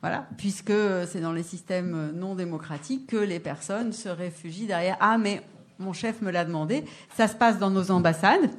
Voilà, 0.00 0.26
puisque 0.36 0.72
c'est 1.06 1.20
dans 1.20 1.32
les 1.32 1.44
systèmes 1.44 2.10
non 2.16 2.34
démocratiques 2.34 3.06
que 3.06 3.16
les 3.16 3.38
personnes 3.38 3.92
se 3.92 4.08
réfugient 4.08 4.66
derrière. 4.66 4.96
Ah, 4.98 5.16
mais 5.16 5.44
mon 5.78 5.92
chef 5.92 6.22
me 6.22 6.32
l'a 6.32 6.44
demandé. 6.44 6.84
Ça 7.16 7.28
se 7.28 7.36
passe 7.36 7.60
dans 7.60 7.70
nos 7.70 7.92
ambassades, 7.92 8.50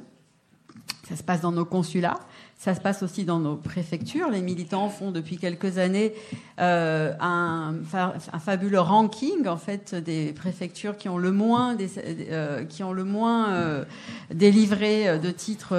ça 1.06 1.16
se 1.16 1.22
passe 1.22 1.42
dans 1.42 1.52
nos 1.52 1.66
consulats, 1.66 2.18
ça 2.64 2.74
se 2.74 2.80
passe 2.80 3.02
aussi 3.02 3.24
dans 3.24 3.40
nos 3.40 3.56
préfectures. 3.56 4.30
Les 4.30 4.40
militants 4.40 4.88
font 4.88 5.10
depuis 5.10 5.36
quelques 5.36 5.76
années 5.76 6.14
euh, 6.58 7.12
un, 7.20 7.74
fa- 7.84 8.14
un 8.32 8.38
fabuleux 8.38 8.80
ranking 8.80 9.46
en 9.46 9.58
fait 9.58 9.94
des 9.94 10.32
préfectures 10.32 10.96
qui 10.96 11.10
ont 11.10 11.18
le 11.18 11.30
moins, 11.30 11.76
euh, 11.98 12.64
qui 12.64 12.82
ont 12.82 12.94
le 12.94 13.04
moins 13.04 13.52
euh, 13.52 13.84
délivré 14.32 15.18
de 15.18 15.30
titres 15.30 15.76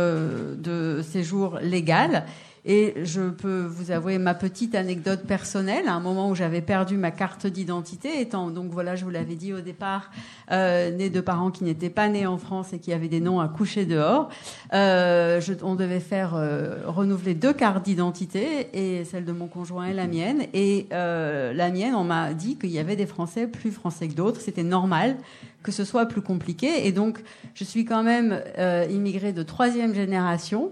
de 0.57 1.01
séjour 1.01 1.57
légal. 1.59 2.25
Et 2.67 2.95
je 3.03 3.29
peux 3.29 3.61
vous 3.61 3.91
avouer 3.91 4.17
ma 4.17 4.33
petite 4.33 4.73
anecdote 4.73 5.21
personnelle. 5.27 5.87
À 5.87 5.93
un 5.93 5.99
moment 5.99 6.29
où 6.31 6.35
j'avais 6.35 6.61
perdu 6.61 6.97
ma 6.97 7.11
carte 7.11 7.45
d'identité, 7.45 8.19
étant 8.19 8.49
donc 8.49 8.71
voilà, 8.71 8.95
je 8.95 9.03
vous 9.05 9.11
l'avais 9.11 9.35
dit 9.35 9.53
au 9.53 9.61
départ, 9.61 10.09
euh, 10.51 10.89
né 10.89 11.11
de 11.11 11.21
parents 11.21 11.51
qui 11.51 11.63
n'étaient 11.63 11.91
pas 11.91 12.07
nés 12.09 12.25
en 12.25 12.37
France 12.39 12.73
et 12.73 12.79
qui 12.79 12.91
avaient 12.91 13.07
des 13.07 13.19
noms 13.19 13.39
à 13.39 13.47
coucher 13.47 13.85
dehors. 13.85 14.29
Euh, 14.73 15.39
je- 15.41 15.53
on 15.61 15.75
devait 15.75 15.99
faire 15.99 16.33
euh, 16.35 16.77
renouveler 16.87 17.35
deux 17.35 17.53
cartes 17.53 17.85
d'identité 17.85 18.69
et 18.73 19.05
celle 19.05 19.25
de 19.25 19.31
mon 19.31 19.45
conjoint 19.47 19.85
et 19.85 19.93
la 19.93 20.07
mienne. 20.07 20.41
Et 20.55 20.87
euh, 20.91 21.53
la 21.53 21.69
mienne, 21.69 21.93
on 21.93 22.03
m'a 22.03 22.33
dit 22.33 22.55
qu'il 22.57 22.71
y 22.71 22.79
avait 22.79 22.95
des 22.95 23.05
Français 23.05 23.45
plus 23.45 23.71
français 23.71 24.07
que 24.07 24.13
d'autres. 24.15 24.41
C'était 24.41 24.63
normal 24.63 25.17
que 25.61 25.71
ce 25.71 25.83
soit 25.83 26.07
plus 26.07 26.21
compliqué. 26.21 26.87
Et 26.87 26.91
donc, 26.91 27.19
je 27.53 27.63
suis 27.63 27.85
quand 27.85 28.01
même 28.03 28.41
euh, 28.57 28.85
immigrée 28.89 29.33
de 29.33 29.43
troisième 29.43 29.93
génération. 29.93 30.71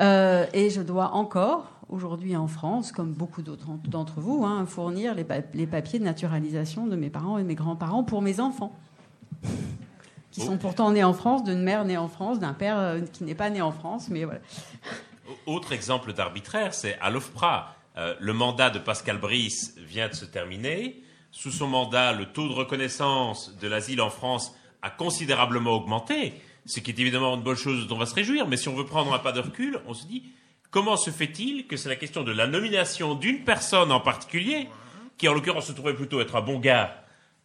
Euh, 0.00 0.46
et 0.52 0.70
je 0.70 0.80
dois 0.80 1.12
encore, 1.12 1.66
aujourd'hui 1.88 2.36
en 2.36 2.46
France, 2.46 2.90
comme 2.92 3.12
beaucoup 3.12 3.42
d'autres 3.42 3.66
d'entre 3.88 4.20
vous, 4.20 4.44
hein, 4.46 4.64
fournir 4.66 5.14
les, 5.14 5.24
pa- 5.24 5.42
les 5.52 5.66
papiers 5.66 5.98
de 5.98 6.04
naturalisation 6.04 6.86
de 6.86 6.96
mes 6.96 7.10
parents 7.10 7.38
et 7.38 7.42
de 7.42 7.46
mes 7.46 7.54
grands-parents 7.54 8.02
pour 8.04 8.22
mes 8.22 8.40
enfants, 8.40 8.72
qui 10.30 10.40
sont 10.40 10.56
pourtant 10.56 10.92
nés 10.92 11.04
en 11.04 11.12
France, 11.12 11.44
d'une 11.44 11.62
mère 11.62 11.84
née 11.84 11.96
en 11.98 12.08
France, 12.08 12.38
d'un 12.38 12.54
père 12.54 12.78
euh, 12.78 13.00
qui 13.12 13.24
n'est 13.24 13.34
pas 13.34 13.50
né 13.50 13.60
en 13.60 13.72
France, 13.72 14.08
mais 14.08 14.24
voilà. 14.24 14.40
Autre 15.46 15.72
exemple 15.72 16.12
d'arbitraire, 16.12 16.72
c'est 16.74 16.98
à 17.00 17.10
l'OFPRA. 17.10 17.74
Euh, 17.98 18.14
le 18.20 18.32
mandat 18.32 18.70
de 18.70 18.78
Pascal 18.78 19.18
Brice 19.18 19.74
vient 19.78 20.08
de 20.08 20.14
se 20.14 20.24
terminer. 20.24 21.02
Sous 21.32 21.50
son 21.50 21.66
mandat, 21.66 22.12
le 22.12 22.26
taux 22.26 22.48
de 22.48 22.52
reconnaissance 22.52 23.56
de 23.60 23.68
l'asile 23.68 24.00
en 24.00 24.10
France 24.10 24.54
a 24.82 24.90
considérablement 24.90 25.72
augmenté, 25.72 26.34
ce 26.66 26.80
qui 26.80 26.90
est 26.90 26.98
évidemment 26.98 27.34
une 27.34 27.42
bonne 27.42 27.56
chose 27.56 27.86
dont 27.86 27.96
on 27.96 27.98
va 27.98 28.06
se 28.06 28.14
réjouir. 28.14 28.46
Mais 28.46 28.56
si 28.56 28.68
on 28.68 28.74
veut 28.74 28.86
prendre 28.86 29.12
un 29.12 29.18
pas 29.18 29.32
de 29.32 29.40
recul, 29.40 29.80
on 29.86 29.94
se 29.94 30.06
dit 30.06 30.24
comment 30.70 30.96
se 30.96 31.10
fait-il 31.10 31.66
que 31.66 31.76
c'est 31.76 31.88
la 31.88 31.96
question 31.96 32.22
de 32.22 32.32
la 32.32 32.46
nomination 32.46 33.14
d'une 33.14 33.44
personne 33.44 33.92
en 33.92 34.00
particulier, 34.00 34.68
qui 35.18 35.28
en 35.28 35.34
l'occurrence 35.34 35.66
se 35.66 35.72
trouvait 35.72 35.94
plutôt 35.94 36.20
être 36.20 36.36
un 36.36 36.40
bon 36.40 36.58
gars, 36.58 37.04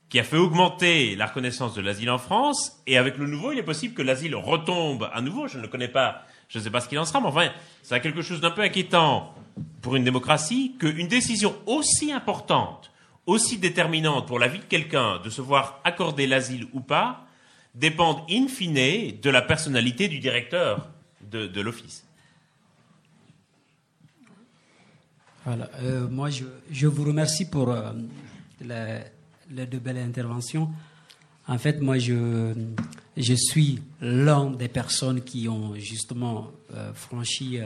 qui 0.09 0.19
a 0.19 0.23
fait 0.23 0.37
augmenter 0.37 1.15
la 1.15 1.25
reconnaissance 1.25 1.73
de 1.73 1.81
l'asile 1.81 2.11
en 2.11 2.17
France, 2.17 2.81
et 2.85 2.97
avec 2.97 3.17
le 3.17 3.27
nouveau, 3.27 3.51
il 3.51 3.59
est 3.59 3.63
possible 3.63 3.95
que 3.95 4.01
l'asile 4.01 4.35
retombe 4.35 5.09
à 5.13 5.21
nouveau. 5.21 5.47
Je 5.47 5.57
ne 5.57 5.63
le 5.63 5.67
connais 5.67 5.87
pas, 5.87 6.21
je 6.47 6.59
ne 6.59 6.63
sais 6.63 6.69
pas 6.69 6.79
ce 6.79 6.87
qu'il 6.87 6.99
en 6.99 7.05
sera, 7.05 7.19
mais 7.19 7.27
enfin, 7.27 7.49
c'est 7.81 7.99
quelque 8.01 8.21
chose 8.21 8.39
d'un 8.39 8.51
peu 8.51 8.61
inquiétant 8.61 9.33
pour 9.81 9.95
une 9.95 10.03
démocratie 10.03 10.75
qu'une 10.79 11.07
décision 11.07 11.55
aussi 11.65 12.11
importante, 12.11 12.91
aussi 13.25 13.57
déterminante 13.57 14.27
pour 14.27 14.37
la 14.37 14.47
vie 14.47 14.59
de 14.59 14.65
quelqu'un 14.65 15.19
de 15.23 15.29
se 15.29 15.41
voir 15.41 15.79
accorder 15.83 16.27
l'asile 16.27 16.67
ou 16.73 16.81
pas, 16.81 17.24
dépende 17.75 18.23
in 18.29 18.47
fine 18.47 19.19
de 19.21 19.29
la 19.29 19.41
personnalité 19.41 20.07
du 20.07 20.19
directeur 20.19 20.89
de, 21.21 21.47
de 21.47 21.61
l'office. 21.61 22.05
Voilà. 25.43 25.69
Euh, 25.81 26.07
moi, 26.07 26.29
je, 26.29 26.45
je 26.71 26.87
vous 26.87 27.03
remercie 27.03 27.47
pour 27.49 27.69
euh, 27.69 27.91
les 28.61 29.65
deux 29.67 29.79
belles 29.79 29.97
interventions. 29.97 30.71
En 31.47 31.59
fait, 31.59 31.79
moi, 31.81 31.99
je, 31.99 32.53
je 33.15 33.33
suis 33.35 33.79
l'un 34.01 34.49
des 34.49 34.69
personnes 34.69 35.21
qui 35.21 35.47
ont 35.47 35.75
justement 35.75 36.51
euh, 36.73 36.93
franchi 36.93 37.59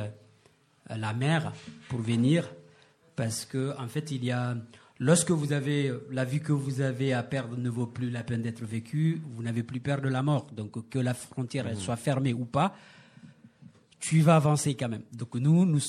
la 0.90 1.14
mer 1.14 1.54
pour 1.88 2.02
venir, 2.02 2.50
parce 3.16 3.46
que 3.46 3.74
en 3.78 3.88
fait, 3.88 4.12
il 4.12 4.26
y 4.26 4.32
a 4.32 4.58
lorsque 5.00 5.32
vous 5.32 5.54
avez 5.54 5.92
la 6.12 6.26
vie 6.26 6.42
que 6.42 6.52
vous 6.52 6.82
avez 6.82 7.14
à 7.14 7.24
perdre 7.24 7.58
ne 7.58 7.70
vaut 7.70 7.88
plus 7.88 8.10
la 8.10 8.24
peine 8.24 8.42
d'être 8.42 8.66
vécue, 8.66 9.22
vous 9.34 9.44
n'avez 9.44 9.64
plus 9.64 9.80
peur 9.80 10.02
de 10.02 10.10
la 10.10 10.22
mort. 10.22 10.48
Donc, 10.56 10.90
que 10.90 11.00
la 11.00 11.14
frontière 11.14 11.68
elle 11.68 11.78
soit 11.78 11.96
fermée 11.96 12.34
ou 12.34 12.46
pas, 12.46 12.76
tu 14.00 14.22
vas 14.22 14.36
avancer 14.36 14.76
quand 14.76 14.90
même. 14.90 15.04
Donc 15.12 15.36
nous, 15.36 15.66
nous 15.66 15.82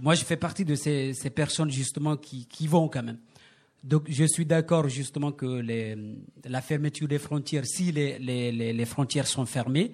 moi 0.00 0.14
je 0.14 0.24
fais 0.24 0.36
partie 0.36 0.64
de 0.64 0.74
ces, 0.74 1.12
ces 1.14 1.30
personnes 1.30 1.70
justement 1.70 2.16
qui, 2.16 2.46
qui 2.46 2.66
vont 2.66 2.88
quand 2.88 3.02
même. 3.02 3.18
Donc 3.82 4.06
je 4.08 4.24
suis 4.24 4.46
d'accord 4.46 4.88
justement 4.88 5.32
que 5.32 5.46
les, 5.46 5.96
la 6.44 6.60
fermeture 6.60 7.08
des 7.08 7.18
frontières, 7.18 7.66
si 7.66 7.92
les, 7.92 8.18
les, 8.18 8.52
les, 8.52 8.72
les 8.72 8.84
frontières 8.84 9.26
sont 9.26 9.46
fermées, 9.46 9.92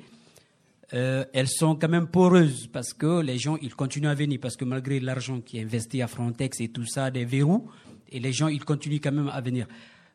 euh, 0.94 1.24
elles 1.32 1.48
sont 1.48 1.74
quand 1.74 1.88
même 1.88 2.06
poreuses 2.06 2.68
parce 2.70 2.92
que 2.92 3.20
les 3.20 3.38
gens 3.38 3.56
ils 3.62 3.74
continuent 3.74 4.08
à 4.08 4.14
venir 4.14 4.38
parce 4.40 4.56
que 4.56 4.66
malgré 4.66 5.00
l'argent 5.00 5.40
qui 5.40 5.56
est 5.56 5.62
investi 5.62 6.02
à 6.02 6.06
Frontex 6.06 6.60
et 6.60 6.68
tout 6.68 6.84
ça, 6.84 7.10
des 7.10 7.24
verrous, 7.24 7.70
et 8.12 8.20
les 8.20 8.32
gens 8.32 8.48
ils 8.48 8.64
continuent 8.64 9.00
quand 9.02 9.12
même 9.12 9.28
à 9.28 9.40
venir. 9.40 9.66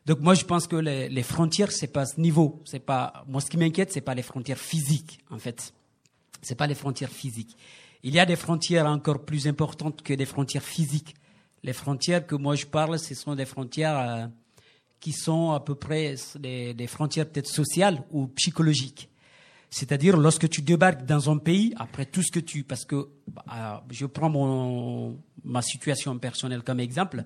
Donc 0.06 0.20
moi 0.20 0.34
je 0.34 0.44
pense 0.44 0.66
que 0.66 0.76
les, 0.76 1.08
les 1.08 1.22
frontières 1.22 1.72
c'est 1.72 1.92
pas 1.92 2.06
ce 2.06 2.20
niveau, 2.20 2.62
c'est 2.64 2.84
pas 2.84 3.24
moi 3.28 3.40
ce 3.40 3.50
qui 3.50 3.56
m'inquiète 3.58 3.92
c'est 3.92 4.00
pas 4.00 4.14
les 4.14 4.22
frontières 4.22 4.58
physiques 4.58 5.18
en 5.30 5.38
fait 5.38 5.74
c'est 6.42 6.54
pas 6.54 6.66
les 6.66 6.74
frontières 6.74 7.10
physiques. 7.10 7.56
Il 8.02 8.14
y 8.14 8.20
a 8.20 8.26
des 8.26 8.36
frontières 8.36 8.86
encore 8.86 9.24
plus 9.24 9.46
importantes 9.48 10.02
que 10.02 10.14
des 10.14 10.26
frontières 10.26 10.62
physiques. 10.62 11.14
Les 11.62 11.72
frontières 11.72 12.26
que 12.26 12.36
moi 12.36 12.54
je 12.54 12.66
parle, 12.66 12.98
ce 12.98 13.14
sont 13.14 13.34
des 13.34 13.44
frontières 13.44 13.98
euh, 13.98 14.26
qui 15.00 15.12
sont 15.12 15.50
à 15.50 15.60
peu 15.60 15.74
près 15.74 16.14
des, 16.38 16.74
des 16.74 16.86
frontières 16.86 17.28
peut-être 17.28 17.48
sociales 17.48 18.04
ou 18.12 18.28
psychologiques. 18.28 19.10
C'est-à-dire 19.70 20.16
lorsque 20.16 20.48
tu 20.48 20.62
débarques 20.62 21.04
dans 21.04 21.30
un 21.30 21.38
pays, 21.38 21.74
après 21.76 22.06
tout 22.06 22.22
ce 22.22 22.30
que 22.30 22.40
tu... 22.40 22.64
Parce 22.64 22.84
que 22.84 22.96
euh, 22.96 23.74
je 23.90 24.06
prends 24.06 24.30
mon, 24.30 25.18
ma 25.44 25.60
situation 25.60 26.16
personnelle 26.18 26.62
comme 26.62 26.80
exemple. 26.80 27.24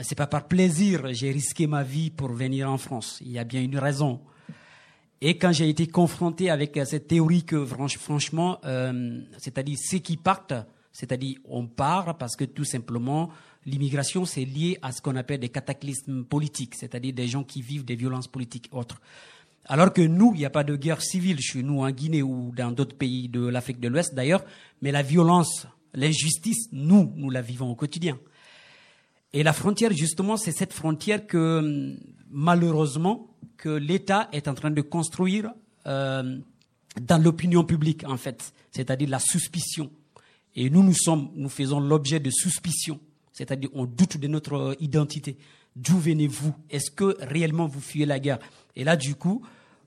C'est 0.00 0.14
pas 0.14 0.26
par 0.26 0.48
plaisir, 0.48 1.12
j'ai 1.12 1.30
risqué 1.30 1.66
ma 1.66 1.82
vie 1.82 2.10
pour 2.10 2.32
venir 2.32 2.70
en 2.70 2.78
France. 2.78 3.18
Il 3.20 3.30
y 3.30 3.38
a 3.38 3.44
bien 3.44 3.60
une 3.62 3.78
raison. 3.78 4.20
Et 5.20 5.36
quand 5.38 5.52
j'ai 5.52 5.68
été 5.68 5.86
confronté 5.86 6.50
avec 6.50 6.76
euh, 6.76 6.84
cette 6.84 7.06
théorie 7.06 7.44
que 7.44 7.64
franch- 7.64 7.98
franchement, 7.98 8.58
euh, 8.64 9.20
c'est-à-dire 9.38 9.78
ceux 9.80 9.98
qui 9.98 10.16
partent, 10.16 10.54
c'est-à-dire 10.92 11.36
on 11.44 11.66
part 11.66 12.16
parce 12.18 12.36
que 12.36 12.44
tout 12.44 12.64
simplement 12.64 13.30
l'immigration 13.64 14.24
c'est 14.24 14.44
lié 14.44 14.78
à 14.82 14.90
ce 14.90 15.00
qu'on 15.00 15.14
appelle 15.14 15.38
des 15.38 15.48
cataclysmes 15.50 16.24
politiques, 16.24 16.74
c'est-à-dire 16.74 17.12
des 17.12 17.28
gens 17.28 17.44
qui 17.44 17.62
vivent 17.62 17.84
des 17.84 17.94
violences 17.94 18.26
politiques 18.26 18.68
autres. 18.72 19.00
Alors 19.66 19.92
que 19.92 20.02
nous, 20.02 20.32
il 20.34 20.38
n'y 20.38 20.44
a 20.44 20.50
pas 20.50 20.64
de 20.64 20.74
guerre 20.74 21.02
civile 21.02 21.38
chez 21.38 21.62
nous 21.62 21.82
en 21.82 21.90
Guinée 21.92 22.22
ou 22.22 22.52
dans 22.56 22.72
d'autres 22.72 22.96
pays 22.96 23.28
de 23.28 23.46
l'Afrique 23.46 23.78
de 23.78 23.86
l'Ouest 23.86 24.12
d'ailleurs, 24.14 24.44
mais 24.80 24.90
la 24.90 25.02
violence, 25.02 25.68
l'injustice, 25.94 26.66
nous, 26.72 27.12
nous 27.14 27.30
la 27.30 27.42
vivons 27.42 27.70
au 27.70 27.76
quotidien. 27.76 28.18
Et 29.32 29.42
la 29.42 29.52
frontière, 29.52 29.92
justement, 29.92 30.36
c'est 30.36 30.52
cette 30.52 30.72
frontière 30.72 31.26
que, 31.26 31.96
malheureusement, 32.30 33.34
que 33.56 33.70
l'État 33.70 34.28
est 34.32 34.48
en 34.48 34.54
train 34.54 34.70
de 34.70 34.82
construire 34.82 35.52
euh, 35.86 36.38
dans 37.00 37.22
l'opinion 37.22 37.64
publique, 37.64 38.04
en 38.06 38.16
fait, 38.16 38.52
c'est-à-dire 38.70 39.08
la 39.08 39.18
suspicion. 39.18 39.90
Et 40.54 40.68
nous, 40.68 40.82
nous 40.82 40.94
sommes, 40.94 41.30
nous 41.34 41.48
faisons 41.48 41.80
l'objet 41.80 42.20
de 42.20 42.30
suspicion, 42.30 43.00
c'est-à-dire 43.32 43.70
on 43.72 43.86
doute 43.86 44.18
de 44.18 44.28
notre 44.28 44.76
identité. 44.80 45.38
D'où 45.74 45.98
venez-vous? 45.98 46.52
Est-ce 46.68 46.90
que 46.90 47.16
réellement 47.20 47.66
vous 47.66 47.80
fuyez 47.80 48.04
la 48.04 48.18
guerre? 48.18 48.38
Et 48.76 48.84
là, 48.84 48.96
du 48.96 49.14
coup, 49.14 49.42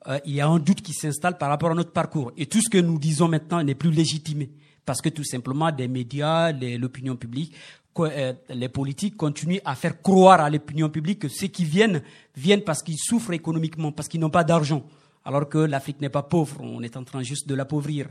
euh, 0.08 0.20
il 0.26 0.34
y 0.34 0.42
a 0.42 0.48
un 0.48 0.58
doute 0.58 0.82
qui 0.82 0.94
s'installe 0.94 1.38
par 1.38 1.50
rapport 1.50 1.70
à 1.70 1.76
notre 1.76 1.92
parcours. 1.92 2.32
Et 2.38 2.48
tout 2.48 2.62
ce 2.62 2.70
que 2.70 2.80
nous 2.80 2.98
disons 2.98 3.28
maintenant 3.28 3.64
n'est 3.64 3.76
plus 3.76 3.92
légitimé. 3.92 4.50
Parce 4.86 5.02
que 5.02 5.10
tout 5.10 5.24
simplement, 5.24 5.72
des 5.72 5.88
médias, 5.88 6.52
l'opinion 6.52 7.16
publique, 7.16 7.54
euh, 8.00 8.34
les 8.50 8.70
politiques 8.70 9.16
continuent 9.18 9.62
à 9.64 9.76
faire 9.76 10.02
croire 10.02 10.42
à 10.42 10.50
l'opinion 10.50 10.90
publique 10.90 11.20
que 11.20 11.28
ceux 11.28 11.48
qui 11.48 11.66
viennent, 11.66 12.02
viennent 12.36 12.64
parce 12.64 12.84
qu'ils 12.84 12.98
souffrent 12.98 13.34
économiquement, 13.34 13.92
parce 13.92 14.08
qu'ils 14.08 14.20
n'ont 14.20 14.30
pas 14.30 14.44
d'argent. 14.44 14.86
Alors 15.24 15.50
que 15.50 15.58
l'Afrique 15.58 16.02
n'est 16.02 16.10
pas 16.10 16.24
pauvre, 16.24 16.58
on 16.60 16.84
est 16.84 16.98
en 16.98 17.04
train 17.04 17.24
juste 17.24 17.48
de 17.48 17.56
l'appauvrir. 17.56 18.08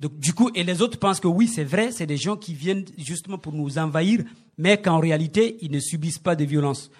Donc, 0.00 0.18
du 0.18 0.34
coup, 0.34 0.50
et 0.54 0.64
les 0.64 0.82
autres 0.82 0.98
pensent 0.98 1.20
que 1.20 1.28
oui, 1.28 1.48
c'est 1.48 1.64
vrai, 1.64 1.90
c'est 1.90 2.06
des 2.06 2.16
gens 2.16 2.36
qui 2.36 2.54
viennent 2.54 2.84
justement 2.98 3.38
pour 3.38 3.52
nous 3.52 3.78
envahir, 3.78 4.22
mais 4.58 4.80
qu'en 4.80 4.98
réalité, 4.98 5.56
ils 5.62 5.70
ne 5.70 5.80
subissent 5.80 6.18
pas 6.18 6.36
de 6.36 6.44
violence. 6.44 6.90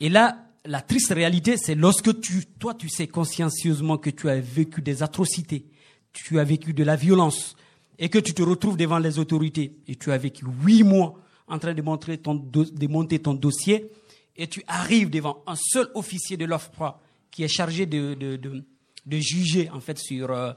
Et 0.00 0.08
là, 0.08 0.44
la 0.64 0.80
triste 0.80 1.12
réalité, 1.12 1.56
c'est 1.56 1.74
lorsque 1.74 2.20
tu, 2.20 2.44
toi, 2.58 2.74
tu 2.74 2.88
sais 2.88 3.06
consciencieusement 3.06 3.96
que 3.96 4.10
tu 4.10 4.28
as 4.28 4.40
vécu 4.40 4.82
des 4.82 5.02
atrocités, 5.02 5.66
tu 6.12 6.38
as 6.38 6.44
vécu 6.44 6.72
de 6.72 6.84
la 6.84 6.96
violence, 6.96 7.56
et 7.98 8.08
que 8.08 8.18
tu 8.18 8.34
te 8.34 8.42
retrouves 8.42 8.76
devant 8.76 8.98
les 8.98 9.18
autorités, 9.18 9.76
et 9.86 9.96
tu 9.96 10.12
as 10.12 10.18
vécu 10.18 10.44
huit 10.62 10.82
mois 10.82 11.18
en 11.48 11.58
train 11.58 11.74
de, 11.74 11.82
montrer 11.82 12.18
ton 12.18 12.34
de 12.34 12.86
monter 12.86 13.18
ton 13.18 13.34
dossier, 13.34 13.90
et 14.36 14.46
tu 14.46 14.62
arrives 14.66 15.10
devant 15.10 15.42
un 15.46 15.56
seul 15.56 15.88
officier 15.94 16.36
de 16.36 16.44
l'OFPRA 16.44 17.00
qui 17.30 17.42
est 17.42 17.48
chargé 17.48 17.86
de, 17.86 18.14
de, 18.14 18.36
de, 18.36 19.18
juger, 19.18 19.68
en 19.70 19.80
fait, 19.80 19.98
sur, 19.98 20.30
euh, 20.30 20.52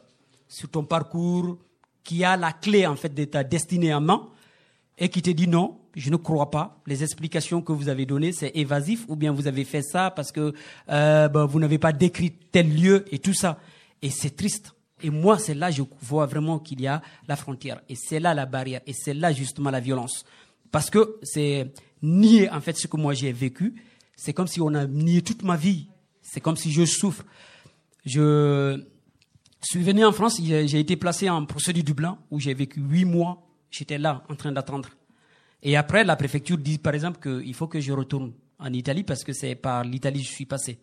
sur 0.47 0.69
ton 0.69 0.83
parcours, 0.83 1.57
qui 2.03 2.23
a 2.23 2.37
la 2.37 2.53
clé, 2.53 2.87
en 2.87 2.95
fait, 2.95 3.13
de 3.13 3.25
ta 3.25 3.43
destinée 3.43 3.93
en 3.93 4.01
main, 4.01 4.29
et 4.97 5.09
qui 5.09 5.21
te 5.21 5.29
dit 5.29 5.47
non, 5.47 5.77
je 5.95 6.09
ne 6.09 6.15
crois 6.17 6.49
pas. 6.51 6.81
Les 6.87 7.03
explications 7.03 7.61
que 7.61 7.71
vous 7.71 7.89
avez 7.89 8.05
données, 8.05 8.31
c'est 8.31 8.51
évasif, 8.55 9.05
ou 9.07 9.15
bien 9.15 9.31
vous 9.31 9.47
avez 9.47 9.65
fait 9.65 9.81
ça 9.81 10.11
parce 10.11 10.31
que 10.31 10.53
euh, 10.89 11.27
ben, 11.29 11.45
vous 11.45 11.59
n'avez 11.59 11.77
pas 11.77 11.91
décrit 11.91 12.31
tel 12.31 12.73
lieu 12.73 13.05
et 13.11 13.19
tout 13.19 13.33
ça. 13.33 13.59
Et 14.01 14.09
c'est 14.09 14.35
triste. 14.35 14.73
Et 15.01 15.09
moi, 15.09 15.39
c'est 15.39 15.53
là 15.53 15.71
je 15.71 15.83
vois 16.01 16.25
vraiment 16.25 16.59
qu'il 16.59 16.81
y 16.81 16.87
a 16.87 17.01
la 17.27 17.35
frontière. 17.35 17.81
Et 17.87 17.95
c'est 17.95 18.19
là 18.19 18.33
la 18.33 18.45
barrière. 18.45 18.81
Et 18.85 18.93
c'est 18.93 19.13
là 19.13 19.31
justement 19.31 19.69
la 19.69 19.79
violence. 19.79 20.25
Parce 20.71 20.89
que 20.89 21.17
c'est 21.23 21.71
nier 22.01 22.49
en 22.49 22.61
fait 22.61 22.77
ce 22.77 22.87
que 22.87 22.97
moi 22.97 23.13
j'ai 23.13 23.31
vécu. 23.31 23.75
C'est 24.15 24.33
comme 24.33 24.47
si 24.47 24.61
on 24.61 24.73
a 24.73 24.85
nié 24.85 25.21
toute 25.21 25.43
ma 25.43 25.55
vie. 25.55 25.87
C'est 26.21 26.41
comme 26.41 26.57
si 26.57 26.71
je 26.71 26.85
souffre. 26.85 27.23
Je 28.05 28.81
suis 29.61 29.83
venu 29.83 30.05
en 30.05 30.11
France, 30.11 30.39
j'ai 30.41 30.79
été 30.79 30.95
placé 30.95 31.29
en 31.29 31.45
procédure 31.45 31.83
Dublin 31.83 32.17
où 32.31 32.39
j'ai 32.39 32.53
vécu 32.53 32.79
huit 32.81 33.05
mois. 33.05 33.45
J'étais 33.71 33.97
là 33.97 34.23
en 34.29 34.35
train 34.35 34.51
d'attendre. 34.51 34.89
Et 35.61 35.75
après, 35.75 36.03
la 36.03 36.15
préfecture 36.15 36.57
dit 36.57 36.77
par 36.77 36.93
exemple 36.93 37.19
qu'il 37.19 37.53
faut 37.53 37.67
que 37.67 37.79
je 37.79 37.91
retourne 37.91 38.33
en 38.59 38.71
Italie 38.73 39.03
parce 39.03 39.23
que 39.23 39.33
c'est 39.33 39.55
par 39.55 39.83
l'Italie 39.83 40.21
que 40.21 40.27
je 40.27 40.33
suis 40.33 40.45
passé. 40.45 40.79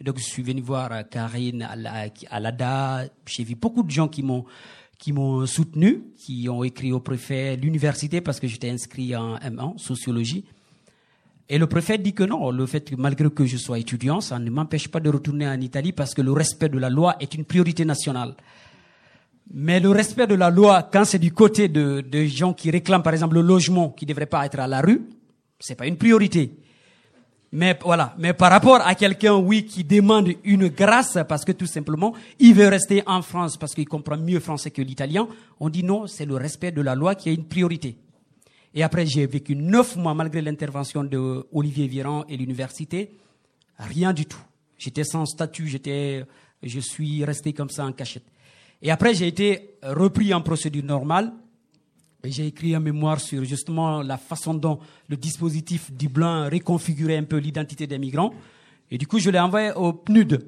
Et 0.00 0.04
donc 0.04 0.18
je 0.18 0.24
suis 0.24 0.42
venu 0.42 0.60
voir 0.60 1.08
Karine 1.08 1.62
Ala- 1.62 2.08
Alada. 2.30 3.04
J'ai 3.26 3.44
vu 3.44 3.54
beaucoup 3.54 3.82
de 3.82 3.90
gens 3.90 4.08
qui 4.08 4.22
m'ont 4.22 4.44
qui 4.98 5.12
m'ont 5.12 5.46
soutenu, 5.46 6.04
qui 6.16 6.48
ont 6.48 6.64
écrit 6.64 6.92
au 6.92 7.00
préfet, 7.00 7.56
l'université 7.56 8.20
parce 8.20 8.40
que 8.40 8.46
j'étais 8.46 8.70
inscrit 8.70 9.14
en 9.16 9.36
M1 9.36 9.78
sociologie. 9.78 10.44
Et 11.48 11.58
le 11.58 11.66
préfet 11.66 11.98
dit 11.98 12.14
que 12.14 12.24
non, 12.24 12.50
le 12.50 12.64
fait 12.66 12.88
que 12.88 12.96
malgré 12.96 13.28
que 13.30 13.44
je 13.44 13.56
sois 13.56 13.78
étudiant, 13.78 14.20
ça 14.20 14.38
ne 14.38 14.48
m'empêche 14.48 14.88
pas 14.88 15.00
de 15.00 15.10
retourner 15.10 15.46
en 15.46 15.60
Italie 15.60 15.92
parce 15.92 16.14
que 16.14 16.22
le 16.22 16.32
respect 16.32 16.70
de 16.70 16.78
la 16.78 16.88
loi 16.88 17.16
est 17.20 17.34
une 17.34 17.44
priorité 17.44 17.84
nationale. 17.84 18.34
Mais 19.52 19.78
le 19.78 19.90
respect 19.90 20.26
de 20.26 20.34
la 20.34 20.48
loi, 20.48 20.88
quand 20.90 21.04
c'est 21.04 21.18
du 21.18 21.32
côté 21.32 21.68
de, 21.68 22.00
de 22.00 22.24
gens 22.24 22.54
qui 22.54 22.70
réclament 22.70 23.02
par 23.02 23.12
exemple 23.12 23.34
le 23.34 23.42
logement 23.42 23.90
qui 23.90 24.06
ne 24.06 24.08
devrait 24.08 24.26
pas 24.26 24.46
être 24.46 24.58
à 24.58 24.66
la 24.66 24.80
rue, 24.80 25.02
c'est 25.60 25.74
pas 25.74 25.86
une 25.86 25.98
priorité. 25.98 26.56
Mais 27.54 27.78
voilà. 27.84 28.16
Mais 28.18 28.32
par 28.32 28.50
rapport 28.50 28.80
à 28.84 28.96
quelqu'un, 28.96 29.36
oui, 29.36 29.64
qui 29.64 29.84
demande 29.84 30.28
une 30.42 30.66
grâce 30.66 31.16
parce 31.28 31.44
que 31.44 31.52
tout 31.52 31.66
simplement, 31.66 32.12
il 32.40 32.52
veut 32.52 32.66
rester 32.66 33.04
en 33.06 33.22
France 33.22 33.56
parce 33.56 33.76
qu'il 33.76 33.86
comprend 33.86 34.16
mieux 34.16 34.40
français 34.40 34.72
que 34.72 34.82
l'italien, 34.82 35.28
on 35.60 35.68
dit 35.68 35.84
non, 35.84 36.08
c'est 36.08 36.26
le 36.26 36.34
respect 36.34 36.72
de 36.72 36.82
la 36.82 36.96
loi 36.96 37.14
qui 37.14 37.28
est 37.30 37.34
une 37.34 37.44
priorité. 37.44 37.96
Et 38.74 38.82
après, 38.82 39.06
j'ai 39.06 39.24
vécu 39.28 39.54
neuf 39.54 39.94
mois 39.94 40.14
malgré 40.14 40.42
l'intervention 40.42 41.04
de 41.04 41.46
Olivier 41.52 41.86
Véran 41.86 42.24
et 42.28 42.36
l'université. 42.36 43.12
Rien 43.78 44.12
du 44.12 44.26
tout. 44.26 44.42
J'étais 44.76 45.04
sans 45.04 45.24
statut, 45.24 45.68
j'étais, 45.68 46.24
je 46.60 46.80
suis 46.80 47.24
resté 47.24 47.52
comme 47.52 47.70
ça 47.70 47.86
en 47.86 47.92
cachette. 47.92 48.24
Et 48.82 48.90
après, 48.90 49.14
j'ai 49.14 49.28
été 49.28 49.76
repris 49.80 50.34
en 50.34 50.40
procédure 50.40 50.82
normale. 50.82 51.32
J'ai 52.24 52.46
écrit 52.46 52.74
un 52.74 52.80
mémoire 52.80 53.20
sur 53.20 53.44
justement 53.44 54.02
la 54.02 54.16
façon 54.16 54.54
dont 54.54 54.78
le 55.08 55.16
dispositif 55.16 55.92
Dublin 55.92 56.48
réconfigurait 56.48 57.18
un 57.18 57.24
peu 57.24 57.36
l'identité 57.36 57.86
des 57.86 57.98
migrants. 57.98 58.32
Et 58.90 58.96
du 58.96 59.06
coup, 59.06 59.18
je 59.18 59.28
l'ai 59.30 59.38
envoyé 59.38 59.72
au 59.72 59.92
PNUD. 59.92 60.46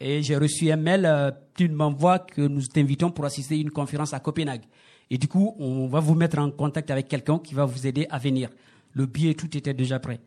Et 0.00 0.22
j'ai 0.22 0.36
reçu 0.36 0.70
un 0.70 0.76
mail, 0.76 1.04
euh, 1.04 1.30
PNUD 1.54 1.72
m'envoie 1.72 2.20
que 2.20 2.40
nous 2.40 2.62
t'invitons 2.62 3.10
pour 3.10 3.24
assister 3.24 3.56
à 3.56 3.58
une 3.58 3.70
conférence 3.70 4.14
à 4.14 4.20
Copenhague. 4.20 4.62
Et 5.10 5.18
du 5.18 5.28
coup, 5.28 5.54
on 5.58 5.86
va 5.88 6.00
vous 6.00 6.14
mettre 6.14 6.38
en 6.38 6.50
contact 6.50 6.90
avec 6.90 7.08
quelqu'un 7.08 7.38
qui 7.38 7.54
va 7.54 7.64
vous 7.64 7.86
aider 7.86 8.06
à 8.10 8.18
venir. 8.18 8.48
Le 8.92 9.06
billet, 9.06 9.34
tout 9.34 9.54
était 9.56 9.74
déjà 9.74 9.98
prêt. 9.98 10.20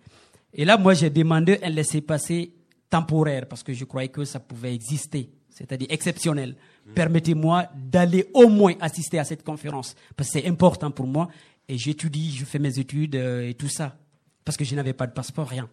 Et 0.54 0.66
là, 0.66 0.78
moi, 0.78 0.94
j'ai 0.94 1.10
demandé 1.10 1.60
un 1.64 1.70
laissez-passer 1.70 2.54
temporaire 2.90 3.48
parce 3.48 3.64
que 3.64 3.74
je 3.74 3.86
croyais 3.86 4.10
que 4.10 4.26
ça 4.26 4.40
pouvait 4.40 4.74
exister, 4.76 5.30
c'est-à-dire 5.50 5.88
exceptionnel. 5.90 6.56
Permettez-moi 6.96 7.68
d'aller 7.76 8.30
au 8.34 8.48
moins 8.48 8.74
assister 8.80 9.20
à 9.20 9.24
cette 9.24 9.44
conférence 9.44 9.96
parce 10.16 10.30
que 10.30 10.40
c'est 10.40 10.48
important 10.48 10.92
pour 10.92 11.08
moi 11.08 11.30
et 11.68 11.78
j'étudie, 11.78 12.36
je 12.36 12.46
fais 12.46 12.60
mes 12.60 12.80
études 12.80 13.16
euh, 13.16 13.48
et 13.48 13.54
tout 13.54 13.70
ça 13.70 13.98
parce 14.44 14.58
que 14.58 14.66
je 14.66 14.76
n'avais 14.76 14.94
pas 14.94 15.08
de 15.08 15.14
passeport, 15.14 15.48
rien. 15.48 15.70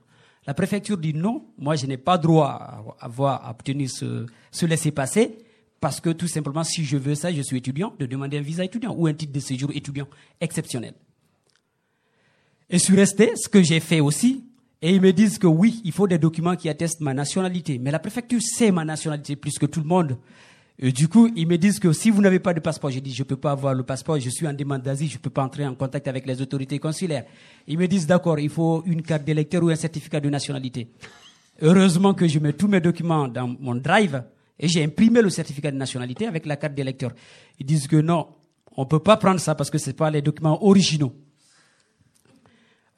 La 0.47 0.55
préfecture 0.55 0.97
dit 0.97 1.15
non, 1.15 1.47
moi 1.59 1.77
je 1.77 1.86
n'ai 1.86 1.97
pas 1.97 2.19
droit 2.19 2.49
à 2.49 3.05
avoir 3.05 3.45
à 3.45 3.51
obtenir 3.51 3.90
ce, 3.90 4.27
ce 4.51 4.66
laissez-passer 4.66 5.39
parce 5.81 6.01
que 6.01 6.11
tout 6.11 6.28
simplement 6.28 6.65
si 6.65 6.85
je 6.85 6.97
veux 6.97 7.15
ça, 7.15 7.32
je 7.32 7.43
suis 7.43 7.59
étudiant, 7.59 7.95
de 7.99 8.07
demander 8.07 8.39
un 8.39 8.43
visa 8.43 8.65
étudiant 8.65 8.95
ou 8.97 9.07
un 9.07 9.15
titre 9.15 9.32
de 9.32 9.40
séjour 9.40 9.70
étudiant 9.74 10.07
exceptionnel. 10.40 10.95
Et 12.70 12.78
je 12.78 12.85
suis 12.85 12.97
resté, 12.97 13.32
ce 13.36 13.49
que 13.49 13.62
j'ai 13.62 13.81
fait 13.81 14.01
aussi, 14.01 14.45
et 14.81 14.95
ils 14.95 15.01
me 15.01 15.12
disent 15.12 15.39
que 15.39 15.47
oui, 15.47 15.81
il 15.85 15.93
faut 15.93 16.07
des 16.07 16.19
documents 16.19 16.55
qui 16.55 16.69
attestent 16.69 17.01
ma 17.01 17.15
nationalité. 17.15 17.78
Mais 17.78 17.90
la 17.90 17.99
préfecture 17.99 18.40
sait 18.40 18.70
ma 18.70 18.85
nationalité 18.85 19.35
plus 19.36 19.59
que 19.59 19.66
tout 19.66 19.81
le 19.81 19.86
monde. 19.86 20.19
Et 20.81 20.93
du 20.93 21.09
coup, 21.09 21.29
ils 21.35 21.47
me 21.47 21.59
disent 21.59 21.81
que 21.81 21.93
si 21.93 22.11
vous 22.11 22.23
n'avez 22.23 22.39
pas 22.39 22.55
de 22.55 22.61
passeport, 22.61 22.91
j'ai 22.91 23.01
dit 23.01 23.13
je 23.13 23.25
peux 23.25 23.37
pas 23.37 23.51
avoir 23.51 23.75
le 23.75 23.83
passeport, 23.83 24.19
je 24.21 24.31
suis 24.31 24.47
en 24.47 24.53
demande 24.53 24.83
d'asile, 24.83 25.11
je 25.11 25.19
peux 25.19 25.31
pas 25.31 25.43
entrer 25.43 25.67
en 25.67 25.75
contact 25.75 26.07
avec 26.07 26.25
les 26.25 26.41
autorités 26.41 26.79
consulaires. 26.79 27.25
Ils 27.67 27.77
me 27.77 27.89
disent 27.89 28.07
d'accord, 28.07 28.39
il 28.39 28.49
faut 28.49 28.85
une 28.87 29.03
carte 29.03 29.25
d'électeur 29.25 29.65
ou 29.65 29.71
un 29.71 29.77
certificat 29.77 30.21
de 30.21 30.31
nationalité. 30.31 30.89
Heureusement 31.61 32.15
que 32.15 32.29
je 32.29 32.39
mets 32.39 32.53
tous 32.53 32.69
mes 32.69 32.81
documents 32.81 33.27
dans 33.27 33.49
mon 33.49 33.75
drive 33.75 34.23
et 34.57 34.69
j'ai 34.69 34.85
imprimé 34.85 35.21
le 35.21 35.31
certificat 35.31 35.73
de 35.73 35.77
nationalité 35.77 36.27
avec 36.29 36.47
la 36.47 36.57
carte 36.57 36.75
d'électeur. 36.75 37.13
Ils 37.59 37.67
disent 37.67 37.89
que 37.89 37.97
non, 37.97 38.29
on 38.77 38.87
peut 38.87 39.01
pas 39.01 39.17
prendre 39.17 39.41
ça 39.41 39.57
parce 39.57 39.71
que 39.71 39.79
c'est 39.79 39.95
pas 39.95 40.11
les 40.11 40.23
documents 40.23 40.65
originaux. 40.65 41.13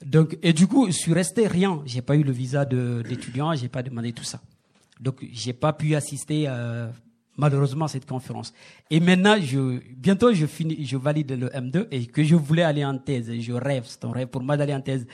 Donc, 0.04 0.36
et 0.42 0.52
du 0.52 0.66
coup, 0.66 0.86
je 0.86 0.92
suis 0.92 1.14
resté 1.14 1.46
rien. 1.46 1.82
J'ai 1.86 2.02
pas 2.02 2.16
eu 2.16 2.22
le 2.22 2.32
visa 2.32 2.66
d'étudiant, 2.66 3.54
j'ai 3.54 3.68
pas 3.68 3.82
demandé 3.82 4.12
tout 4.12 4.24
ça. 4.24 4.40
Donc, 4.98 5.24
j'ai 5.32 5.54
pas 5.54 5.72
pu 5.72 5.94
assister 5.94 6.44
euh, 6.46 6.88
malheureusement 7.40 7.88
cette 7.88 8.06
conférence. 8.06 8.52
Et 8.90 9.00
maintenant, 9.00 9.36
je, 9.40 9.80
bientôt, 9.96 10.32
je 10.32 10.46
finis, 10.46 10.84
je 10.84 10.96
valide 10.96 11.32
le 11.32 11.48
M2 11.48 11.86
et 11.90 12.06
que 12.06 12.22
je 12.22 12.36
voulais 12.36 12.62
aller 12.62 12.84
en 12.84 12.98
thèse. 12.98 13.32
Je 13.40 13.52
rêve, 13.52 13.84
c'est 13.86 14.04
un 14.04 14.12
rêve 14.12 14.28
pour 14.28 14.42
moi 14.42 14.56
d'aller 14.56 14.74
en 14.74 14.80
thèse. 14.82 15.06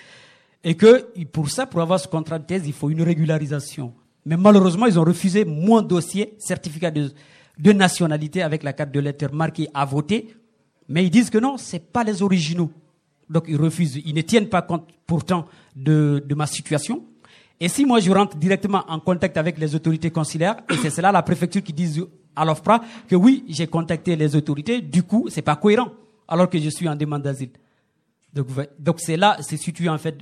Et 0.65 0.75
que 0.75 1.07
pour 1.27 1.49
ça, 1.49 1.67
pour 1.67 1.81
avoir 1.81 2.01
ce 2.01 2.09
contrat 2.09 2.39
de 2.39 2.45
thèse, 2.45 2.67
il 2.67 2.73
faut 2.73 2.91
une 2.91 3.03
régularisation. 3.03 3.95
Mais 4.25 4.37
malheureusement, 4.37 4.87
ils 4.87 4.99
ont 4.99 5.05
refusé 5.05 5.45
mon 5.45 5.81
dossier, 5.81 6.35
certificat 6.39 6.91
de, 6.91 7.13
de 7.59 7.73
nationalité 7.73 8.43
avec 8.43 8.65
la 8.65 8.73
carte 8.73 8.91
de 8.91 8.99
lecteur 8.99 9.33
marquée 9.33 9.69
à 9.73 9.85
voter. 9.85 10.35
Mais 10.89 11.05
ils 11.05 11.11
disent 11.11 11.31
que 11.31 11.39
non, 11.39 11.57
c'est 11.57 11.93
pas 11.93 12.03
les 12.03 12.23
originaux. 12.23 12.73
Donc 13.31 13.45
ils 13.49 13.57
refusent, 13.57 14.01
ils 14.05 14.15
ne 14.15 14.21
tiennent 14.23 14.49
pas 14.49 14.63
compte 14.63 14.89
pourtant 15.07 15.47
de, 15.75 16.23
de 16.27 16.35
ma 16.35 16.47
situation. 16.47 17.05
Et 17.61 17.69
si 17.69 17.87
moi 17.87 18.01
je 18.01 18.11
rentre 18.11 18.37
directement 18.37 18.85
en 18.89 19.01
contact 19.01 19.37
avec 19.37 19.59
les 19.59 19.75
autorités 19.75 20.11
consulaires, 20.11 20.57
et 20.71 20.77
c'est 20.77 20.91
cela 20.91 21.11
la 21.11 21.23
préfecture 21.23 21.63
qui 21.63 21.73
dit 21.73 22.03
à 22.35 22.45
l'OFPRA 22.45 22.83
que 23.09 23.17
oui, 23.17 23.45
j'ai 23.49 23.67
contacté 23.67 24.15
les 24.15 24.37
autorités, 24.37 24.83
du 24.83 25.03
coup, 25.03 25.27
c'est 25.31 25.43
pas 25.43 25.57
cohérent, 25.57 25.89
alors 26.29 26.51
que 26.51 26.59
je 26.59 26.69
suis 26.69 26.89
en 26.89 26.95
demande 26.95 27.23
d'asile. 27.23 27.51
Donc, 28.35 28.49
donc 28.79 29.01
c'est 29.01 29.17
là, 29.17 29.39
c'est 29.41 29.57
situé 29.57 29.89
en 29.89 29.97
fait 29.97 30.19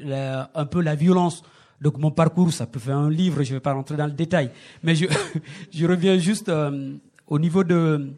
un 0.54 0.66
peu 0.66 0.80
la 0.80 0.94
violence. 0.94 1.42
Donc 1.80 1.98
mon 1.98 2.12
parcours, 2.12 2.52
ça 2.52 2.66
peut 2.66 2.78
faire 2.78 2.96
un 2.96 3.10
livre, 3.10 3.42
je 3.42 3.54
vais 3.54 3.60
pas 3.60 3.72
rentrer 3.72 3.96
dans 3.96 4.06
le 4.06 4.12
détail. 4.12 4.50
Mais 4.82 4.94
je, 4.94 5.06
je 5.72 5.86
reviens 5.86 6.16
juste 6.18 6.48
euh, 6.48 6.94
au 7.26 7.38
niveau 7.38 7.64
de... 7.64 8.12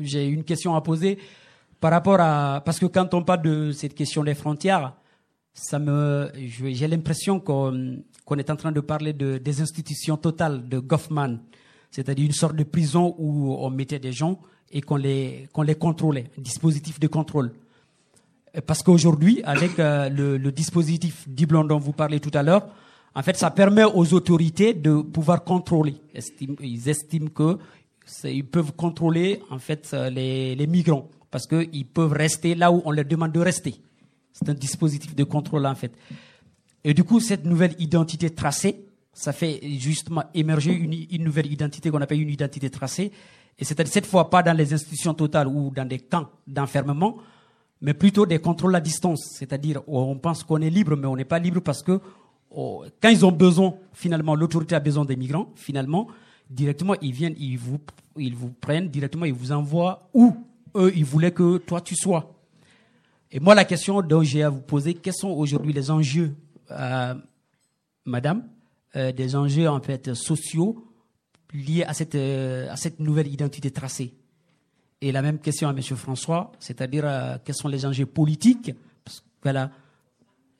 J'ai 0.00 0.26
une 0.26 0.44
question 0.44 0.76
à 0.76 0.80
poser 0.80 1.18
par 1.80 1.90
rapport 1.90 2.20
à... 2.20 2.62
Parce 2.64 2.78
que 2.78 2.86
quand 2.86 3.12
on 3.14 3.24
parle 3.24 3.42
de 3.42 3.72
cette 3.72 3.94
question 3.94 4.22
des 4.22 4.34
frontières, 4.34 4.92
ça 5.60 5.78
me, 5.78 6.30
j'ai 6.36 6.86
l'impression 6.86 7.40
qu'on 7.40 8.36
est 8.38 8.50
en 8.50 8.56
train 8.56 8.72
de 8.72 8.80
parler 8.80 9.12
de, 9.12 9.38
des 9.38 9.60
institutions 9.60 10.16
totales 10.16 10.68
de 10.68 10.78
Goffman. 10.78 11.38
c'est-à-dire 11.90 12.26
une 12.26 12.32
sorte 12.32 12.54
de 12.54 12.64
prison 12.64 13.14
où 13.18 13.54
on 13.58 13.70
mettait 13.70 13.98
des 13.98 14.12
gens 14.12 14.38
et 14.70 14.80
qu'on 14.80 14.96
les, 14.96 15.48
les 15.64 15.74
contrôlait, 15.74 16.30
un 16.38 16.42
dispositif 16.42 17.00
de 17.00 17.08
contrôle. 17.08 17.52
Parce 18.66 18.82
qu'aujourd'hui, 18.82 19.42
avec 19.44 19.78
euh, 19.78 20.08
le, 20.08 20.52
dispositif 20.52 21.28
Diblon 21.28 21.64
dont 21.64 21.78
vous 21.78 21.92
parlez 21.92 22.20
tout 22.20 22.30
à 22.34 22.42
l'heure, 22.42 22.68
en 23.14 23.22
fait, 23.22 23.36
ça 23.36 23.50
permet 23.50 23.84
aux 23.84 24.14
autorités 24.14 24.74
de 24.74 25.00
pouvoir 25.00 25.42
contrôler. 25.42 25.96
Ils 26.60 26.88
estiment 26.88 27.28
que 27.28 27.58
ils 28.24 28.46
peuvent 28.46 28.72
contrôler 28.72 29.42
en 29.50 29.58
fait 29.58 29.90
euh, 29.92 30.08
les, 30.08 30.54
les 30.54 30.66
migrants 30.66 31.08
parce 31.30 31.46
qu'ils 31.46 31.86
peuvent 31.86 32.12
rester 32.12 32.54
là 32.54 32.72
où 32.72 32.80
on 32.84 32.90
leur 32.90 33.04
demande 33.04 33.32
de 33.32 33.40
rester. 33.40 33.80
C'est 34.38 34.48
un 34.50 34.54
dispositif 34.54 35.14
de 35.16 35.24
contrôle 35.24 35.66
en 35.66 35.74
fait. 35.74 35.92
Et 36.84 36.94
du 36.94 37.04
coup, 37.04 37.20
cette 37.20 37.44
nouvelle 37.44 37.74
identité 37.78 38.30
tracée, 38.30 38.84
ça 39.12 39.32
fait 39.32 39.60
justement 39.78 40.24
émerger 40.32 40.72
une, 40.72 41.24
nouvelle 41.24 41.50
identité 41.52 41.90
qu'on 41.90 42.00
appelle 42.00 42.20
une 42.20 42.30
identité 42.30 42.70
tracée. 42.70 43.10
Et 43.58 43.64
c'est-à-dire 43.64 43.92
cette 43.92 44.06
fois 44.06 44.30
pas 44.30 44.42
dans 44.44 44.56
les 44.56 44.72
institutions 44.72 45.12
totales 45.12 45.48
ou 45.48 45.72
dans 45.74 45.86
des 45.86 45.98
camps 45.98 46.28
d'enfermement, 46.46 47.16
mais 47.80 47.94
plutôt 47.94 48.26
des 48.26 48.38
contrôles 48.38 48.76
à 48.76 48.80
distance. 48.80 49.34
C'est-à-dire 49.36 49.82
on 49.88 50.16
pense 50.16 50.44
qu'on 50.44 50.60
est 50.60 50.70
libre, 50.70 50.94
mais 50.94 51.08
on 51.08 51.16
n'est 51.16 51.24
pas 51.24 51.40
libre 51.40 51.60
parce 51.60 51.82
que 51.82 52.00
oh, 52.50 52.84
quand 53.02 53.08
ils 53.08 53.26
ont 53.26 53.32
besoin, 53.32 53.74
finalement, 53.92 54.36
l'autorité 54.36 54.76
a 54.76 54.80
besoin 54.80 55.04
des 55.04 55.16
migrants, 55.16 55.50
finalement, 55.56 56.06
directement, 56.48 56.94
ils 57.02 57.12
viennent, 57.12 57.34
ils 57.38 57.58
vous, 57.58 57.78
ils 58.16 58.36
vous 58.36 58.50
prennent 58.50 58.88
directement, 58.88 59.24
ils 59.24 59.34
vous 59.34 59.50
envoient 59.50 60.08
où 60.14 60.36
eux, 60.76 60.92
ils 60.94 61.04
voulaient 61.04 61.32
que 61.32 61.58
toi, 61.58 61.80
tu 61.80 61.96
sois. 61.96 62.37
Et 63.30 63.40
moi, 63.40 63.54
la 63.54 63.64
question 63.64 64.00
dont 64.00 64.22
j'ai 64.22 64.42
à 64.42 64.50
vous 64.50 64.60
poser, 64.60 64.94
quels 64.94 65.14
sont 65.14 65.28
aujourd'hui 65.30 65.72
les 65.72 65.90
enjeux, 65.90 66.34
euh, 66.70 67.14
madame, 68.04 68.48
euh, 68.96 69.12
des 69.12 69.36
enjeux 69.36 69.68
en 69.68 69.80
fait 69.80 70.14
sociaux 70.14 70.84
liés 71.52 71.84
à 71.84 71.92
cette, 71.92 72.14
euh, 72.14 72.70
à 72.70 72.76
cette 72.76 73.00
nouvelle 73.00 73.26
identité 73.26 73.70
tracée? 73.70 74.14
Et 75.00 75.12
la 75.12 75.22
même 75.22 75.38
question 75.38 75.68
à 75.68 75.72
M. 75.72 75.82
François, 75.82 76.52
c'est-à-dire 76.58 77.04
euh, 77.06 77.36
quels 77.44 77.54
sont 77.54 77.68
les 77.68 77.84
enjeux 77.84 78.06
politiques? 78.06 78.74
Parce 79.04 79.20
que, 79.20 79.26
Voilà, 79.42 79.70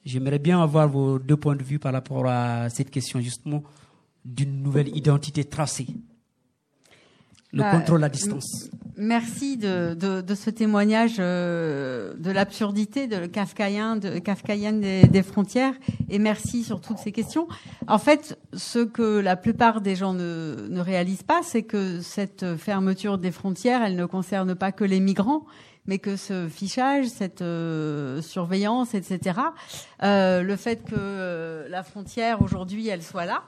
j'aimerais 0.04 0.38
bien 0.38 0.62
avoir 0.62 0.88
vos 0.88 1.18
deux 1.18 1.36
points 1.36 1.56
de 1.56 1.64
vue 1.64 1.78
par 1.78 1.92
rapport 1.92 2.26
à 2.26 2.68
cette 2.68 2.90
question 2.90 3.20
justement 3.20 3.62
d'une 4.24 4.62
nouvelle 4.62 4.94
identité 4.96 5.44
tracée. 5.44 5.86
Le 7.52 7.62
Bah, 7.62 7.70
contrôle 7.70 8.04
à 8.04 8.08
distance. 8.08 8.68
Merci 8.96 9.56
de, 9.56 9.94
de, 9.94 10.20
de 10.20 10.34
ce 10.34 10.50
témoignage 10.50 11.16
euh, 11.18 12.14
de 12.18 12.30
l'absurdité 12.30 13.06
de 13.06 13.16
le 13.16 13.28
kafkaïen, 13.28 13.96
de, 13.96 14.18
kafkaïenne 14.18 14.80
des, 14.80 15.04
des 15.04 15.22
frontières 15.22 15.74
et 16.10 16.18
merci 16.18 16.64
sur 16.64 16.80
toutes 16.80 16.98
ces 16.98 17.12
questions. 17.12 17.46
En 17.86 17.98
fait, 17.98 18.38
ce 18.52 18.80
que 18.80 19.20
la 19.20 19.36
plupart 19.36 19.80
des 19.80 19.94
gens 19.94 20.14
ne, 20.14 20.66
ne 20.68 20.80
réalisent 20.80 21.22
pas, 21.22 21.40
c'est 21.42 21.62
que 21.62 22.00
cette 22.00 22.56
fermeture 22.56 23.18
des 23.18 23.30
frontières, 23.30 23.82
elle 23.82 23.96
ne 23.96 24.06
concerne 24.06 24.54
pas 24.54 24.72
que 24.72 24.84
les 24.84 25.00
migrants, 25.00 25.46
mais 25.88 25.98
que 25.98 26.16
ce 26.16 26.48
fichage, 26.48 27.06
cette 27.06 27.42
euh, 27.42 28.20
surveillance, 28.20 28.94
etc., 28.94 29.40
euh, 30.02 30.42
le 30.42 30.56
fait 30.56 30.84
que 30.84 30.94
euh, 30.94 31.66
la 31.70 31.82
frontière 31.82 32.42
aujourd'hui, 32.42 32.88
elle 32.88 33.02
soit 33.02 33.24
là, 33.24 33.42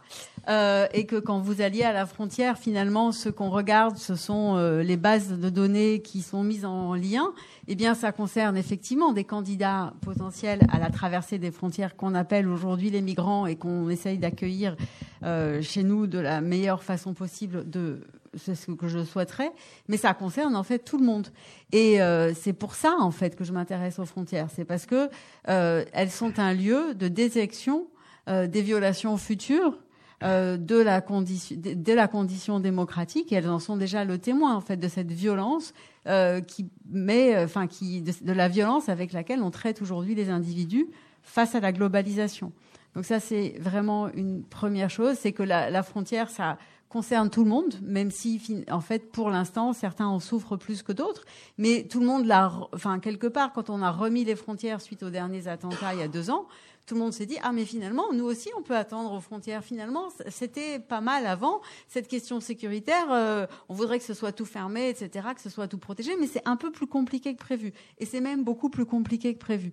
euh, 0.49 0.87
et 0.93 1.07
que 1.07 1.17
quand 1.17 1.41
vous 1.41 1.61
alliez 1.61 1.83
à 1.83 1.93
la 1.93 2.07
frontière, 2.07 2.59
finalement, 2.59 3.13
ce 3.13 3.29
qu'on 3.29 3.51
regarde, 3.51 3.97
ce 3.97 4.15
sont 4.15 4.57
euh, 4.57 4.83
les 4.83 4.97
bases 4.97 5.39
de 5.39 5.51
données 5.51 6.01
qui 6.03 6.23
sont 6.23 6.43
mises 6.43 6.65
en 6.65 6.95
lien. 6.95 7.33
Eh 7.69 7.75
bien, 7.75 7.95
ça 7.95 8.13
concerne 8.13 8.57
effectivement 8.57 9.13
des 9.13 9.25
candidats 9.25 9.95
potentiels 10.01 10.61
à 10.73 10.79
la 10.79 10.91
traversée 10.91 11.39
des 11.39 11.51
frontières 11.51 11.97
qu'on 11.97 12.15
appelle 12.15 12.49
aujourd'hui 12.49 12.91
les 12.91 13.03
migrants 13.03 13.47
et 13.47 13.57
qu'on 13.57 13.89
essaye 13.91 14.19
d'accueillir 14.19 14.77
euh, 15.23 15.63
chez 15.63 15.83
nous 15.83 16.07
de 16.07 16.19
la 16.19 16.41
meilleure 16.41 16.83
façon 16.83 17.15
possible. 17.15 17.69
De 17.69 18.01
c'est 18.35 18.55
ce 18.55 18.71
que 18.71 18.89
je 18.89 19.05
souhaiterais, 19.05 19.53
mais 19.89 19.97
ça 19.97 20.15
concerne 20.15 20.57
en 20.57 20.63
fait 20.63 20.81
tout 20.81 20.99
le 20.99 21.05
monde. 21.05 21.29
Et 21.73 22.01
euh, 22.01 22.33
c'est 22.35 22.53
pour 22.53 22.75
ça 22.75 22.97
en 22.99 23.11
fait 23.11 23.37
que 23.37 23.45
je 23.45 23.53
m'intéresse 23.53 23.99
aux 23.99 24.05
frontières. 24.05 24.49
C'est 24.55 24.65
parce 24.65 24.87
que 24.87 25.09
euh, 25.49 25.85
elles 25.93 26.11
sont 26.11 26.39
un 26.39 26.55
lieu 26.55 26.95
de 26.95 27.09
détection 27.09 27.87
euh, 28.29 28.47
des 28.47 28.63
violations 28.63 29.17
futures 29.17 29.79
euh, 30.23 30.59
de 30.59 30.77
la 30.77 31.01
condition 31.01 31.57
de, 31.59 31.93
la 31.95 32.07
condition 32.07 32.61
démocratique 32.61 33.33
et 33.33 33.37
elles 33.37 33.49
en 33.49 33.59
sont 33.59 33.79
déjà 33.79 34.05
le 34.05 34.19
témoin 34.19 34.55
en 34.55 34.61
fait 34.61 34.77
de 34.77 34.87
cette 34.87 35.11
violence 35.11 35.73
euh, 36.07 36.43
qui 36.43 36.69
met 36.91 37.35
euh, 37.35 37.45
enfin 37.47 37.67
qui 37.67 38.03
de, 38.03 38.13
de 38.21 38.33
la 38.33 38.49
violence 38.49 38.91
avec 38.91 39.15
laquelle 39.15 39.43
on 39.43 39.51
traite 39.51 39.81
aujourd'hui 39.81 40.15
les 40.15 40.29
individus 40.29 40.87
face 41.23 41.55
à 41.55 41.61
la 41.61 41.73
globalisation. 41.73 42.53
Donc 42.95 43.07
ça 43.07 43.19
c'est 43.19 43.55
vraiment 43.61 44.13
une 44.13 44.43
première 44.43 44.91
chose, 44.91 45.17
c'est 45.19 45.33
que 45.33 45.43
la, 45.43 45.71
la 45.71 45.83
frontière 45.83 46.29
ça 46.29 46.59
concerne 46.91 47.31
tout 47.31 47.45
le 47.45 47.49
monde, 47.49 47.77
même 47.83 48.11
si 48.11 48.65
en 48.69 48.81
fait 48.81 49.13
pour 49.13 49.31
l'instant 49.31 49.73
certains 49.73 50.09
en 50.09 50.19
souffrent 50.19 50.57
plus 50.57 50.83
que 50.83 50.93
d'autres, 50.93 51.25
mais 51.57 51.87
tout 51.89 52.01
le 52.01 52.07
monde 52.07 52.27
l'a, 52.27 52.53
enfin 52.75 52.99
quelque 52.99 53.29
part 53.29 53.53
quand 53.53 53.71
on 53.71 53.81
a 53.81 53.93
remis 53.93 54.25
les 54.25 54.35
frontières 54.35 54.81
suite 54.81 55.05
aux 55.05 55.11
derniers 55.11 55.47
attentats 55.47 55.95
il 55.95 56.01
y 56.01 56.03
a 56.03 56.09
deux 56.09 56.31
ans, 56.31 56.47
tout 56.87 56.97
le 56.97 57.01
monde 57.01 57.13
s'est 57.13 57.27
dit 57.27 57.39
ah 57.45 57.53
mais 57.53 57.65
finalement 57.65 58.13
nous 58.13 58.25
aussi 58.25 58.51
on 58.59 58.63
peut 58.63 58.77
attendre 58.77 59.13
aux 59.13 59.21
frontières. 59.21 59.63
Finalement 59.63 60.09
c'était 60.29 60.81
pas 60.81 61.01
mal 61.01 61.27
avant 61.27 61.61
cette 61.87 62.09
question 62.09 62.41
sécuritaire. 62.41 63.07
euh, 63.13 63.47
on 63.69 63.75
voudrait 63.75 64.01
que 64.01 64.05
ce 64.05 64.15
soit 64.15 64.33
tout 64.33 64.45
fermé, 64.45 64.89
etc., 64.89 65.29
que 65.37 65.41
ce 65.41 65.49
soit 65.49 65.69
tout 65.69 65.79
protégé, 65.79 66.17
mais 66.19 66.27
c'est 66.27 66.43
un 66.45 66.57
peu 66.57 66.73
plus 66.73 66.89
compliqué 66.89 67.35
que 67.35 67.39
prévu. 67.41 67.73
Et 67.99 68.05
c'est 68.05 68.21
même 68.21 68.43
beaucoup 68.43 68.69
plus 68.69 68.85
compliqué 68.85 69.33
que 69.35 69.39
prévu. 69.39 69.73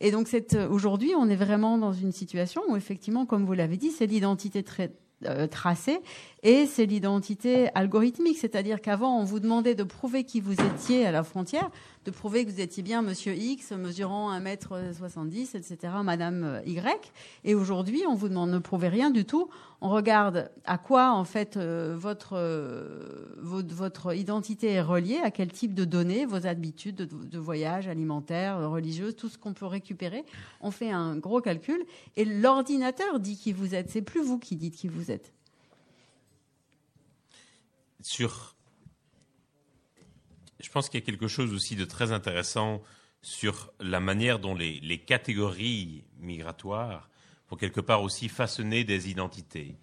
Et 0.00 0.10
donc 0.10 0.28
euh, 0.34 0.68
aujourd'hui 0.68 1.14
on 1.16 1.30
est 1.30 1.36
vraiment 1.36 1.78
dans 1.78 1.94
une 1.94 2.12
situation 2.12 2.60
où 2.68 2.76
effectivement 2.76 3.24
comme 3.24 3.46
vous 3.46 3.54
l'avez 3.54 3.78
dit 3.78 3.90
c'est 3.90 4.06
l'identité 4.06 4.62
très 4.62 4.92
euh, 5.26 5.46
et 6.42 6.66
c'est 6.66 6.86
l'identité 6.86 7.68
algorithmique, 7.74 8.38
c'est-à-dire 8.38 8.80
qu'avant 8.80 9.18
on 9.18 9.24
vous 9.24 9.40
demandait 9.40 9.74
de 9.74 9.82
prouver 9.82 10.24
qui 10.24 10.40
vous 10.40 10.52
étiez 10.52 11.06
à 11.06 11.10
la 11.10 11.24
frontière, 11.24 11.70
de 12.08 12.14
prouver 12.14 12.46
que 12.46 12.50
vous 12.50 12.60
étiez 12.60 12.82
bien 12.82 13.02
Monsieur 13.02 13.34
X 13.34 13.72
mesurant 13.72 14.32
1m70, 14.32 15.54
etc., 15.54 15.92
Madame 16.02 16.42
euh, 16.42 16.62
Y, 16.64 17.12
et 17.44 17.54
aujourd'hui 17.54 18.02
on 18.08 18.14
vous 18.14 18.30
demande 18.30 18.50
ne 18.50 18.58
prouver 18.58 18.88
rien 18.88 19.10
du 19.10 19.26
tout. 19.26 19.50
On 19.82 19.90
regarde 19.90 20.50
à 20.64 20.78
quoi 20.78 21.12
en 21.12 21.24
fait 21.24 21.58
euh, 21.58 21.94
votre, 21.98 22.32
euh, 22.32 23.34
votre 23.36 24.14
identité 24.14 24.68
est 24.68 24.80
reliée, 24.80 25.18
à 25.22 25.30
quel 25.30 25.52
type 25.52 25.74
de 25.74 25.84
données, 25.84 26.24
vos 26.24 26.46
habitudes 26.46 26.96
de, 26.96 27.04
de 27.04 27.38
voyage 27.38 27.88
alimentaire, 27.88 28.70
religieuses, 28.70 29.14
tout 29.14 29.28
ce 29.28 29.36
qu'on 29.36 29.52
peut 29.52 29.66
récupérer. 29.66 30.24
On 30.62 30.70
fait 30.70 30.90
un 30.90 31.16
gros 31.16 31.42
calcul 31.42 31.84
et 32.16 32.24
l'ordinateur 32.24 33.20
dit 33.20 33.36
qui 33.36 33.52
vous 33.52 33.74
êtes. 33.74 33.90
C'est 33.90 34.02
plus 34.02 34.22
vous 34.22 34.38
qui 34.38 34.56
dites 34.56 34.76
qui 34.76 34.88
vous 34.88 35.10
êtes. 35.10 35.34
sur. 38.00 38.57
Je 40.60 40.68
pense 40.70 40.88
qu'il 40.88 41.00
y 41.00 41.02
a 41.02 41.06
quelque 41.06 41.28
chose 41.28 41.52
aussi 41.52 41.76
de 41.76 41.84
très 41.84 42.12
intéressant 42.12 42.82
sur 43.22 43.72
la 43.80 44.00
manière 44.00 44.38
dont 44.38 44.54
les, 44.54 44.98
catégories 44.98 46.04
migratoires 46.18 47.08
vont 47.48 47.56
quelque 47.56 47.80
part 47.80 48.02
aussi 48.02 48.28
façonner 48.28 48.84
des 48.84 49.10
identités. 49.10 49.76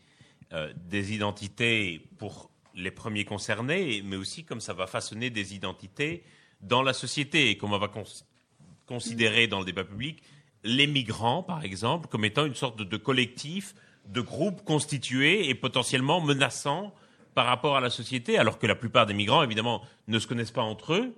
Euh, 0.54 0.72
des 0.76 1.14
identités 1.14 2.08
pour 2.18 2.52
les 2.76 2.92
premiers 2.92 3.26
concernés, 3.26 4.02
mais 4.04 4.16
aussi 4.16 4.44
comme 4.44 4.62
ça 4.62 4.74
va 4.74 4.86
façonner 4.86 5.30
des 5.30 5.56
identités 5.56 6.24
dans 6.62 6.84
la 6.84 6.94
société 6.94 7.50
et 7.50 7.58
comme 7.58 7.74
on 7.74 7.80
va 7.80 7.88
cons- 7.88 8.24
considérer 8.86 9.48
dans 9.48 9.60
le 9.60 9.66
débat 9.66 9.84
public 9.84 10.22
les 10.64 10.88
migrants, 10.88 11.44
par 11.44 11.64
exemple, 11.64 12.08
comme 12.10 12.26
étant 12.26 12.46
une 12.46 12.56
sorte 12.56 12.82
de 12.82 12.98
collectif, 12.98 13.76
de 14.08 14.20
groupe 14.20 14.64
constitué 14.64 15.48
et 15.48 15.56
potentiellement 15.56 16.22
menaçant 16.22 16.94
par 17.36 17.45
rapport 17.45 17.76
à 17.76 17.82
la 17.82 17.90
société, 17.90 18.38
alors 18.38 18.57
que 18.57 18.66
la 18.66 18.76
plupart 18.76 19.06
des 19.06 19.14
migrants, 19.14 19.44
évidemment, 19.44 19.84
ne 20.07 20.18
se 20.18 20.26
connaissent 20.26 20.52
pas 20.52 20.64
entre 20.64 20.94
eux 20.94 21.14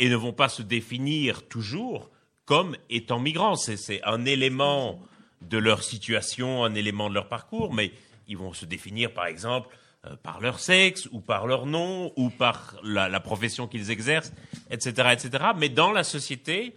et 0.00 0.08
ne 0.08 0.16
vont 0.16 0.32
pas 0.32 0.48
se 0.48 0.62
définir 0.62 1.46
toujours 1.46 2.10
comme 2.44 2.76
étant 2.90 3.20
migrants. 3.20 3.54
C'est, 3.54 4.02
un 4.02 4.24
élément 4.24 5.00
de 5.40 5.56
leur 5.56 5.84
situation, 5.84 6.64
un 6.64 6.74
élément 6.74 7.08
de 7.08 7.14
leur 7.14 7.28
parcours, 7.28 7.72
mais 7.72 7.92
ils 8.26 8.36
vont 8.36 8.52
se 8.52 8.66
définir, 8.66 9.12
par 9.12 9.26
exemple, 9.26 9.68
euh, 10.06 10.16
par 10.16 10.40
leur 10.40 10.58
sexe 10.58 11.08
ou 11.12 11.20
par 11.20 11.46
leur 11.46 11.66
nom 11.66 12.12
ou 12.16 12.30
par 12.30 12.76
la, 12.82 13.08
la 13.08 13.20
profession 13.20 13.68
qu'ils 13.68 13.92
exercent, 13.92 14.32
etc., 14.70 15.10
etc. 15.12 15.44
Mais 15.56 15.68
dans 15.68 15.92
la 15.92 16.02
société, 16.02 16.74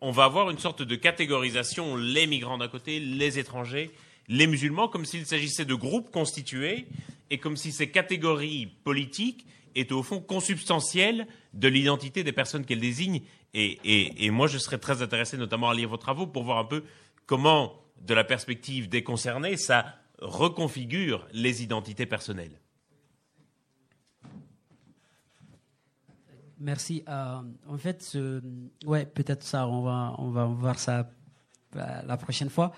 on 0.00 0.12
va 0.12 0.24
avoir 0.24 0.50
une 0.50 0.58
sorte 0.58 0.82
de 0.82 0.94
catégorisation, 0.94 1.96
les 1.96 2.28
migrants 2.28 2.58
d'un 2.58 2.68
côté, 2.68 3.00
les 3.00 3.40
étrangers, 3.40 3.90
les 4.30 4.46
musulmans, 4.46 4.88
comme 4.88 5.04
s'il 5.04 5.26
s'agissait 5.26 5.64
de 5.66 5.74
groupes 5.74 6.10
constitués 6.10 6.86
et 7.30 7.38
comme 7.38 7.56
si 7.56 7.72
ces 7.72 7.90
catégories 7.90 8.66
politiques 8.84 9.44
étaient 9.74 9.92
au 9.92 10.02
fond 10.04 10.20
consubstantielles 10.20 11.26
de 11.52 11.68
l'identité 11.68 12.22
des 12.24 12.32
personnes 12.32 12.64
qu'elles 12.64 12.80
désignent. 12.80 13.22
Et, 13.54 13.78
et- 13.84 14.24
et 14.24 14.30
moi, 14.30 14.46
je 14.46 14.56
serais 14.58 14.78
très 14.78 15.02
intéressé 15.02 15.36
notamment 15.36 15.68
à 15.68 15.74
lire 15.74 15.88
vos 15.88 15.96
travaux 15.96 16.26
pour 16.28 16.44
voir 16.44 16.58
un 16.58 16.64
peu 16.64 16.84
comment, 17.26 17.74
de 18.06 18.14
la 18.14 18.22
perspective 18.24 18.88
des 18.88 19.02
concernés, 19.02 19.56
ça 19.56 19.96
reconfigure 20.20 21.26
les 21.32 21.62
identités 21.62 22.06
personnelles. 22.06 22.58
Merci. 26.58 27.02
Euh, 27.08 27.40
en 27.68 27.78
fait, 27.78 28.02
ce- 28.02 28.42
ouais, 28.84 29.06
peut-être 29.06 29.42
ça, 29.42 29.66
on 29.66 29.82
va, 29.82 30.14
on 30.18 30.30
va 30.30 30.44
voir 30.46 30.78
ça 30.78 31.10
euh, 31.76 32.02
la 32.06 32.16
prochaine 32.16 32.50
fois. 32.50 32.72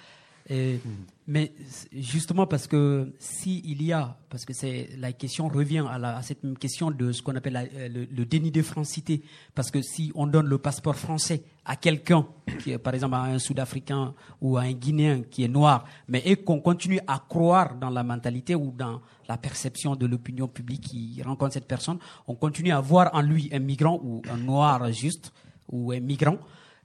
Et, 0.49 0.79
mais 1.27 1.53
justement 1.93 2.47
parce 2.47 2.67
que 2.67 3.13
si 3.19 3.63
il 3.65 3.83
y 3.83 3.93
a, 3.93 4.17
parce 4.29 4.45
que 4.45 4.53
c'est 4.53 4.91
la 4.99 5.13
question 5.13 5.47
revient 5.49 5.85
à, 5.89 5.99
la- 5.99 6.17
à 6.17 6.23
cette 6.23 6.43
même 6.43 6.59
question 6.59 6.91
de 6.91 7.13
ce 7.13 7.23
qu'on 7.23 7.37
appelle 7.37 7.57
euh, 7.75 7.89
le, 7.89 8.05
le 8.07 8.25
déni 8.25 8.51
de 8.51 8.61
francité, 8.63 9.23
parce 9.55 9.71
que 9.71 9.81
si 9.83 10.11
on 10.15 10.27
donne 10.27 10.47
le 10.47 10.59
passeport 10.59 10.97
français 10.97 11.45
à 11.65 11.77
quelqu'un, 11.77 12.27
qui 12.61 12.73
est 12.73 12.79
par 12.79 12.95
exemple 12.95 13.15
à 13.15 13.23
un 13.23 13.39
Sud-Africain 13.39 14.15
ou 14.41 14.57
à 14.57 14.63
un 14.63 14.73
Guinéen 14.73 15.23
qui 15.23 15.45
est 15.45 15.49
noir, 15.49 15.85
mais 16.09 16.23
et 16.25 16.37
qu'on 16.37 16.61
continue 16.61 16.99
à 17.07 17.23
croire 17.29 17.77
dans 17.77 17.91
la 17.91 18.03
mentalité 18.03 18.55
ou 18.57 18.73
dans 18.77 19.01
la 19.29 19.37
perception 19.39 19.95
de 19.95 20.07
l'opinion 20.07 20.49
publique 20.49 20.83
qui 20.89 21.23
rencontre 21.23 21.53
cette 21.55 21.69
personne, 21.69 21.99
on 22.27 22.35
continue 22.35 22.73
à 22.73 22.81
voir 22.81 23.11
en 23.15 23.23
lui 23.23 23.49
un 23.53 23.61
migrant 23.61 24.01
ou 24.03 24.23
un 24.29 24.37
noir 24.39 24.91
juste 24.93 25.33
ou 25.71 25.93
un 25.93 26.01
migrant. 26.01 26.39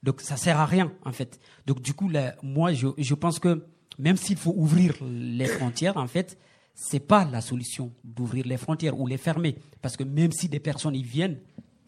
Donc 0.03 0.22
ça 0.22 0.38
sert 0.38 0.59
à 0.59 0.65
rien 0.68 0.91
en 1.03 1.11
fait. 1.11 1.39
Donc 1.65 1.81
du 1.81 1.95
coup, 1.95 2.07
là, 2.07 2.35
moi 2.43 2.72
je, 2.73 2.88
je 2.99 3.15
pense 3.15 3.39
que 3.39 3.65
même 3.98 4.18
s'il 4.18 4.38
faut 4.38 4.53
ouvrir 4.56 4.94
les 5.02 5.48
frontières, 5.48 5.98
en 5.98 6.07
fait, 6.07 6.38
c'est 6.74 6.99
pas 6.99 7.26
la 7.26 7.41
solution 7.41 7.91
d'ouvrir 8.03 8.45
les 8.45 8.57
frontières 8.57 8.99
ou 8.99 9.07
les 9.07 9.18
fermer, 9.18 9.56
parce 9.82 9.98
que 9.98 10.03
même 10.03 10.32
si 10.32 10.48
des 10.48 10.60
personnes 10.60 10.95
y 10.95 11.03
viennent, 11.03 11.38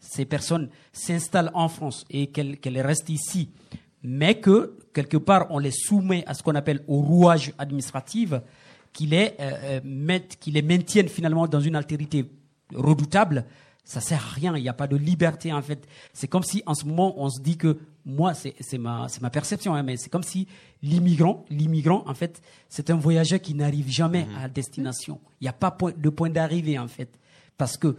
ces 0.00 0.24
personnes 0.24 0.68
s'installent 0.92 1.50
en 1.54 1.68
France 1.68 2.04
et 2.10 2.28
qu'elles 2.28 2.80
restent 2.80 3.10
ici, 3.10 3.50
mais 4.02 4.40
que 4.40 4.78
quelque 4.92 5.18
part 5.18 5.46
on 5.50 5.58
les 5.58 5.70
soumet 5.70 6.24
à 6.26 6.34
ce 6.34 6.42
qu'on 6.42 6.54
appelle 6.54 6.82
au 6.88 7.00
rouage 7.00 7.52
administratif, 7.58 8.32
qui 8.92 9.06
les 9.06 9.34
euh, 9.38 9.80
euh, 9.84 10.18
les 10.46 10.62
maintiennent 10.62 11.08
finalement 11.08 11.46
dans 11.46 11.60
une 11.60 11.76
altérité 11.76 12.24
redoutable, 12.74 13.44
ça 13.84 14.00
sert 14.00 14.24
à 14.24 14.34
rien. 14.34 14.56
Il 14.56 14.62
n'y 14.62 14.68
a 14.68 14.74
pas 14.74 14.86
de 14.86 14.96
liberté 14.96 15.52
en 15.52 15.62
fait. 15.62 15.86
C'est 16.12 16.28
comme 16.28 16.42
si 16.42 16.62
en 16.66 16.74
ce 16.74 16.86
moment 16.86 17.14
on 17.18 17.28
se 17.28 17.40
dit 17.40 17.56
que 17.56 17.78
moi, 18.04 18.32
c'est 18.34 18.78
ma, 18.78 19.06
ma 19.20 19.30
perception, 19.30 19.74
hein, 19.74 19.82
mais 19.82 19.96
c'est 19.96 20.08
comme 20.10 20.22
si 20.22 20.46
l'immigrant, 20.82 21.44
l'immigrant 21.50 22.02
en 22.06 22.14
fait, 22.14 22.40
c'est 22.68 22.90
un 22.90 22.96
voyageur 22.96 23.40
qui 23.40 23.54
n'arrive 23.54 23.88
jamais 23.90 24.26
à 24.42 24.48
destination. 24.48 25.20
Il 25.40 25.44
n'y 25.44 25.48
a 25.48 25.52
pas 25.52 25.70
point- 25.70 25.92
de 25.96 26.08
point 26.08 26.30
d'arrivée 26.30 26.78
en 26.78 26.88
fait, 26.88 27.10
parce 27.58 27.76
que 27.76 27.96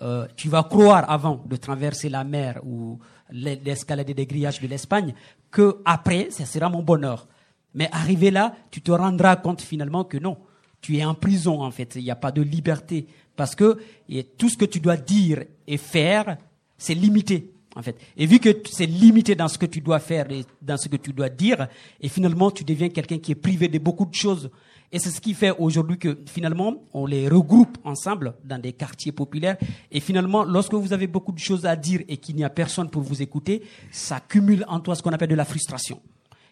euh, 0.00 0.26
tu 0.36 0.48
vas 0.48 0.62
croire 0.62 1.10
avant 1.10 1.42
de 1.46 1.56
traverser 1.56 2.08
la 2.08 2.24
mer 2.24 2.60
ou 2.64 2.98
l'e- 3.30 3.58
l'escalader 3.64 4.14
des 4.14 4.26
grillages 4.26 4.60
de 4.60 4.66
l'Espagne 4.66 5.12
que 5.50 5.82
après, 5.84 6.30
ça 6.30 6.46
sera 6.46 6.70
mon 6.70 6.82
bonheur. 6.82 7.26
Mais 7.74 7.88
arrivé 7.92 8.30
là, 8.30 8.54
tu 8.70 8.80
te 8.80 8.90
rendras 8.92 9.36
compte 9.36 9.60
finalement 9.60 10.04
que 10.04 10.16
non, 10.18 10.38
tu 10.80 10.96
es 10.96 11.04
en 11.04 11.14
prison 11.14 11.62
en 11.62 11.70
fait. 11.70 11.94
Il 11.96 12.04
n'y 12.04 12.10
a 12.10 12.16
pas 12.16 12.32
de 12.32 12.42
liberté 12.42 13.06
parce 13.36 13.54
que 13.54 13.78
et 14.08 14.24
tout 14.24 14.48
ce 14.48 14.56
que 14.56 14.64
tu 14.64 14.80
dois 14.80 14.96
dire 14.96 15.42
et 15.66 15.76
faire, 15.78 16.38
c'est 16.78 16.94
limité 16.94 17.52
en 17.76 17.82
fait. 17.82 17.96
Et 18.16 18.26
vu 18.26 18.38
que 18.38 18.50
c'est 18.70 18.86
limité 18.86 19.34
dans 19.34 19.48
ce 19.48 19.58
que 19.58 19.66
tu 19.66 19.80
dois 19.80 19.98
faire 19.98 20.30
et 20.30 20.44
dans 20.60 20.76
ce 20.76 20.88
que 20.88 20.96
tu 20.96 21.12
dois 21.12 21.28
dire, 21.28 21.68
et 22.00 22.08
finalement 22.08 22.50
tu 22.50 22.64
deviens 22.64 22.88
quelqu'un 22.88 23.18
qui 23.18 23.32
est 23.32 23.36
privé 23.36 23.68
de 23.68 23.78
beaucoup 23.78 24.06
de 24.06 24.14
choses. 24.14 24.50
Et 24.94 24.98
c'est 24.98 25.10
ce 25.10 25.22
qui 25.22 25.32
fait 25.32 25.52
aujourd'hui 25.58 25.98
que 25.98 26.18
finalement 26.26 26.82
on 26.92 27.06
les 27.06 27.28
regroupe 27.28 27.78
ensemble 27.84 28.34
dans 28.44 28.60
des 28.60 28.74
quartiers 28.74 29.12
populaires. 29.12 29.56
Et 29.90 30.00
finalement, 30.00 30.44
lorsque 30.44 30.74
vous 30.74 30.92
avez 30.92 31.06
beaucoup 31.06 31.32
de 31.32 31.38
choses 31.38 31.64
à 31.64 31.76
dire 31.76 32.02
et 32.08 32.18
qu'il 32.18 32.36
n'y 32.36 32.44
a 32.44 32.50
personne 32.50 32.90
pour 32.90 33.02
vous 33.02 33.22
écouter, 33.22 33.62
ça 33.90 34.20
cumule 34.20 34.64
en 34.68 34.80
toi 34.80 34.94
ce 34.94 35.02
qu'on 35.02 35.12
appelle 35.12 35.30
de 35.30 35.34
la 35.34 35.46
frustration. 35.46 36.00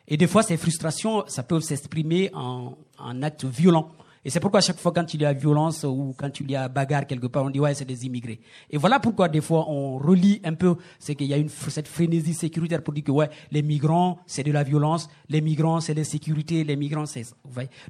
Et 0.09 0.16
des 0.16 0.26
fois, 0.26 0.42
ces 0.42 0.56
frustrations, 0.56 1.24
ça 1.28 1.42
peut 1.42 1.60
s'exprimer 1.60 2.30
en, 2.34 2.76
en 2.98 3.22
actes 3.22 3.44
violents. 3.44 3.90
Et 4.22 4.28
c'est 4.28 4.40
pourquoi 4.40 4.59
à 4.59 4.60
chaque 4.60 4.78
fois 4.78 4.92
quand 4.92 5.14
il 5.14 5.22
y 5.22 5.24
a 5.24 5.32
violence 5.32 5.82
ou 5.84 6.14
quand 6.16 6.40
il 6.40 6.51
y 6.51 6.56
a 6.56 6.68
bagarre 6.68 7.06
quelque 7.06 7.26
part, 7.26 7.42
on 7.42 7.48
dit 7.48 7.59
ouais 7.59 7.72
c'est 7.72 7.86
des 7.86 8.05
immigrés. 8.05 8.38
Et 8.68 8.76
voilà 8.76 9.01
pourquoi 9.01 9.30
des 9.30 9.40
fois 9.40 9.64
on 9.66 9.97
relie 9.97 10.42
un 10.44 10.52
peu, 10.52 10.76
c'est 10.98 11.14
qu'il 11.14 11.26
y 11.26 11.32
a 11.32 11.38
une 11.38 11.48
cette 11.48 11.88
frénésie 11.88 12.34
sécuritaire 12.34 12.82
pour 12.82 12.92
dire 12.92 13.05
que 13.05 13.12
ouais 13.12 13.30
les 13.51 13.62
migrants 13.62 14.18
c'est 14.26 14.42
de 14.42 14.52
la 14.52 14.62
violence, 14.62 15.09
les 15.30 15.40
migrants 15.40 15.80
c'est 15.80 15.94
l'insécurité, 15.94 16.64
les 16.64 16.76
migrants 16.76 17.06
c'est 17.06 17.24
ça. 17.24 17.34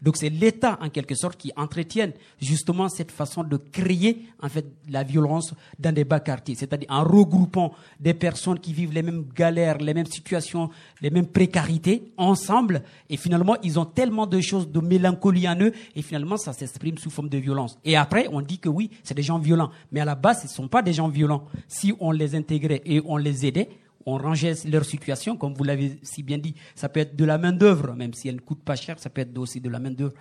Donc 0.02 0.16
c'est 0.16 0.28
l'État 0.28 0.78
en 0.80 0.88
quelque 0.88 1.16
sorte 1.16 1.36
qui 1.36 1.50
entretienne 1.56 2.12
justement 2.40 2.88
cette 2.88 3.10
façon 3.10 3.42
de 3.42 3.56
créer 3.56 4.26
en 4.40 4.48
fait 4.48 4.66
la 4.88 5.02
violence 5.02 5.52
dans 5.80 5.92
des 5.92 6.04
bas 6.04 6.20
quartiers, 6.20 6.54
c'est-à-dire 6.54 6.88
en 6.90 7.02
regroupant 7.02 7.72
des 7.98 8.14
personnes 8.14 8.60
qui 8.60 8.72
vivent 8.72 8.92
les 8.92 9.02
mêmes 9.02 9.24
galères, 9.34 9.78
les 9.78 9.94
mêmes 9.94 10.06
situations, 10.06 10.70
les 11.00 11.10
mêmes 11.10 11.26
précarités 11.26 12.12
ensemble 12.16 12.82
et 13.08 13.16
finalement 13.16 13.56
ils 13.64 13.80
ont 13.80 13.84
tellement 13.84 14.28
de 14.28 14.40
choses 14.40 14.70
de 14.70 14.78
mélancolie 14.78 15.48
en 15.48 15.58
eux 15.60 15.72
et 15.96 16.02
finalement 16.02 16.19
ça 16.36 16.52
s'exprime 16.52 16.98
sous 16.98 17.10
forme 17.10 17.28
de 17.28 17.38
violence. 17.38 17.78
Et 17.84 17.96
après 17.96 18.28
on 18.32 18.40
dit 18.40 18.58
que 18.58 18.68
oui, 18.68 18.90
c'est 19.02 19.14
des 19.14 19.22
gens 19.22 19.38
violents, 19.38 19.70
mais 19.92 20.00
à 20.00 20.04
la 20.04 20.14
base 20.14 20.40
ce 20.42 20.44
ne 20.46 20.50
sont 20.50 20.68
pas 20.68 20.82
des 20.82 20.92
gens 20.92 21.08
violents. 21.08 21.44
Si 21.68 21.92
on 22.00 22.10
les 22.10 22.34
intégrait 22.34 22.82
et 22.84 23.00
on 23.04 23.16
les 23.16 23.46
aidait, 23.46 23.68
on 24.06 24.16
rangeait 24.16 24.54
leur 24.68 24.84
situation, 24.84 25.36
comme 25.36 25.54
vous 25.54 25.64
l'avez 25.64 25.98
si 26.02 26.22
bien 26.22 26.38
dit, 26.38 26.54
ça 26.74 26.88
peut 26.88 27.00
être 27.00 27.16
de 27.16 27.24
la 27.24 27.36
main 27.38 27.52
d'œuvre, 27.52 27.92
même 27.94 28.14
si 28.14 28.28
elle 28.28 28.36
ne 28.36 28.40
coûte 28.40 28.62
pas 28.64 28.76
cher, 28.76 28.98
ça 28.98 29.10
peut 29.10 29.20
être 29.20 29.36
aussi 29.38 29.60
de 29.60 29.68
la 29.68 29.78
main 29.78 29.90
d'œuvre. 29.90 30.14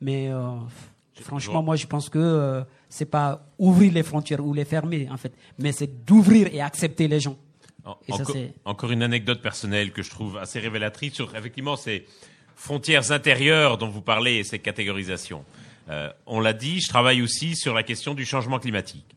Mais 0.00 0.28
euh, 0.30 0.50
franchement, 1.20 1.62
moi 1.62 1.76
je 1.76 1.86
pense 1.86 2.08
que 2.08 2.18
euh, 2.18 2.62
c'est 2.88 3.06
pas 3.06 3.46
ouvrir 3.58 3.92
les 3.92 4.02
frontières 4.02 4.44
ou 4.44 4.52
les 4.54 4.64
fermer 4.64 5.08
en 5.10 5.16
fait, 5.16 5.32
mais 5.58 5.72
c'est 5.72 6.04
d'ouvrir 6.04 6.48
et 6.52 6.60
accepter 6.60 7.08
les 7.08 7.20
gens. 7.20 7.36
En- 7.84 7.96
Et 8.06 8.12
ça, 8.12 8.22
encore, 8.22 8.34
c'est- 8.36 8.54
encore 8.64 8.90
une 8.92 9.02
anecdote 9.02 9.40
personnelle 9.42 9.92
que 9.92 10.02
je 10.02 10.10
trouve 10.10 10.36
assez 10.38 10.60
révélatrice 10.60 11.14
sur 11.14 11.34
effectivement 11.34 11.76
ces 11.76 12.04
frontières 12.56 13.12
intérieures 13.12 13.78
dont 13.78 13.88
vous 13.88 14.02
parlez 14.02 14.36
et 14.36 14.44
ces 14.44 14.58
catégorisations. 14.58 15.44
Euh, 15.88 16.10
on 16.26 16.40
l'a 16.40 16.52
dit, 16.52 16.80
je 16.80 16.88
travaille 16.88 17.22
aussi 17.22 17.56
sur 17.56 17.74
la 17.74 17.82
question 17.82 18.14
du 18.14 18.24
changement 18.24 18.58
climatique. 18.58 19.16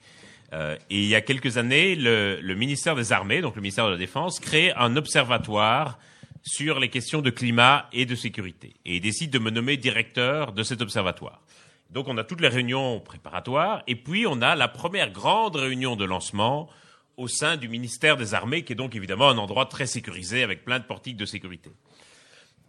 Euh, 0.54 0.78
et 0.90 1.02
il 1.02 1.08
y 1.08 1.16
a 1.16 1.22
quelques 1.22 1.58
années, 1.58 1.96
le, 1.96 2.40
le 2.42 2.56
ministère 2.56 2.96
des 2.96 3.12
Armées, 3.12 3.42
donc 3.42 3.56
le 3.56 3.62
ministère 3.62 3.86
de 3.86 3.92
la 3.92 3.98
Défense, 3.98 4.40
crée 4.40 4.72
un 4.76 4.96
observatoire 4.96 6.00
sur 6.44 6.80
les 6.80 6.90
questions 6.90 7.22
de 7.22 7.30
climat 7.30 7.90
et 7.92 8.06
de 8.06 8.16
sécurité. 8.16 8.74
Et 8.86 8.98
il 8.98 9.02
décide 9.02 9.32
de 9.32 9.40
me 9.40 9.50
nommer 9.50 9.78
directeur 9.78 10.54
de 10.54 10.64
cet 10.64 10.82
observatoire. 10.82 11.42
Donc 11.90 12.08
on 12.08 12.18
a 12.18 12.24
toutes 12.24 12.42
les 12.42 12.48
réunions 12.48 13.00
préparatoires 13.00 13.84
et 13.88 13.96
puis 13.96 14.26
on 14.28 14.42
a 14.42 14.56
la 14.56 14.68
première 14.68 15.12
grande 15.12 15.56
réunion 15.56 15.96
de 15.96 16.06
lancement 16.06 16.70
au 17.18 17.28
sein 17.28 17.58
du 17.58 17.70
ministère 17.70 18.18
des 18.18 18.34
Armées, 18.34 18.64
qui 18.64 18.74
est 18.74 18.76
donc 18.76 18.96
évidemment 18.96 19.30
un 19.30 19.38
endroit 19.38 19.66
très 19.66 19.86
sécurisé 19.86 20.44
avec 20.44 20.66
plein 20.66 20.80
de 20.80 20.84
portiques 20.84 21.18
de 21.18 21.26
sécurité. 21.26 21.72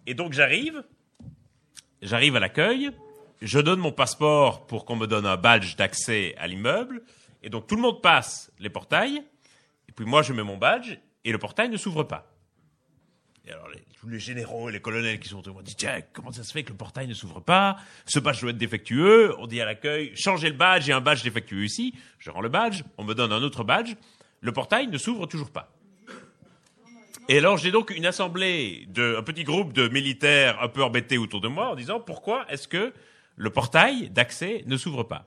Et 0.06 0.14
donc 0.14 0.32
j'arrive, 0.32 0.84
j'arrive 2.02 2.36
à 2.36 2.40
l'accueil, 2.40 2.90
je 3.42 3.58
donne 3.58 3.80
mon 3.80 3.92
passeport 3.92 4.66
pour 4.66 4.84
qu'on 4.84 4.96
me 4.96 5.06
donne 5.06 5.26
un 5.26 5.36
badge 5.36 5.76
d'accès 5.76 6.34
à 6.38 6.46
l'immeuble, 6.46 7.02
et 7.42 7.50
donc 7.50 7.66
tout 7.66 7.76
le 7.76 7.82
monde 7.82 8.00
passe 8.02 8.50
les 8.58 8.70
portails, 8.70 9.22
et 9.88 9.92
puis 9.92 10.04
moi 10.04 10.22
je 10.22 10.32
mets 10.32 10.42
mon 10.42 10.56
badge, 10.56 10.98
et 11.24 11.32
le 11.32 11.38
portail 11.38 11.68
ne 11.68 11.76
s'ouvre 11.76 12.04
pas. 12.04 12.32
Et 13.44 13.52
alors 13.52 13.68
tous 14.00 14.08
les 14.08 14.18
généraux 14.18 14.68
et 14.68 14.72
les 14.72 14.80
colonels 14.80 15.18
qui 15.18 15.28
sont 15.28 15.38
autour 15.38 15.62
disent 15.62 15.76
tiens 15.76 16.00
comment 16.12 16.30
ça 16.30 16.44
se 16.44 16.52
fait 16.52 16.62
que 16.62 16.70
le 16.70 16.76
portail 16.76 17.08
ne 17.08 17.14
s'ouvre 17.14 17.40
pas? 17.40 17.76
Ce 18.04 18.18
badge 18.18 18.40
doit 18.40 18.50
être 18.50 18.58
défectueux. 18.58 19.34
On 19.38 19.46
dit 19.46 19.60
à 19.60 19.64
l'accueil 19.64 20.14
changez 20.14 20.48
le 20.48 20.56
badge, 20.56 20.84
j'ai 20.84 20.92
un 20.92 21.00
badge 21.00 21.22
défectueux 21.22 21.64
ici. 21.64 21.94
Je 22.18 22.30
rends 22.30 22.40
le 22.40 22.48
badge, 22.48 22.82
on 22.98 23.04
me 23.04 23.14
donne 23.14 23.32
un 23.32 23.42
autre 23.42 23.64
badge. 23.64 23.94
Le 24.40 24.52
portail 24.52 24.86
ne 24.88 24.98
s'ouvre 24.98 25.26
toujours 25.26 25.50
pas. 25.50 25.75
Et 27.28 27.38
alors 27.38 27.56
j'ai 27.56 27.72
donc 27.72 27.90
une 27.90 28.06
assemblée 28.06 28.86
de 28.88 29.16
un 29.18 29.22
petit 29.22 29.42
groupe 29.42 29.72
de 29.72 29.88
militaires 29.88 30.62
un 30.62 30.68
peu 30.68 30.84
embêtés 30.84 31.18
autour 31.18 31.40
de 31.40 31.48
moi 31.48 31.70
en 31.70 31.74
disant 31.74 31.98
pourquoi 31.98 32.46
est-ce 32.48 32.68
que 32.68 32.94
le 33.34 33.50
portail 33.50 34.10
d'accès 34.10 34.62
ne 34.66 34.76
s'ouvre 34.76 35.02
pas? 35.02 35.26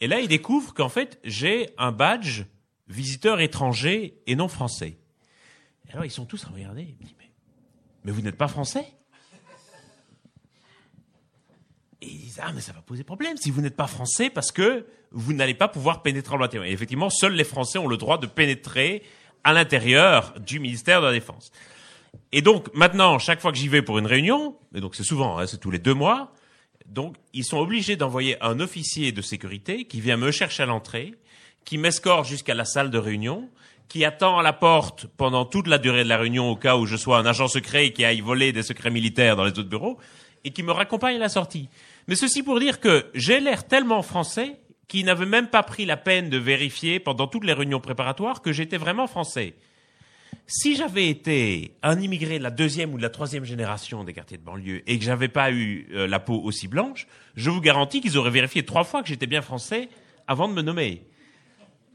Et 0.00 0.08
là 0.08 0.20
ils 0.20 0.28
découvrent 0.28 0.72
qu'en 0.72 0.88
fait 0.88 1.20
j'ai 1.22 1.68
un 1.76 1.92
badge 1.92 2.44
visiteur 2.88 3.40
étranger 3.40 4.22
et 4.26 4.36
non 4.36 4.48
français. 4.48 4.96
Alors 5.92 6.06
ils 6.06 6.10
sont 6.10 6.24
tous 6.24 6.46
à 6.46 6.48
regarder. 6.48 6.82
Ils 6.82 6.94
me 6.94 7.02
disent, 7.02 7.14
mais, 7.18 7.30
mais 8.04 8.12
vous 8.12 8.22
n'êtes 8.22 8.38
pas 8.38 8.48
français? 8.48 8.86
Et 12.00 12.06
ils 12.06 12.20
disent, 12.20 12.40
ah 12.42 12.52
mais 12.54 12.62
ça 12.62 12.72
va 12.72 12.80
poser 12.80 13.04
problème 13.04 13.36
si 13.36 13.50
vous 13.50 13.60
n'êtes 13.60 13.76
pas 13.76 13.86
français 13.86 14.30
parce 14.30 14.50
que 14.50 14.86
vous 15.10 15.34
n'allez 15.34 15.54
pas 15.54 15.68
pouvoir 15.68 16.02
pénétrer 16.02 16.34
en 16.34 16.38
l'intérieur. 16.38 16.64
Et 16.64 16.72
effectivement, 16.72 17.10
seuls 17.10 17.34
les 17.34 17.44
Français 17.44 17.78
ont 17.78 17.86
le 17.86 17.98
droit 17.98 18.16
de 18.16 18.26
pénétrer 18.26 19.02
à 19.44 19.52
l'intérieur 19.52 20.34
du 20.38 20.60
ministère 20.60 21.00
de 21.00 21.06
la 21.06 21.12
Défense. 21.12 21.50
Et 22.32 22.42
donc 22.42 22.72
maintenant, 22.74 23.18
chaque 23.18 23.40
fois 23.40 23.52
que 23.52 23.58
j'y 23.58 23.68
vais 23.68 23.82
pour 23.82 23.98
une 23.98 24.06
réunion, 24.06 24.56
et 24.74 24.80
donc 24.80 24.94
c'est 24.94 25.04
souvent, 25.04 25.38
hein, 25.38 25.46
c'est 25.46 25.60
tous 25.60 25.70
les 25.70 25.78
deux 25.78 25.94
mois, 25.94 26.32
donc 26.86 27.16
ils 27.32 27.44
sont 27.44 27.58
obligés 27.58 27.96
d'envoyer 27.96 28.42
un 28.42 28.60
officier 28.60 29.12
de 29.12 29.22
sécurité 29.22 29.84
qui 29.84 30.00
vient 30.00 30.16
me 30.16 30.30
chercher 30.30 30.64
à 30.64 30.66
l'entrée, 30.66 31.14
qui 31.64 31.78
m'escorte 31.78 32.26
jusqu'à 32.26 32.54
la 32.54 32.64
salle 32.64 32.90
de 32.90 32.98
réunion, 32.98 33.48
qui 33.88 34.04
attend 34.04 34.38
à 34.38 34.42
la 34.42 34.52
porte 34.52 35.06
pendant 35.16 35.44
toute 35.44 35.66
la 35.66 35.78
durée 35.78 36.04
de 36.04 36.08
la 36.08 36.16
réunion 36.16 36.50
au 36.50 36.56
cas 36.56 36.76
où 36.76 36.86
je 36.86 36.96
sois 36.96 37.18
un 37.18 37.26
agent 37.26 37.48
secret 37.48 37.92
qui 37.92 38.04
aille 38.04 38.20
voler 38.20 38.52
des 38.52 38.62
secrets 38.62 38.90
militaires 38.90 39.36
dans 39.36 39.44
les 39.44 39.50
autres 39.50 39.68
bureaux, 39.68 39.98
et 40.44 40.50
qui 40.50 40.62
me 40.62 40.72
raccompagne 40.72 41.16
à 41.16 41.20
la 41.20 41.28
sortie. 41.28 41.68
Mais 42.08 42.16
ceci 42.16 42.42
pour 42.42 42.58
dire 42.58 42.80
que 42.80 43.06
j'ai 43.14 43.38
l'air 43.38 43.66
tellement 43.66 44.02
français 44.02 44.56
qu'ils 44.92 45.06
n'avaient 45.06 45.24
même 45.24 45.48
pas 45.48 45.62
pris 45.62 45.86
la 45.86 45.96
peine 45.96 46.28
de 46.28 46.36
vérifier 46.36 47.00
pendant 47.00 47.26
toutes 47.26 47.44
les 47.44 47.54
réunions 47.54 47.80
préparatoires 47.80 48.42
que 48.42 48.52
j'étais 48.52 48.76
vraiment 48.76 49.06
français. 49.06 49.54
Si 50.46 50.76
j'avais 50.76 51.08
été 51.08 51.78
un 51.82 51.98
immigré 51.98 52.36
de 52.36 52.42
la 52.42 52.50
deuxième 52.50 52.92
ou 52.92 52.98
de 52.98 53.02
la 53.02 53.08
troisième 53.08 53.44
génération 53.44 54.04
des 54.04 54.12
quartiers 54.12 54.36
de 54.36 54.42
banlieue 54.42 54.82
et 54.86 54.98
que 54.98 55.04
j'avais 55.06 55.28
pas 55.28 55.50
eu 55.50 55.88
euh, 55.94 56.06
la 56.06 56.20
peau 56.20 56.38
aussi 56.44 56.68
blanche, 56.68 57.06
je 57.36 57.48
vous 57.48 57.62
garantis 57.62 58.02
qu'ils 58.02 58.18
auraient 58.18 58.30
vérifié 58.30 58.66
trois 58.66 58.84
fois 58.84 59.02
que 59.02 59.08
j'étais 59.08 59.26
bien 59.26 59.40
français 59.40 59.88
avant 60.26 60.46
de 60.46 60.52
me 60.52 60.60
nommer. 60.60 61.06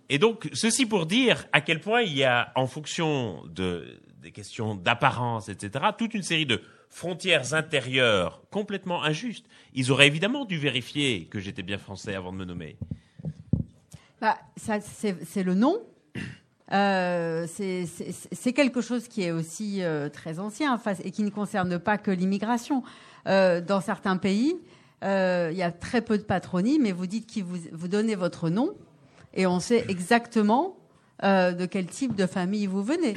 Et 0.10 0.18
donc, 0.18 0.50
ceci 0.54 0.88
pour 0.88 1.06
dire 1.06 1.46
à 1.54 1.62
quel 1.62 1.80
point 1.80 2.02
il 2.02 2.18
y 2.18 2.24
a, 2.24 2.52
en 2.56 2.66
fonction 2.66 3.44
de, 3.46 4.02
des 4.24 4.32
questions 4.32 4.74
d'apparence, 4.74 5.50
etc., 5.50 5.86
toute 5.96 6.16
une 6.16 6.24
série 6.24 6.48
de 6.48 6.64
frontières 6.90 7.54
intérieures 7.54 8.42
complètement 8.52 9.04
injustes. 9.04 9.46
Ils 9.74 9.92
auraient 9.92 10.08
évidemment 10.08 10.46
dû 10.46 10.58
vérifier 10.58 11.26
que 11.26 11.40
j'étais 11.40 11.64
bien 11.64 11.78
français 11.78 12.16
avant 12.16 12.32
de 12.32 12.38
me 12.38 12.46
nommer. 12.46 12.78
Bah, 14.20 14.38
c'est 14.56 15.44
le 15.44 15.54
nom. 15.54 15.80
Euh, 16.74 17.48
c'est- 17.48 18.54
quelque 18.54 18.82
chose 18.82 19.08
qui 19.08 19.24
est 19.24 19.32
aussi 19.32 19.82
euh, 19.84 20.10
très 20.10 20.40
ancien 20.40 20.80
et 21.04 21.12
qui 21.12 21.24
ne 21.24 21.30
concerne 21.30 21.80
pas 21.80 21.98
que 21.98 22.12
l'immigration. 22.12 22.84
Euh, 23.28 23.62
dans 23.62 23.80
certains 23.80 24.18
pays, 24.18 24.56
il 25.04 25.56
y 25.58 25.62
a 25.62 25.72
très 25.72 26.02
peu 26.02 26.18
de 26.18 26.24
patronymes, 26.24 26.84
mais 26.84 26.92
vous 26.92 27.08
dites 27.08 27.28
qui 27.28 27.42
vous, 27.42 27.58
vous 27.72 27.88
donnez 27.88 28.16
votre 28.16 28.50
nom 28.50 28.74
et 29.34 29.46
on 29.46 29.60
sait 29.60 29.86
exactement 29.90 30.78
de 31.22 31.66
quel 31.66 31.86
type 31.86 32.16
de 32.16 32.26
famille 32.26 32.66
vous 32.66 32.84
venez. 32.84 33.16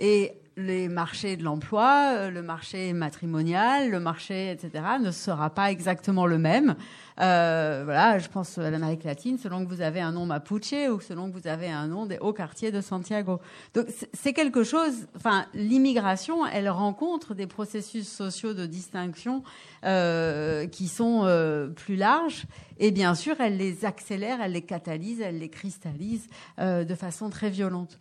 Et 0.00 0.32
les 0.56 0.88
marchés 0.88 1.36
de 1.36 1.44
l'emploi, 1.44 2.12
euh, 2.14 2.30
le 2.30 2.42
marché 2.42 2.92
matrimonial, 2.92 3.90
le 3.90 4.00
marché, 4.00 4.50
etc., 4.50 4.84
ne 5.02 5.10
sera 5.10 5.50
pas 5.50 5.70
exactement 5.70 6.26
le 6.26 6.38
même. 6.38 6.74
Euh, 7.20 7.82
voilà, 7.84 8.18
je 8.18 8.28
pense 8.28 8.56
à 8.58 8.70
l'Amérique 8.70 9.04
latine, 9.04 9.38
selon 9.38 9.64
que 9.64 9.68
vous 9.68 9.80
avez 9.82 10.00
un 10.00 10.12
nom 10.12 10.26
mapuche 10.26 10.72
ou 10.90 11.00
selon 11.00 11.30
que 11.30 11.38
vous 11.38 11.46
avez 11.46 11.68
un 11.68 11.86
nom 11.86 12.06
des 12.06 12.18
hauts 12.18 12.32
quartiers 12.32 12.70
de 12.70 12.80
Santiago. 12.80 13.40
Donc 13.74 13.86
c'est- 14.12 14.32
quelque 14.32 14.64
chose. 14.64 15.06
Enfin, 15.14 15.44
l'immigration, 15.52 16.46
elle 16.46 16.70
rencontre 16.70 17.34
des 17.34 17.46
processus 17.46 18.08
sociaux 18.08 18.54
de 18.54 18.64
distinction 18.64 19.42
euh, 19.84 20.66
qui 20.66 20.88
sont 20.88 21.22
euh, 21.24 21.68
plus 21.68 21.96
larges, 21.96 22.44
et 22.78 22.90
bien 22.90 23.14
sûr, 23.14 23.36
elle 23.40 23.58
les 23.58 23.84
accélère, 23.84 24.40
elle 24.42 24.52
les 24.52 24.62
catalyse, 24.62 25.20
elle 25.20 25.38
les 25.38 25.50
cristallise 25.50 26.26
euh, 26.58 26.84
de 26.84 26.94
façon 26.94 27.28
très 27.30 27.50
violente. 27.50 27.98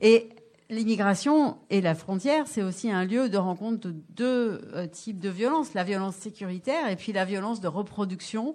Et 0.00 0.28
l'immigration 0.72 1.58
et 1.70 1.80
la 1.80 1.94
frontière, 1.94 2.46
c'est 2.46 2.62
aussi 2.62 2.90
un 2.90 3.04
lieu 3.04 3.28
de 3.28 3.36
rencontre 3.36 3.88
de 3.88 3.94
deux 4.10 4.60
euh, 4.74 4.86
types 4.86 5.20
de 5.20 5.28
violences, 5.28 5.74
la 5.74 5.84
violence 5.84 6.16
sécuritaire 6.16 6.88
et 6.88 6.96
puis 6.96 7.12
la 7.12 7.24
violence 7.24 7.60
de 7.60 7.68
reproduction 7.68 8.54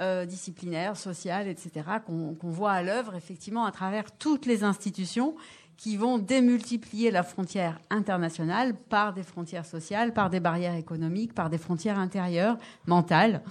euh, 0.00 0.24
disciplinaire, 0.24 0.96
sociale, 0.96 1.46
etc., 1.48 1.70
qu'on 2.06 2.34
qu'on 2.34 2.50
voit 2.50 2.72
à 2.72 2.82
l'œuvre 2.82 3.14
effectivement 3.14 3.64
à 3.64 3.72
travers 3.72 4.10
toutes 4.12 4.46
les 4.46 4.64
institutions 4.64 5.34
qui 5.76 5.96
vont 5.96 6.18
démultiplier 6.18 7.10
la 7.10 7.22
frontière 7.22 7.78
internationale 7.90 8.74
par 8.74 9.12
des 9.12 9.22
frontières 9.22 9.66
sociales, 9.66 10.12
par 10.12 10.28
des 10.28 10.40
barrières 10.40 10.74
économiques, 10.74 11.34
par 11.34 11.50
des 11.50 11.58
frontières 11.58 11.98
intérieures, 11.98 12.58
mentales, 12.86 13.42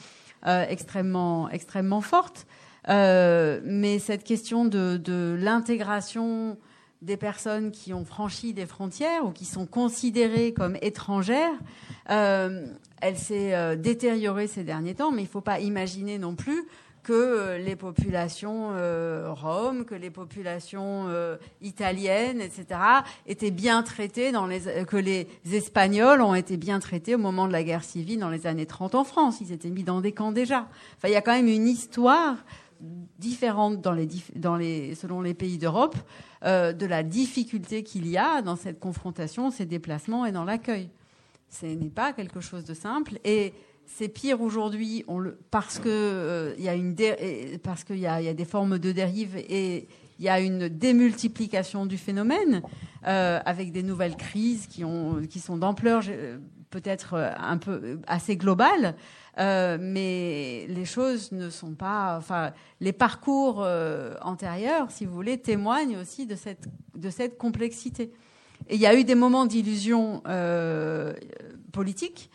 euh, 0.45 0.65
extrêmement, 0.67 1.49
extrêmement 1.49 2.01
fortes. 2.01 2.45
Euh, 2.89 3.61
mais 3.63 3.99
cette 3.99 4.23
question 4.23 4.65
de, 4.65 4.97
de 4.97 5.37
l'intégration 5.39 6.57
des 7.01 7.17
personnes 7.17 7.71
qui 7.71 7.93
ont 7.93 8.05
franchi 8.05 8.53
des 8.53 8.65
frontières 8.65 9.25
ou 9.25 9.31
qui 9.31 9.45
sont 9.45 9.65
considérées 9.65 10.53
comme 10.53 10.77
étrangères, 10.81 11.53
euh, 12.09 12.65
elle 13.01 13.17
s'est 13.17 13.53
euh, 13.53 13.75
détériorée 13.75 14.47
ces 14.47 14.63
derniers 14.63 14.95
temps, 14.95 15.11
mais 15.11 15.21
il 15.21 15.25
ne 15.25 15.29
faut 15.29 15.41
pas 15.41 15.59
imaginer 15.59 16.17
non 16.17 16.35
plus 16.35 16.65
que 17.07 17.13
euh, 17.13 17.57
les 17.57 17.77
populations 17.77 18.71
euh, 18.73 19.31
roms, 19.31 19.85
que 19.85 19.95
les 19.95 20.09
populations 20.09 21.05
euh, 21.07 21.37
italiennes, 21.61 22.41
etc., 22.41 22.65
étaient 23.25 23.51
bien 23.51 23.81
traitées, 23.81 24.33
dans 24.33 24.45
les, 24.45 24.67
euh, 24.67 24.83
que 24.83 24.97
les 24.97 25.25
Espagnols 25.53 26.21
ont 26.21 26.35
été 26.35 26.57
bien 26.57 26.79
traités 26.79 27.15
au 27.15 27.17
moment 27.17 27.47
de 27.47 27.53
la 27.53 27.63
guerre 27.63 27.85
civile 27.85 28.19
dans 28.19 28.29
les 28.29 28.45
années 28.45 28.65
30 28.65 28.93
en 28.95 29.05
France. 29.05 29.37
Ils 29.39 29.53
étaient 29.53 29.69
mis 29.69 29.83
dans 29.83 30.01
des 30.01 30.11
camps 30.11 30.33
déjà. 30.33 30.67
Enfin, 30.97 31.07
il 31.07 31.11
y 31.11 31.15
a 31.15 31.21
quand 31.21 31.31
même 31.31 31.47
une 31.47 31.67
histoire 31.67 32.35
différente 33.17 33.81
dans 33.81 33.91
les, 33.91 34.95
selon 34.95 35.21
les 35.21 35.33
pays 35.33 35.57
d'Europe 35.57 35.95
euh, 36.43 36.73
de 36.73 36.85
la 36.85 37.03
difficulté 37.03 37.83
qu'il 37.83 38.07
y 38.07 38.17
a 38.17 38.41
dans 38.41 38.55
cette 38.55 38.79
confrontation, 38.79 39.51
ces 39.51 39.65
déplacements 39.65 40.25
et 40.25 40.31
dans 40.31 40.43
l'accueil. 40.43 40.89
Ce 41.49 41.65
n'est 41.65 41.89
pas 41.89 42.13
quelque 42.13 42.41
chose 42.41 42.65
de 42.65 42.73
simple 42.73 43.19
et 43.23 43.53
c'est 43.85 44.09
pire 44.09 44.41
aujourd'hui 44.41 45.05
euh, 45.07 46.53
y 46.57 47.57
parce 47.59 47.83
qu'il 47.83 47.99
y 47.99 48.07
a, 48.07 48.21
il 48.21 48.25
y 48.25 48.29
a 48.29 48.33
des 48.33 48.45
formes 48.45 48.79
de 48.79 48.91
dérive 48.91 49.37
et 49.37 49.87
il 50.19 50.25
y 50.25 50.29
a 50.29 50.39
une 50.39 50.67
démultiplication 50.67 51.85
du 51.85 51.97
phénomène 51.97 52.61
euh, 53.07 53.39
avec 53.45 53.71
des 53.71 53.83
nouvelles 53.83 54.17
crises 54.17 54.67
qui 54.67 54.83
ont 54.83 55.21
qui 55.29 55.39
sont 55.39 55.57
d'ampleur 55.57 56.03
peut-être 56.69 57.13
euh, 57.13 57.31
un 57.37 57.57
peu 57.57 57.79
euh, 57.83 57.97
assez 58.07 58.37
globale. 58.37 58.95
Euh, 59.39 59.77
mais 59.79 60.65
les 60.67 60.85
choses 60.85 61.31
ne 61.31 61.49
sont 61.49 61.75
pas. 61.75 62.15
Enfin, 62.17 62.53
les 62.81 62.93
parcours 62.93 63.63
euh, 63.63 64.15
antérieurs, 64.21 64.89
si 64.89 65.05
vous 65.05 65.13
voulez, 65.13 65.37
témoignent 65.37 65.97
aussi 65.97 66.25
de 66.25 66.35
cette, 66.35 66.67
de 66.95 67.09
cette 67.09 67.37
complexité. 67.37 68.11
Et 68.67 68.75
il 68.75 68.81
y 68.81 68.87
a 68.87 68.95
eu 68.95 69.03
des 69.03 69.15
moments 69.15 69.45
d'illusion 69.45 70.23
politique, 71.71 72.31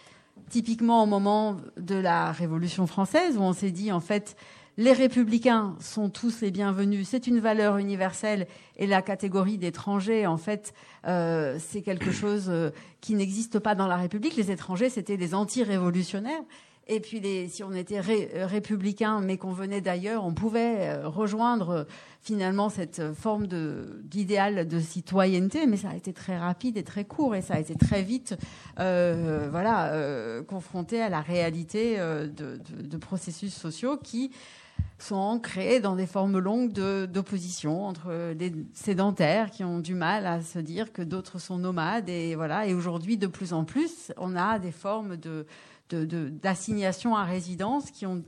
typiquement 0.48 1.02
au 1.02 1.06
moment 1.06 1.56
de 1.76 1.96
la 1.96 2.30
Révolution 2.30 2.86
française, 2.86 3.36
où 3.36 3.40
on 3.40 3.52
s'est 3.52 3.72
dit, 3.72 3.90
en 3.90 4.00
fait, 4.00 4.36
les 4.78 4.92
républicains 4.92 5.76
sont 5.80 6.08
tous 6.08 6.40
les 6.40 6.50
bienvenus, 6.50 7.06
c'est 7.08 7.26
une 7.26 7.40
valeur 7.40 7.76
universelle, 7.76 8.46
et 8.76 8.86
la 8.86 9.02
catégorie 9.02 9.58
d'étrangers, 9.58 10.26
en 10.26 10.38
fait, 10.38 10.72
euh, 11.06 11.58
c'est 11.58 11.82
quelque 11.82 12.10
chose 12.22 12.46
euh, 12.48 12.70
qui 13.00 13.14
n'existe 13.14 13.58
pas 13.58 13.74
dans 13.74 13.86
la 13.86 13.96
République. 13.96 14.36
Les 14.36 14.50
étrangers, 14.50 14.88
c'était 14.88 15.16
des 15.18 15.34
anti-révolutionnaires. 15.34 16.40
Et 16.88 16.98
puis, 16.98 17.20
les, 17.20 17.48
si 17.48 17.62
on 17.62 17.72
était 17.72 18.00
ré- 18.00 18.30
euh, 18.34 18.44
républicain, 18.46 19.20
mais 19.20 19.36
qu'on 19.36 19.52
venait 19.52 19.80
d'ailleurs, 19.80 20.24
on 20.24 20.34
pouvait 20.34 20.88
euh, 20.88 21.06
rejoindre 21.08 21.68
euh, 21.70 21.84
finalement 22.20 22.70
cette 22.70 23.14
forme 23.14 23.46
de- 23.46 24.00
d'idéal 24.04 24.66
de, 24.66 24.80
citoyenneté, 24.80 25.66
mais 25.66 25.76
ça 25.76 25.90
a 25.90 25.94
été 25.94 26.12
très 26.12 26.36
rapide 26.36 26.76
et 26.76 26.82
très 26.82 27.04
court, 27.04 27.36
et 27.36 27.42
ça 27.42 27.54
a 27.54 27.60
été 27.60 27.76
très 27.76 28.02
vite, 28.02 28.34
euh, 28.80 29.46
voilà, 29.50 29.92
euh, 29.92 30.42
confronté 30.42 31.00
à 31.00 31.08
la 31.08 31.20
réalité 31.20 31.98
de, 31.98 32.26
de- 32.26 32.82
de 32.82 32.96
processus 32.96 33.54
sociaux 33.54 33.96
qui 33.96 34.32
sont 34.98 35.16
ancrés 35.16 35.80
dans 35.80 35.96
des 35.96 36.06
formes 36.06 36.38
longues 36.38 36.72
d'opposition 36.72 37.84
entre 37.86 38.34
des 38.34 38.52
sédentaires 38.72 39.50
qui 39.50 39.64
ont 39.64 39.80
du 39.80 39.94
mal 39.94 40.26
à 40.26 40.40
se 40.42 40.59
dire 40.60 40.92
que 40.92 41.02
d'autres 41.02 41.38
sont 41.40 41.59
nomades 41.59 42.09
et 42.09 42.34
voilà 42.36 42.66
et 42.66 42.74
aujourd'hui 42.74 43.16
de 43.16 43.26
plus 43.26 43.52
en 43.52 43.64
plus 43.64 44.12
on 44.16 44.36
a 44.36 44.59
des 44.60 44.70
formes 44.72 45.16
d'assignation 45.90 47.16
à 47.16 47.24
résidence 47.24 47.90
qui 47.90 48.06
ont 48.06 48.22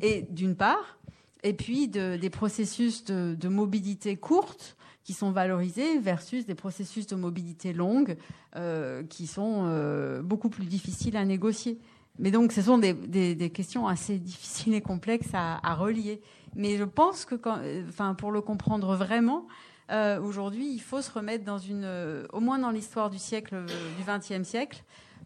et 0.00 0.26
d'une 0.30 0.54
part 0.56 0.98
et 1.42 1.52
puis 1.52 1.88
de- 1.88 2.16
des 2.16 2.30
processus 2.30 3.04
de, 3.04 3.36
de 3.38 3.48
mobilité 3.48 4.16
courte 4.16 4.76
qui 5.04 5.12
sont 5.12 5.30
valorisés 5.30 5.98
versus 6.00 6.46
des 6.46 6.54
processus 6.56 7.06
de 7.06 7.14
mobilité 7.14 7.72
longue 7.72 8.16
euh, 8.56 9.04
qui 9.04 9.26
sont 9.26 9.62
euh, 9.66 10.20
beaucoup 10.22 10.48
plus 10.48 10.64
difficiles 10.64 11.16
à 11.16 11.24
négocier. 11.24 11.78
Mais 12.18 12.30
donc, 12.30 12.52
ce 12.52 12.62
sont 12.62 12.78
des, 12.78 13.50
questions 13.54 13.86
assez 13.86 14.18
difficiles 14.18 14.74
et 14.74 14.80
complexes 14.80 15.30
à, 15.34 15.74
relier. 15.74 16.20
Mais 16.54 16.76
je 16.76 16.84
pense 16.84 17.24
que, 17.24 17.34
euh, 17.46 18.14
pour 18.14 18.32
le 18.32 18.40
comprendre 18.40 18.96
vraiment, 18.96 19.46
euh, 19.90 20.20
aujourd'hui, 20.20 20.70
il 20.72 20.80
faut 20.80 21.02
se 21.02 21.10
remettre 21.10 21.44
dans 21.44 21.58
une, 21.58 21.84
euh, 21.84 22.26
au 22.32 22.40
moins 22.40 22.58
dans 22.58 22.70
l'histoire 22.70 23.10
du 23.10 23.18
siècle, 23.18 23.66
du 23.66 24.04
XXe 24.04 24.48
siècle, 24.48 24.82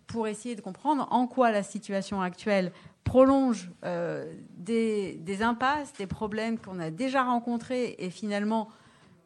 pour 0.07 0.27
essayer 0.27 0.57
de 0.57 0.61
comprendre 0.61 1.07
en 1.13 1.29
quoi 1.29 1.53
la 1.53 1.63
situation 1.63 2.21
actuelle 2.21 2.73
prolonge 3.05 3.71
des, 4.57 5.15
des 5.21 5.43
impasses, 5.43 5.93
des 5.95 6.07
problèmes 6.07 6.59
qu'on 6.59 6.81
a 6.81 6.91
déjà 6.91 7.23
rencontrés 7.23 7.95
et 7.99 8.11
finalement 8.11 8.69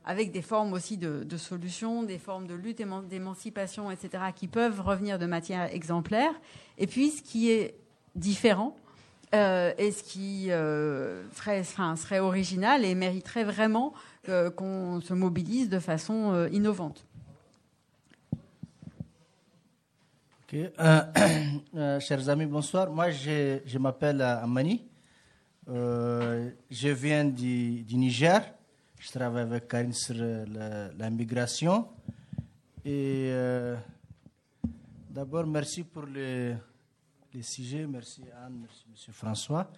avec 0.05 0.33
des 0.33 0.43
formes 0.43 0.73
aussi 0.73 0.99
de, 0.99 1.37
solutions, 1.37 2.03
des 2.03 2.19
formes 2.19 2.47
de 2.47 2.55
lutte, 2.55 2.81
éman- 2.81 3.07
d'émancipation, 3.07 3.91
etc., 3.91 4.25
qui 4.35 4.49
peuvent 4.49 4.81
revenir 4.81 5.19
de 5.19 5.27
matière 5.27 5.75
exemplaire. 5.75 6.33
Et 6.79 6.87
puis, 6.87 7.11
ce 7.11 7.23
qui 7.23 7.51
est 7.51 7.75
différent 8.15 8.77
euh, 9.35 9.73
et 9.79 9.91
ce 9.91 10.03
qui 10.03 10.51
euh, 10.51 11.23
serait 11.33 12.21
original 12.21 12.85
et 12.85 12.95
mériterait 12.95 13.45
vraiment 13.45 13.95
euh, 14.29 14.51
qu'on 14.51 15.01
se 15.01 15.15
mobilise 15.15 15.69
de 15.69 15.79
façon 15.79 16.33
euh, 16.33 16.49
innovante. 16.51 17.05
Euh, 21.77 21.99
chers 21.99 22.29
amis, 22.29 22.47
bonsoir. 22.47 22.89
Moi, 22.89 23.11
je, 23.11 23.79
m'appelle 23.79 24.23
Amani. 24.23 24.85
Je 25.67 26.89
viens 26.89 27.25
du 27.25 27.85
Niger. 27.97 28.41
Je 29.05 29.11
travaille 29.11 29.43
avec 29.43 29.69
Karine 29.69 29.93
sur 29.93 30.15
euh, 30.19 30.89
la, 30.99 31.11
migration. 31.11 31.89
Et 32.83 33.29
euh, 33.29 33.77
d'abord, 35.11 35.47
merci 35.47 35.83
pour 35.83 36.05
le, 36.05 36.55
les 37.35 37.43
sujets. 37.43 37.87
Merci 37.87 38.23
Anne, 38.43 38.61
merci 38.63 38.87
Monsieur 38.91 39.13
François. 39.13 39.71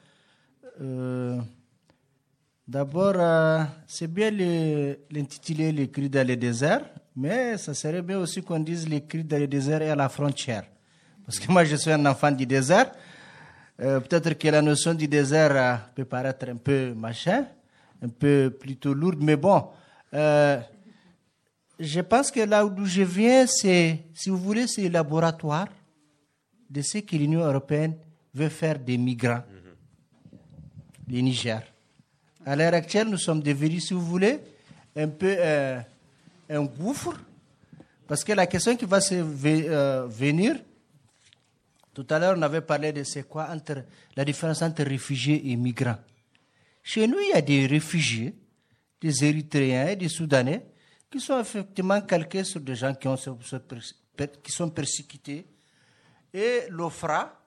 Euh, 0.80 1.40
D'abord, 2.68 3.66
c'est 3.86 4.06
bien 4.06 4.30
l'intitulé 5.10 5.72
Les 5.72 5.88
cris 5.88 6.08
dans 6.08 6.26
le 6.26 6.36
désert, 6.36 6.82
mais 7.16 7.56
ça 7.58 7.74
serait 7.74 8.02
bien 8.02 8.18
aussi 8.18 8.42
qu'on 8.42 8.60
dise 8.60 8.88
les 8.88 9.00
dans 9.00 9.38
le 9.38 9.48
désert 9.48 9.82
et 9.82 9.90
à 9.90 9.96
la 9.96 10.08
frontière. 10.08 10.64
Parce 11.24 11.40
que 11.40 11.50
moi, 11.50 11.64
je 11.64 11.74
suis 11.74 11.90
un 11.90 12.06
enfant 12.06 12.30
du 12.30 12.46
désert. 12.46 12.92
Peut-être 13.76 14.34
que 14.34 14.48
la 14.48 14.62
notion 14.62 14.94
du 14.94 15.08
désert 15.08 15.90
peut 15.94 16.04
paraître 16.04 16.48
un 16.48 16.56
peu 16.56 16.92
machin, 16.94 17.46
un 18.02 18.08
peu 18.08 18.50
plutôt 18.58 18.94
lourde, 18.94 19.22
mais 19.22 19.36
bon. 19.36 19.68
euh, 20.14 20.60
je 21.78 22.00
pense 22.00 22.30
que 22.30 22.40
là 22.40 22.64
d'où 22.64 22.86
je 22.86 23.02
viens, 23.02 23.46
c'est, 23.46 24.04
si 24.14 24.30
vous 24.30 24.38
voulez, 24.38 24.66
c'est 24.66 24.82
le 24.84 24.88
laboratoire 24.88 25.68
de 26.70 26.80
ce 26.82 26.98
que 26.98 27.16
l'Union 27.16 27.40
européenne 27.40 27.96
veut 28.34 28.48
faire 28.48 28.78
des 28.78 28.96
migrants, 28.96 29.42
les 31.08 31.22
Niger. 31.22 31.62
À 32.44 32.56
l'heure 32.56 32.74
actuelle, 32.74 33.08
nous 33.08 33.18
sommes 33.18 33.42
devenus, 33.42 33.86
si 33.88 33.94
vous 33.94 34.04
voulez, 34.04 34.40
un 34.94 35.08
peu 35.08 35.34
euh, 35.38 35.80
un 36.48 36.64
gouffre, 36.64 37.14
parce 38.06 38.24
que 38.24 38.32
la 38.32 38.46
question 38.46 38.76
qui 38.76 38.84
va 38.84 39.00
se 39.00 39.14
euh, 39.14 40.06
venir, 40.06 40.56
tout 41.92 42.06
à 42.10 42.18
l'heure, 42.18 42.34
on 42.38 42.42
avait 42.42 42.60
parlé 42.60 42.92
de 42.92 43.02
c'est 43.02 43.24
quoi 43.24 43.48
entre, 43.50 43.84
la 44.16 44.24
différence 44.24 44.62
entre 44.62 44.82
réfugiés 44.84 45.50
et 45.50 45.56
migrants. 45.56 45.96
Chez 46.88 47.08
nous, 47.08 47.18
il 47.18 47.30
y 47.30 47.32
a 47.32 47.40
des 47.42 47.66
réfugiés, 47.66 48.32
des 49.00 49.24
Érythréens 49.24 49.88
et 49.88 49.96
des 49.96 50.08
Soudanais, 50.08 50.64
qui 51.10 51.18
sont 51.18 51.40
effectivement 51.40 52.00
calqués 52.00 52.44
sur 52.44 52.60
des 52.60 52.76
gens 52.76 52.94
qui, 52.94 54.52
sont 54.52 54.70
persécutés. 54.70 55.46
Et 56.32 56.60
l'OFRA, 56.68 57.42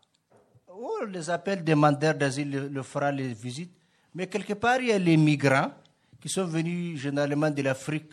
on 0.68 1.06
les 1.06 1.30
appelle 1.30 1.64
demandeurs 1.64 2.16
d'asile, 2.16 2.52
le- 2.52 2.68
l'OFRA 2.68 3.14
les 3.14 3.34
visite. 3.34 3.72
Mais 4.14 4.28
quelque 4.28 4.56
part, 4.56 4.82
il 4.82 4.88
y 4.88 4.91
a 4.91 4.99
les 4.99 5.16
migrants 5.16 5.72
qui 6.20 6.28
sont 6.28 6.44
venus 6.45 6.99
généralement 6.99 7.49
de 7.49 7.61
l'Afrique 7.61 8.11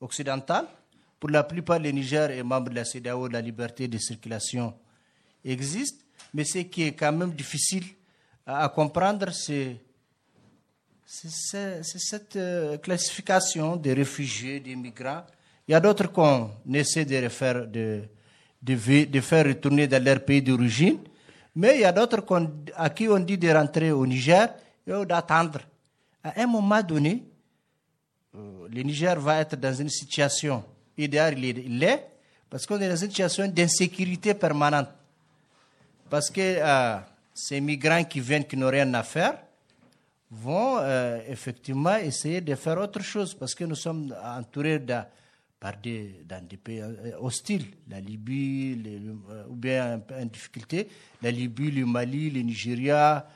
occidentale. 0.00 0.66
Pour 1.20 1.30
la 1.30 1.44
plupart, 1.44 1.78
le 1.78 1.92
Niger 1.92 2.32
est 2.32 2.42
membre 2.42 2.70
de 2.70 2.74
la 2.74 2.84
CEDEAO, 2.84 3.28
la 3.28 3.40
liberté 3.40 3.86
de 3.86 3.96
circulation 3.98 4.74
existe. 5.44 6.04
Mais 6.32 6.42
ce 6.44 6.58
qui 6.58 6.82
est 6.82 6.94
quand 6.94 7.12
même 7.12 7.30
difficile 7.32 7.84
à 8.44 8.68
comprendre, 8.70 9.30
c'est 9.30 9.76
c'est 11.06 11.82
cette 11.82 12.36
euh, 12.36 12.78
classification 12.78 13.76
des 13.76 13.92
réfugiés, 13.92 14.60
des 14.60 14.74
migrants. 14.74 15.22
Il 15.68 15.72
y 15.72 15.74
a 15.74 15.80
d'autres 15.80 16.06
qu'on 16.10 16.50
essaie 16.72 17.04
de, 17.04 17.22
refaire, 17.22 17.66
de, 17.66 18.02
de, 18.62 19.20
faire 19.20 19.46
retourner 19.46 19.86
dans 19.86 20.02
leur 20.02 20.24
pays 20.24 20.42
d'origine, 20.42 20.98
mais 21.56 21.76
il 21.76 21.80
y 21.82 21.84
a 21.84 21.92
d'autres 21.92 22.24
à 22.74 22.90
qui 22.90 23.08
on 23.08 23.18
dit 23.18 23.38
de 23.38 23.50
rentrer 23.50 23.92
au 23.92 24.06
Niger 24.06 24.48
et 24.86 25.06
d'attendre. 25.06 25.60
À 26.22 26.40
un 26.42 26.46
moment 26.46 26.82
donné, 26.82 27.22
euh, 28.34 28.66
le 28.72 28.82
Niger 28.82 29.18
va 29.20 29.40
être 29.40 29.56
dans 29.56 29.74
une 29.74 29.90
situation 29.90 30.64
idéale, 30.96 31.38
il 31.38 31.78
l'est, 31.78 32.06
parce 32.48 32.66
qu'on 32.66 32.80
est 32.80 32.88
dans 32.88 32.96
une 32.96 33.08
situation 33.10 33.46
d'insécurité 33.48 34.34
permanente. 34.34 34.88
Parce 36.08 36.30
que 36.30 36.40
euh, 36.40 36.96
ces 37.32 37.60
migrants 37.60 38.04
qui 38.04 38.20
viennent, 38.20 38.44
qui 38.44 38.56
n'ont 38.56 38.70
rien 38.70 38.92
à 38.94 39.02
faire, 39.02 39.43
vont 40.30 40.78
euh, 40.78 41.20
effectivement 41.28 41.96
essayer 41.96 42.40
de 42.40 42.54
faire 42.54 42.78
autre 42.78 43.00
chose 43.00 43.34
parce 43.34 43.54
que 43.54 43.64
nous 43.64 43.74
sommes 43.76 44.14
entourés 44.24 44.78
de- 44.78 44.94
par 45.60 45.76
des, 45.82 46.22
dans 46.28 46.44
des 46.46 46.56
pays 46.56 46.80
euh, 46.80 47.12
hostiles, 47.20 47.66
la 47.88 48.00
Libye, 48.00 48.78
euh, 48.86 49.44
ou 49.48 49.54
bien 49.54 50.00
en 50.20 50.26
difficulté, 50.26 50.88
la 51.22 51.30
Libye, 51.30 51.70
le 51.70 51.86
Mali, 51.86 52.30
le 52.30 52.40
Nigeria, 52.42 53.26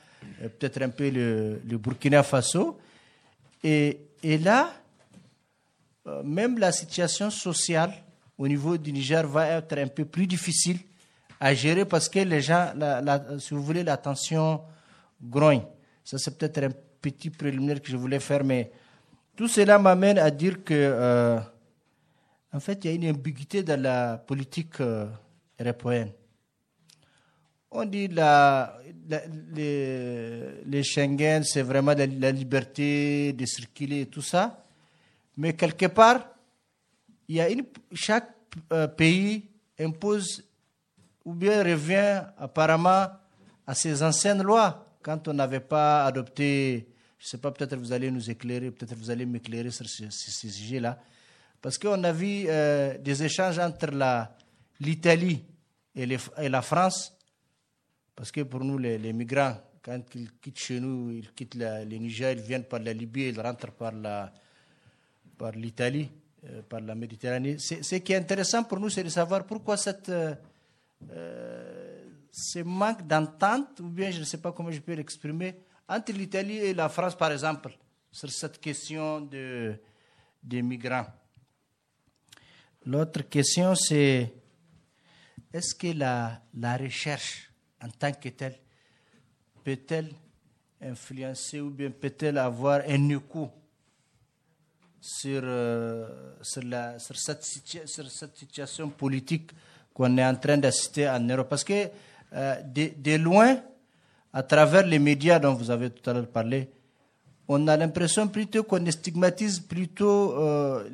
peut-être 0.59 0.81
un 0.81 0.89
peu 0.89 1.09
le, 1.09 1.61
le 1.67 1.77
Burkina 1.77 2.21
Faso. 2.23 2.77
Et, 3.63 3.97
et 4.21 4.37
là, 4.37 4.73
même 6.23 6.57
la 6.57 6.71
situation 6.71 7.29
sociale 7.29 7.93
au 8.37 8.47
niveau 8.47 8.77
du 8.77 8.91
Niger 8.91 9.27
va 9.27 9.47
être 9.47 9.77
un 9.77 9.87
peu 9.87 10.05
plus 10.05 10.27
difficile 10.27 10.77
à 11.39 11.53
gérer 11.53 11.85
parce 11.85 12.09
que 12.09 12.19
les 12.19 12.41
gens, 12.41 12.73
la- 12.75 13.21
si 13.39 13.53
vous 13.53 13.63
voulez, 13.63 13.83
la 13.83 13.97
tension 13.97 14.61
grogne. 15.21 15.61
Ça, 16.09 16.17
c'est 16.17 16.35
peut-être 16.35 16.63
un 16.63 16.71
petit 16.99 17.29
préliminaire 17.29 17.79
que 17.79 17.87
je 17.91 17.95
voulais 17.95 18.19
faire, 18.19 18.43
mais 18.43 18.71
tout 19.35 19.47
cela 19.47 19.77
m'amène 19.77 20.17
à 20.17 20.31
dire 20.31 20.63
que, 20.63 20.73
euh, 20.73 21.39
en 22.51 22.59
fait, 22.59 22.83
il 22.83 22.87
y 22.89 22.93
a 22.93 22.95
une 22.95 23.15
ambiguïté 23.15 23.61
dans 23.61 23.79
la 23.79 24.17
politique 24.17 24.81
européenne. 25.59 26.11
On 27.69 27.85
dit 27.85 28.07
la, 28.07 28.75
la- 29.07 29.21
les, 29.53 30.81
Schengen, 30.81 31.43
c'est 31.43 31.61
vraiment 31.61 31.93
la, 31.93 32.07
la 32.07 32.31
liberté 32.31 33.31
de 33.33 33.45
circuler 33.45 34.01
et 34.01 34.05
tout 34.07 34.23
ça. 34.23 34.63
Mais 35.37 35.53
quelque 35.53 35.85
part, 35.85 36.25
il 37.27 37.35
y 37.35 37.39
a 37.41 37.51
une, 37.51 37.65
chaque 37.93 38.31
euh, 38.73 38.87
pays 38.87 39.45
impose 39.79 40.43
ou 41.23 41.35
bien 41.35 41.63
revient 41.63 42.23
apparemment 42.35 43.05
à 43.67 43.75
ses 43.75 44.01
anciennes 44.01 44.41
lois 44.41 44.87
quand 45.09 45.27
on 45.27 45.33
n'avait 45.33 45.59
pas 45.59 46.05
adopté, 46.05 46.85
je 47.17 47.25
ne 47.25 47.27
sais 47.29 47.37
pas, 47.39 47.49
peut-être 47.51 47.75
vous 47.75 47.91
allez 47.91 48.11
nous 48.11 48.29
éclairer, 48.29 48.69
peut-être 48.69 48.93
vous 48.93 49.09
allez 49.09 49.25
m'éclairer 49.25 49.71
sur 49.71 49.89
ce, 49.89 50.07
ce- 50.11 50.47
sujet-là, 50.49 50.99
parce 51.59 51.79
qu'on 51.79 52.03
a 52.03 52.11
vu 52.11 52.45
euh, 52.47 52.95
des 52.99 53.23
échanges 53.23 53.57
entre 53.57 53.89
l'Italie 54.79 55.43
et, 55.95 56.05
les- 56.05 56.19
la 56.47 56.61
France, 56.61 57.11
parce 58.15 58.31
que 58.31 58.41
pour 58.41 58.63
nous, 58.63 58.77
les, 58.77 58.99
les 58.99 59.11
migrants, 59.11 59.57
quand 59.81 59.99
ils 60.13 60.29
quittent 60.39 60.59
chez 60.59 60.79
nous, 60.79 61.09
ils 61.11 61.33
quittent 61.33 61.55
la- 61.55 61.83
le 61.83 61.97
Niger, 61.97 62.33
ils 62.33 62.41
viennent 62.41 62.65
par 62.65 62.79
la 62.79 62.93
Libye, 62.93 63.29
ils 63.29 63.41
rentrent 63.41 63.71
par 63.71 63.91
la, 63.93 64.31
par 65.39 65.53
l'Italie, 65.53 66.07
euh, 66.45 66.61
par 66.69 66.81
la 66.81 66.93
Méditerranée. 66.93 67.57
Ce 67.57 67.95
qui 67.95 68.13
est 68.13 68.17
intéressant 68.17 68.63
pour 68.63 68.79
nous, 68.79 68.89
c'est 68.89 69.03
de 69.03 69.09
savoir 69.09 69.43
pourquoi 69.43 69.75
cette, 69.75 70.09
euh, 70.09 70.35
euh, 71.11 71.88
ce 72.31 72.59
manque 72.59 73.05
d'entente, 73.07 73.79
ou 73.79 73.89
bien 73.89 74.11
je 74.11 74.19
ne 74.19 74.25
sais 74.25 74.39
pas 74.39 74.51
comment 74.51 74.71
je 74.71 74.79
peux 74.79 74.93
l'exprimer, 74.93 75.59
entre 75.87 76.11
l'Italie 76.11 76.57
et 76.57 76.73
la 76.73 76.89
France, 76.89 77.15
par 77.15 77.31
exemple, 77.31 77.77
sur 78.11 78.29
cette 78.29 78.59
question 78.59 79.21
de, 79.21 79.75
des 80.43 80.61
migrants. 80.61 81.07
L'autre 82.85 83.21
question, 83.23 83.75
c'est 83.75 84.33
est-ce 85.51 85.75
que 85.75 85.87
la, 85.87 86.41
la 86.53 86.77
recherche 86.77 87.51
en 87.81 87.89
tant 87.89 88.11
que 88.13 88.29
telle 88.29 88.57
peut-elle 89.63 90.11
influencer 90.81 91.59
ou 91.59 91.69
bien 91.69 91.91
peut-elle 91.91 92.37
avoir 92.37 92.81
un 92.87 93.09
écho 93.09 93.51
sur, 95.01 95.41
euh, 95.43 96.33
sur, 96.41 96.63
la, 96.63 96.99
sur, 96.99 97.17
cette, 97.17 97.43
situation 97.43 98.89
politique 98.89 99.51
qu'on 99.93 100.17
est 100.17 100.25
en 100.25 100.35
train 100.35 100.57
d'assister 100.57 101.09
en 101.09 101.19
Europe? 101.19 101.55
Euh, 102.33 102.55
de, 102.63 103.15
loin, 103.17 103.57
à 104.31 104.43
travers 104.43 104.85
les 104.85 104.99
médias 104.99 105.39
dont 105.39 105.53
vous 105.53 105.71
avez 105.71 105.89
tout 105.89 106.07
à 106.09 106.13
l'heure 106.13 106.27
parlé, 106.27 106.69
on 107.47 107.67
a 107.67 107.75
l'impression 107.75 108.27
plutôt 108.27 108.63
qu'on 108.63 108.85
stigmatise 108.91 109.59
plutôt 109.59 110.33
euh, 110.37 110.87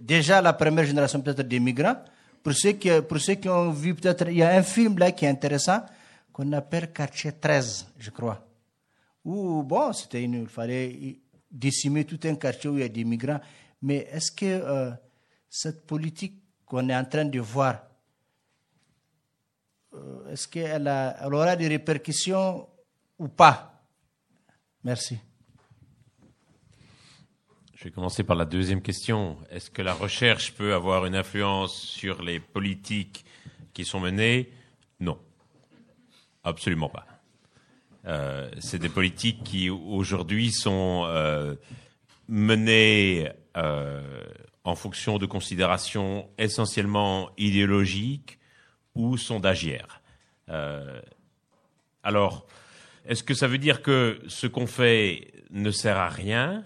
déjà 0.00 0.40
la 0.40 0.54
première 0.54 0.86
génération 0.86 1.20
peut-être 1.20 1.42
des 1.46 1.60
migrants. 1.60 1.96
Pour 2.42 2.54
ceux, 2.54 2.72
qui, 2.72 2.88
pour 3.08 3.18
ceux 3.18 3.34
qui 3.34 3.48
ont 3.48 3.70
vu 3.70 3.94
peut-être, 3.94 4.28
il 4.28 4.36
y 4.36 4.42
a 4.42 4.56
un 4.56 4.62
film 4.62 4.98
là 4.98 5.10
qui 5.12 5.24
est 5.24 5.28
intéressant 5.28 5.84
qu'on 6.32 6.52
appelle 6.52 6.92
Quartier 6.92 7.32
13, 7.32 7.86
je 7.98 8.10
crois. 8.10 8.46
Où, 9.24 9.62
bon, 9.62 9.92
c'était 9.92 10.22
une, 10.22 10.42
il 10.42 10.46
fallait 10.46 11.18
décimer 11.50 12.04
tout 12.04 12.20
un 12.24 12.34
quartier 12.34 12.70
où 12.70 12.74
il 12.74 12.80
y 12.80 12.84
a 12.84 12.88
des 12.88 13.04
migrants. 13.04 13.40
Mais 13.82 14.06
est-ce 14.12 14.30
que 14.30 14.44
euh, 14.44 14.90
cette 15.48 15.86
politique 15.86 16.34
qu'on 16.64 16.88
est 16.88 16.96
en 16.96 17.04
train 17.04 17.24
de 17.24 17.40
voir, 17.40 17.82
est-ce 20.30 20.48
qu'elle 20.48 20.88
aura 21.32 21.56
des 21.56 21.68
répercussions 21.68 22.68
ou 23.18 23.28
pas? 23.28 23.82
Merci. 24.84 25.18
Je 27.74 27.84
vais 27.84 27.90
commencer 27.90 28.24
par 28.24 28.36
la 28.36 28.44
deuxième 28.44 28.82
question. 28.82 29.36
Est-ce 29.50 29.70
que 29.70 29.82
la 29.82 29.92
recherche 29.92 30.54
peut 30.54 30.74
avoir 30.74 31.06
une 31.06 31.14
influence 31.14 31.74
sur 31.74 32.22
les 32.22 32.40
politiques 32.40 33.24
qui 33.74 33.84
sont 33.84 34.00
menées? 34.00 34.50
Non. 34.98 35.18
Absolument 36.42 36.88
pas. 36.88 37.06
Euh, 38.06 38.48
c'est 38.60 38.78
des 38.78 38.88
politiques 38.88 39.42
qui 39.44 39.68
aujourd'hui 39.68 40.52
sont 40.52 41.04
euh, 41.06 41.54
menées 42.28 43.28
euh, 43.56 44.24
en 44.64 44.74
fonction 44.74 45.18
de 45.18 45.26
considérations 45.26 46.28
essentiellement 46.38 47.30
idéologiques 47.36 48.38
ou 48.96 49.16
sondagières. 49.16 50.00
Euh, 50.48 51.00
alors, 52.02 52.46
est-ce 53.06 53.22
que 53.22 53.34
ça 53.34 53.46
veut 53.46 53.58
dire 53.58 53.82
que 53.82 54.18
ce 54.26 54.46
qu'on 54.46 54.66
fait 54.66 55.32
ne 55.50 55.70
sert 55.70 55.96
à 55.96 56.08
rien? 56.08 56.64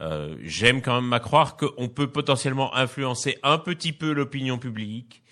Euh, 0.00 0.36
J'aime 0.42 0.82
quand 0.82 1.00
même 1.00 1.12
à 1.12 1.20
croire 1.20 1.56
qu'on 1.56 1.88
peut 1.88 2.10
potentiellement 2.10 2.74
influencer 2.74 3.38
un 3.42 3.58
petit 3.58 3.92
peu 3.92 4.12
l'opinion 4.12 4.58
publique 4.58 5.22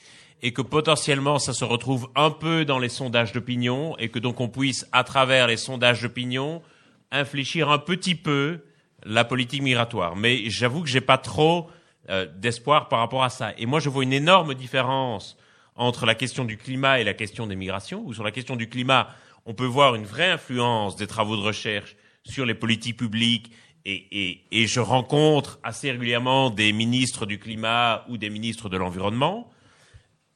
et 0.42 0.52
que 0.52 0.62
potentiellement 0.62 1.38
ça 1.38 1.52
se 1.52 1.64
retrouve 1.64 2.08
un 2.14 2.30
peu 2.30 2.64
dans 2.64 2.78
les 2.78 2.88
sondages 2.88 3.32
d'opinion 3.32 3.96
et 3.98 4.08
que 4.08 4.18
donc 4.18 4.40
on 4.40 4.48
puisse, 4.48 4.86
à 4.92 5.04
travers 5.04 5.46
les 5.48 5.56
sondages 5.56 6.02
d'opinion, 6.02 6.62
infléchir 7.10 7.70
un 7.70 7.78
petit 7.78 8.14
peu 8.14 8.60
la 9.04 9.24
politique 9.24 9.62
migratoire. 9.62 10.16
Mais 10.16 10.48
j'avoue 10.50 10.82
que 10.82 10.88
j'ai 10.88 11.00
pas 11.00 11.18
trop 11.18 11.68
euh, 12.10 12.26
d'espoir 12.36 12.88
par 12.88 13.00
rapport 13.00 13.24
à 13.24 13.30
ça. 13.30 13.52
Et 13.58 13.66
moi, 13.66 13.80
je 13.80 13.88
vois 13.88 14.02
une 14.02 14.12
énorme 14.12 14.54
différence 14.54 15.36
entre 15.78 16.06
la 16.06 16.14
question 16.14 16.44
du 16.44 16.58
climat 16.58 17.00
et 17.00 17.04
la 17.04 17.14
question 17.14 17.46
des 17.46 17.56
migrations, 17.56 18.02
où 18.04 18.12
sur 18.12 18.24
la 18.24 18.32
question 18.32 18.56
du 18.56 18.68
climat, 18.68 19.08
on 19.46 19.54
peut 19.54 19.64
voir 19.64 19.94
une 19.94 20.04
vraie 20.04 20.30
influence 20.30 20.96
des 20.96 21.06
travaux 21.06 21.36
de 21.36 21.42
recherche 21.42 21.96
sur 22.24 22.44
les 22.44 22.54
politiques 22.54 22.98
publiques 22.98 23.52
et, 23.84 24.06
et, 24.10 24.44
et 24.50 24.66
je 24.66 24.80
rencontre 24.80 25.60
assez 25.62 25.90
régulièrement 25.90 26.50
des 26.50 26.72
ministres 26.72 27.24
du 27.24 27.38
climat 27.38 28.04
ou 28.08 28.18
des 28.18 28.28
ministres 28.28 28.68
de 28.68 28.76
l'environnement. 28.76 29.50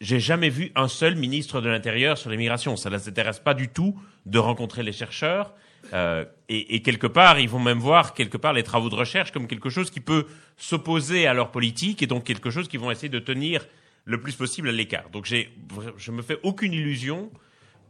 j'ai 0.00 0.20
jamais 0.20 0.48
vu 0.48 0.72
un 0.76 0.88
seul 0.88 1.16
ministre 1.16 1.60
de 1.60 1.68
l'Intérieur 1.68 2.16
sur 2.16 2.30
l'immigration. 2.30 2.76
Ça 2.76 2.88
ne 2.88 2.96
les 2.96 3.08
intéresse 3.08 3.40
pas 3.40 3.54
du 3.54 3.68
tout 3.68 4.00
de 4.24 4.38
rencontrer 4.38 4.84
les 4.84 4.92
chercheurs. 4.92 5.52
Euh, 5.92 6.24
et, 6.48 6.76
et, 6.76 6.82
quelque 6.82 7.08
part, 7.08 7.40
ils 7.40 7.48
vont 7.48 7.58
même 7.58 7.80
voir 7.80 8.14
quelque 8.14 8.36
part 8.36 8.52
les 8.52 8.62
travaux 8.62 8.88
de 8.88 8.94
recherche 8.94 9.32
comme 9.32 9.48
quelque 9.48 9.68
chose 9.68 9.90
qui 9.90 10.00
peut 10.00 10.26
s'opposer 10.56 11.26
à 11.26 11.34
leur 11.34 11.50
politique 11.50 12.02
et 12.02 12.06
donc 12.06 12.22
quelque 12.22 12.50
chose 12.50 12.68
qu'ils 12.68 12.78
vont 12.78 12.92
essayer 12.92 13.08
de 13.08 13.18
tenir 13.18 13.66
le 14.04 14.20
plus 14.20 14.34
possible 14.34 14.68
à 14.68 14.72
l'écart. 14.72 15.10
Donc 15.10 15.26
je 15.26 16.10
me 16.10 16.22
fais 16.22 16.38
aucune 16.42 16.72
illusion 16.72 17.30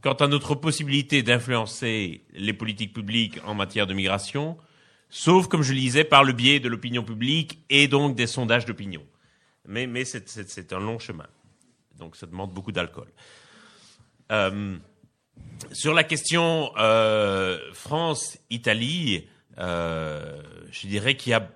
quant 0.03 0.15
à 0.15 0.27
notre 0.27 0.55
possibilité 0.55 1.23
d'influencer 1.23 2.23
les 2.33 2.53
politiques 2.53 2.93
publiques 2.93 3.39
en 3.45 3.55
matière 3.55 3.87
de 3.87 3.95
migration, 3.95 4.59
sauf, 5.09 5.47
comme 5.47 5.63
je 5.63 5.73
le 5.73 5.79
disais, 5.79 6.05
par 6.05 6.25
le 6.25 6.33
biais 6.33 6.59
de 6.59 6.69
l'opinion 6.69 7.05
publique 7.05 7.61
et 7.71 7.87
donc 7.87 8.17
des 8.17 8.27
sondages 8.27 8.67
d'opinion. 8.67 9.03
Mais, 9.67 10.05
c'est 10.05 10.73
un 10.73 10.81
long 10.81 10.99
chemin. 10.99 11.29
Donc 11.99 12.17
ça 12.17 12.27
demande 12.27 12.53
beaucoup 12.53 12.73
d'alcool. 12.73 13.07
Euh, 14.33 14.77
sur 15.71 15.95
la 15.95 16.03
question 16.03 16.73
euh, 16.79 17.59
France-Italie, 17.73 19.29
euh, 19.59 20.43
je 20.71 20.89
dirais 20.89 21.17
qu'il 21.17 21.31
y 21.31 21.35
a 21.35 21.49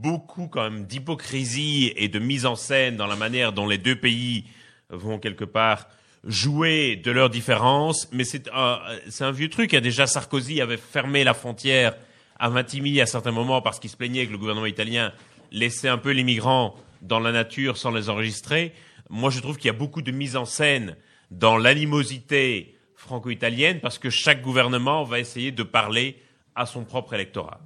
beaucoup 0.00 0.46
quand 0.46 0.62
même 0.62 0.84
d'hypocrisie 0.84 1.92
et 1.96 2.08
de 2.08 2.18
mise 2.18 2.46
en 2.46 2.56
scène 2.56 2.96
dans 2.96 3.06
la 3.06 3.16
manière 3.16 3.52
dont 3.52 3.66
les 3.66 3.78
deux 3.78 3.96
pays 3.96 4.44
vont 4.90 5.18
quelque 5.18 5.44
part 5.44 5.88
jouer 6.24 6.96
de 6.96 7.10
leurs 7.10 7.30
différences. 7.30 8.08
Mais 8.12 8.24
c'est 8.24 8.48
un, 8.52 9.30
vieux 9.32 9.48
truc. 9.48 9.74
Déjà, 9.74 10.06
Sarkozy 10.06 10.60
avait 10.60 10.76
fermé 10.76 11.24
la 11.24 11.34
frontière 11.34 11.96
à 12.38 12.48
Vintimille 12.48 13.00
à 13.00 13.06
certains 13.06 13.32
moments 13.32 13.60
parce 13.60 13.80
qu'il 13.80 13.90
se 13.90 13.96
plaignait 13.96 14.26
que 14.26 14.32
le 14.32 14.38
gouvernement 14.38 14.66
italien 14.66 15.12
laissait 15.50 15.88
un 15.88 15.98
peu 15.98 16.10
les 16.10 16.24
migrants 16.24 16.76
dans 17.02 17.20
la 17.20 17.32
nature 17.32 17.76
sans 17.76 17.90
les 17.90 18.08
enregistrer. 18.08 18.72
Moi, 19.10 19.30
je 19.30 19.40
trouve 19.40 19.56
qu'il 19.56 19.66
y 19.66 19.70
a 19.70 19.78
beaucoup 19.78 20.02
de 20.02 20.12
mise 20.12 20.36
en 20.36 20.44
scène 20.44 20.96
dans 21.30 21.56
l'animosité 21.56 22.76
franco-italienne 22.94 23.80
parce 23.80 23.98
que 23.98 24.10
chaque 24.10 24.42
gouvernement 24.42 25.04
va 25.04 25.18
essayer 25.18 25.50
de 25.50 25.62
parler 25.62 26.20
à 26.54 26.66
son 26.66 26.84
propre 26.84 27.14
électorat. 27.14 27.60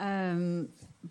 Euh, 0.00 0.64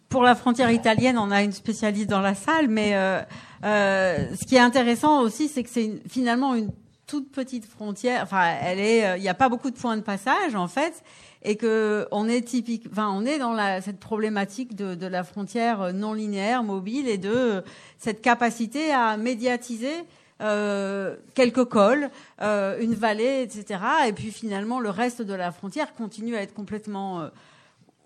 pour 0.10 0.24
la 0.24 0.36
frontière 0.36 0.72
italienne, 0.72 1.18
on 1.18 1.32
a 1.32 1.44
une 1.44 1.52
spécialiste 1.52 2.10
dans 2.10 2.22
la 2.22 2.36
salle, 2.36 2.68
mais 2.68 2.96
euh, 2.96 3.22
euh, 3.64 4.36
ce 4.36 4.46
qui 4.46 4.56
est 4.56 4.60
intéressant 4.60 5.22
aussi, 5.22 5.48
c'est 5.48 5.64
que 5.64 5.70
c'est 5.70 6.02
finalement 6.08 6.56
une 6.56 6.72
toute 7.06 7.32
petite 7.32 7.66
frontière. 7.66 8.24
Enfin, 8.24 8.56
elle 8.62 8.80
est, 8.80 9.18
il 9.18 9.22
n'y 9.22 9.30
a 9.30 9.34
pas 9.34 9.50
beaucoup 9.50 9.72
de 9.72 9.78
points 9.78 9.98
de 9.98 10.02
passage 10.02 10.56
en 10.56 10.68
fait, 10.68 11.04
et 11.44 11.56
que 11.56 12.08
on 12.12 12.28
est 12.28 12.42
typique. 12.42 12.88
Enfin, 12.92 13.10
on 13.14 13.26
est 13.26 13.40
dans 13.40 13.54
la, 13.54 13.82
cette 13.82 14.00
problématique 14.00 14.76
de, 14.76 14.96
de, 14.96 15.08
la 15.08 15.24
frontière 15.24 15.94
non 15.94 16.14
linéaire, 16.14 16.64
mobile, 16.64 17.08
et 17.08 17.18
de 17.18 17.64
cette 17.98 18.22
capacité 18.22 18.92
à 18.92 19.18
médiatiser. 19.18 20.06
Euh, 20.40 21.16
quelques 21.34 21.66
cols, 21.66 22.12
euh, 22.44 22.78
une 22.80 22.94
vallée, 22.94 23.42
etc. 23.42 23.80
Et 24.08 24.14
puis 24.14 24.32
finalement, 24.32 24.80
le 24.80 24.92
reste 24.92 25.24
de 25.24 25.34
la 25.34 25.52
frontière 25.52 25.96
continue 25.96 26.36
à 26.36 26.44
être 26.44 26.54
complètement 26.54 27.22
euh, 27.22 27.30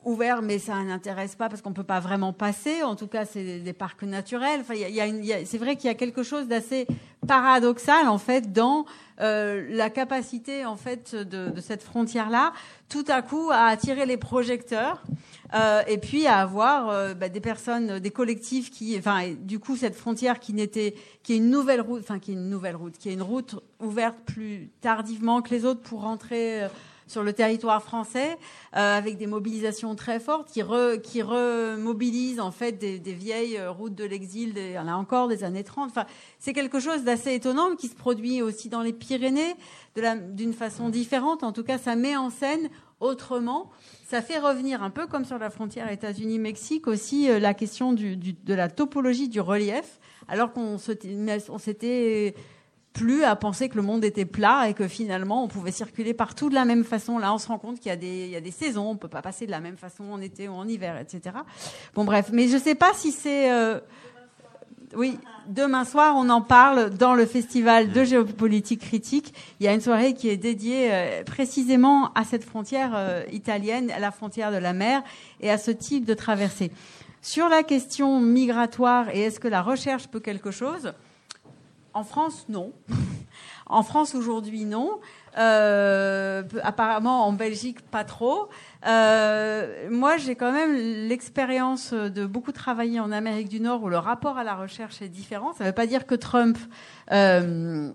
ouvert, 0.03 0.41
mais 0.41 0.59
ça 0.59 0.81
n'intéresse 0.83 1.35
pas 1.35 1.49
parce 1.49 1.61
qu'on 1.61 1.73
peut 1.73 1.83
pas 1.83 1.99
vraiment 1.99 2.33
passer. 2.33 2.83
En 2.83 2.95
tout 2.95 3.07
cas, 3.07 3.25
c'est 3.25 3.59
des 3.59 3.73
parcs 3.73 4.03
naturels. 4.03 4.61
Enfin, 4.61 4.73
c'est 5.45 5.57
vrai 5.57 5.75
qu'il 5.75 5.87
y 5.87 5.91
a 5.91 5.95
quelque 5.95 6.23
chose 6.23 6.47
d'assez 6.47 6.87
paradoxal 7.27 8.07
en 8.07 8.17
fait 8.17 8.51
dans 8.51 8.85
euh, 9.19 9.67
la 9.69 9.91
capacité 9.91 10.65
en 10.65 10.75
fait 10.75 11.13
de, 11.15 11.49
de 11.51 11.61
cette 11.61 11.83
frontière-là, 11.83 12.53
tout 12.89 13.05
à 13.07 13.21
coup 13.21 13.49
à 13.51 13.65
attirer 13.65 14.07
les 14.07 14.17
projecteurs 14.17 15.03
euh, 15.53 15.83
et 15.87 15.99
puis 15.99 16.25
à 16.25 16.37
avoir 16.37 16.89
euh, 16.89 17.13
bah, 17.13 17.29
des 17.29 17.39
personnes, 17.39 17.99
des 17.99 18.09
collectifs 18.09 18.71
qui, 18.71 18.97
enfin, 18.97 19.33
du 19.39 19.59
coup, 19.59 19.75
cette 19.75 19.95
frontière 19.95 20.39
qui 20.39 20.53
n'était, 20.53 20.95
qui 21.21 21.33
est 21.33 21.37
une 21.37 21.51
nouvelle 21.51 21.81
route, 21.81 22.01
enfin, 22.01 22.17
qui 22.17 22.31
est 22.31 22.35
une 22.35 22.49
nouvelle 22.49 22.75
route, 22.75 22.97
qui 22.97 23.09
est 23.09 23.13
une 23.13 23.21
route 23.21 23.55
ouverte 23.79 24.17
plus 24.25 24.71
tardivement 24.81 25.43
que 25.43 25.51
les 25.51 25.65
autres 25.65 25.81
pour 25.81 26.01
rentrer 26.01 26.67
sur 27.11 27.23
le 27.23 27.33
territoire 27.33 27.83
français, 27.83 28.37
euh, 28.75 28.97
avec 28.97 29.17
des 29.17 29.27
mobilisations 29.27 29.95
très 29.95 30.19
fortes 30.19 30.49
qui, 30.49 30.61
qui 31.03 31.21
remobilisent 31.21 32.39
en 32.39 32.51
fait 32.51 32.71
des, 32.73 32.99
vieilles 33.13 33.59
routes 33.67 33.95
de 33.95 34.05
l'exil, 34.05 34.53
a 34.75 34.97
encore 34.97 35.27
des 35.27 35.43
années 35.43 35.63
30. 35.63 35.89
Enfin, 35.89 36.05
c'est 36.39 36.53
quelque 36.53 36.79
chose 36.79 37.03
d'assez 37.03 37.33
étonnant 37.33 37.75
qui 37.75 37.87
se 37.87 37.95
produit 37.95 38.41
aussi 38.41 38.69
dans 38.69 38.81
les 38.81 38.93
Pyrénées 38.93 39.55
d'une 40.29 40.53
façon 40.53 40.89
différente. 40.89 41.43
En 41.43 41.51
tout 41.51 41.63
cas, 41.63 41.77
ça 41.77 41.95
met 41.95 42.15
en 42.15 42.29
scène 42.29 42.69
autrement. 43.01 43.69
Ça 44.07 44.21
fait 44.21 44.39
revenir 44.39 44.83
un 44.83 44.89
peu 44.89 45.07
comme 45.07 45.25
sur 45.25 45.37
la 45.37 45.49
frontière 45.49 45.91
États-Unis-Mexique 45.91 46.87
aussi 46.87 47.29
euh, 47.29 47.39
la 47.39 47.53
question 47.53 47.91
de 47.91 48.53
la 48.53 48.69
topologie 48.69 49.27
du 49.27 49.41
relief, 49.41 49.99
alors 50.27 50.53
qu'on 50.53 50.77
s'était 50.77 52.35
plus 52.93 53.23
à 53.23 53.35
penser 53.35 53.69
que 53.69 53.75
le 53.75 53.81
monde 53.81 54.03
était 54.03 54.25
plat 54.25 54.67
et 54.69 54.73
que 54.73 54.87
finalement 54.87 55.43
on 55.43 55.47
pouvait 55.47 55.71
circuler 55.71 56.13
partout 56.13 56.49
de 56.49 56.55
la 56.55 56.65
même 56.65 56.83
façon. 56.83 57.17
Là, 57.17 57.33
on 57.33 57.37
se 57.37 57.47
rend 57.47 57.57
compte 57.57 57.79
qu'il 57.79 57.89
y 57.89 57.93
a 57.93 57.97
des, 57.97 58.25
il 58.25 58.31
y 58.31 58.35
a 58.35 58.41
des 58.41 58.51
saisons, 58.51 58.89
on 58.89 58.95
peut 58.97 59.07
pas 59.07 59.21
passer 59.21 59.45
de 59.45 59.51
la 59.51 59.59
même 59.59 59.77
façon 59.77 60.03
en 60.11 60.21
été 60.21 60.49
ou 60.49 60.53
en 60.53 60.67
hiver, 60.67 60.97
etc. 60.97 61.35
Bon, 61.93 62.03
bref, 62.03 62.29
mais 62.33 62.47
je 62.47 62.57
sais 62.57 62.75
pas 62.75 62.91
si 62.93 63.11
c'est 63.11 63.51
euh... 63.51 63.79
oui, 64.95 65.17
demain 65.47 65.85
soir, 65.85 66.15
on 66.17 66.27
en 66.29 66.41
parle 66.41 66.89
dans 66.89 67.13
le 67.13 67.25
festival 67.25 67.91
de 67.91 68.03
géopolitique 68.03 68.81
critique. 68.81 69.33
Il 69.59 69.65
y 69.65 69.69
a 69.69 69.73
une 69.73 69.81
soirée 69.81 70.13
qui 70.13 70.29
est 70.29 70.37
dédiée 70.37 70.89
euh, 70.91 71.23
précisément 71.23 72.11
à 72.13 72.25
cette 72.25 72.43
frontière 72.43 72.91
euh, 72.95 73.23
italienne, 73.31 73.89
à 73.91 73.99
la 73.99 74.11
frontière 74.11 74.51
de 74.51 74.57
la 74.57 74.73
mer 74.73 75.01
et 75.39 75.49
à 75.49 75.57
ce 75.57 75.71
type 75.71 76.03
de 76.03 76.13
traversée. 76.13 76.71
Sur 77.21 77.49
la 77.49 77.63
question 77.63 78.19
migratoire 78.19 79.09
et 79.09 79.21
est-ce 79.21 79.39
que 79.39 79.47
la 79.47 79.61
recherche 79.61 80.07
peut 80.07 80.19
quelque 80.19 80.51
chose 80.51 80.93
en 81.93 82.03
France, 82.03 82.45
non. 82.49 82.73
en 83.67 83.83
France, 83.83 84.15
aujourd'hui, 84.15 84.65
non. 84.65 84.99
Euh, 85.37 86.43
apparemment, 86.63 87.25
en 87.25 87.33
Belgique, 87.33 87.81
pas 87.81 88.03
trop. 88.03 88.49
Euh, 88.85 89.87
moi, 89.89 90.17
j'ai 90.17 90.35
quand 90.35 90.51
même 90.51 90.75
l'expérience 90.75 91.93
de 91.93 92.25
beaucoup 92.25 92.51
travailler 92.51 92.99
en 92.99 93.11
Amérique 93.11 93.49
du 93.49 93.59
Nord 93.59 93.83
où 93.83 93.89
le 93.89 93.97
rapport 93.97 94.37
à 94.37 94.43
la 94.43 94.55
recherche 94.55 95.01
est 95.01 95.09
différent. 95.09 95.53
Ça 95.53 95.63
ne 95.63 95.69
veut 95.69 95.75
pas 95.75 95.87
dire 95.87 96.05
que 96.05 96.15
Trump 96.15 96.57
euh, 97.11 97.91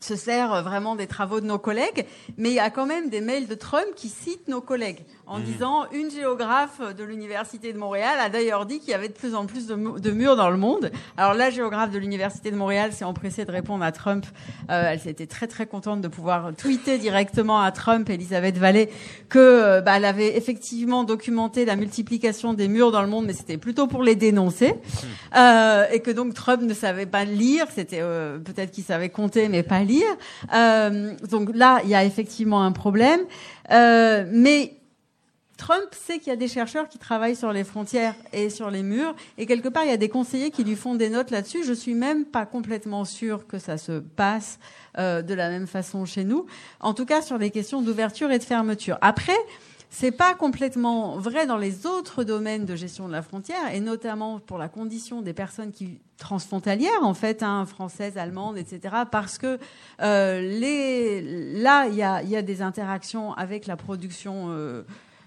se 0.00 0.16
sert 0.16 0.62
vraiment 0.62 0.96
des 0.96 1.06
travaux 1.06 1.40
de 1.40 1.46
nos 1.46 1.58
collègues, 1.58 2.06
mais 2.36 2.50
il 2.50 2.54
y 2.54 2.60
a 2.60 2.70
quand 2.70 2.86
même 2.86 3.08
des 3.08 3.20
mails 3.20 3.46
de 3.46 3.54
Trump 3.54 3.86
qui 3.96 4.08
citent 4.08 4.48
nos 4.48 4.60
collègues 4.60 5.04
en 5.26 5.38
mmh. 5.38 5.42
disant 5.42 5.84
une 5.92 6.10
géographe 6.10 6.80
de 6.96 7.04
l'université 7.04 7.72
de 7.72 7.78
Montréal 7.78 8.18
a 8.20 8.28
d'ailleurs 8.28 8.66
dit 8.66 8.80
qu'il 8.80 8.90
y 8.90 8.94
avait 8.94 9.08
de 9.08 9.14
plus 9.14 9.34
en 9.34 9.46
plus 9.46 9.66
de, 9.66 9.74
de, 9.74 10.10
murs 10.10 10.36
dans 10.36 10.50
le 10.50 10.56
monde. 10.56 10.90
Alors 11.16 11.34
la 11.34 11.50
géographe 11.50 11.90
de 11.90 11.98
l'université 11.98 12.50
de 12.50 12.56
Montréal 12.56 12.92
s'est 12.92 13.04
empressée 13.04 13.44
de 13.44 13.50
répondre 13.50 13.84
à 13.84 13.92
Trump. 13.92 14.26
Euh, 14.70 14.84
elle 14.88 15.00
s'était 15.00 15.26
très 15.26 15.46
très 15.46 15.66
contente 15.66 16.00
de 16.00 16.08
pouvoir 16.08 16.54
tweeter 16.56 16.98
directement 16.98 17.60
à 17.60 17.72
Trump, 17.72 18.08
Elisabeth 18.10 18.58
Vallée, 18.58 18.90
que 19.28 19.38
euh, 19.38 19.80
bah, 19.80 19.94
elle 19.96 20.04
avait 20.04 20.36
effectivement 20.36 21.04
documenté 21.04 21.64
la 21.64 21.76
multiplication 21.76 22.54
des 22.54 22.68
murs 22.68 22.92
dans 22.92 23.02
le 23.02 23.08
monde, 23.08 23.26
mais 23.26 23.32
c'était 23.32 23.58
plutôt 23.58 23.86
pour 23.86 24.02
les 24.02 24.16
dénoncer, 24.16 24.72
mmh. 24.72 25.36
euh, 25.36 25.86
et 25.92 26.00
que 26.00 26.10
donc 26.10 26.34
Trump 26.34 26.62
ne 26.62 26.74
savait 26.74 27.06
pas 27.06 27.24
lire. 27.24 27.66
C'était 27.74 28.00
euh, 28.00 28.38
peut-être 28.38 28.70
qu'il 28.70 28.84
savait 28.84 29.08
compter, 29.08 29.48
mais 29.48 29.62
pas 29.62 29.82
lire. 29.82 30.06
Euh, 30.54 31.12
donc 31.30 31.50
là, 31.54 31.80
il 31.84 31.90
y 31.90 31.94
a 31.94 32.04
effectivement 32.04 32.62
un 32.62 32.72
problème, 32.72 33.20
euh, 33.70 34.24
mais 34.30 34.74
Trump 35.64 35.88
sait 35.92 36.18
qu'il 36.18 36.28
y 36.28 36.30
a 36.30 36.36
des 36.36 36.46
chercheurs 36.46 36.90
qui 36.90 36.98
travaillent 36.98 37.36
sur 37.36 37.50
les 37.50 37.64
frontières 37.64 38.14
et 38.34 38.50
sur 38.50 38.70
les 38.70 38.82
murs, 38.82 39.14
et 39.38 39.46
quelque 39.46 39.70
part, 39.70 39.84
il 39.84 39.88
y 39.88 39.94
a 39.94 39.96
des 39.96 40.10
conseillers 40.10 40.50
qui 40.50 40.62
lui 40.62 40.76
font 40.76 40.94
des 40.94 41.08
notes 41.08 41.30
là-dessus. 41.30 41.64
Je 41.64 41.72
suis 41.72 41.94
même 41.94 42.26
pas 42.26 42.44
complètement 42.44 43.06
sûre 43.06 43.46
que 43.46 43.58
ça 43.58 43.78
se 43.78 43.92
passe 43.92 44.58
euh, 44.98 45.22
de 45.22 45.32
la 45.32 45.48
même 45.48 45.66
façon 45.66 46.04
chez 46.04 46.22
nous. 46.22 46.44
En 46.80 46.92
tout 46.92 47.06
cas, 47.06 47.22
sur 47.22 47.38
les 47.38 47.50
questions 47.50 47.80
d'ouverture 47.80 48.30
et 48.30 48.38
de 48.38 48.44
fermeture. 48.44 48.98
Après, 49.00 49.38
c'est 49.88 50.12
pas 50.12 50.34
complètement 50.34 51.16
vrai 51.16 51.46
dans 51.46 51.56
les 51.56 51.86
autres 51.86 52.24
domaines 52.24 52.66
de 52.66 52.76
gestion 52.76 53.08
de 53.08 53.12
la 53.12 53.22
frontière, 53.22 53.72
et 53.72 53.80
notamment 53.80 54.40
pour 54.40 54.58
la 54.58 54.68
condition 54.68 55.22
des 55.22 55.32
personnes 55.32 55.72
qui 55.72 55.98
transfrontalières, 56.18 57.02
en 57.02 57.14
fait, 57.14 57.42
hein, 57.42 57.64
françaises, 57.64 58.18
allemandes, 58.18 58.58
etc. 58.58 58.96
Parce 59.10 59.38
que 59.38 59.58
euh, 60.02 61.62
là, 61.62 61.86
il 61.86 61.94
y 61.94 62.02
a, 62.02 62.22
y 62.22 62.36
a, 62.36 62.42
des 62.42 62.60
interactions 62.60 63.32
avec 63.32 63.66
la 63.66 63.76
production. 63.76 64.48
Euh, 64.50 64.82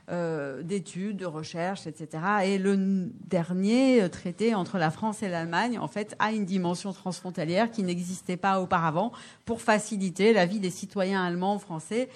euh, 0.10 0.64
d'études, 0.64 1.18
de 1.18 1.26
recherche, 1.26 1.88
etc. 1.88 2.24
Et 2.46 2.58
le 2.58 3.10
dernier 3.28 4.10
traité 4.10 4.56
entre 4.56 4.78
la 4.78 4.92
France 4.92 5.22
et 5.24 5.30
l'Allemagne, 5.30 5.80
en 5.80 5.88
fait, 5.88 6.16
a 6.20 6.32
une 6.32 6.46
dimension 6.46 6.94
transfrontalière 6.94 7.72
qui 7.72 7.84
n'existait 7.84 8.38
pas 8.38 8.62
auparavant 8.62 9.12
pour 9.46 9.62
faciliter 9.62 10.34
la 10.34 10.46
vie 10.46 10.60
des 10.60 10.70
citoyens 10.70 11.24
allemands, 11.24 11.60
français 11.60 12.10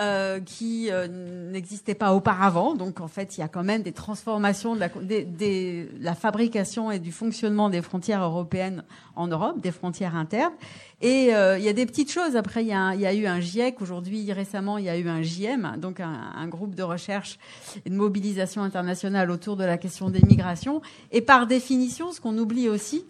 euh, 0.00 0.40
qui 0.40 0.88
euh, 0.90 1.06
n'existait 1.52 1.94
pas 1.94 2.14
auparavant. 2.14 2.74
Donc 2.74 3.00
en 3.00 3.06
fait, 3.06 3.38
il 3.38 3.42
y 3.42 3.44
a 3.44 3.48
quand 3.48 3.62
même 3.62 3.82
des 3.82 3.92
transformations 3.92 4.74
de 4.74 4.80
la, 4.80 4.88
des, 4.88 5.22
des, 5.22 5.88
la 6.00 6.16
fabrication 6.16 6.90
et 6.90 6.98
du 6.98 7.12
fonctionnement 7.12 7.70
des 7.70 7.80
frontières 7.80 8.24
européennes 8.24 8.82
en 9.14 9.28
Europe, 9.28 9.60
des 9.60 9.70
frontières 9.70 10.16
internes. 10.16 10.52
Et 11.00 11.32
euh, 11.32 11.58
il 11.58 11.64
y 11.64 11.68
a 11.68 11.72
des 11.72 11.86
petites 11.86 12.10
choses. 12.10 12.34
Après, 12.34 12.64
il 12.64 12.68
y 12.68 12.72
a, 12.72 12.96
il 12.96 13.02
y 13.02 13.06
a 13.06 13.14
eu 13.14 13.26
un 13.26 13.38
GIEC. 13.38 13.80
Aujourd'hui, 13.80 14.32
récemment, 14.32 14.78
il 14.78 14.86
y 14.86 14.88
a 14.88 14.98
eu 14.98 15.08
un 15.08 15.22
JM, 15.22 15.76
donc 15.78 16.00
un, 16.00 16.32
un, 16.34 16.48
groupe 16.48 16.74
de 16.74 16.82
recherche 16.82 17.38
et 17.86 17.90
de 17.90 17.94
mobilisation 17.94 18.62
internationale 18.62 19.30
autour 19.30 19.56
de 19.56 19.64
la 19.64 19.78
question 19.78 20.10
des 20.10 20.22
migrations. 20.26 20.82
Et 21.12 21.20
par 21.20 21.46
définition, 21.46 22.10
ce 22.10 22.20
qu'on 22.20 22.36
oublie 22.36 22.68
aussi, 22.68 23.04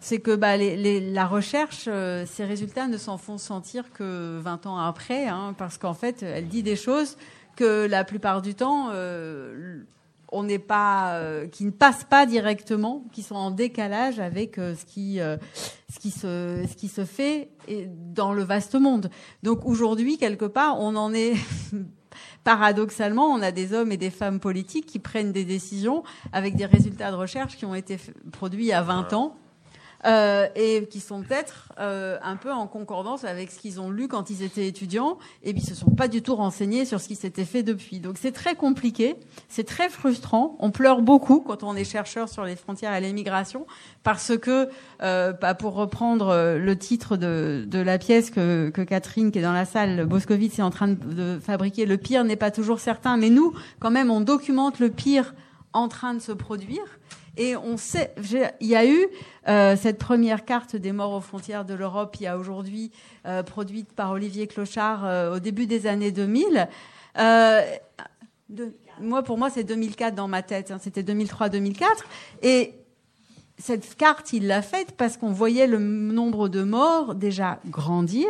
c'est 0.00 0.20
que 0.20 0.34
bah, 0.34 0.56
les, 0.56 0.76
les, 0.76 1.00
la 1.00 1.26
recherche, 1.26 1.84
euh, 1.86 2.24
ces 2.26 2.44
résultats 2.44 2.88
ne 2.88 2.96
s'en 2.96 3.18
font 3.18 3.38
sentir 3.38 3.92
que 3.92 4.38
20 4.38 4.66
ans 4.66 4.78
après, 4.78 5.28
hein, 5.28 5.54
parce 5.56 5.78
qu'en 5.78 5.94
fait, 5.94 6.22
elle 6.22 6.48
dit 6.48 6.62
des 6.62 6.76
choses 6.76 7.16
que 7.56 7.86
la 7.86 8.04
plupart 8.04 8.42
du 8.42 8.54
temps, 8.54 8.88
euh, 8.92 9.84
on 10.32 10.42
n'est 10.42 10.58
pas, 10.58 11.14
euh, 11.14 11.46
qui 11.46 11.64
ne 11.64 11.70
passent 11.70 12.04
pas 12.04 12.26
directement, 12.26 13.04
qui 13.12 13.22
sont 13.22 13.34
en 13.34 13.50
décalage 13.50 14.20
avec 14.20 14.58
euh, 14.58 14.74
ce 14.74 14.84
qui, 14.84 15.20
euh, 15.20 15.36
ce 15.92 15.98
qui 15.98 16.10
se, 16.10 16.64
ce 16.68 16.76
qui 16.76 16.88
se 16.88 17.04
fait 17.04 17.50
dans 18.14 18.32
le 18.32 18.42
vaste 18.42 18.74
monde. 18.74 19.10
Donc 19.42 19.64
aujourd'hui, 19.64 20.18
quelque 20.18 20.44
part, 20.44 20.80
on 20.80 20.96
en 20.96 21.12
est 21.12 21.34
paradoxalement, 22.44 23.26
on 23.26 23.42
a 23.42 23.52
des 23.52 23.72
hommes 23.72 23.92
et 23.92 23.96
des 23.96 24.10
femmes 24.10 24.40
politiques 24.40 24.86
qui 24.86 24.98
prennent 24.98 25.32
des 25.32 25.44
décisions 25.44 26.02
avec 26.32 26.56
des 26.56 26.66
résultats 26.66 27.10
de 27.10 27.16
recherche 27.16 27.56
qui 27.56 27.64
ont 27.64 27.74
été 27.74 27.98
produits 28.32 28.64
il 28.64 28.68
y 28.68 28.72
a 28.72 28.82
20 28.82 29.12
ans. 29.12 29.36
Euh, 30.06 30.46
et 30.54 30.86
qui 30.86 31.00
sont 31.00 31.22
peut-être 31.22 31.72
euh, 31.78 32.18
un 32.22 32.36
peu 32.36 32.50
en 32.52 32.66
concordance 32.66 33.24
avec 33.24 33.50
ce 33.50 33.58
qu'ils 33.58 33.80
ont 33.80 33.90
lu 33.90 34.08
quand 34.08 34.30
ils 34.30 34.42
étaient 34.42 34.66
étudiants, 34.66 35.18
et 35.42 35.52
puis 35.52 35.62
ils 35.62 35.68
se 35.68 35.74
sont 35.74 35.90
pas 35.90 36.08
du 36.08 36.22
tout 36.22 36.34
renseignés 36.34 36.84
sur 36.84 37.00
ce 37.00 37.08
qui 37.08 37.16
s'était 37.16 37.44
fait 37.44 37.62
depuis. 37.62 38.00
Donc 38.00 38.16
c'est 38.18 38.32
très 38.32 38.54
compliqué, 38.54 39.16
c'est 39.48 39.64
très 39.64 39.88
frustrant. 39.88 40.56
On 40.58 40.70
pleure 40.70 41.02
beaucoup 41.02 41.40
quand 41.40 41.62
on 41.62 41.76
est 41.76 41.84
chercheur 41.84 42.28
sur 42.28 42.44
les 42.44 42.56
frontières 42.56 42.94
et 42.94 43.00
l'immigration, 43.00 43.66
parce 44.02 44.36
que, 44.38 44.68
euh, 45.02 45.32
bah, 45.32 45.54
pour 45.54 45.74
reprendre 45.74 46.28
euh, 46.28 46.58
le 46.58 46.76
titre 46.76 47.16
de, 47.16 47.64
de 47.66 47.78
la 47.78 47.98
pièce 47.98 48.30
que, 48.30 48.70
que 48.70 48.82
Catherine, 48.82 49.30
qui 49.30 49.38
est 49.38 49.42
dans 49.42 49.52
la 49.52 49.66
salle, 49.66 50.06
Boscovitz 50.06 50.58
est 50.58 50.62
en 50.62 50.70
train 50.70 50.88
de, 50.88 50.94
de 50.94 51.38
fabriquer, 51.38 51.86
le 51.86 51.98
pire 51.98 52.24
n'est 52.24 52.36
pas 52.36 52.50
toujours 52.50 52.80
certain, 52.80 53.16
mais 53.16 53.30
nous, 53.30 53.54
quand 53.78 53.90
même, 53.90 54.10
on 54.10 54.20
documente 54.20 54.78
le 54.78 54.90
pire 54.90 55.34
en 55.72 55.88
train 55.88 56.14
de 56.14 56.20
se 56.20 56.32
produire. 56.32 56.82
Et 57.40 57.56
on 57.56 57.78
sait, 57.78 58.12
il 58.60 58.66
y 58.66 58.76
a 58.76 58.84
eu 58.86 59.06
euh, 59.48 59.74
cette 59.74 59.96
première 59.96 60.44
carte 60.44 60.76
des 60.76 60.92
morts 60.92 61.12
aux 61.14 61.22
frontières 61.22 61.64
de 61.64 61.72
l'Europe, 61.72 62.14
il 62.20 62.24
y 62.24 62.26
a 62.26 62.36
aujourd'hui 62.36 62.90
euh, 63.24 63.42
produite 63.42 63.94
par 63.94 64.10
Olivier 64.10 64.46
Clochard 64.46 65.06
euh, 65.06 65.36
au 65.36 65.38
début 65.38 65.64
des 65.66 65.86
années 65.86 66.12
2000. 66.12 66.68
Euh, 67.18 67.62
moi, 69.00 69.22
pour 69.22 69.38
moi, 69.38 69.48
c'est 69.48 69.64
2004 69.64 70.14
dans 70.14 70.28
ma 70.28 70.42
tête. 70.42 70.70
hein, 70.70 70.76
C'était 70.82 71.02
2003-2004. 71.02 71.84
Et 72.42 72.74
cette 73.56 73.96
carte, 73.96 74.34
il 74.34 74.46
l'a 74.46 74.60
faite 74.60 74.92
parce 74.98 75.16
qu'on 75.16 75.32
voyait 75.32 75.66
le 75.66 75.78
nombre 75.78 76.48
de 76.48 76.62
morts 76.62 77.14
déjà 77.14 77.58
grandir 77.66 78.26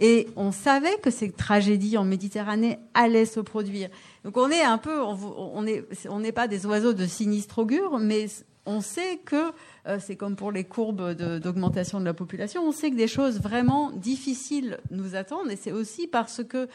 et 0.00 0.28
on 0.36 0.52
savait 0.52 0.96
que 1.02 1.10
ces 1.10 1.30
tragédies 1.30 1.96
en 1.96 2.04
Méditerranée 2.04 2.78
allaient 2.94 3.26
se 3.26 3.40
produire. 3.40 3.88
Donc 4.24 4.36
on 4.36 4.50
est 4.50 4.62
un 4.62 4.78
peu, 4.78 5.02
on 5.02 5.16
on 5.54 5.66
est, 5.66 5.84
on 6.08 6.20
n'est 6.20 6.32
pas 6.32 6.46
des 6.46 6.64
oiseaux 6.66 6.92
de 6.92 7.06
sinistre 7.06 7.58
augure, 7.58 7.98
mais 7.98 8.26
on 8.68 8.82
sait 8.82 9.16
que 9.24 9.52
euh, 9.86 9.98
c'est 9.98 10.16
comme 10.16 10.36
pour 10.36 10.52
les 10.52 10.64
courbes 10.64 11.12
d'augmentation 11.12 12.00
de, 12.00 12.04
la 12.04 12.14
population, 12.14 12.62
on 12.62 12.72
sait 12.72 12.90
que 12.90 12.96
des 12.96 13.08
choses 13.08 13.40
vraiment 13.40 13.90
difficiles 13.90 14.78
nous 14.90 15.16
attendent 15.16 15.50
et 15.50 15.56
c'est 15.56 15.72
aussi 15.72 16.06
parce 16.06 16.44
que 16.44 16.68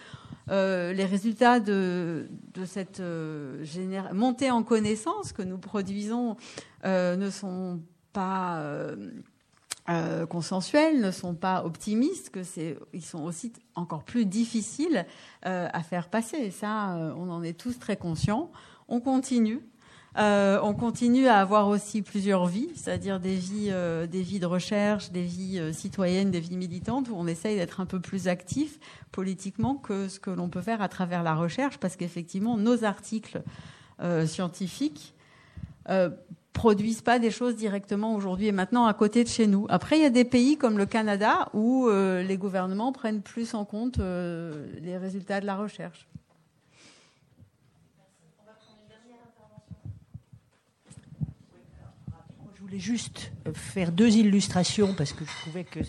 euh, 0.49 0.91
les 0.91 1.05
résultats 1.05 1.59
de, 1.59 2.27
cette 2.65 2.99
euh, 2.99 3.63
montée 4.11 4.51
en 4.51 4.63
connaissance 4.63 5.31
que 5.31 5.43
nous 5.43 5.59
produisons 5.59 6.35
ne 6.83 7.29
sont 7.29 7.79
pas 8.11 8.61
consensuels, 10.29 10.99
ne 10.99 11.11
sont 11.11 11.35
pas 11.35 11.63
optimistes, 11.63 12.29
que 12.29 12.41
ils 12.93 13.05
sont 13.05 13.23
aussi 13.23 13.53
encore 13.75 14.03
plus 14.03 14.25
difficiles 14.25 15.05
à 15.43 15.83
faire 15.83 16.09
passer. 16.09 16.37
Et 16.37 16.51
ça, 16.51 17.13
on 17.17 17.29
en 17.29 17.41
est 17.41 17.57
tous 17.57 17.79
très 17.79 17.95
conscients. 17.95 18.51
On 18.89 18.99
continue. 18.99 19.61
Euh, 20.17 20.59
on 20.61 20.73
continue 20.73 21.27
à 21.27 21.39
avoir 21.39 21.67
aussi 21.67 22.03
plusieurs 22.03 22.45
vies, 22.45 22.69
c'est-à-dire 22.75 23.19
des 23.19 23.35
vies, 23.35 23.69
euh, 23.71 24.05
des 24.05 24.21
vies 24.21 24.39
de 24.39 24.45
recherche, 24.45 25.11
des 25.11 25.23
vies 25.23 25.57
euh, 25.59 25.73
citoyennes, 25.73 26.29
des 26.29 26.39
vies 26.39 26.57
militantes, 26.57 27.09
où 27.09 27.15
on 27.15 27.25
essaye 27.25 27.55
d'être 27.55 27.79
un 27.79 27.87
peu 27.87 27.99
plus 27.99 28.27
actif 28.27 28.79
politiquement 29.11 29.75
que 29.75 30.07
ce 30.07 30.19
que 30.19 30.29
l'on 30.29 30.49
peut 30.49 30.61
faire 30.61 30.81
à 30.81 30.87
travers 30.87 31.23
la 31.23 31.33
recherche, 31.33 31.79
parce 31.79 31.95
qu'effectivement, 31.95 32.57
nos 32.57 32.83
articles 32.83 33.41
scientifiques 34.25 35.13
produisent 36.51 37.01
pas 37.01 37.19
des 37.19 37.31
choses 37.31 37.55
directement 37.55 38.15
aujourd'hui 38.15 38.47
et 38.47 38.51
maintenant 38.51 38.85
à 38.85 38.93
côté 38.93 39.23
de 39.23 39.29
chez 39.29 39.47
nous. 39.47 39.65
Après, 39.69 39.97
il 39.97 40.01
y 40.01 40.05
a 40.05 40.09
des 40.09 40.25
pays 40.25 40.57
comme 40.57 40.77
le 40.77 40.85
Canada 40.85 41.47
où 41.53 41.87
les 41.89 42.37
gouvernements 42.37 42.91
prennent 42.91 43.21
plus 43.21 43.53
en 43.53 43.63
compte 43.65 43.99
les 43.99 44.97
résultats 44.97 45.39
de 45.39 45.45
la 45.45 45.55
recherche. 45.55 46.07
Voulais 52.73 52.79
juste 52.79 53.31
faire 53.53 53.91
deux 53.91 54.15
illustrations 54.15 54.95
parce 54.95 55.13
que 55.13 55.25
je 55.25 55.31
trouvais 55.41 55.63
que 55.63 55.79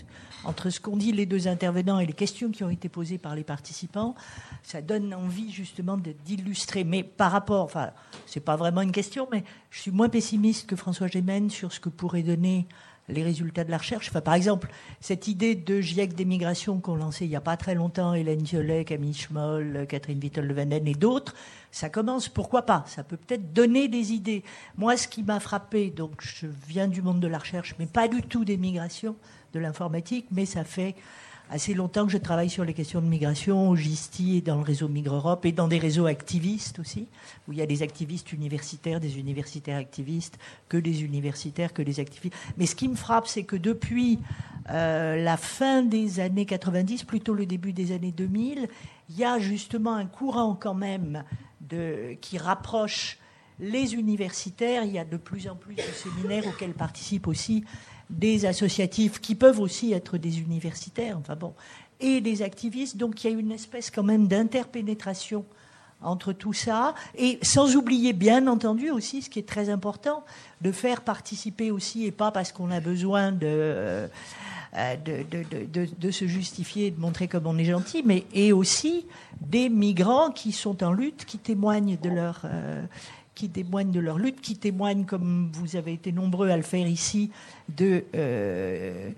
entre 0.43 0.69
ce 0.69 0.79
qu'ont 0.79 0.97
dit 0.97 1.11
les 1.11 1.25
deux 1.25 1.47
intervenants 1.47 1.99
et 1.99 2.05
les 2.05 2.13
questions 2.13 2.51
qui 2.51 2.63
ont 2.63 2.69
été 2.69 2.89
posées 2.89 3.17
par 3.17 3.33
les 3.33 3.43
participants, 3.43 4.13
ça 4.61 4.83
donne 4.83 5.11
envie 5.15 5.51
justement 5.51 5.97
d'illustrer. 5.97 6.83
Mais 6.83 7.03
par 7.03 7.31
rapport, 7.31 7.63
enfin, 7.63 7.89
c'est 8.27 8.39
pas 8.39 8.55
vraiment 8.55 8.81
une 8.81 8.91
question, 8.91 9.27
mais 9.31 9.43
je 9.71 9.79
suis 9.79 9.89
moins 9.89 10.09
pessimiste 10.09 10.67
que 10.67 10.75
François 10.75 11.07
Gémen 11.07 11.49
sur 11.49 11.73
ce 11.73 11.79
que 11.79 11.89
pourraient 11.89 12.21
donner 12.21 12.67
les 13.07 13.23
résultats 13.23 13.63
de 13.63 13.71
la 13.71 13.77
recherche. 13.77 14.11
Par 14.11 14.33
exemple, 14.33 14.69
cette 14.99 15.27
idée 15.27 15.55
de 15.55 15.79
GIEC 15.81 16.15
des 16.15 16.25
migrations 16.25 16.79
qu'ont 16.79 16.95
lancé 16.95 17.25
il 17.25 17.29
n'y 17.29 17.35
a 17.35 17.41
pas 17.41 17.57
très 17.57 17.75
longtemps 17.75 18.13
Hélène 18.13 18.41
Violet, 18.41 18.85
Camille 18.85 19.13
Schmoll, 19.13 19.85
Catherine 19.87 20.19
Vittel-Levenen 20.19 20.87
et 20.87 20.95
d'autres, 20.95 21.35
ça 21.71 21.89
commence, 21.89 22.29
pourquoi 22.29 22.63
pas? 22.63 22.83
Ça 22.87 23.03
peut 23.03 23.17
peut-être 23.17 23.53
donner 23.53 23.87
des 23.87 24.13
idées. 24.13 24.43
Moi, 24.77 24.97
ce 24.97 25.07
qui 25.07 25.23
m'a 25.23 25.39
frappé, 25.39 25.89
donc 25.89 26.21
je 26.21 26.47
viens 26.67 26.87
du 26.87 27.01
monde 27.01 27.19
de 27.19 27.27
la 27.27 27.37
recherche, 27.37 27.75
mais 27.79 27.85
pas 27.85 28.07
du 28.07 28.21
tout 28.21 28.45
des 28.45 28.57
migrations, 28.57 29.15
de 29.53 29.59
l'informatique, 29.59 30.27
mais 30.31 30.45
ça 30.45 30.63
fait 30.63 30.95
assez 31.49 31.73
longtemps 31.73 32.05
que 32.05 32.11
je 32.11 32.17
travaille 32.17 32.49
sur 32.49 32.65
les 32.65 32.73
questions 32.73 33.01
de 33.01 33.07
migration 33.07 33.69
au 33.69 33.75
GISTI 33.75 34.37
et 34.37 34.41
dans 34.41 34.57
le 34.57 34.63
réseau 34.63 34.87
Migre 34.87 35.15
Europe 35.15 35.45
et 35.45 35.51
dans 35.51 35.67
des 35.67 35.77
réseaux 35.77 36.05
activistes 36.05 36.79
aussi, 36.79 37.07
où 37.47 37.53
il 37.53 37.59
y 37.59 37.61
a 37.61 37.65
des 37.65 37.83
activistes 37.83 38.33
universitaires, 38.33 38.99
des 38.99 39.19
universitaires 39.19 39.77
activistes, 39.77 40.37
que 40.69 40.77
des 40.77 41.03
universitaires, 41.03 41.73
que 41.73 41.81
des 41.81 41.99
activistes. 41.99 42.35
Mais 42.57 42.65
ce 42.65 42.75
qui 42.75 42.87
me 42.87 42.95
frappe, 42.95 43.27
c'est 43.27 43.43
que 43.43 43.55
depuis 43.55 44.19
euh, 44.71 45.23
la 45.23 45.37
fin 45.37 45.83
des 45.83 46.19
années 46.19 46.45
90, 46.45 47.03
plutôt 47.03 47.33
le 47.33 47.45
début 47.45 47.73
des 47.73 47.91
années 47.91 48.11
2000, 48.11 48.67
il 49.09 49.17
y 49.17 49.23
a 49.23 49.39
justement 49.39 49.93
un 49.93 50.05
courant 50.05 50.55
quand 50.55 50.73
même 50.73 51.23
qui 52.21 52.37
rapproche 52.37 53.17
les 53.59 53.95
universitaires. 53.95 54.83
Il 54.83 54.91
y 54.91 54.99
a 54.99 55.05
de 55.05 55.17
plus 55.17 55.47
en 55.47 55.55
plus 55.55 55.75
de 55.75 55.81
séminaires 55.81 56.47
auxquels 56.47 56.73
participent 56.73 57.27
aussi 57.27 57.63
des 58.09 58.45
associatifs 58.45 59.19
qui 59.19 59.35
peuvent 59.35 59.59
aussi 59.59 59.93
être 59.93 60.17
des 60.17 60.39
universitaires, 60.39 61.17
enfin 61.17 61.35
bon, 61.35 61.53
et 61.99 62.21
des 62.21 62.41
activistes. 62.41 62.97
Donc 62.97 63.23
il 63.23 63.31
y 63.31 63.33
a 63.35 63.37
une 63.37 63.51
espèce 63.51 63.89
quand 63.91 64.03
même 64.03 64.27
d'interpénétration 64.27 65.45
entre 66.01 66.33
tout 66.33 66.53
ça, 66.53 66.93
et 67.17 67.39
sans 67.41 67.75
oublier 67.77 68.13
bien 68.13 68.47
entendu 68.47 68.91
aussi 68.91 69.21
ce 69.21 69.29
qui 69.29 69.39
est 69.39 69.47
très 69.47 69.69
important, 69.69 70.23
de 70.61 70.71
faire 70.71 71.01
participer 71.01 71.71
aussi, 71.71 72.05
et 72.05 72.11
pas 72.11 72.31
parce 72.31 72.51
qu'on 72.51 72.69
a 72.69 72.79
besoin 72.79 73.31
de, 73.31 73.39
euh, 73.45 74.07
de, 75.03 75.25
de- 75.71 75.89
de- 75.97 76.11
se 76.11 76.27
justifier, 76.27 76.91
de 76.91 76.99
montrer 76.99 77.27
comme 77.27 77.47
on 77.47 77.57
est 77.57 77.65
gentil, 77.65 78.03
mais 78.05 78.25
et 78.33 78.51
aussi 78.51 79.07
des 79.41 79.69
migrants 79.69 80.29
qui 80.31 80.51
sont 80.51 80.83
en 80.83 80.91
lutte, 80.91 81.25
qui 81.25 81.39
témoignent 81.39 81.97
de 81.97 82.09
leur... 82.09 82.41
qui 83.35 83.49
témoignent 83.49 83.91
de 83.91 83.99
leur 83.99 84.17
lutte, 84.17 84.41
qui 84.41 84.55
témoignent, 84.55 85.05
comme 85.05 85.51
vous 85.53 85.75
avez 85.75 85.93
été 85.93 86.11
nombreux 86.11 86.49
à 86.49 86.57
le 86.57 86.63
faire 86.63 86.87
ici, 86.87 87.31
de, 87.75 88.05
euh, 88.15 89.11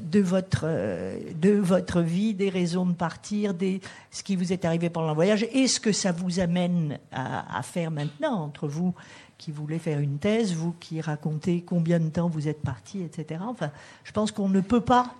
de, 0.00 0.20
votre, 0.20 0.62
euh, 0.64 1.18
de 1.34 1.50
votre 1.50 2.00
vie, 2.00 2.32
des 2.32 2.48
raisons 2.48 2.86
de 2.86 2.94
partir, 2.94 3.52
des, 3.52 3.80
ce 4.10 4.22
qui 4.22 4.36
vous 4.36 4.52
est 4.52 4.64
arrivé 4.64 4.88
pendant 4.88 5.08
le 5.08 5.14
voyage, 5.14 5.46
et 5.52 5.66
ce 5.66 5.80
que 5.80 5.92
ça 5.92 6.12
vous 6.12 6.40
amène 6.40 6.98
à, 7.12 7.58
à 7.58 7.62
faire 7.62 7.90
maintenant 7.90 8.40
entre 8.40 8.68
vous 8.68 8.94
qui 9.36 9.50
voulez 9.50 9.78
faire 9.78 10.00
une 10.00 10.18
thèse, 10.18 10.54
vous 10.54 10.74
qui 10.80 11.00
racontez 11.00 11.62
combien 11.62 12.00
de 12.00 12.08
temps 12.08 12.28
vous 12.28 12.48
êtes 12.48 12.62
parti, 12.62 13.02
etc. 13.02 13.40
Enfin, 13.46 13.70
je 14.04 14.12
pense 14.12 14.32
qu'on 14.32 14.48
ne 14.48 14.60
peut 14.60 14.80
pas 14.80 15.14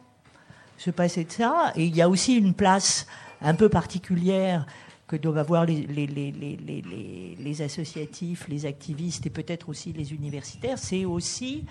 se 0.78 0.90
passer 0.90 1.24
de 1.24 1.32
ça. 1.32 1.72
Et 1.76 1.84
il 1.84 1.94
y 1.94 2.02
a 2.02 2.08
aussi 2.08 2.36
une 2.36 2.54
place 2.54 3.06
un 3.42 3.54
peu 3.54 3.68
particulière 3.68 4.66
que 5.06 5.16
doivent 5.16 5.38
avoir 5.38 5.64
les, 5.64 7.62
associatifs, 7.62 8.48
les 8.48 8.66
activistes 8.66 9.26
et 9.26 9.30
peut-être 9.30 9.68
aussi 9.68 9.92
les 9.92 10.12
universitaires, 10.12 10.78
c'est 10.78 11.04
aussi 11.04 11.64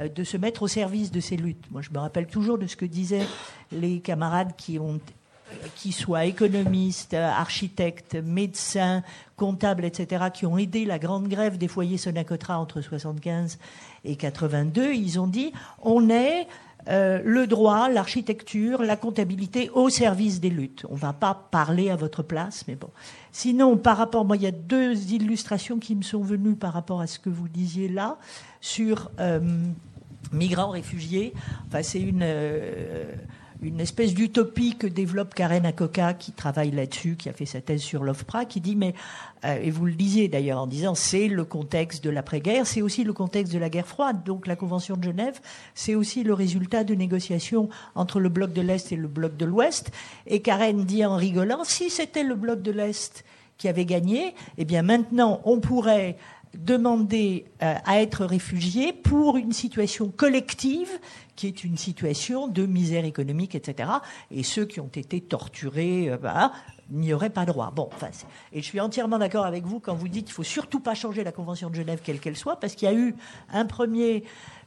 euh, 0.00 0.08
de 0.08 0.22
se 0.24 0.36
mettre 0.36 0.62
au 0.62 0.68
service 0.68 1.10
de 1.10 1.20
ces 1.20 1.36
luttes. 1.36 1.70
Moi, 1.70 1.80
je 1.82 1.90
me 1.90 1.98
rappelle 1.98 2.26
toujours 2.26 2.58
de 2.58 2.66
ce 2.66 2.76
que 2.76 2.84
disaient 2.84 3.26
les 3.72 4.00
camarades 4.00 4.54
qui 4.56 4.78
ont 4.78 5.00
qui 5.76 5.92
soient 5.92 6.24
économistes, 6.24 7.14
architectes, 7.14 8.16
médecins, 8.16 9.02
comptables, 9.36 9.84
etc., 9.84 10.24
qui 10.32 10.46
ont 10.46 10.58
aidé 10.58 10.84
la 10.84 10.98
grande 10.98 11.28
grève 11.28 11.58
des 11.58 11.68
foyers 11.68 11.96
Sonacotra 11.96 12.58
entre 12.58 12.80
75 12.80 13.58
et 14.04 14.16
82, 14.16 14.94
ils 14.94 15.20
ont 15.20 15.26
dit 15.26 15.52
on 15.82 16.08
est 16.10 16.46
euh, 16.88 17.20
le 17.24 17.46
droit, 17.46 17.88
l'architecture, 17.88 18.82
la 18.82 18.96
comptabilité 18.96 19.70
au 19.70 19.88
service 19.88 20.40
des 20.40 20.50
luttes. 20.50 20.84
On 20.90 20.94
ne 20.94 20.98
va 20.98 21.12
pas 21.12 21.48
parler 21.50 21.90
à 21.90 21.96
votre 21.96 22.22
place, 22.22 22.64
mais 22.68 22.74
bon. 22.74 22.90
Sinon, 23.32 23.76
par 23.76 23.96
rapport, 23.96 24.24
moi, 24.24 24.36
il 24.36 24.42
y 24.42 24.46
a 24.46 24.52
deux 24.52 25.12
illustrations 25.12 25.78
qui 25.78 25.94
me 25.94 26.02
sont 26.02 26.22
venues 26.22 26.56
par 26.56 26.72
rapport 26.72 27.00
à 27.00 27.06
ce 27.06 27.18
que 27.18 27.30
vous 27.30 27.48
disiez 27.48 27.88
là 27.88 28.18
sur 28.60 29.10
euh, 29.18 29.40
migrants, 30.32 30.70
réfugiés. 30.70 31.32
Enfin, 31.68 31.82
c'est 31.82 32.00
une, 32.00 32.20
euh, 32.22 33.04
une 33.64 33.80
espèce 33.80 34.14
d'utopie 34.14 34.76
que 34.76 34.86
développe 34.86 35.34
Karen 35.34 35.64
Akoka, 35.64 36.14
qui 36.14 36.32
travaille 36.32 36.70
là-dessus, 36.70 37.16
qui 37.16 37.28
a 37.28 37.32
fait 37.32 37.46
sa 37.46 37.60
thèse 37.60 37.80
sur 37.80 38.04
l'OFPRA, 38.04 38.44
qui 38.44 38.60
dit, 38.60 38.76
mais, 38.76 38.94
euh, 39.44 39.58
et 39.62 39.70
vous 39.70 39.86
le 39.86 39.94
disiez 39.94 40.28
d'ailleurs 40.28 40.60
en 40.60 40.66
disant, 40.66 40.94
c'est 40.94 41.28
le 41.28 41.44
contexte 41.44 42.04
de 42.04 42.10
l'après-guerre, 42.10 42.66
c'est 42.66 42.82
aussi 42.82 43.04
le 43.04 43.12
contexte 43.12 43.52
de 43.52 43.58
la 43.58 43.70
guerre 43.70 43.86
froide. 43.86 44.22
Donc 44.24 44.46
la 44.46 44.56
Convention 44.56 44.96
de 44.96 45.04
Genève, 45.04 45.40
c'est 45.74 45.94
aussi 45.94 46.22
le 46.24 46.34
résultat 46.34 46.84
de 46.84 46.94
négociations 46.94 47.68
entre 47.94 48.20
le 48.20 48.28
bloc 48.28 48.52
de 48.52 48.60
l'Est 48.60 48.92
et 48.92 48.96
le 48.96 49.08
bloc 49.08 49.36
de 49.36 49.46
l'Ouest. 49.46 49.90
Et 50.26 50.40
Karen 50.40 50.84
dit 50.84 51.04
en 51.04 51.16
rigolant, 51.16 51.64
si 51.64 51.88
c'était 51.90 52.24
le 52.24 52.34
bloc 52.34 52.60
de 52.60 52.70
l'Est 52.70 53.24
qui 53.56 53.68
avait 53.68 53.86
gagné, 53.86 54.34
eh 54.58 54.64
bien 54.64 54.82
maintenant, 54.82 55.40
on 55.44 55.60
pourrait 55.60 56.16
demander 56.58 57.46
euh, 57.62 57.74
à 57.84 58.00
être 58.00 58.24
réfugié 58.24 58.92
pour 58.92 59.36
une 59.36 59.52
situation 59.52 60.08
collective 60.08 60.90
qui 61.36 61.46
est 61.46 61.64
une 61.64 61.76
situation 61.76 62.48
de 62.48 62.66
misère 62.66 63.04
économique, 63.04 63.54
etc. 63.54 63.90
Et 64.30 64.42
ceux 64.42 64.64
qui 64.64 64.80
ont 64.80 64.90
été 64.94 65.20
torturés 65.20 66.10
euh, 66.10 66.16
bah, 66.16 66.52
n'y 66.90 67.12
auraient 67.12 67.30
pas 67.30 67.44
droit. 67.44 67.72
Bon, 67.74 67.88
enfin, 67.92 68.08
et 68.52 68.60
je 68.60 68.64
suis 68.64 68.80
entièrement 68.80 69.18
d'accord 69.18 69.46
avec 69.46 69.64
vous 69.64 69.80
quand 69.80 69.94
vous 69.94 70.08
dites 70.08 70.26
qu'il 70.26 70.34
faut 70.34 70.42
surtout 70.42 70.80
pas 70.80 70.94
changer 70.94 71.24
la 71.24 71.32
Convention 71.32 71.70
de 71.70 71.74
Genève, 71.74 72.00
quelle 72.02 72.20
qu'elle 72.20 72.36
soit, 72.36 72.60
parce 72.60 72.74
qu'il 72.74 72.88
y 72.88 72.90
a 72.90 72.94
eu 72.94 73.14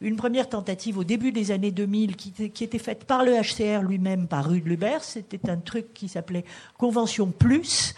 une 0.01 0.15
première 0.15 0.49
tentative 0.49 0.97
au 0.97 1.03
début 1.03 1.31
des 1.31 1.51
années 1.51 1.71
2000 1.71 2.15
qui, 2.15 2.31
qui 2.49 2.63
était 2.63 2.79
faite 2.79 3.05
par 3.05 3.23
le 3.23 3.33
HCR 3.33 3.83
lui-même, 3.83 4.27
par 4.27 4.49
Rude 4.49 4.65
Lubert. 4.65 5.03
C'était 5.03 5.49
un 5.49 5.57
truc 5.57 5.93
qui 5.93 6.07
s'appelait 6.07 6.45
Convention 6.77 7.27
Plus 7.27 7.95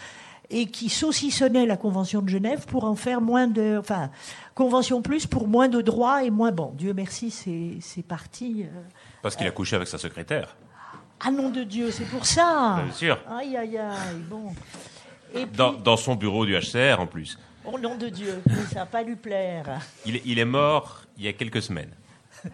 et 0.50 0.66
qui 0.66 0.88
saucissonnait 0.88 1.64
la 1.66 1.76
Convention 1.76 2.22
de 2.22 2.28
Genève 2.28 2.66
pour 2.66 2.84
en 2.84 2.96
faire 2.96 3.20
moins 3.20 3.46
de, 3.46 3.76
enfin, 3.78 4.10
Convention 4.54 5.00
plus 5.00 5.26
pour 5.26 5.46
moins 5.48 5.68
de 5.68 5.80
droits 5.80 6.24
et 6.24 6.30
moins 6.30 6.52
bon. 6.52 6.72
Dieu 6.76 6.92
merci, 6.92 7.30
c'est 7.30 7.76
c'est 7.80 8.02
parti. 8.02 8.64
euh. 8.64 8.80
Parce 9.22 9.36
qu'il 9.36 9.46
a 9.46 9.50
couché 9.52 9.76
avec 9.76 9.88
sa 9.88 9.96
secrétaire. 9.98 10.56
Ah 11.20 11.30
nom 11.30 11.50
de 11.50 11.62
Dieu, 11.64 11.90
c'est 11.90 12.04
pour 12.04 12.26
ça. 12.26 12.80
Bien 12.84 12.92
sûr. 12.94 13.18
Aïe 13.30 13.56
aïe 13.56 13.78
aïe, 13.78 14.18
bon. 14.28 14.52
Et 15.34 15.46
puis, 15.46 15.56
Dans, 15.56 15.72
dans 15.72 15.96
son 15.96 16.14
bureau 16.16 16.44
du 16.46 16.54
HCR 16.58 16.98
en 16.98 17.06
plus. 17.06 17.38
oh 17.64 17.78
nom 17.78 17.96
de 17.96 18.08
Dieu, 18.08 18.42
mais 18.46 18.64
ça 18.72 18.80
n'a 18.80 18.86
pas 18.86 19.02
lui 19.02 19.16
plaire. 19.16 19.80
Il, 20.06 20.16
est- 20.16 20.22
il 20.24 20.38
est 20.38 20.44
mort 20.44 21.02
il 21.16 21.24
y 21.24 21.28
a 21.28 21.32
quelques 21.32 21.62
semaines. 21.62 21.90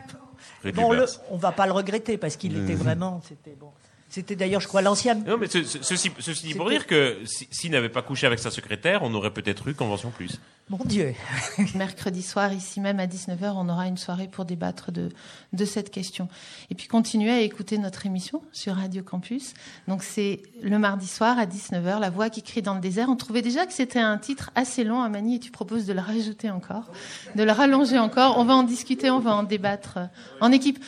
Bon, 0.74 0.92
le, 0.92 1.04
on 1.30 1.36
va 1.36 1.52
pas 1.52 1.66
le 1.66 1.72
regretter 1.72 2.18
parce 2.18 2.34
qu'il 2.36 2.56
était 2.56 2.74
vraiment, 2.74 3.20
c'était 3.24 3.54
bon. 3.58 3.70
C'était 4.08 4.36
d'ailleurs, 4.36 4.60
je 4.60 4.68
crois, 4.68 4.82
l'ancien. 4.82 5.14
Non, 5.14 5.36
mais 5.36 5.48
ce- 5.48 5.64
ce- 5.64 5.82
ceci, 5.82 6.10
ceci 6.20 6.46
dit 6.46 6.54
pour 6.54 6.70
dire 6.70 6.86
que 6.86 7.18
si- 7.24 7.48
s'il 7.50 7.72
n'avait 7.72 7.88
pas 7.88 8.02
couché 8.02 8.26
avec 8.26 8.38
sa 8.38 8.50
secrétaire, 8.52 9.02
on 9.02 9.12
aurait 9.14 9.32
peut-être 9.32 9.66
eu 9.68 9.74
Convention 9.74 10.10
Plus. 10.10 10.40
Mon 10.70 10.78
Dieu. 10.84 11.12
Mercredi 11.74 12.22
soir, 12.22 12.52
ici 12.52 12.80
même 12.80 13.00
à 13.00 13.06
19h, 13.06 13.52
on 13.56 13.68
aura 13.68 13.86
une 13.88 13.96
soirée 13.98 14.28
pour 14.28 14.44
débattre 14.44 14.90
de, 14.92 15.10
de 15.52 15.64
cette 15.64 15.90
question. 15.90 16.28
Et 16.70 16.74
puis 16.74 16.86
continuez 16.86 17.30
à 17.32 17.40
écouter 17.40 17.78
notre 17.78 18.06
émission 18.06 18.42
sur 18.52 18.76
Radio 18.76 19.02
Campus. 19.02 19.54
Donc 19.88 20.02
c'est 20.02 20.40
le 20.62 20.78
mardi 20.78 21.06
soir 21.08 21.38
à 21.38 21.44
19h, 21.46 21.98
La 22.00 22.10
voix 22.10 22.30
qui 22.30 22.42
crie 22.42 22.62
dans 22.62 22.74
le 22.74 22.80
désert. 22.80 23.08
On 23.08 23.16
trouvait 23.16 23.42
déjà 23.42 23.66
que 23.66 23.72
c'était 23.72 23.98
un 24.00 24.18
titre 24.18 24.50
assez 24.54 24.84
long, 24.84 25.02
Amani, 25.02 25.36
et 25.36 25.40
tu 25.40 25.50
proposes 25.50 25.84
de 25.84 25.92
le 25.92 26.00
rajouter 26.00 26.50
encore, 26.50 26.90
de 27.34 27.42
le 27.42 27.52
rallonger 27.52 27.98
encore. 27.98 28.38
On 28.38 28.44
va 28.44 28.54
en 28.54 28.62
discuter, 28.62 29.10
on 29.10 29.20
va 29.20 29.34
en 29.34 29.42
débattre 29.42 29.98
en 30.40 30.52
équipe. 30.52 30.82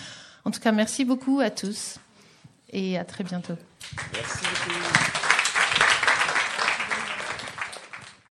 En 0.44 0.50
tout 0.52 0.60
cas, 0.60 0.72
merci 0.72 1.04
beaucoup 1.04 1.40
à 1.40 1.50
tous 1.50 1.96
et 2.70 2.98
à 2.98 3.04
très 3.04 3.24
bientôt. 3.24 3.56